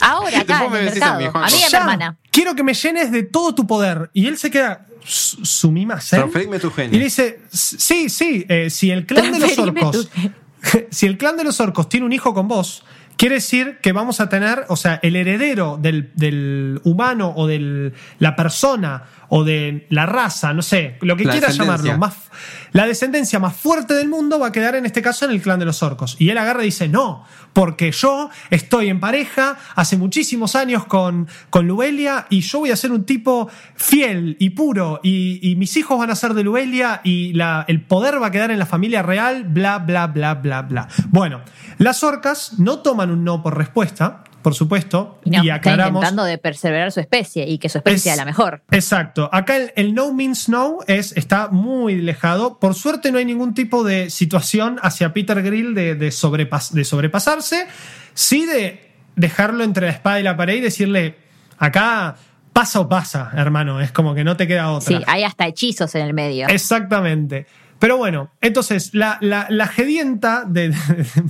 Ahora, 0.00 0.40
acá, 0.40 0.60
Después 0.60 0.66
en 0.66 0.72
me 0.72 0.78
el 0.78 0.84
decís 0.86 1.02
a 1.02 1.18
mercado. 1.18 1.18
mí, 1.40 1.44
A, 1.46 1.46
mí 1.48 1.52
mi 1.64 1.70
Ya. 1.70 1.78
hermana. 1.78 2.16
Quiero 2.30 2.54
que 2.54 2.62
me 2.62 2.74
llenes 2.74 3.10
de 3.10 3.24
todo 3.24 3.54
tu 3.56 3.66
poder. 3.66 4.10
Y 4.14 4.26
él 4.28 4.38
se 4.38 4.50
queda. 4.50 4.86
"Su- 5.04 5.44
Sumimasen. 5.44 6.20
Transferime 6.20 6.60
tu 6.60 6.70
genio. 6.70 6.94
Y 6.94 6.98
le 6.98 7.04
dice: 7.06 7.40
Sí, 7.50 8.08
sí, 8.08 8.46
eh, 8.48 8.70
si 8.70 8.92
el 8.92 9.04
clan 9.04 9.32
de 9.32 9.40
los 9.40 9.58
orcos. 9.58 10.08
si 10.90 11.06
el 11.06 11.18
clan 11.18 11.36
de 11.36 11.42
los 11.42 11.58
orcos 11.60 11.88
tiene 11.88 12.06
un 12.06 12.12
hijo 12.12 12.32
con 12.34 12.46
vos, 12.46 12.84
quiere 13.16 13.36
decir 13.36 13.78
que 13.80 13.92
vamos 13.92 14.20
a 14.20 14.28
tener, 14.28 14.64
o 14.68 14.76
sea, 14.76 14.98
el 15.02 15.16
heredero 15.16 15.78
del, 15.80 16.10
del 16.14 16.80
humano 16.84 17.32
o 17.36 17.46
de 17.46 17.92
la 18.18 18.36
persona 18.36 19.04
o 19.34 19.44
de 19.44 19.86
la 19.88 20.04
raza, 20.04 20.52
no 20.52 20.60
sé, 20.60 20.98
lo 21.00 21.16
que 21.16 21.24
La 21.24 21.32
quieras 21.32 21.52
descendencia. 21.56 21.92
llamarlo, 21.94 21.98
más, 21.98 22.30
la 22.72 22.86
descendencia 22.86 23.38
más 23.38 23.56
fuerte 23.56 23.94
del 23.94 24.06
mundo 24.10 24.38
va 24.38 24.48
a 24.48 24.52
quedar 24.52 24.74
en 24.74 24.84
este 24.84 25.00
caso 25.00 25.24
en 25.24 25.30
el 25.30 25.40
clan 25.40 25.58
de 25.58 25.64
los 25.64 25.82
orcos. 25.82 26.16
Y 26.18 26.28
él 26.28 26.36
agarra 26.36 26.60
y 26.62 26.66
dice, 26.66 26.86
no, 26.86 27.24
porque 27.54 27.92
yo 27.92 28.28
estoy 28.50 28.88
en 28.90 29.00
pareja 29.00 29.56
hace 29.74 29.96
muchísimos 29.96 30.54
años 30.54 30.84
con, 30.84 31.28
con 31.48 31.66
Luelia 31.66 32.26
y 32.28 32.42
yo 32.42 32.58
voy 32.58 32.72
a 32.72 32.76
ser 32.76 32.92
un 32.92 33.04
tipo 33.04 33.48
fiel 33.74 34.36
y 34.38 34.50
puro 34.50 35.00
y, 35.02 35.38
y 35.50 35.56
mis 35.56 35.78
hijos 35.78 35.98
van 35.98 36.10
a 36.10 36.14
ser 36.14 36.34
de 36.34 36.42
Luelia 36.44 37.00
y 37.02 37.32
la- 37.32 37.64
el 37.68 37.80
poder 37.86 38.20
va 38.20 38.26
a 38.26 38.30
quedar 38.30 38.50
en 38.50 38.58
la 38.58 38.66
familia 38.66 39.02
real, 39.02 39.44
bla, 39.44 39.78
bla, 39.78 40.08
bla, 40.08 40.34
bla, 40.34 40.60
bla. 40.60 40.88
Bueno, 41.08 41.40
las 41.78 42.02
orcas 42.04 42.58
no 42.58 42.80
toman 42.80 43.10
un 43.10 43.24
no 43.24 43.42
por 43.42 43.56
respuesta, 43.56 44.24
por 44.42 44.54
supuesto, 44.54 45.18
Y, 45.24 45.30
no, 45.30 45.38
y 45.44 45.46
está 45.48 45.54
aclaramos... 45.54 46.00
intentando 46.00 46.24
de 46.24 46.36
perseverar 46.38 46.92
su 46.92 47.00
especie 47.00 47.48
y 47.48 47.58
que 47.58 47.68
su 47.68 47.78
especie 47.78 47.96
Es- 47.96 48.02
sea 48.02 48.16
la 48.16 48.24
mejor. 48.24 48.62
Exacto. 48.70 49.30
Acá 49.32 49.56
el, 49.56 49.72
el 49.76 49.94
no 49.94 50.12
means 50.12 50.48
no 50.48 50.78
es, 50.86 51.16
está 51.16 51.48
muy 51.48 51.96
lejado. 51.96 52.58
Por 52.58 52.74
suerte 52.74 53.12
no 53.12 53.18
hay 53.18 53.24
ningún 53.24 53.54
tipo 53.54 53.84
de 53.84 54.10
situación 54.10 54.78
hacia 54.82 55.12
Peter 55.12 55.42
Grill 55.42 55.74
de, 55.74 55.94
de, 55.94 56.08
sobrepas- 56.08 56.70
de 56.72 56.84
sobrepasarse. 56.84 57.66
Sí 58.14 58.44
de 58.46 58.90
dejarlo 59.16 59.64
entre 59.64 59.86
la 59.86 59.92
espada 59.92 60.20
y 60.20 60.22
la 60.22 60.36
pared 60.36 60.56
y 60.56 60.60
decirle, 60.60 61.16
acá 61.58 62.16
pasa 62.52 62.80
o 62.80 62.88
pasa, 62.88 63.30
hermano. 63.34 63.80
Es 63.80 63.92
como 63.92 64.14
que 64.14 64.24
no 64.24 64.36
te 64.36 64.46
queda 64.46 64.70
otra. 64.72 64.98
Sí, 64.98 65.02
hay 65.06 65.24
hasta 65.24 65.46
hechizos 65.46 65.94
en 65.94 66.02
el 66.02 66.12
medio. 66.14 66.48
Exactamente. 66.48 67.46
Pero 67.82 67.96
bueno, 67.96 68.30
entonces 68.40 68.94
la, 68.94 69.18
la, 69.20 69.48
la 69.50 69.66
gedienta, 69.66 70.44
de, 70.46 70.72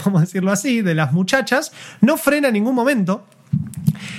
vamos 0.05 0.21
a 0.21 0.25
decirlo 0.27 0.53
así, 0.53 0.83
de 0.83 0.95
las 0.95 1.11
muchachas, 1.15 1.73
no 2.03 2.19
frena 2.19 2.49
en 2.49 2.53
ningún 2.53 2.75
momento. 2.75 3.25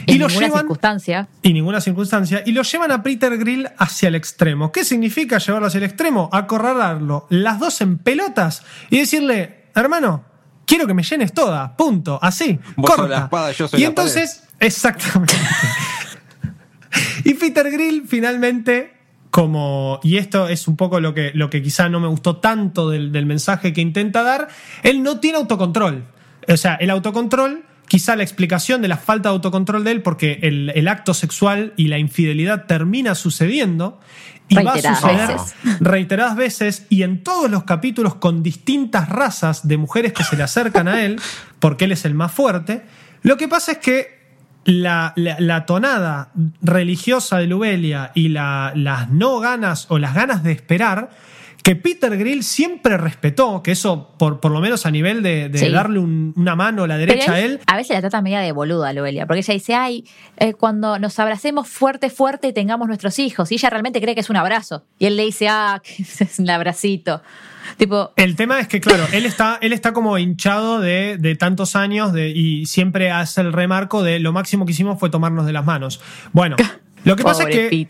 en 0.07 0.15
Y 0.15 0.17
lo 0.17 0.27
ninguna 0.27 0.47
llevan 0.47 0.61
circunstancia. 0.61 1.27
y 1.43 1.53
ninguna 1.53 1.79
circunstancia, 1.79 2.41
y 2.43 2.53
lo 2.53 2.63
llevan 2.63 2.91
a 2.91 3.03
Peter 3.03 3.37
Grill 3.37 3.69
hacia 3.77 4.07
el 4.07 4.15
extremo. 4.15 4.71
¿Qué 4.71 4.83
significa 4.83 5.37
llevarlo 5.37 5.67
hacia 5.67 5.77
el 5.77 5.83
extremo? 5.83 6.27
Acorralarlo, 6.33 7.27
las 7.29 7.59
dos 7.59 7.79
en 7.81 7.99
pelotas, 7.99 8.63
y 8.89 8.97
decirle, 8.97 9.65
hermano, 9.75 10.25
quiero 10.65 10.87
que 10.87 10.95
me 10.95 11.03
llenes 11.03 11.33
toda, 11.33 11.77
punto, 11.77 12.17
así, 12.19 12.59
Vos 12.75 12.87
sos 12.89 12.95
corta. 12.95 13.15
la 13.19 13.23
espada, 13.25 13.51
yo 13.51 13.67
soy 13.67 13.79
y 13.79 13.83
la 13.83 13.89
entonces, 13.89 14.41
exactamente. 14.59 15.35
y 17.25 17.35
Peter 17.35 17.69
Grill 17.69 18.07
finalmente, 18.07 18.91
como, 19.33 19.99
y 20.03 20.17
esto 20.17 20.47
es 20.47 20.67
un 20.67 20.77
poco 20.77 20.99
lo 20.99 21.15
que, 21.15 21.31
lo 21.33 21.49
que 21.49 21.63
quizá 21.63 21.89
no 21.89 21.99
me 21.99 22.07
gustó 22.07 22.37
tanto 22.37 22.91
del, 22.91 23.11
del 23.11 23.25
mensaje 23.25 23.73
que 23.73 23.81
intenta 23.81 24.21
dar, 24.21 24.47
él 24.83 25.01
no 25.01 25.19
tiene 25.19 25.39
autocontrol. 25.39 26.05
O 26.47 26.55
sea, 26.55 26.75
el 26.75 26.91
autocontrol, 26.91 27.65
quizá 27.87 28.15
la 28.15 28.21
explicación 28.21 28.83
de 28.83 28.89
la 28.89 28.97
falta 28.97 29.29
de 29.29 29.33
autocontrol 29.33 29.83
de 29.83 29.89
él, 29.89 30.03
porque 30.03 30.37
el, 30.43 30.71
el 30.75 30.87
acto 30.87 31.15
sexual 31.15 31.73
y 31.77 31.87
la 31.87 31.97
infidelidad 31.97 32.67
termina 32.67 33.15
sucediendo. 33.15 33.99
Y 34.49 34.55
va 34.57 34.73
a 34.73 34.95
suceder 34.95 35.29
veces. 35.29 35.55
reiteradas 35.79 36.35
veces 36.35 36.85
y 36.89 37.01
en 37.01 37.23
todos 37.23 37.49
los 37.49 37.63
capítulos 37.63 38.13
con 38.13 38.43
distintas 38.43 39.09
razas 39.09 39.67
de 39.67 39.77
mujeres 39.77 40.13
que 40.13 40.23
se 40.23 40.37
le 40.37 40.43
acercan 40.43 40.87
a 40.87 41.03
él, 41.05 41.19
porque 41.57 41.85
él 41.85 41.91
es 41.91 42.05
el 42.05 42.13
más 42.13 42.31
fuerte. 42.31 42.83
Lo 43.23 43.37
que 43.37 43.47
pasa 43.47 43.71
es 43.71 43.77
que 43.79 44.22
la, 44.65 45.13
la- 45.15 45.39
la 45.39 45.65
tonada 45.65 46.29
religiosa 46.61 47.37
de 47.37 47.47
Lubelia 47.47 48.11
y 48.15 48.29
la- 48.29 48.71
las 48.75 49.09
no 49.09 49.39
ganas 49.39 49.87
o 49.89 49.99
las 49.99 50.13
ganas 50.15 50.43
de 50.43 50.51
esperar 50.53 51.09
que 51.63 51.75
Peter 51.77 52.17
Grill 52.17 52.43
siempre 52.43 52.97
respetó, 52.97 53.63
que 53.63 53.71
eso 53.71 54.09
por, 54.19 54.39
por 54.41 54.51
lo 54.51 54.59
menos 54.59 54.85
a 54.85 54.91
nivel 54.91 55.23
de, 55.23 55.47
de 55.49 55.57
Sí. 55.57 55.69
darle 55.69 55.99
un- 55.99 56.33
una 56.35 56.55
mano 56.57 56.83
a 56.83 56.87
la 56.87 56.97
derecha 56.97 57.33
a 57.33 57.39
él, 57.39 57.59
a 57.67 57.77
veces 57.77 57.95
la 57.95 58.01
trata 58.01 58.21
media 58.21 58.41
de 58.41 58.51
boluda, 58.51 58.91
Loelia, 58.91 59.25
porque 59.25 59.39
ella 59.39 59.53
dice, 59.53 59.73
ay, 59.73 60.03
eh, 60.37 60.53
cuando 60.53 60.99
nos 60.99 61.17
abracemos 61.19 61.69
fuerte, 61.69 62.09
fuerte 62.09 62.49
y 62.49 62.53
tengamos 62.53 62.87
nuestros 62.87 63.17
hijos. 63.19 63.49
Y 63.51 63.55
ella 63.55 63.69
realmente 63.69 64.01
cree 64.01 64.13
que 64.13 64.19
es 64.21 64.29
un 64.29 64.35
abrazo. 64.35 64.83
Y 64.99 65.05
él 65.05 65.15
le 65.15 65.23
dice, 65.23 65.47
ah, 65.47 65.81
que 65.83 66.03
es 66.03 66.37
un 66.39 66.49
abracito. 66.49 67.21
Tipo, 67.77 68.11
El 68.17 68.35
tema 68.35 68.59
es 68.59 68.67
que, 68.67 68.81
claro, 68.81 69.05
él 69.13 69.25
está, 69.25 69.57
él 69.61 69.71
está 69.71 69.93
como 69.93 70.17
hinchado 70.17 70.81
de, 70.81 71.17
de 71.17 71.35
tantos 71.37 71.77
años 71.77 72.11
de, 72.11 72.29
y 72.29 72.65
siempre 72.65 73.09
hace 73.09 73.39
el 73.39 73.53
remarco 73.53 74.03
de 74.03 74.19
lo 74.19 74.33
máximo 74.33 74.65
que 74.65 74.73
hicimos 74.73 74.99
fue 74.99 75.09
tomarnos 75.09 75.45
de 75.45 75.53
las 75.53 75.63
manos. 75.65 76.01
Bueno, 76.33 76.57
lo 77.03 77.15
que 77.15 77.23
pasa 77.23 77.43
es 77.43 77.69
que 77.69 77.87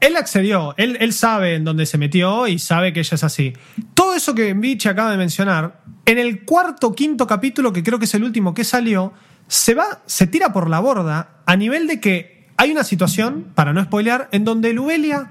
él, 0.00 0.16
accedió, 0.16 0.74
él, 0.76 0.96
él 1.00 1.12
sabe 1.12 1.54
en 1.54 1.64
dónde 1.64 1.86
se 1.86 1.98
metió 1.98 2.46
y 2.46 2.58
sabe 2.58 2.92
que 2.92 3.00
ella 3.00 3.14
es 3.14 3.24
así. 3.24 3.52
Todo 3.94 4.14
eso 4.14 4.34
que 4.34 4.52
Biche 4.54 4.88
acaba 4.88 5.10
de 5.10 5.16
mencionar, 5.16 5.80
en 6.04 6.18
el 6.18 6.44
cuarto 6.44 6.88
o 6.88 6.94
quinto 6.94 7.26
capítulo, 7.26 7.72
que 7.72 7.82
creo 7.82 7.98
que 7.98 8.04
es 8.04 8.14
el 8.14 8.24
último 8.24 8.54
que 8.54 8.64
salió, 8.64 9.12
se 9.48 9.74
va, 9.74 10.02
se 10.06 10.26
tira 10.26 10.52
por 10.52 10.68
la 10.68 10.80
borda 10.80 11.42
a 11.46 11.56
nivel 11.56 11.86
de 11.86 12.00
que 12.00 12.48
hay 12.56 12.70
una 12.70 12.84
situación, 12.84 13.52
para 13.54 13.72
no 13.72 13.82
spoilear, 13.82 14.28
en 14.32 14.44
donde 14.44 14.72
Lubelia 14.72 15.30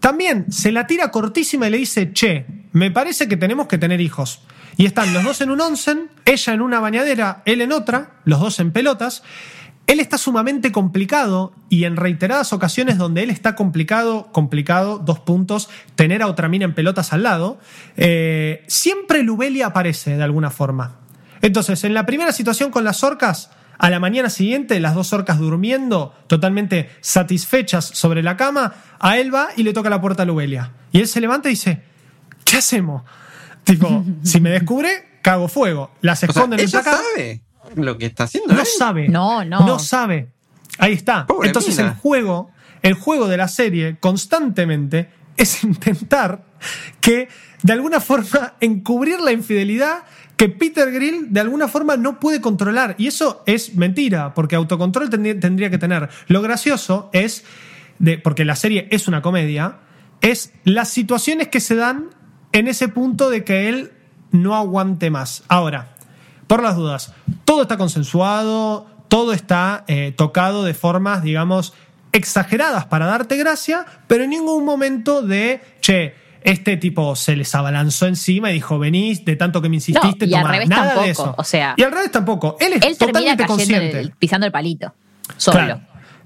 también 0.00 0.46
se 0.52 0.72
la 0.72 0.86
tira 0.86 1.10
cortísima 1.10 1.66
y 1.66 1.70
le 1.70 1.78
dice, 1.78 2.12
che, 2.12 2.44
me 2.72 2.90
parece 2.90 3.28
que 3.28 3.36
tenemos 3.38 3.66
que 3.66 3.78
tener 3.78 4.00
hijos. 4.00 4.42
Y 4.76 4.84
están 4.84 5.14
los 5.14 5.24
dos 5.24 5.40
en 5.40 5.50
un 5.50 5.60
onsen, 5.60 6.10
ella 6.26 6.52
en 6.52 6.60
una 6.60 6.80
bañadera, 6.80 7.42
él 7.46 7.62
en 7.62 7.72
otra, 7.72 8.10
los 8.24 8.40
dos 8.40 8.60
en 8.60 8.72
pelotas. 8.72 9.22
Él 9.86 10.00
está 10.00 10.18
sumamente 10.18 10.72
complicado 10.72 11.52
y 11.68 11.84
en 11.84 11.96
reiteradas 11.96 12.52
ocasiones 12.52 12.98
donde 12.98 13.22
él 13.22 13.30
está 13.30 13.54
complicado, 13.54 14.30
complicado, 14.32 14.98
dos 14.98 15.20
puntos, 15.20 15.68
tener 15.94 16.22
a 16.22 16.26
otra 16.26 16.48
mina 16.48 16.64
en 16.64 16.74
pelotas 16.74 17.12
al 17.12 17.22
lado, 17.22 17.58
eh, 17.96 18.64
siempre 18.66 19.22
Lubelia 19.22 19.66
aparece 19.66 20.16
de 20.16 20.22
alguna 20.24 20.50
forma. 20.50 20.96
Entonces, 21.40 21.84
en 21.84 21.94
la 21.94 22.04
primera 22.04 22.32
situación 22.32 22.72
con 22.72 22.82
las 22.82 23.04
orcas, 23.04 23.50
a 23.78 23.90
la 23.90 24.00
mañana 24.00 24.28
siguiente, 24.28 24.80
las 24.80 24.94
dos 24.94 25.12
orcas 25.12 25.38
durmiendo, 25.38 26.14
totalmente 26.26 26.90
satisfechas 27.00 27.84
sobre 27.84 28.24
la 28.24 28.36
cama, 28.36 28.74
a 28.98 29.18
él 29.18 29.32
va 29.32 29.50
y 29.56 29.62
le 29.62 29.72
toca 29.72 29.88
la 29.88 30.00
puerta 30.00 30.24
a 30.24 30.26
Lubelia. 30.26 30.72
Y 30.90 30.98
él 30.98 31.06
se 31.06 31.20
levanta 31.20 31.48
y 31.48 31.52
dice, 31.52 31.82
¿qué 32.44 32.56
hacemos? 32.56 33.02
Tipo, 33.62 34.04
si 34.24 34.40
me 34.40 34.50
descubre, 34.50 35.20
cago 35.22 35.46
fuego. 35.46 35.92
Las 36.00 36.18
O 36.18 36.20
sea, 36.20 36.28
esconden 36.30 36.58
en 36.58 36.66
ella 36.66 36.82
sabe 36.82 37.45
lo 37.74 37.98
que 37.98 38.06
está 38.06 38.24
haciendo. 38.24 38.54
No 38.54 38.60
él. 38.60 38.66
sabe. 38.66 39.08
No, 39.08 39.44
no. 39.44 39.66
No 39.66 39.78
sabe. 39.78 40.28
Ahí 40.78 40.92
está. 40.92 41.26
Pobre 41.26 41.48
Entonces 41.48 41.76
mina. 41.76 41.90
el 41.90 41.96
juego, 41.96 42.50
el 42.82 42.94
juego 42.94 43.28
de 43.28 43.36
la 43.36 43.48
serie 43.48 43.98
constantemente 43.98 45.10
es 45.36 45.64
intentar 45.64 46.44
que 47.00 47.28
de 47.62 47.72
alguna 47.72 48.00
forma 48.00 48.54
encubrir 48.60 49.20
la 49.20 49.32
infidelidad 49.32 50.04
que 50.36 50.48
Peter 50.48 50.92
Grill 50.92 51.32
de 51.32 51.40
alguna 51.40 51.68
forma 51.68 51.96
no 51.96 52.20
puede 52.20 52.40
controlar. 52.40 52.94
Y 52.98 53.06
eso 53.06 53.42
es 53.46 53.74
mentira, 53.74 54.34
porque 54.34 54.56
autocontrol 54.56 55.08
tendría, 55.08 55.38
tendría 55.40 55.70
que 55.70 55.78
tener. 55.78 56.08
Lo 56.28 56.42
gracioso 56.42 57.10
es, 57.12 57.44
de, 57.98 58.18
porque 58.18 58.44
la 58.44 58.56
serie 58.56 58.86
es 58.90 59.08
una 59.08 59.22
comedia, 59.22 59.78
es 60.20 60.52
las 60.64 60.90
situaciones 60.90 61.48
que 61.48 61.60
se 61.60 61.74
dan 61.74 62.10
en 62.52 62.68
ese 62.68 62.88
punto 62.88 63.30
de 63.30 63.44
que 63.44 63.68
él 63.68 63.92
no 64.30 64.54
aguante 64.54 65.10
más. 65.10 65.44
Ahora, 65.48 65.95
por 66.46 66.62
las 66.62 66.76
dudas, 66.76 67.12
todo 67.44 67.62
está 67.62 67.76
consensuado, 67.76 68.86
todo 69.08 69.32
está 69.32 69.84
eh, 69.88 70.12
tocado 70.16 70.64
de 70.64 70.74
formas, 70.74 71.22
digamos, 71.22 71.72
exageradas 72.12 72.86
para 72.86 73.06
darte 73.06 73.36
gracia, 73.36 73.84
pero 74.06 74.24
en 74.24 74.30
ningún 74.30 74.64
momento 74.64 75.22
de, 75.22 75.60
che, 75.80 76.14
este 76.42 76.76
tipo 76.76 77.16
se 77.16 77.34
les 77.36 77.54
abalanzó 77.54 78.06
encima 78.06 78.50
y 78.50 78.54
dijo, 78.54 78.78
venís, 78.78 79.24
de 79.24 79.34
tanto 79.36 79.60
que 79.60 79.68
me 79.68 79.76
insististe, 79.76 80.26
No, 80.26 80.30
y 80.30 80.34
al 80.34 80.42
tomá". 80.42 80.52
revés 80.52 80.68
Nada 80.68 80.82
tampoco, 80.84 81.04
de 81.04 81.10
eso. 81.10 81.34
o 81.36 81.44
sea- 81.44 81.74
y 81.76 81.82
al 81.82 81.92
revés 81.92 82.10
tampoco. 82.12 82.56
Él 82.60 82.74
es 82.74 82.82
Él 82.84 82.96
totalmente 82.96 83.46
consciente. 83.46 83.98
el- 84.00 84.12
pisando 84.12 84.46
el 84.46 84.52
palito. 84.52 84.94
Solo. 85.36 85.56
Claro. 85.58 85.80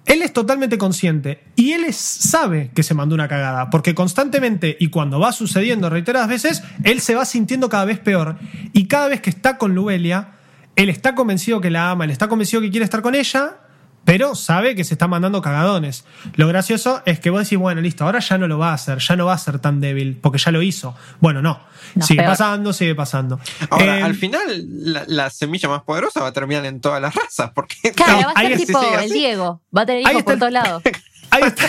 Él 0.07 0.23
es 0.23 0.33
totalmente 0.33 0.79
consciente 0.79 1.45
y 1.57 1.73
él 1.73 1.85
es- 1.85 1.97
sabe 1.97 2.71
que 2.75 2.83
se 2.83 2.95
mandó 2.95 3.15
una 3.15 3.29
cagada, 3.29 3.71
porque 3.71 3.95
constantemente 3.95 4.77
y 4.81 4.89
cuando 4.89 5.21
va 5.21 5.33
sucediendo 5.33 5.89
reiteradas 5.91 6.29
veces, 6.29 6.63
él 6.85 7.01
se 7.01 7.15
va 7.15 7.25
sintiendo 7.25 7.69
cada 7.69 7.85
vez 7.85 7.99
peor 7.99 8.37
y 8.73 8.87
cada 8.87 9.09
vez 9.09 9.21
que 9.21 9.31
está 9.31 9.57
con 9.59 9.75
Lubelia, 9.75 10.33
él 10.77 10.89
está 10.89 11.15
convencido 11.15 11.61
que 11.61 11.71
la 11.71 11.91
ama, 11.91 12.05
él 12.05 12.11
está 12.11 12.29
convencido 12.29 12.63
que 12.63 12.71
quiere 12.71 12.85
estar 12.85 13.03
con 13.03 13.15
ella, 13.15 13.59
pero 14.05 14.35
sabe 14.35 14.75
que 14.75 14.85
se 14.85 14.95
está 14.95 15.07
mandando 15.09 15.41
cagadones. 15.43 16.05
Lo 16.35 16.49
gracioso 16.49 17.03
es 17.07 17.21
que 17.21 17.31
vos 17.31 17.43
decís, 17.45 17.59
bueno, 17.59 17.81
listo, 17.81 18.05
ahora 18.05 18.19
ya 18.21 18.39
no 18.39 18.49
lo 18.49 18.59
va 18.59 18.71
a 18.71 18.75
hacer, 18.75 18.99
ya 18.99 19.15
no 19.17 19.27
va 19.27 19.35
a 19.35 19.39
ser 19.39 19.59
tan 19.59 19.81
débil, 19.81 20.19
porque 20.21 20.39
ya 20.39 20.51
lo 20.51 20.63
hizo. 20.63 20.97
Bueno, 21.21 21.43
no, 21.43 21.61
No, 21.95 22.05
sigue 22.07 22.21
peor. 22.21 22.31
pasando, 22.33 22.73
sigue 22.73 22.95
pasando. 22.95 23.39
Ahora, 23.71 23.99
Eh, 23.99 24.03
al 24.03 24.15
final, 24.15 24.41
la, 24.67 25.05
la 25.07 25.31
semilla 25.31 25.69
más 25.69 25.83
poderosa 25.83 26.21
va 26.21 26.29
a 26.29 26.33
terminar 26.33 26.65
en 26.67 26.81
todas 26.81 27.01
las 27.01 27.15
razas. 27.15 27.51
Porque 27.55 27.77
Claro, 27.95 28.29
va 28.29 28.33
a 28.35 28.39
ahí 28.41 28.49
ser 28.57 28.67
tipo 28.67 28.81
si 28.81 29.05
el. 29.05 29.11
Diego. 29.13 29.61
Va 29.77 29.83
a 29.83 29.87
tener 29.87 30.03
hijos 30.03 30.13
está 30.15 30.25
por 30.25 30.33
el- 30.35 30.39
todos 30.41 30.53
lados. 30.53 30.83
Ahí 31.33 31.43
está. 31.45 31.67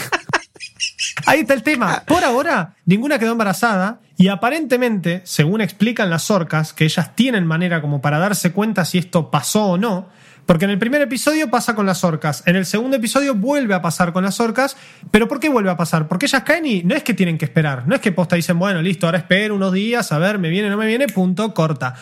Ahí 1.27 1.39
está 1.41 1.53
el 1.53 1.61
tema. 1.63 2.03
Por 2.07 2.23
ahora, 2.23 2.75
ninguna 2.85 3.19
quedó 3.19 3.33
embarazada 3.33 3.99
y 4.17 4.27
aparentemente, 4.29 5.21
según 5.25 5.61
explican 5.61 6.09
las 6.09 6.31
orcas, 6.31 6.73
que 6.73 6.85
ellas 6.85 7.15
tienen 7.15 7.45
manera 7.45 7.81
como 7.81 8.01
para 8.01 8.17
darse 8.17 8.51
cuenta 8.51 8.85
si 8.85 8.97
esto 8.97 9.29
pasó 9.29 9.65
o 9.65 9.77
no, 9.77 10.09
porque 10.45 10.65
en 10.65 10.71
el 10.71 10.79
primer 10.79 11.01
episodio 11.01 11.49
pasa 11.49 11.75
con 11.75 11.85
las 11.85 12.03
orcas, 12.03 12.43
en 12.45 12.55
el 12.55 12.65
segundo 12.65 12.97
episodio 12.97 13.35
vuelve 13.35 13.73
a 13.73 13.81
pasar 13.81 14.11
con 14.11 14.23
las 14.23 14.39
orcas, 14.39 14.75
pero 15.11 15.27
¿por 15.27 15.39
qué 15.39 15.49
vuelve 15.49 15.69
a 15.69 15.77
pasar? 15.77 16.07
Porque 16.07 16.25
ellas 16.25 16.43
caen 16.43 16.65
y 16.65 16.83
no 16.83 16.95
es 16.95 17.03
que 17.03 17.13
tienen 17.13 17.37
que 17.37 17.45
esperar, 17.45 17.87
no 17.87 17.95
es 17.95 18.01
que 18.01 18.11
posta 18.11 18.35
dicen, 18.35 18.59
bueno, 18.59 18.81
listo, 18.81 19.05
ahora 19.05 19.19
espero 19.19 19.55
unos 19.55 19.71
días, 19.73 20.11
a 20.11 20.17
ver, 20.17 20.39
me 20.39 20.49
viene, 20.49 20.69
no 20.69 20.77
me 20.77 20.85
viene, 20.87 21.07
punto, 21.07 21.53
corta. 21.53 21.95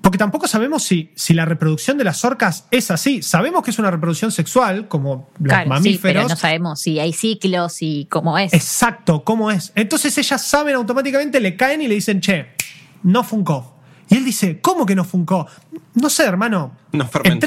Porque 0.00 0.16
tampoco 0.18 0.46
sabemos 0.46 0.84
si, 0.84 1.10
si 1.16 1.34
la 1.34 1.44
reproducción 1.44 1.98
de 1.98 2.04
las 2.04 2.24
orcas 2.24 2.66
es 2.70 2.92
así. 2.92 3.20
Sabemos 3.20 3.64
que 3.64 3.72
es 3.72 3.80
una 3.80 3.90
reproducción 3.90 4.30
sexual, 4.30 4.86
como 4.86 5.28
los 5.40 5.48
Claro, 5.48 5.64
sí, 5.64 5.68
mamíferos. 5.70 6.00
pero 6.02 6.28
no 6.28 6.36
sabemos 6.36 6.80
si 6.80 7.00
hay 7.00 7.12
ciclos 7.12 7.78
y 7.80 8.06
cómo 8.08 8.38
es. 8.38 8.52
Exacto, 8.54 9.24
¿cómo 9.24 9.50
es? 9.50 9.72
Entonces 9.74 10.16
ellas 10.16 10.40
saben 10.44 10.76
automáticamente, 10.76 11.40
le 11.40 11.56
caen 11.56 11.82
y 11.82 11.88
le 11.88 11.96
dicen, 11.96 12.20
che, 12.20 12.46
no 13.02 13.24
funcó. 13.24 13.77
Y 14.10 14.16
él 14.16 14.24
dice, 14.24 14.60
¿cómo 14.60 14.86
que 14.86 14.94
no 14.94 15.04
funcó? 15.04 15.46
No 15.94 16.08
sé, 16.10 16.24
hermano. 16.24 16.76
No 16.92 17.06
fermentó. 17.06 17.46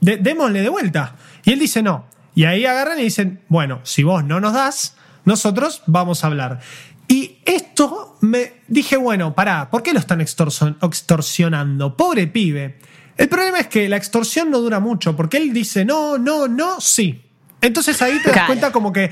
de- 0.00 0.16
démosle 0.16 0.60
de 0.62 0.68
vuelta. 0.68 1.16
Y 1.44 1.52
él 1.52 1.58
dice, 1.58 1.82
no. 1.82 2.06
Y 2.34 2.44
ahí 2.44 2.64
agarran 2.66 2.98
y 2.98 3.02
dicen, 3.04 3.40
bueno, 3.48 3.80
si 3.84 4.02
vos 4.02 4.24
no 4.24 4.40
nos 4.40 4.52
das, 4.54 4.96
nosotros 5.24 5.82
vamos 5.86 6.24
a 6.24 6.26
hablar. 6.28 6.60
Y 7.08 7.38
esto 7.44 8.16
me 8.20 8.54
dije, 8.68 8.96
bueno, 8.96 9.34
pará, 9.34 9.70
¿por 9.70 9.82
qué 9.82 9.92
lo 9.92 9.98
están 9.98 10.20
extorsion- 10.20 10.76
extorsionando? 10.82 11.96
Pobre 11.96 12.26
pibe. 12.26 12.78
El 13.16 13.28
problema 13.28 13.58
es 13.58 13.66
que 13.68 13.88
la 13.88 13.96
extorsión 13.96 14.50
no 14.50 14.58
dura 14.60 14.80
mucho, 14.80 15.14
porque 15.14 15.36
él 15.36 15.52
dice, 15.52 15.84
no, 15.84 16.16
no, 16.18 16.48
no, 16.48 16.80
sí. 16.80 17.22
Entonces 17.62 18.02
ahí 18.02 18.18
te 18.18 18.24
das 18.24 18.32
Claro. 18.32 18.46
cuenta 18.48 18.72
como 18.72 18.92
que 18.92 19.10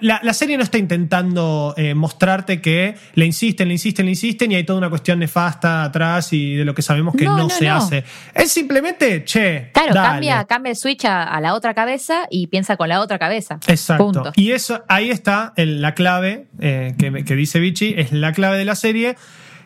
la, 0.00 0.20
la 0.22 0.34
serie 0.34 0.56
no 0.56 0.62
está 0.64 0.76
intentando 0.78 1.72
eh, 1.76 1.94
mostrarte 1.94 2.60
que 2.60 2.96
le 3.14 3.24
insisten, 3.24 3.68
le 3.68 3.74
insisten, 3.74 4.04
le 4.06 4.10
insisten 4.12 4.50
y 4.52 4.56
hay 4.56 4.64
toda 4.64 4.78
una 4.78 4.90
cuestión 4.90 5.20
nefasta 5.20 5.84
atrás 5.84 6.32
y 6.32 6.56
de 6.56 6.64
lo 6.64 6.74
que 6.74 6.82
sabemos 6.82 7.14
que 7.14 7.24
No, 7.24 7.36
no, 7.36 7.42
no, 7.44 7.50
se 7.50 7.66
no. 7.66 7.76
hace. 7.76 8.04
Es 8.34 8.50
simplemente, 8.52 9.24
che, 9.24 9.70
Claro, 9.72 9.94
dale. 9.94 10.08
cambia, 10.08 10.44
cambia 10.44 10.70
el 10.70 10.76
switch 10.76 11.04
a, 11.04 11.22
a 11.22 11.40
la 11.40 11.54
otra 11.54 11.72
cabeza 11.74 12.26
y 12.30 12.48
piensa 12.48 12.76
con 12.76 12.88
la 12.88 13.00
otra 13.00 13.18
cabeza. 13.18 13.58
Exacto. 13.68 14.04
Punto. 14.04 14.32
Y 14.34 14.50
eso, 14.52 14.82
ahí 14.88 15.10
está 15.10 15.52
el- 15.56 15.80
la 15.80 15.94
clave 15.94 16.46
eh, 16.58 16.94
que, 16.98 17.24
que 17.24 17.36
dice 17.36 17.60
Vichy, 17.60 17.94
es 17.96 18.12
la 18.12 18.32
clave 18.32 18.58
de 18.58 18.64
la 18.64 18.74
serie. 18.74 19.16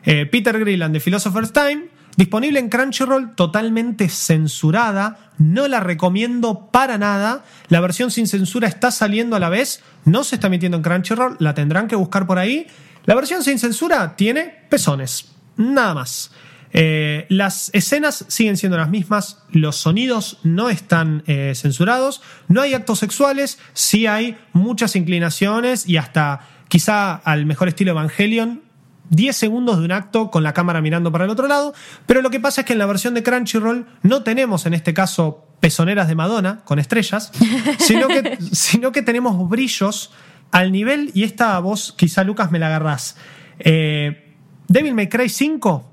Eh, 0.05 0.27
Peter 0.27 0.59
Grilland 0.61 0.93
de 0.93 1.01
Philosopher's 1.01 1.53
Time, 1.55 1.87
disponible 2.17 2.59
en 2.59 2.69
Crunchyroll, 2.69 3.35
totalmente 3.35 4.09
censurada. 4.09 5.31
No 5.39 5.69
la 5.69 5.81
recomiendo 5.81 6.69
para 6.71 6.99
nada. 6.99 7.45
La 7.69 7.81
versión 7.81 8.11
sin 8.11 8.27
censura 8.27 8.69
está 8.69 8.91
saliendo 8.91 9.37
a 9.37 9.41
la 9.41 9.49
vez. 9.49 9.83
No 10.05 10.25
se 10.25 10.37
está 10.37 10.49
metiendo 10.49 10.77
en 10.77 10.83
Crunchyroll, 10.83 11.37
la 11.41 11.55
tendrán 11.55 11.89
que 11.89 11.97
buscar 11.97 12.27
por 12.27 12.39
ahí. 12.39 12.67
La 13.07 13.15
versión 13.15 13.43
sin 13.43 13.59
censura 13.59 14.17
tiene 14.17 14.67
pezones. 14.69 15.33
Nada 15.57 15.95
más. 15.95 16.31
Eh, 16.77 17.27
las 17.29 17.71
escenas 17.73 18.25
siguen 18.27 18.57
siendo 18.57 18.77
las 18.77 18.91
mismas, 18.91 19.45
los 19.53 19.77
sonidos 19.77 20.39
no 20.43 20.71
están 20.71 21.23
eh, 21.29 21.53
censurados, 21.55 22.21
no 22.49 22.63
hay 22.63 22.75
actos 22.75 22.99
sexuales, 22.99 23.61
sí 23.75 24.09
hay 24.09 24.37
muchas 24.53 24.97
inclinaciones 24.97 25.89
y 25.89 25.99
hasta 25.99 26.49
quizá 26.67 27.15
al 27.15 27.47
mejor 27.47 27.69
estilo 27.69 27.93
Evangelion, 27.93 28.64
10 29.11 29.37
segundos 29.37 29.79
de 29.79 29.85
un 29.85 29.93
acto 29.93 30.31
con 30.31 30.43
la 30.43 30.53
cámara 30.53 30.81
mirando 30.81 31.13
para 31.13 31.25
el 31.25 31.31
otro 31.31 31.47
lado, 31.47 31.75
pero 32.07 32.23
lo 32.23 32.31
que 32.31 32.41
pasa 32.41 32.63
es 32.63 32.67
que 32.67 32.73
en 32.73 32.79
la 32.79 32.87
versión 32.87 33.15
de 33.15 33.23
Crunchyroll 33.23 33.87
no 34.03 34.23
tenemos 34.23 34.67
en 34.67 34.75
este 34.75 34.95
caso 34.95 35.47
pezoneras 35.61 36.09
de 36.09 36.15
Madonna 36.15 36.61
con 36.65 36.79
estrellas, 36.79 37.33
sino 37.79 38.09
que, 38.09 38.39
sino 38.53 38.93
que 38.93 39.03
tenemos 39.03 39.49
brillos 39.49 40.13
al 40.51 40.73
nivel, 40.73 41.11
y 41.15 41.25
esta 41.25 41.59
voz 41.59 41.93
quizá 41.97 42.23
Lucas 42.23 42.51
me 42.53 42.59
la 42.59 42.69
agarrás. 42.69 43.17
Eh, 43.59 44.37
Devil 44.69 44.95
May 44.95 45.09
Cry 45.09 45.29
5 45.29 45.91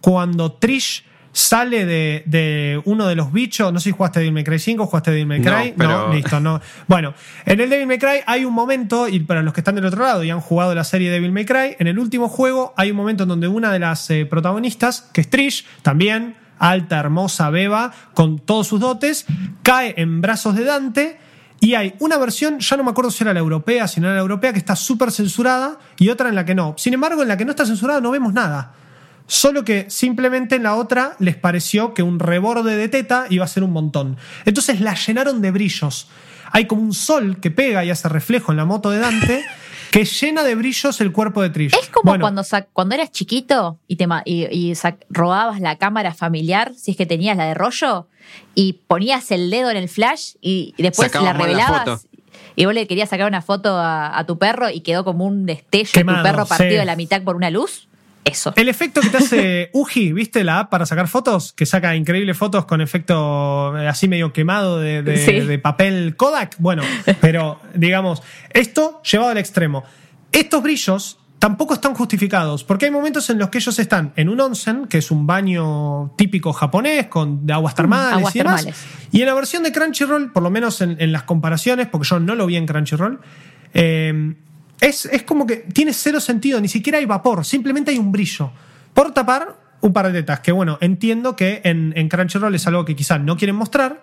cuando 0.00 0.52
Trish 0.52 1.04
sale 1.32 1.84
de, 1.86 2.22
de 2.26 2.80
uno 2.84 3.06
de 3.06 3.14
los 3.14 3.32
bichos, 3.32 3.72
no 3.72 3.78
sé 3.80 3.84
si 3.84 3.90
jugaste 3.92 4.20
Devil 4.20 4.32
May 4.32 4.44
Cry 4.44 4.58
5 4.58 4.82
o 4.82 4.86
jugaste 4.86 5.10
Devil 5.10 5.26
May 5.26 5.40
No, 5.40 5.50
Cry, 5.52 5.74
pero- 5.76 6.12
listo, 6.12 6.40
no. 6.40 6.60
Bueno, 6.86 7.14
en 7.46 7.60
el 7.60 7.70
Devil 7.70 7.86
May 7.86 7.98
Cry 7.98 8.20
hay 8.26 8.44
un 8.44 8.54
momento, 8.54 9.08
y 9.08 9.20
para 9.20 9.42
los 9.42 9.52
que 9.54 9.60
están 9.60 9.74
del 9.76 9.84
otro 9.86 10.02
lado 10.02 10.24
y 10.24 10.30
han 10.30 10.40
jugado 10.40 10.74
la 10.74 10.84
serie 10.84 11.10
Devil 11.10 11.32
May 11.32 11.44
Cry, 11.44 11.76
en 11.78 11.86
el 11.86 11.98
último 11.98 12.28
juego 12.28 12.74
hay 12.76 12.90
un 12.90 12.96
momento 12.96 13.22
en 13.24 13.28
donde 13.28 13.48
una 13.48 13.72
de 13.72 13.78
las 13.78 14.10
eh, 14.10 14.26
protagonistas, 14.26 15.02
que 15.12 15.20
es 15.20 15.30
Trish, 15.30 15.64
también 15.82 16.36
alta, 16.58 16.98
hermosa, 16.98 17.50
beba, 17.50 17.92
con 18.14 18.40
todos 18.40 18.66
sus 18.66 18.80
dotes, 18.80 19.26
cae 19.62 19.94
en 19.96 20.20
brazos 20.20 20.56
de 20.56 20.64
Dante. 20.64 21.18
Y 21.60 21.74
hay 21.74 21.94
una 21.98 22.18
versión, 22.18 22.60
ya 22.60 22.76
no 22.76 22.84
me 22.84 22.90
acuerdo 22.90 23.10
si 23.10 23.24
era 23.24 23.32
la 23.32 23.40
europea, 23.40 23.88
si 23.88 24.00
no 24.00 24.06
era 24.06 24.14
la 24.16 24.22
europea, 24.22 24.52
que 24.52 24.58
está 24.60 24.76
súper 24.76 25.10
censurada 25.10 25.76
y 25.98 26.08
otra 26.08 26.28
en 26.28 26.36
la 26.36 26.44
que 26.44 26.54
no. 26.54 26.74
Sin 26.78 26.94
embargo, 26.94 27.22
en 27.22 27.28
la 27.28 27.36
que 27.36 27.44
no 27.44 27.50
está 27.50 27.66
censurada 27.66 28.00
no 28.00 28.12
vemos 28.12 28.32
nada. 28.32 28.72
Solo 29.28 29.62
que 29.62 29.84
simplemente 29.90 30.56
en 30.56 30.62
la 30.64 30.74
otra 30.74 31.14
les 31.18 31.36
pareció 31.36 31.92
que 31.94 32.02
un 32.02 32.18
reborde 32.18 32.76
de 32.76 32.88
teta 32.88 33.26
iba 33.28 33.44
a 33.44 33.48
ser 33.48 33.62
un 33.62 33.72
montón. 33.72 34.16
Entonces 34.46 34.80
la 34.80 34.94
llenaron 34.94 35.42
de 35.42 35.50
brillos. 35.50 36.08
Hay 36.50 36.66
como 36.66 36.80
un 36.80 36.94
sol 36.94 37.38
que 37.40 37.50
pega 37.50 37.84
y 37.84 37.90
hace 37.90 38.08
reflejo 38.08 38.52
en 38.52 38.56
la 38.56 38.64
moto 38.64 38.90
de 38.90 38.98
Dante 39.00 39.44
que 39.90 40.06
llena 40.06 40.44
de 40.44 40.54
brillos 40.54 41.00
el 41.02 41.12
cuerpo 41.12 41.42
de 41.42 41.50
Trish. 41.50 41.74
Es 41.74 41.88
como 41.90 42.10
Bueno, 42.12 42.22
cuando, 42.22 42.42
cuando 42.72 42.94
eras 42.94 43.10
chiquito 43.10 43.78
y, 43.86 43.96
te 43.96 44.06
ma- 44.06 44.22
y, 44.24 44.44
y 44.46 44.72
robabas 45.10 45.60
la 45.60 45.76
cámara 45.76 46.14
familiar, 46.14 46.72
si 46.74 46.92
es 46.92 46.96
que 46.96 47.04
tenías 47.06 47.36
la 47.36 47.44
de 47.44 47.54
rollo, 47.54 48.08
y 48.54 48.74
ponías 48.86 49.30
el 49.30 49.50
dedo 49.50 49.70
en 49.70 49.76
el 49.76 49.88
flash 49.90 50.32
y, 50.40 50.74
y 50.76 50.82
después 50.82 51.12
la 51.14 51.32
revelabas. 51.34 52.06
y 52.56 52.64
vos 52.64 52.74
le 52.74 52.86
querías 52.86 53.08
sacar 53.10 53.26
una 53.26 53.42
foto 53.42 53.76
a, 53.76 54.18
a 54.18 54.24
tu 54.24 54.38
perro 54.38 54.70
y 54.70 54.80
quedó 54.80 55.04
como 55.04 55.24
un 55.26 55.44
destello 55.46 55.90
de 55.94 56.04
tu 56.04 56.22
perro 56.22 56.46
partido 56.46 56.70
sí. 56.70 56.76
de 56.76 56.84
la 56.84 56.96
mitad 56.96 57.22
por 57.22 57.36
una 57.36 57.50
luz. 57.50 57.87
Eso. 58.24 58.52
El 58.56 58.68
efecto 58.68 59.00
que 59.00 59.08
te 59.08 59.16
hace 59.16 59.70
Uji, 59.74 60.12
¿viste 60.12 60.44
la 60.44 60.60
app 60.60 60.70
para 60.70 60.84
sacar 60.84 61.08
fotos? 61.08 61.52
Que 61.54 61.64
saca 61.64 61.96
increíbles 61.96 62.36
fotos 62.36 62.66
con 62.66 62.80
efecto 62.80 63.76
eh, 63.78 63.88
así 63.88 64.06
medio 64.08 64.32
quemado 64.32 64.78
de, 64.78 65.02
de- 65.02 65.16
Sí. 65.16 65.40
de 65.40 65.58
papel 65.58 66.14
Kodak. 66.16 66.56
Bueno, 66.58 66.82
pero 67.20 67.58
digamos, 67.74 68.22
esto 68.50 69.00
llevado 69.02 69.30
al 69.30 69.38
extremo. 69.38 69.82
Estos 70.30 70.62
brillos 70.62 71.18
tampoco 71.38 71.72
están 71.74 71.94
justificados, 71.94 72.64
porque 72.64 72.86
hay 72.86 72.90
momentos 72.90 73.30
en 73.30 73.38
los 73.38 73.48
que 73.48 73.58
ellos 73.58 73.78
están 73.78 74.12
en 74.16 74.28
un 74.28 74.40
onsen, 74.40 74.86
que 74.88 74.98
es 74.98 75.10
un 75.12 75.26
baño 75.26 76.12
típico 76.18 76.52
japonés, 76.52 77.06
con 77.06 77.46
de 77.46 77.52
aguas 77.52 77.74
termales 77.76 78.14
aguas 78.16 78.34
y 78.34 78.38
demás. 78.40 78.56
termales. 78.64 78.84
Y 79.12 79.20
en 79.20 79.26
la 79.26 79.34
versión 79.34 79.62
de 79.62 79.72
Crunchyroll, 79.72 80.32
por 80.32 80.42
lo 80.42 80.50
menos 80.50 80.80
en, 80.82 80.96
en 81.00 81.12
las 81.12 81.22
comparaciones, 81.22 81.86
porque 81.86 82.08
yo 82.08 82.18
no 82.20 82.34
lo 82.34 82.44
vi 82.46 82.56
en 82.56 82.66
Crunchyroll, 82.66 83.20
eh, 83.72 84.34
es, 84.80 85.06
es 85.06 85.22
como 85.22 85.46
que 85.46 85.56
tiene 85.56 85.92
cero 85.92 86.20
sentido, 86.20 86.60
ni 86.60 86.68
siquiera 86.68 86.98
hay 86.98 87.04
vapor, 87.04 87.44
simplemente 87.44 87.90
hay 87.90 87.98
un 87.98 88.12
brillo. 88.12 88.50
Por 88.94 89.12
tapar 89.12 89.56
un 89.80 89.92
par 89.92 90.06
de 90.06 90.20
tetas, 90.20 90.40
que 90.40 90.52
bueno, 90.52 90.78
entiendo 90.80 91.36
que 91.36 91.60
en, 91.64 92.08
Crunchyroll 92.08 92.54
es 92.54 92.66
algo 92.66 92.84
que 92.84 92.96
quizás 92.96 93.20
no 93.20 93.36
quieren 93.36 93.56
mostrar. 93.56 94.02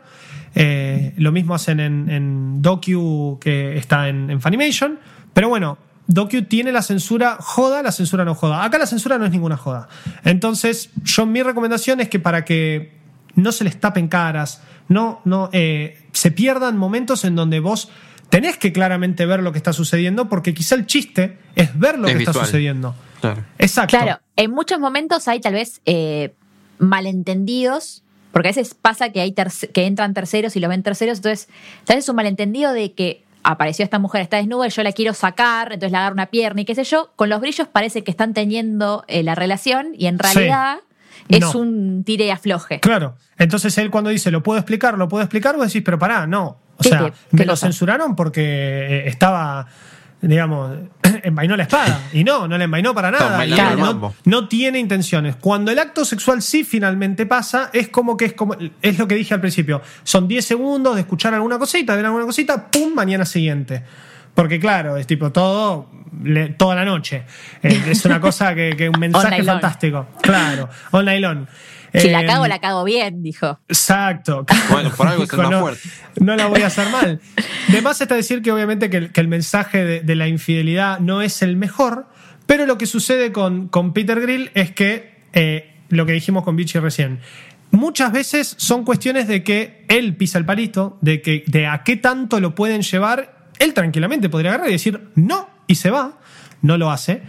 Eh, 0.53 1.13
lo 1.17 1.31
mismo 1.31 1.53
hacen 1.53 1.79
en, 1.81 2.09
en 2.09 2.61
Docu, 2.61 3.37
que 3.41 3.77
está 3.77 4.07
en, 4.07 4.29
en 4.29 4.39
Funimation. 4.39 4.99
Pero 5.33 5.49
bueno, 5.49 5.77
Docu 6.07 6.43
tiene 6.43 6.71
la 6.71 6.81
censura 6.81 7.37
joda, 7.39 7.81
la 7.81 7.91
censura 7.91 8.23
no 8.23 8.35
joda. 8.35 8.63
Acá 8.63 8.77
la 8.77 8.85
censura 8.85 9.17
no 9.17 9.25
es 9.25 9.31
ninguna 9.31 9.57
joda. 9.57 9.89
Entonces, 10.23 10.91
yo 11.03 11.25
mi 11.25 11.41
recomendación 11.41 11.99
es 11.99 12.09
que 12.09 12.19
para 12.19 12.45
que 12.45 12.93
no 13.35 13.51
se 13.51 13.63
les 13.63 13.79
tapen 13.79 14.07
caras, 14.07 14.61
no, 14.87 15.21
no 15.25 15.49
eh, 15.51 15.97
se 16.13 16.31
pierdan 16.31 16.77
momentos 16.77 17.25
en 17.25 17.35
donde 17.35 17.59
vos 17.59 17.89
tenés 18.35 18.57
que 18.57 18.71
claramente 18.73 19.25
ver 19.25 19.41
lo 19.41 19.51
que 19.51 19.57
está 19.57 19.71
sucediendo, 19.73 20.27
porque 20.29 20.53
quizá 20.53 20.75
el 20.75 20.85
chiste 20.85 21.37
es 21.55 21.77
ver 21.79 21.97
lo 21.99 22.07
Es 22.07 22.15
que 22.17 22.23
está 22.23 22.33
sucediendo. 22.33 22.93
Claro. 23.21 23.43
Exacto. 23.57 23.97
Claro, 23.97 24.19
en 24.35 24.51
muchos 24.51 24.79
momentos 24.79 25.27
hay 25.27 25.39
tal 25.39 25.53
vez 25.53 25.81
eh, 25.85 26.33
malentendidos 26.77 28.03
Porque 28.31 28.49
a 28.49 28.51
veces 28.51 28.73
pasa 28.73 29.09
que, 29.13 29.21
hay 29.21 29.31
terce- 29.31 29.69
que 29.71 29.85
entran 29.85 30.13
terceros 30.13 30.55
y 30.57 30.59
los 30.59 30.69
ven 30.69 30.83
terceros, 30.83 31.19
entonces 31.19 31.47
tal 31.85 31.95
vez 31.95 32.03
es 32.05 32.09
un 32.09 32.17
malentendido 32.17 32.73
de 32.73 32.91
que 32.93 33.23
apareció 33.43 33.85
esta 33.85 33.99
mujer, 33.99 34.21
está 34.21 34.37
desnuda 34.37 34.67
y 34.67 34.71
yo 34.71 34.83
la 34.83 34.91
quiero 34.91 35.13
sacar, 35.13 35.67
entonces 35.71 35.91
le 35.91 35.97
agarro 35.99 36.13
una 36.15 36.25
pierna 36.25 36.61
y 36.61 36.65
qué 36.65 36.75
sé 36.75 36.83
yo. 36.83 37.11
Con 37.15 37.29
los 37.29 37.39
brillos 37.39 37.67
parece 37.69 38.03
que 38.03 38.11
están 38.11 38.33
teniendo 38.33 39.05
eh, 39.07 39.23
la 39.23 39.35
relación 39.35 39.89
y 39.97 40.07
en 40.07 40.15
Sí. 40.15 40.19
Es 41.29 41.39
No. 41.41 41.51
un 41.53 42.03
tire 42.03 42.25
y 42.25 42.29
afloje. 42.29 42.79
Claro. 42.79 43.15
Entonces 43.37 43.77
él 43.77 43.89
cuando 43.89 44.09
dice, 44.09 44.31
lo 44.31 44.43
puedo 44.43 44.59
explicar, 44.59 44.97
lo 44.97 45.07
puedo 45.09 45.23
explicar, 45.23 45.55
vos 45.57 45.67
decís, 45.67 45.81
pero 45.83 45.97
pará, 45.99 46.27
no. 46.27 46.57
O 46.77 46.83
¿Qué 46.83 46.89
sea, 46.89 47.09
te- 47.09 47.13
me 47.31 47.45
lo 47.45 47.55
censuraron 47.55 48.15
porque 48.15 48.41
eh, 48.43 49.07
estaba, 49.07 49.65
digamos, 50.21 50.77
envainó 51.23 51.55
la 51.55 51.63
espada. 51.63 52.01
Y 52.13 52.23
no, 52.23 52.47
no 52.47 52.57
la 52.57 52.65
envainó 52.65 52.93
para 52.93 53.11
nada. 53.11 53.45
No 54.25 54.47
tiene 54.47 54.79
intenciones. 54.79 55.35
Cuando 55.37 55.71
el 55.71 55.79
acto 55.79 56.03
sexual 56.05 56.41
sí 56.41 56.63
finalmente 56.63 57.25
pasa, 57.25 57.69
es 57.73 57.87
como 57.89 58.17
que 58.17 58.25
es 58.25 58.33
como, 58.33 58.55
es 58.81 58.99
lo 58.99 59.07
que 59.07 59.15
dije 59.15 59.33
al 59.33 59.39
principio. 59.41 59.81
Son 60.03 60.27
10 60.27 60.45
segundos 60.45 60.95
de 60.95 61.01
escuchar 61.01 61.33
alguna 61.33 61.57
cosita, 61.57 61.93
de 61.93 61.97
ver 61.97 62.05
alguna 62.07 62.25
cosita, 62.25 62.69
pum, 62.69 62.93
mañana 62.93 63.25
siguiente. 63.25 63.83
Porque 64.35 64.59
claro, 64.59 64.97
es 64.97 65.07
tipo 65.07 65.31
todo 65.31 65.89
le- 66.23 66.49
toda 66.49 66.75
la 66.75 66.85
noche. 66.85 67.23
Eh, 67.63 67.81
es 67.89 68.05
una 68.05 68.19
cosa 68.21 68.53
que, 68.53 68.75
que 68.77 68.89
un 68.89 68.99
mensaje 68.99 69.43
fantástico. 69.43 70.07
Claro, 70.21 70.69
all 70.91 71.05
long. 71.21 71.47
Si 71.93 72.09
la 72.09 72.21
Eh, 72.23 72.25
cago, 72.25 72.45
la 72.47 72.59
cago 72.59 72.83
bien, 72.83 73.23
dijo. 73.23 73.57
Exacto. 73.69 74.45
Bueno, 74.69 74.89
por 74.91 75.07
algo 75.07 75.23
es 75.23 75.29
el 75.31 75.37
Dijo, 75.37 75.41
más 75.43 75.51
no, 75.51 75.61
fuerte. 75.61 75.89
No 76.19 76.35
la 76.35 76.47
voy 76.47 76.61
a 76.61 76.67
hacer 76.67 76.89
mal. 76.89 77.21
De 77.69 77.81
más 77.81 78.01
está 78.01 78.15
decir 78.15 78.41
que 78.41 78.51
obviamente 78.51 78.89
que 78.89 78.97
el, 78.97 79.11
que 79.11 79.21
el 79.21 79.27
mensaje 79.29 79.83
de, 79.85 79.99
de 80.01 80.15
la 80.15 80.27
infidelidad 80.27 80.99
no 80.99 81.21
es 81.21 81.41
el 81.41 81.55
mejor, 81.55 82.07
pero 82.45 82.65
lo 82.65 82.77
que 82.77 82.85
sucede 82.85 83.31
con, 83.31 83.69
con 83.69 83.93
Peter 83.93 84.19
Grill 84.19 84.51
es 84.53 84.71
que, 84.71 85.21
eh, 85.33 85.73
lo 85.89 86.05
que 86.05 86.11
dijimos 86.13 86.43
con 86.43 86.55
Vichy 86.57 86.79
recién, 86.79 87.19
muchas 87.71 88.11
veces 88.11 88.55
son 88.57 88.83
cuestiones 88.83 89.27
de 89.29 89.43
que 89.43 89.85
él 89.87 90.15
pisa 90.17 90.37
el 90.37 90.45
palito, 90.45 90.97
de, 91.01 91.21
que, 91.21 91.43
de 91.47 91.67
a 91.67 91.83
qué 91.83 91.95
tanto 91.95 92.39
lo 92.41 92.55
pueden 92.55 92.81
llevar, 92.81 93.44
él 93.59 93.73
tranquilamente 93.73 94.29
podría 94.29 94.51
agarrar 94.51 94.69
y 94.69 94.73
decir 94.73 95.09
no 95.15 95.49
y 95.67 95.75
se 95.75 95.89
va, 95.89 96.19
no 96.61 96.77
lo 96.77 96.91
hace. 96.91 97.21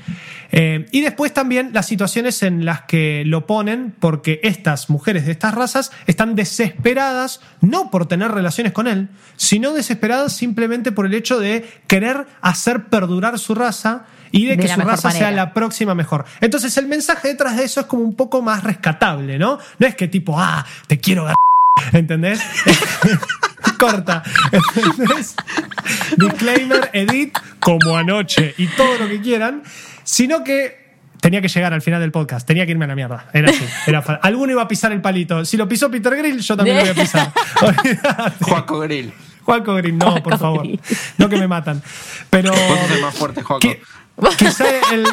Eh, 0.53 0.86
y 0.93 1.01
después 1.01 1.32
también 1.35 1.70
las 1.73 1.86
situaciones 1.86 2.43
en 2.43 2.65
las 2.65 2.82
que 2.82 3.24
lo 3.27 3.47
ponen 3.47 3.94
porque 3.98 4.40
estas 4.43 4.89
mujeres 4.90 5.27
de 5.27 5.32
estas 5.32 5.55
razas 5.55 5.93
están 6.07 6.35
desesperadas 6.35 7.40
no 7.61 7.90
por 7.90 8.07
tener 8.07 8.31
relaciones 8.31 8.73
con 8.73 8.86
él, 8.86 9.09
sino 9.36 9.73
desesperadas 9.73 10.35
simplemente 10.35 10.93
por 10.93 11.07
el 11.07 11.15
hecho 11.15 11.39
de 11.39 11.69
querer 11.86 12.27
hacer 12.40 12.86
perdurar 12.86 13.39
su 13.39 13.55
raza 13.55 14.07
y 14.32 14.47
de, 14.47 14.57
De 14.57 14.62
que 14.62 14.69
su 14.69 14.81
raza 14.81 15.11
sea 15.11 15.31
la 15.31 15.55
próxima 15.55 15.94
mejor. 15.94 16.24
Entonces 16.40 16.77
el 16.77 16.86
mensaje 16.86 17.28
detrás 17.28 17.57
de 17.57 17.65
eso 17.65 17.81
es 17.81 17.86
como 17.86 18.03
un 18.03 18.15
poco 18.15 18.43
más 18.43 18.65
rescatable, 18.65 19.39
¿no? 19.39 19.59
No 19.78 19.86
es 19.86 19.94
que 19.94 20.09
tipo, 20.09 20.39
ah, 20.39 20.65
te 20.86 20.98
quiero. 20.98 21.28
¿Entendés? 21.93 22.40
Corta. 23.78 24.23
¿Entendés? 24.53 25.35
Disclaimer, 26.16 26.90
edit, 26.93 27.36
como 27.61 27.97
anoche 27.97 28.55
y 28.59 28.66
todo 28.69 28.98
lo 28.98 29.09
que 29.09 29.20
quieran, 29.20 29.62
sino 30.05 30.44
que 30.44 30.85
tenía 31.20 31.40
que 31.40 31.48
llegar 31.48 31.73
al 31.73 31.82
final 31.82 32.01
del 32.01 32.12
podcast, 32.12 32.47
tenía 32.47 32.65
que 32.66 32.73
irme 32.73 32.85
a 32.85 32.89
la 32.89 32.94
mierda. 32.94 33.28
Era 33.32 33.51
así. 33.51 33.65
Era 33.86 33.98
Alguno 34.23 34.53
iba 34.53 34.62
a 34.62 34.69
pisar 34.69 34.93
el 34.93 35.01
palito. 35.01 35.44
Si 35.44 35.57
lo 35.57 35.69
pisó 35.69 35.90
Peter 35.90 36.15
Grill, 36.16 36.40
yo 36.40 36.57
también 36.57 36.77
lo 36.77 36.82
voy 36.82 36.90
a 36.90 36.94
pisar. 36.94 37.32
Juaco 38.43 38.81
Grill. 38.81 39.12
Juaco 39.43 39.74
Grill, 39.74 39.97
no, 39.98 40.23
por 40.23 40.39
favor. 40.39 40.62
Grill. 40.62 40.81
No 41.19 41.28
que 41.28 41.36
me 41.36 41.48
matan. 41.48 41.82
Pero. 42.31 42.53
Más 43.01 43.15
fuerte, 43.15 43.43
Juaco. 43.43 43.66
Qui- 43.66 43.78
quizá 44.36 44.65
el. 44.93 45.05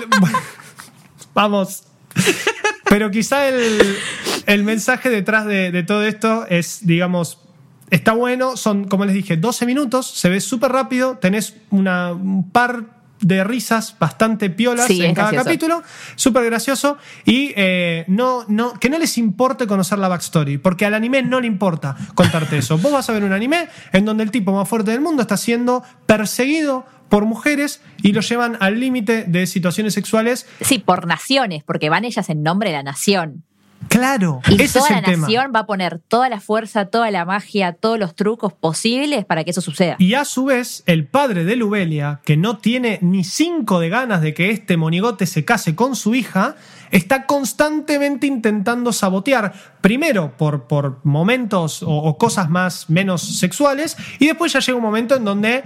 Vamos. 1.34 1.84
Pero 2.90 3.10
quizá 3.10 3.48
el, 3.48 3.98
el 4.45 4.64
mensaje 4.64 5.10
detrás 5.10 5.45
de, 5.45 5.72
de 5.72 5.81
todo 5.84 6.03
esto 6.06 6.45
es, 6.48 6.85
digamos, 6.85 7.40
está 7.94 8.14
bueno. 8.14 8.57
Son, 8.57 8.86
como 8.86 9.06
les 9.06 9.14
dije, 9.14 9.38
12 9.38 9.65
minutos, 9.65 10.07
se 10.07 10.30
ve 10.30 10.41
súper 10.41 10.72
rápido, 10.72 11.18
tenés 11.18 11.56
una, 11.70 12.11
un 12.11 12.49
par 12.49 12.86
de 13.22 13.41
risas 13.45 13.95
bastante 13.98 14.49
piolas 14.49 14.88
Sí, 14.88 15.02
en 15.02 15.14
cada 15.15 15.30
gracioso. 15.32 15.45
capítulo, 15.45 15.84
súper 16.15 16.44
gracioso. 16.45 16.98
Y 17.24 17.53
eh, 17.56 18.03
no, 18.07 18.44
no, 18.49 18.74
que 18.74 18.90
no 18.90 18.98
les 18.99 19.18
importe 19.18 19.65
conocer 19.68 19.99
la 19.99 20.10
backstory, 20.10 20.57
porque 20.57 20.86
al 20.86 20.94
anime 20.94 21.22
no 21.22 21.40
le 21.40 21.48
importa 21.48 21.95
contarte 22.15 22.57
eso. 22.57 22.78
Vos 22.78 22.91
vas 22.91 23.10
a 23.10 23.14
ver 23.14 23.24
un 23.24 23.32
anime 23.32 23.70
en 23.94 24.03
donde 24.06 24.24
el 24.24 24.32
tipo 24.32 24.52
más 24.53 24.68
fuerte 24.68 24.91
del 24.91 24.99
mundo 25.02 25.22
está 25.22 25.38
siendo 25.38 25.84
perseguido 26.06 26.86
por 27.07 27.26
mujeres 27.26 27.82
y 28.02 28.11
lo 28.11 28.22
llevan 28.22 28.57
al 28.60 28.80
límite 28.80 29.24
de 29.26 29.45
situaciones 29.45 29.94
sexuales. 29.94 30.48
Sí, 30.61 30.80
por 30.80 31.06
naciones, 31.06 31.64
porque 31.64 31.90
van 31.90 32.06
ellas 32.06 32.28
en 32.30 32.41
nombre 32.44 32.72
de 32.72 32.78
la 32.78 32.84
nación. 32.84 33.44
Claro, 33.89 34.41
Y 34.49 34.61
ese 34.61 34.80
toda 34.80 34.89
es 34.89 34.95
la 34.95 35.01
tema. 35.03 35.18
nación 35.27 35.51
va 35.55 35.60
a 35.61 35.65
poner 35.65 35.99
toda 35.99 36.30
la 36.30 36.39
fuerza, 36.39 36.85
toda 36.85 37.11
la 37.11 37.26
magia, 37.26 37.73
todos 37.73 37.99
los 37.99 38.15
trucos 38.15 38.53
posibles 38.53 39.26
para 39.26 39.43
que 39.43 39.51
eso 39.51 39.61
suceda. 39.61 39.95
Y 39.99 40.14
a 40.15 40.26
su 40.26 40.45
vez, 40.45 40.84
el 40.85 41.05
padre 41.07 41.43
de 41.45 41.55
Lubelia, 41.55 42.19
que 42.26 42.38
no 42.38 42.57
tiene 42.57 42.99
ni 43.01 43.23
cinco 43.23 43.80
de 43.80 43.89
ganas 43.89 44.22
de 44.22 44.34
que 44.34 44.49
este 44.49 44.77
monigote 44.77 45.26
se 45.26 45.45
case 45.45 45.76
con 45.76 45.95
su 45.95 46.15
hija, 46.15 46.55
está 46.91 47.26
constantemente 47.26 48.27
intentando 48.27 48.93
sabotear, 48.93 49.53
primero 49.81 50.35
por, 50.38 50.64
por 50.68 50.99
momentos 51.03 51.81
o, 51.84 51.89
o 51.89 52.18
cosas 52.18 52.49
más 52.49 52.89
menos 52.89 53.22
sexuales, 53.22 53.97
y 54.19 54.27
después 54.27 54.53
ya 54.53 54.60
llega 54.60 54.76
un 54.77 54.84
momento 54.84 55.15
en 55.15 55.26
donde 55.26 55.64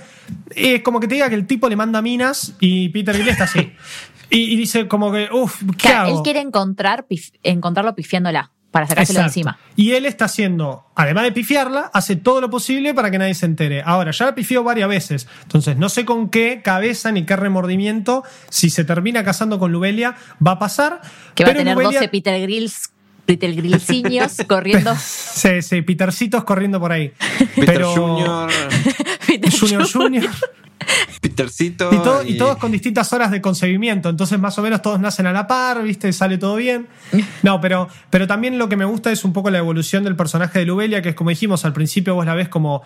es 0.56 0.82
como 0.82 1.00
que 1.00 1.08
te 1.08 1.16
diga 1.16 1.30
que 1.30 1.36
el 1.36 1.48
tipo 1.48 1.68
le 1.70 1.76
manda 1.76 2.02
minas 2.02 2.54
y 2.60 2.90
Peter 2.90 3.14
Grill 3.16 3.30
está 3.30 3.46
así. 3.46 3.72
Y, 4.30 4.54
y 4.54 4.56
dice 4.58 4.88
como 4.88 5.12
que, 5.12 5.30
uff, 5.32 5.62
¿qué 5.78 5.90
hago? 5.90 6.18
él 6.18 6.24
quiere 6.24 6.42
encontrar, 6.42 7.06
pif- 7.10 7.32
encontrarlo 7.44 7.96
pifiándola 7.96 8.52
para 8.72 8.86
sacárselo 8.86 9.20
Exacto. 9.20 9.30
encima. 9.40 9.60
Y 9.78 9.92
él 9.94 10.06
está 10.06 10.26
haciendo, 10.26 10.86
además 10.96 11.24
de 11.24 11.32
pifiarla, 11.32 11.90
hace 11.94 12.16
todo 12.18 12.42
lo 12.42 12.50
posible 12.50 12.94
para 12.94 13.10
que 13.10 13.18
nadie 13.18 13.34
se 13.34 13.46
entere. 13.46 13.82
Ahora, 13.84 14.12
ya 14.12 14.26
la 14.26 14.36
pifió 14.36 14.62
varias 14.64 14.90
veces. 14.90 15.28
Entonces, 15.44 15.78
no 15.78 15.88
sé 15.90 16.04
con 16.06 16.30
qué 16.30 16.62
cabeza 16.64 17.12
ni 17.12 17.26
qué 17.26 17.36
remordimiento, 17.38 18.24
si 18.50 18.70
se 18.70 18.84
termina 18.84 19.24
casando 19.24 19.58
con 19.58 19.72
Lubelia, 19.72 20.16
va 20.46 20.52
a 20.52 20.60
pasar. 20.60 21.02
Que 21.34 21.46
va 21.46 21.52
a 21.52 21.54
tener 21.56 21.76
Lubelia- 21.78 21.94
12 22.00 22.10
Peter 22.10 22.42
Grills, 22.42 22.92
Peter 23.26 23.54
Grillciños 23.56 24.38
corriendo. 24.48 24.94
Sí, 25.00 25.62
sí, 25.62 25.82
Petercitos 25.82 26.44
corriendo 26.44 26.80
por 26.80 26.92
ahí. 26.92 27.14
Peter 27.56 27.66
Pero- 27.66 27.94
Junior, 27.96 28.50
Peter 29.40 29.60
Junior 29.60 29.88
Junior. 29.92 30.26
Petercito. 31.22 31.90
Y, 31.94 31.98
todo- 31.98 32.24
y 32.24 32.38
todos 32.38 32.58
con 32.58 32.72
distintas 32.72 33.12
horas 33.14 33.32
de 33.32 33.42
concebimiento. 33.42 34.10
Entonces, 34.10 34.40
más 34.40 34.58
o 34.58 34.62
menos 34.62 34.82
todos 34.82 35.00
nacen 35.00 35.26
a 35.28 35.34
la 35.34 35.48
par, 35.48 35.82
¿viste? 35.84 36.12
Sale 36.14 36.38
todo 36.38 36.56
bien. 36.56 36.88
No, 37.44 37.60
pero, 37.60 37.88
pero 38.10 38.28
también 38.28 38.58
lo 38.58 38.70
que 38.70 38.76
me 38.78 38.86
gusta 38.86 39.12
es 39.12 39.26
un 39.26 39.34
poco 39.34 39.50
la 39.50 39.58
evolución 39.58 40.04
del 40.04 40.16
personaje 40.16 40.60
de 40.60 40.66
Lubelia, 40.66 41.02
que 41.02 41.10
es 41.10 41.16
como 41.16 41.30
dijimos, 41.30 41.66
al 41.66 41.74
principio 41.74 42.16
vos 42.16 42.26
la 42.26 42.36
ves 42.36 42.50
como. 42.50 42.84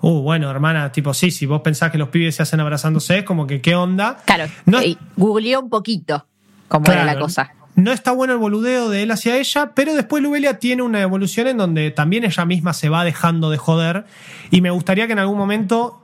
Uh, 0.00 0.20
bueno, 0.20 0.50
hermana, 0.50 0.92
tipo, 0.92 1.14
sí, 1.14 1.30
si 1.30 1.46
vos 1.46 1.62
pensás 1.62 1.90
que 1.90 1.96
los 1.96 2.08
pibes 2.08 2.34
se 2.34 2.42
hacen 2.42 2.60
abrazándose, 2.60 3.18
es 3.18 3.24
como 3.24 3.46
que, 3.46 3.60
¿qué 3.62 3.74
onda? 3.74 4.18
Claro, 4.26 4.46
No, 4.66 4.82
y 4.82 4.98
googleó 5.16 5.60
un 5.60 5.70
poquito 5.70 6.26
cómo 6.68 6.90
era 6.92 7.04
la 7.04 7.18
cosa. 7.18 7.52
No 7.76 7.90
está 7.92 8.12
bueno 8.12 8.32
el 8.34 8.38
boludeo 8.38 8.88
de 8.88 9.02
él 9.02 9.10
hacia 9.10 9.36
ella, 9.36 9.72
pero 9.74 9.94
después 9.94 10.22
Lubelia 10.22 10.58
tiene 10.58 10.82
una 10.82 11.00
evolución 11.02 11.48
en 11.48 11.56
donde 11.56 11.90
también 11.90 12.24
ella 12.24 12.44
misma 12.44 12.72
se 12.72 12.88
va 12.88 13.04
dejando 13.04 13.50
de 13.50 13.58
joder. 13.58 14.04
Y 14.50 14.60
me 14.60 14.70
gustaría 14.70 15.06
que 15.06 15.12
en 15.14 15.18
algún 15.18 15.36
momento 15.38 16.02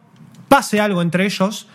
pase 0.49 0.81
algo 0.81 1.01
entre 1.01 1.27
ellos, 1.27 1.69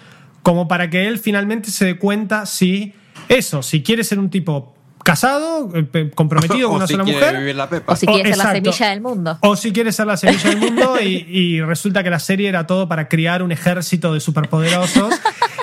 como 0.43 0.67
para 0.67 0.89
que 0.89 1.07
él 1.07 1.17
finalmente 1.17 1.71
se 1.71 1.85
dé 1.85 1.97
cuenta 1.97 2.45
si 2.45 2.93
eso, 3.29 3.63
si 3.63 3.81
quiere 3.83 4.03
ser 4.03 4.19
un 4.19 4.29
tipo 4.29 4.75
casado, 5.01 5.69
eh, 5.73 6.11
comprometido 6.13 6.67
con 6.69 6.75
O 6.75 6.77
una 6.79 6.87
si 6.87 6.93
sola 6.93 7.03
quiere 7.05 7.19
mujer. 7.19 7.37
vivir 7.39 7.55
la 7.55 7.69
pepa. 7.69 7.93
O 7.93 7.95
si 7.95 8.05
O- 8.05 8.11
quiere 8.13 8.29
ser 8.33 8.37
la 8.43 8.51
semilla 8.51 8.89
del 8.89 9.01
mundo. 9.01 9.37
O 9.41 9.55
si 9.55 9.71
quiere 9.71 9.91
ser 9.93 10.07
la 10.07 10.17
semilla 10.17 10.49
del 10.49 10.57
mundo 10.59 10.95
y, 11.01 11.25
y 11.29 11.61
resulta 11.61 12.03
que 12.03 12.09
la 12.09 12.19
serie 12.19 12.49
era 12.49 12.67
todo 12.67 12.89
para 12.89 13.07
criar 13.07 13.43
un 13.43 13.51
ejército 13.53 14.13
de 14.13 14.19
superpoderosos. 14.19 15.13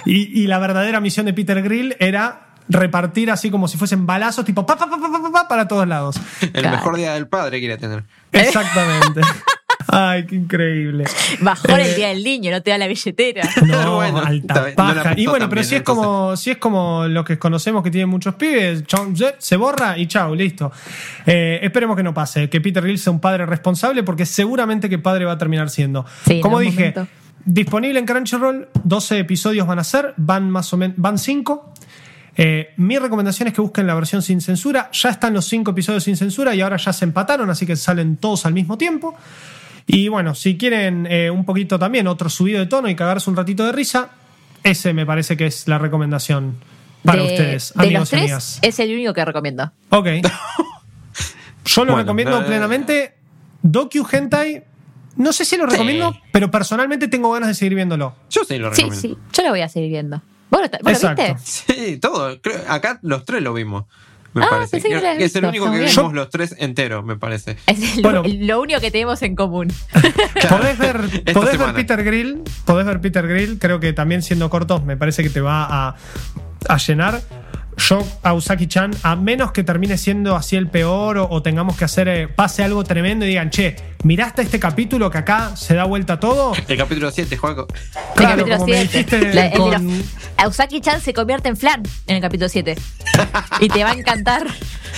y, 0.07 0.41
y 0.43 0.47
la 0.47 0.59
verdadera 0.59 1.01
misión 1.01 1.27
de 1.27 1.35
Peter 1.35 1.61
Grill 1.63 1.97
era 2.01 2.47
repartir 2.73 3.31
así 3.31 3.51
como 3.51 3.69
si 3.69 3.77
fuesen 3.79 4.07
balazos, 4.07 4.45
tipo 4.45 4.65
pa, 4.67 4.77
pa, 4.77 4.89
pa, 4.89 4.99
pa, 4.99 5.11
pa, 5.11 5.23
pa, 5.23 5.31
pa, 5.33 5.49
para 5.49 5.69
todos 5.69 5.87
lados. 5.87 6.17
El 6.41 6.51
Claro. 6.53 6.77
mejor 6.77 6.97
día 6.97 7.15
del 7.15 7.29
padre 7.29 7.59
quiere 7.61 7.77
tener. 7.79 8.05
Exactamente. 8.33 9.21
Ay, 9.95 10.25
qué 10.27 10.37
increíble. 10.37 11.05
Bajó 11.41 11.69
Eh, 11.77 11.83
el 11.91 11.97
día 11.97 12.09
del 12.09 12.23
niño, 12.25 12.51
no 12.51 12.63
te 12.63 12.71
da 12.71 12.79
la 12.79 12.87
billetera. 12.87 13.43
No, 13.67 13.97
Bueno, 13.97 14.23
alta 14.25 14.69
no 14.69 14.75
paja. 14.75 15.15
y 15.17 15.27
bueno, 15.27 15.49
pero 15.51 15.63
si 15.65 15.75
es 15.75 15.83
como 15.83 16.35
si 16.37 16.51
es 16.53 16.57
como 16.57 17.07
los 17.09 17.25
que 17.27 17.39
conocemos 17.39 17.83
que 17.83 17.91
tienen 17.91 18.09
muchos 18.09 18.35
pibes, 18.37 18.85
se 19.39 19.57
borra 19.57 19.99
y 19.99 20.07
chau, 20.07 20.35
listo. 20.35 20.73
Eh, 21.27 21.59
esperemos 21.63 21.97
que 21.97 22.03
no 22.03 22.15
pase, 22.15 22.49
que 22.49 22.61
Peter 22.61 22.83
Grill 22.83 22.99
sea 22.99 23.13
un 23.13 23.21
padre 23.21 23.45
responsable, 23.45 24.03
porque 24.03 24.25
seguramente 24.25 24.89
que 24.89 24.99
padre 24.99 25.25
va 25.27 25.33
a 25.33 25.39
terminar 25.39 25.69
siendo. 25.69 26.07
Sí, 26.27 26.41
como 26.41 26.59
dije, 26.61 26.93
momento. 26.95 27.09
disponible 27.45 27.99
en 27.99 28.07
Crunchyroll, 28.07 28.69
12 28.85 29.19
episodios 29.19 29.67
van 29.67 29.79
a 29.81 29.85
ser, 29.85 30.15
van 30.17 30.49
más 30.51 30.73
o 30.73 30.77
menos, 30.79 30.97
van 30.99 31.19
5. 31.19 31.72
Eh, 32.37 32.73
mi 32.79 32.99
recomendación 32.99 33.49
es 33.49 33.55
que 33.55 33.61
busquen 33.61 33.87
la 33.87 33.95
versión 33.95 34.23
sin 34.23 34.41
censura. 34.41 34.91
Ya 34.93 35.11
están 35.11 35.35
los 35.35 35.45
cinco 35.47 35.73
episodios 35.73 36.05
sin 36.05 36.17
censura 36.17 36.55
y 36.55 36.61
ahora 36.61 36.77
ya 36.79 36.93
se 36.93 37.05
empataron, 37.05 37.51
así 37.51 37.67
que 37.67 37.77
salen 37.77 38.17
todos 38.17 38.47
al 38.47 38.55
mismo 38.55 38.79
tiempo. 38.79 39.15
Y 39.87 40.09
bueno, 40.09 40.35
si 40.35 40.57
quieren 40.57 41.07
eh, 41.11 41.31
un 41.31 41.45
poquito 41.45 41.79
también 41.79 42.07
otro 42.07 42.29
subido 42.31 42.61
de 42.61 42.67
tono 42.67 42.89
y 42.89 42.95
cagarse 42.95 43.29
un 43.29 43.37
ratito 43.37 43.65
de 43.67 43.73
risa, 43.73 44.11
ese 44.63 44.93
me 44.95 45.05
parece 45.05 45.37
que 45.37 45.47
es 45.47 45.67
la 45.69 45.79
recomendación 45.79 46.57
para 47.05 47.23
de, 47.23 47.29
ustedes, 47.29 47.73
de 47.75 47.83
amigos 47.83 48.01
los 48.01 48.09
y 48.09 48.11
tres, 48.11 48.23
amigas. 48.23 48.59
es 48.63 48.79
el 48.79 48.93
único 48.95 49.13
que 49.13 49.25
recomiendo. 49.25 49.73
Ok. 49.91 50.07
Yo 51.65 51.85
lo 51.85 51.93
Bueno, 51.93 51.97
recomiendo 51.99 52.41
eh, 52.41 52.45
plenamente. 52.45 53.15
Docu 53.63 54.07
Hentai, 54.11 54.65
no 55.17 55.33
sé 55.33 55.45
si 55.45 55.57
lo 55.57 55.67
recomiendo, 55.67 56.17
pero 56.33 56.51
personalmente 56.51 57.07
tengo 57.09 57.31
ganas 57.33 57.49
de 57.49 57.55
seguir 57.55 57.75
viéndolo. 57.77 58.17
Yo 58.31 58.43
sí 58.45 58.59
lo 58.59 58.75
Sí, 58.75 58.83
recomiendo. 58.83 59.01
sí, 59.01 59.19
yo 59.33 59.43
lo 59.45 59.51
voy 59.51 59.61
a 59.61 59.69
seguir 59.69 59.91
viendo. 59.91 60.23
¿Vos 60.53 60.61
lo, 60.61 60.69
vos 60.69 60.81
lo 60.85 60.91
Exacto. 60.91 61.23
viste? 61.35 61.75
Sí, 61.75 61.97
todo. 61.97 62.41
Creo- 62.41 62.61
acá 62.69 62.99
los 63.03 63.25
tres 63.25 63.43
lo 63.43 63.53
vimos. 63.55 63.87
Me 64.35 64.45
Ah, 64.45 64.49
parece. 64.51 64.71
pensé 64.81 64.89
que 64.89 64.95
lo 64.95 65.01
es 65.25 65.35
el 65.37 65.45
único 65.45 65.65
que 65.65 65.71
muy 65.73 65.79
vimos 65.81 65.95
bien. 65.97 66.15
los 66.15 66.31
tres 66.31 66.55
entero, 66.59 67.03
me 67.03 67.17
parece. 67.17 67.57
Es 67.67 67.97
el- 67.97 68.03
Bueno. 68.03 68.23
el- 68.25 68.47
lo 68.47 68.61
único 68.63 68.81
que 68.81 68.91
tenemos 68.91 69.21
en 69.23 69.35
común. 69.37 69.73
Podés 70.49 70.79
ver, 70.79 71.01
podés 71.35 71.59
ver. 71.59 71.75
Peter 71.75 72.03
Grill, 72.05 72.43
podés 72.65 72.87
ver 72.87 73.01
Peter 73.01 73.27
Grill, 73.27 73.59
creo 73.59 73.79
que 73.81 73.93
también 73.93 74.23
siendo 74.23 74.49
cortos 74.49 74.85
me 74.85 74.97
parece 74.97 75.23
que 75.23 75.29
te 75.31 75.41
va 75.43 75.65
a, 75.89 75.97
a 76.69 76.77
llenar. 76.79 77.21
Yo 77.89 78.07
a 78.23 78.33
Usaki-chan, 78.35 78.93
a 79.03 79.17
menos 79.17 79.51
que 79.53 79.65
termine 79.65 79.99
siendo 79.99 80.37
así 80.37 80.57
el 80.57 80.69
peor 80.69 81.19
o, 81.19 81.29
o 81.29 81.43
tengamos 81.43 81.77
que 81.77 81.85
hacer, 81.85 82.07
eh, 82.09 82.29
pase 82.29 82.63
algo 82.63 82.85
tremendo 82.85 83.25
y 83.25 83.29
digan, 83.31 83.51
che, 83.51 83.75
miraste 84.05 84.43
este 84.43 84.61
capítulo 84.61 85.11
que 85.11 85.19
acá 85.19 85.57
se 85.57 85.75
da 85.75 85.85
vuelta 85.85 86.21
todo. 86.21 86.53
El 86.69 86.77
capítulo 86.79 87.11
7, 87.11 87.37
Juaco. 87.37 87.67
El 87.73 87.77
Claro, 88.15 88.47
capítulo 88.47 88.57
como 88.59 88.67
me 88.69 88.87
7. 88.87 89.17
dijiste 89.19 89.35
La- 89.35 89.47
el 89.47 89.59
con- 89.59 90.03
Ausaki-chan 90.37 91.01
se 91.01 91.13
convierte 91.13 91.49
en 91.49 91.57
flan 91.57 91.83
en 92.07 92.17
el 92.17 92.23
capítulo 92.23 92.49
7. 92.49 92.77
y 93.61 93.69
te 93.69 93.85
va 93.85 93.91
a 93.91 93.95
encantar. 93.95 94.47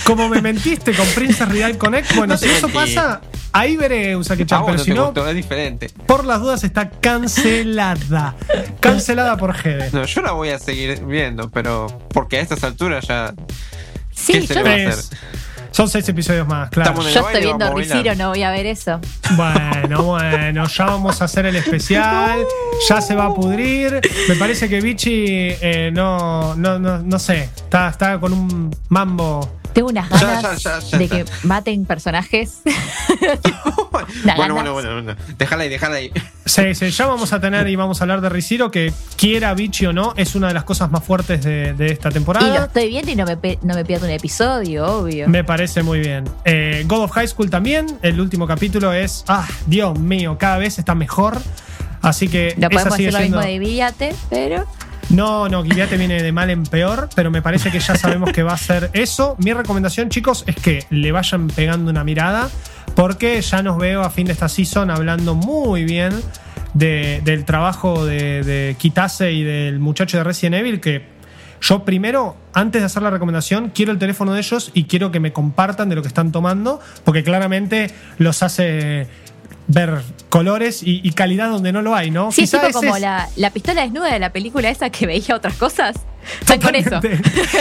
Como 0.03 0.27
me 0.29 0.41
mentiste 0.41 0.93
con 0.93 1.07
Princess 1.07 1.47
Real 1.49 1.77
Connect, 1.77 2.15
bueno, 2.15 2.33
No 2.33 2.37
si 2.37 2.45
eso 2.49 2.67
mentí. 2.67 2.95
pasa, 2.95 3.21
ahí 3.53 3.77
veré 3.77 4.15
Usaki-chan, 4.17 4.65
pero 4.65 4.77
si 4.79 4.91
no, 4.91 5.05
gustó, 5.05 5.27
es 5.27 5.35
diferente. 5.35 5.89
por 6.05 6.25
las 6.25 6.41
dudas 6.41 6.63
está 6.63 6.89
cancelada. 6.89 8.35
Cancelada 8.79 9.37
por 9.37 9.53
Gede. 9.53 9.89
No, 9.93 10.03
yo 10.05 10.21
la 10.21 10.31
voy 10.33 10.49
a 10.49 10.59
seguir 10.59 11.03
viendo, 11.05 11.49
pero 11.49 11.87
porque 12.09 12.37
a 12.37 12.41
estas 12.41 12.63
alturas 12.63 12.74
ya. 12.77 13.33
Sí, 14.11 14.33
¿Qué 14.33 14.47
se 14.47 14.53
yo, 14.55 14.63
le 14.63 14.69
va 14.69 14.69
a 14.75 14.77
Es- 14.77 14.99
hacer? 14.99 15.17
son 15.71 15.89
seis 15.89 16.07
episodios 16.07 16.47
más, 16.47 16.69
claro. 16.69 17.01
Yo 17.01 17.27
estoy 17.27 17.41
viendo. 17.43 17.73
Riciro, 17.73 18.15
no 18.15 18.29
voy 18.29 18.43
a 18.43 18.51
ver 18.51 18.65
eso. 18.65 18.99
Bueno, 19.35 20.03
bueno, 20.03 20.65
ya 20.67 20.85
vamos 20.85 21.21
a 21.21 21.25
hacer 21.25 21.45
el 21.47 21.55
especial, 21.57 22.39
ya 22.87 23.01
se 23.01 23.13
va 23.13 23.25
a 23.25 23.33
pudrir. 23.33 23.99
Me 24.29 24.35
parece 24.35 24.69
que 24.69 24.79
Vichy 24.79 25.25
eh, 25.27 25.91
no, 25.93 26.55
no, 26.55 26.79
no, 26.79 26.99
no 26.99 27.19
sé, 27.19 27.49
está, 27.55 27.89
está 27.89 28.17
con 28.19 28.31
un 28.31 28.75
mambo. 28.89 29.57
Tengo 29.75 29.89
unas 29.89 30.09
Ya, 30.09 30.17
ganas 30.41 30.63
ya, 30.63 30.79
ya, 30.79 30.87
ya 30.87 30.97
de 30.97 31.07
que 31.09 31.25
maten 31.43 31.85
personajes. 31.85 32.61
Bueno, 34.37 34.53
bueno, 34.55 34.73
bueno, 34.73 34.93
bueno. 34.93 35.15
Déjala 35.37 35.63
ahí, 35.63 35.69
déjala 35.69 35.95
ahí. 35.95 36.11
Sí, 36.45 36.73
sí, 36.75 36.89
ya 36.91 37.05
vamos 37.07 37.31
a 37.33 37.39
tener 37.39 37.67
y 37.67 37.75
vamos 37.75 37.99
a 38.01 38.03
hablar 38.03 38.21
de 38.21 38.29
Riciro, 38.29 38.69
que 38.71 38.93
quiera 39.17 39.53
Vichy 39.53 39.87
o 39.87 39.93
no, 39.93 40.13
es 40.17 40.35
una 40.35 40.47
de 40.49 40.53
las 40.53 40.63
cosas 40.63 40.91
más 40.91 41.03
fuertes 41.03 41.43
de, 41.43 41.73
de 41.73 41.87
esta 41.87 42.09
Y 42.09 42.11
lo 42.11 42.13
temporada. 42.15 42.65
estoy 42.65 42.89
viendo 42.89 43.11
y 43.11 43.15
no 43.15 43.25
me, 43.25 43.37
no 43.61 43.73
me 43.73 43.85
pierdo 43.85 44.05
un 44.05 44.11
episodio, 44.11 44.85
obvio. 44.85 45.27
Me 45.27 45.43
parece 45.43 45.81
muy 45.83 45.99
bien. 45.99 46.25
Eh, 46.43 46.83
God 46.87 47.03
of 47.03 47.11
High 47.11 47.27
School 47.27 47.49
también, 47.49 47.87
el 48.01 48.19
último 48.19 48.47
capítulo 48.47 48.93
es, 48.93 49.23
ah, 49.27 49.47
Dios 49.65 49.97
mío, 49.97 50.37
cada 50.39 50.57
vez 50.57 50.77
está 50.77 50.93
mejor. 50.93 51.39
Así 52.01 52.27
que 52.27 52.53
No 52.57 52.67
esa 52.67 52.69
podemos 52.69 52.95
sigue 52.97 53.07
decir 53.07 53.13
lo 53.13 53.25
mismo 53.25 53.41
de 53.41 53.59
Villate, 53.59 54.15
pero. 54.29 54.65
No, 55.09 55.47
no, 55.47 55.63
Guillate 55.63 55.97
viene 55.97 56.21
de 56.21 56.31
mal 56.31 56.49
en 56.49 56.63
peor, 56.63 57.09
pero 57.15 57.29
me 57.31 57.41
parece 57.41 57.71
que 57.71 57.79
ya 57.79 57.95
sabemos 57.95 58.31
que 58.31 58.43
va 58.43 58.53
a 58.53 58.57
ser 58.57 58.89
eso. 58.93 59.35
Mi 59.39 59.53
recomendación, 59.53 60.09
chicos, 60.09 60.43
es 60.47 60.55
que 60.55 60.83
le 60.89 61.11
vayan 61.11 61.47
pegando 61.47 61.91
una 61.91 62.03
mirada, 62.03 62.49
porque 62.95 63.39
ya 63.41 63.61
nos 63.61 63.77
veo 63.77 64.01
a 64.01 64.09
fin 64.09 64.25
de 64.25 64.33
esta 64.33 64.49
season 64.49 64.89
hablando 64.89 65.35
muy 65.35 65.83
bien 65.83 66.11
de- 66.73 67.21
del 67.23 67.45
trabajo 67.45 68.03
de, 68.05 68.43
de 68.43 68.75
Kitase 68.79 69.31
y 69.31 69.43
del 69.43 69.79
muchacho 69.79 70.17
de 70.17 70.23
Resident 70.23 70.55
Evil, 70.55 70.81
que 70.81 71.05
yo 71.61 71.85
primero, 71.85 72.35
antes 72.53 72.81
de 72.81 72.85
hacer 72.87 73.01
la 73.01 73.09
recomendación, 73.09 73.71
quiero 73.73 73.91
el 73.91 73.97
teléfono 73.99 74.33
de 74.33 74.39
ellos 74.39 74.71
y 74.73 74.83
quiero 74.85 75.11
que 75.11 75.19
me 75.19 75.31
compartan 75.33 75.87
de 75.87 75.95
lo 75.95 76.01
que 76.01 76.07
están 76.09 76.31
tomando, 76.31 76.79
porque 77.03 77.23
claramente 77.23 77.91
los 78.17 78.43
hace 78.43 79.07
ver 79.67 80.01
colores 80.29 80.83
y, 80.83 81.01
y 81.03 81.11
calidad 81.13 81.49
donde 81.49 81.71
no 81.71 81.81
lo 81.81 81.95
hay, 81.95 82.11
¿no? 82.11 82.31
Sí, 82.31 82.43
es 82.43 82.51
Quizá 82.51 82.67
tipo 82.67 82.79
como 82.79 82.95
es- 82.95 83.01
la, 83.01 83.27
la 83.35 83.49
pistola 83.51 83.81
desnuda 83.81 84.11
de 84.13 84.19
la 84.19 84.31
película 84.31 84.69
esa 84.69 84.89
que 84.89 85.05
veía 85.07 85.35
otras 85.35 85.55
cosas. 85.55 85.95
Están 86.41 86.59
con 86.59 86.73
eso. 86.73 86.99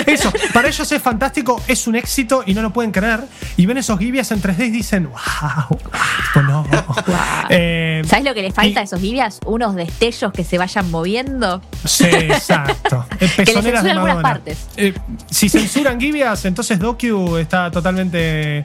Eso, 0.06 0.32
para 0.54 0.68
ellos 0.68 0.90
es 0.90 1.02
fantástico, 1.02 1.60
es 1.68 1.86
un 1.86 1.96
éxito 1.96 2.42
y 2.46 2.54
no 2.54 2.62
lo 2.62 2.72
pueden 2.72 2.92
creer. 2.92 3.20
Y 3.58 3.66
ven 3.66 3.76
esos 3.76 3.98
Gibias 3.98 4.30
en 4.32 4.40
3D 4.40 4.68
y 4.68 4.70
dicen, 4.70 5.10
wow, 5.10 6.42
no. 6.42 6.66
Eh, 7.50 8.02
¿Sabes 8.06 8.24
lo 8.24 8.32
que 8.32 8.40
les 8.42 8.54
falta 8.54 8.80
y- 8.80 8.82
a 8.82 8.84
esos 8.84 9.00
Gibias? 9.00 9.40
Unos 9.44 9.74
destellos 9.74 10.32
que 10.32 10.44
se 10.44 10.56
vayan 10.56 10.90
moviendo. 10.90 11.60
Sí, 11.84 12.06
exacto. 12.06 13.04
Eh, 13.20 13.28
pezoneras 13.36 13.82
de 13.84 13.90
censuren 13.90 13.98
algunas 13.98 14.22
partes. 14.22 14.66
Eh, 14.78 14.94
si 15.30 15.48
censuran 15.50 16.00
Gibias, 16.00 16.44
entonces 16.46 16.78
Docu 16.78 17.36
está 17.36 17.70
totalmente 17.70 18.64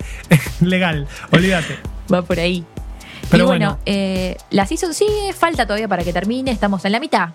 legal. 0.62 1.08
Olvídate. 1.32 1.78
Va 2.12 2.22
por 2.22 2.40
ahí. 2.40 2.64
Pero 3.30 3.44
y 3.44 3.48
bueno, 3.48 3.66
bueno. 3.68 3.80
eh, 3.86 4.38
la 4.52 4.66
season 4.66 4.94
sigue, 4.94 5.34
falta 5.34 5.66
todavía 5.66 5.88
para 5.88 6.04
que 6.04 6.14
termine, 6.14 6.52
estamos 6.52 6.84
en 6.86 6.92
la 6.94 7.00
mitad. 7.00 7.30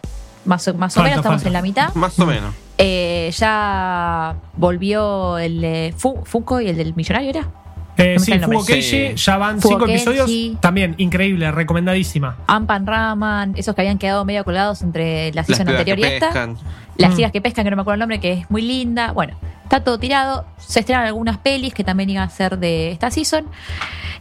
Más 0.45 0.67
o, 0.69 0.75
más 0.75 0.97
o 0.97 1.03
menos 1.03 1.19
estamos 1.19 1.37
falta. 1.37 1.49
en 1.49 1.53
la 1.55 1.63
mitad. 1.63 1.95
Más 1.95 2.19
o 2.19 2.27
menos. 2.27 2.55
Eh, 2.77 3.33
ya 3.37 4.35
volvió 4.57 5.39
el 5.39 5.61
de 5.61 5.95
Fu- 5.97 6.23
Funko 6.25 6.61
y 6.61 6.69
el 6.69 6.77
del 6.77 6.95
millonario, 6.95 7.31
¿era? 7.31 7.49
Eh, 7.97 8.15
No 8.19 8.25
sí, 8.65 9.15
ya 9.15 9.37
van 9.37 9.61
Fugo 9.61 9.75
cinco 9.75 9.87
Kenshi. 9.87 10.11
episodios. 10.11 10.61
También, 10.61 10.95
increíble, 10.99 11.51
recomendadísima. 11.53 12.37
Ampan 12.49 12.87
Raman, 12.87 13.55
esos 13.57 13.75
que 13.75 13.83
habían 13.83 13.99
quedado 13.99 14.25
medio 14.25 14.43
colgados 14.45 14.83
entre 14.83 15.33
la 15.33 15.45
season 15.45 15.69
anterior 15.69 15.99
y 15.99 16.03
esta. 16.05 16.27
pescan. 16.27 16.57
Las 16.97 17.13
Mm. 17.13 17.17
chicas 17.17 17.33
que 17.33 17.41
pescan, 17.41 17.65
que 17.65 17.71
no 17.71 17.77
me 17.77 17.83
acuerdo 17.83 17.95
el 17.95 18.01
nombre, 18.01 18.19
que 18.21 18.33
es 18.33 18.51
muy 18.51 18.63
linda. 18.63 19.13
Bueno, 19.13 19.37
está 19.63 19.81
todo 19.85 19.99
tirado. 19.99 20.45
Se 20.59 20.81
estrenan 20.81 21.07
algunas 21.07 21.39
pelis 21.39 21.73
que 21.75 21.85
también 21.85 22.11
iban 22.11 22.25
a 22.25 22.31
ser 22.31 22.59
de 22.59 22.91
esta 22.93 23.11
season. 23.11 23.45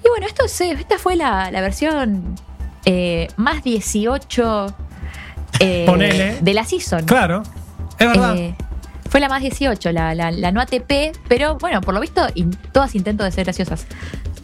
Y 0.05 0.09
bueno, 0.09 0.25
esto 0.27 0.47
se- 0.47 0.71
esta 0.71 0.97
fue 0.99 1.15
la, 1.15 1.49
la 1.51 1.61
versión 1.61 2.35
eh, 2.85 3.27
más 3.37 3.63
18 3.63 4.67
eh, 5.59 6.37
de 6.41 6.53
la 6.53 6.63
season. 6.65 7.05
Claro, 7.05 7.43
es 7.99 8.07
verdad. 8.07 8.35
Fue 9.13 9.19
la 9.19 9.29
más 9.29 9.41
18, 9.43 9.91
la, 9.91 10.15
la, 10.15 10.31
la 10.31 10.51
no 10.51 10.59
ATP, 10.59 11.15
pero 11.27 11.59
bueno, 11.59 11.81
por 11.81 11.93
lo 11.93 11.99
visto, 11.99 12.25
in- 12.33 12.57
todas 12.71 12.95
intentos 12.95 13.25
de 13.25 13.31
ser 13.31 13.43
graciosas. 13.43 13.85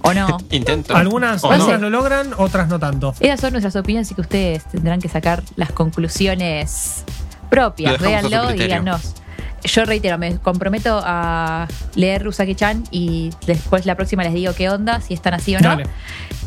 ¿O 0.04 0.14
no? 0.14 0.38
Intento. 0.52 0.96
Algunas, 0.96 1.44
¿O 1.44 1.48
no 1.48 1.54
algunas 1.56 1.82
lo 1.82 1.90
logran, 1.90 2.34
otras 2.38 2.68
no 2.68 2.78
tanto. 2.78 3.16
Esas 3.20 3.40
son 3.40 3.54
nuestras 3.54 3.76
opiniones 3.76 4.12
y 4.12 4.14
que 4.14 4.22
ustedes 4.22 4.66
tendrán 4.66 5.02
que 5.02 5.10
sacar 5.10 5.42
las 5.56 5.72
conclusiones 5.72 7.04
propias. 7.50 8.00
Véanlo 8.00 8.54
y 8.54 8.60
díganos. 8.60 9.16
Yo 9.64 9.86
reitero, 9.86 10.18
me 10.18 10.38
comprometo 10.38 11.02
a 11.04 11.68
leer 11.96 12.24
Rusaki-chan 12.24 12.84
y 12.92 13.32
después 13.46 13.86
la 13.86 13.96
próxima 13.96 14.24
les 14.24 14.34
digo 14.34 14.54
qué 14.54 14.70
onda, 14.70 15.02
si 15.02 15.14
están 15.14 15.34
así 15.34 15.56
o 15.56 15.60
no. 15.60 15.70
Dale. 15.70 15.86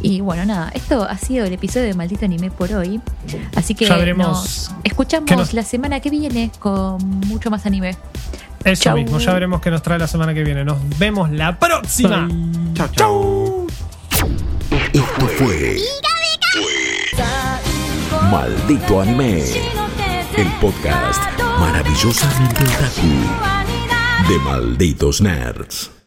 Y 0.00 0.20
bueno, 0.20 0.44
nada, 0.44 0.70
esto 0.74 1.04
ha 1.04 1.16
sido 1.18 1.44
el 1.46 1.52
episodio 1.52 1.86
de 1.86 1.94
Maldito 1.94 2.24
Anime 2.24 2.50
por 2.50 2.72
hoy. 2.72 3.00
Así 3.54 3.74
que 3.74 3.86
Ya 3.86 3.96
veremos 3.96 4.26
nos 4.26 4.70
escuchamos 4.84 5.30
nos- 5.30 5.52
la 5.54 5.62
semana 5.62 6.00
que 6.00 6.10
viene 6.10 6.50
con 6.58 6.98
mucho 7.26 7.50
más 7.50 7.66
anime. 7.66 7.96
Eso 8.64 8.82
Chau. 8.84 8.96
mismo, 8.96 9.18
ya 9.18 9.32
veremos 9.32 9.60
qué 9.60 9.70
nos 9.70 9.82
trae 9.82 9.98
la 9.98 10.06
semana 10.06 10.32
que 10.34 10.44
viene. 10.44 10.64
Nos 10.64 10.78
vemos 10.98 11.30
la 11.30 11.58
próxima. 11.58 12.28
Chao, 12.74 12.88
chao. 12.96 13.66
Esto 14.92 15.26
fue 15.38 15.78
Maldito 18.30 19.00
Anime, 19.00 19.42
el 20.36 20.46
podcast 20.60 21.41
maravillosamente 21.58 22.62
otaku 22.64 23.12
de 24.28 24.38
malditos 24.38 25.20
nerds. 25.20 26.01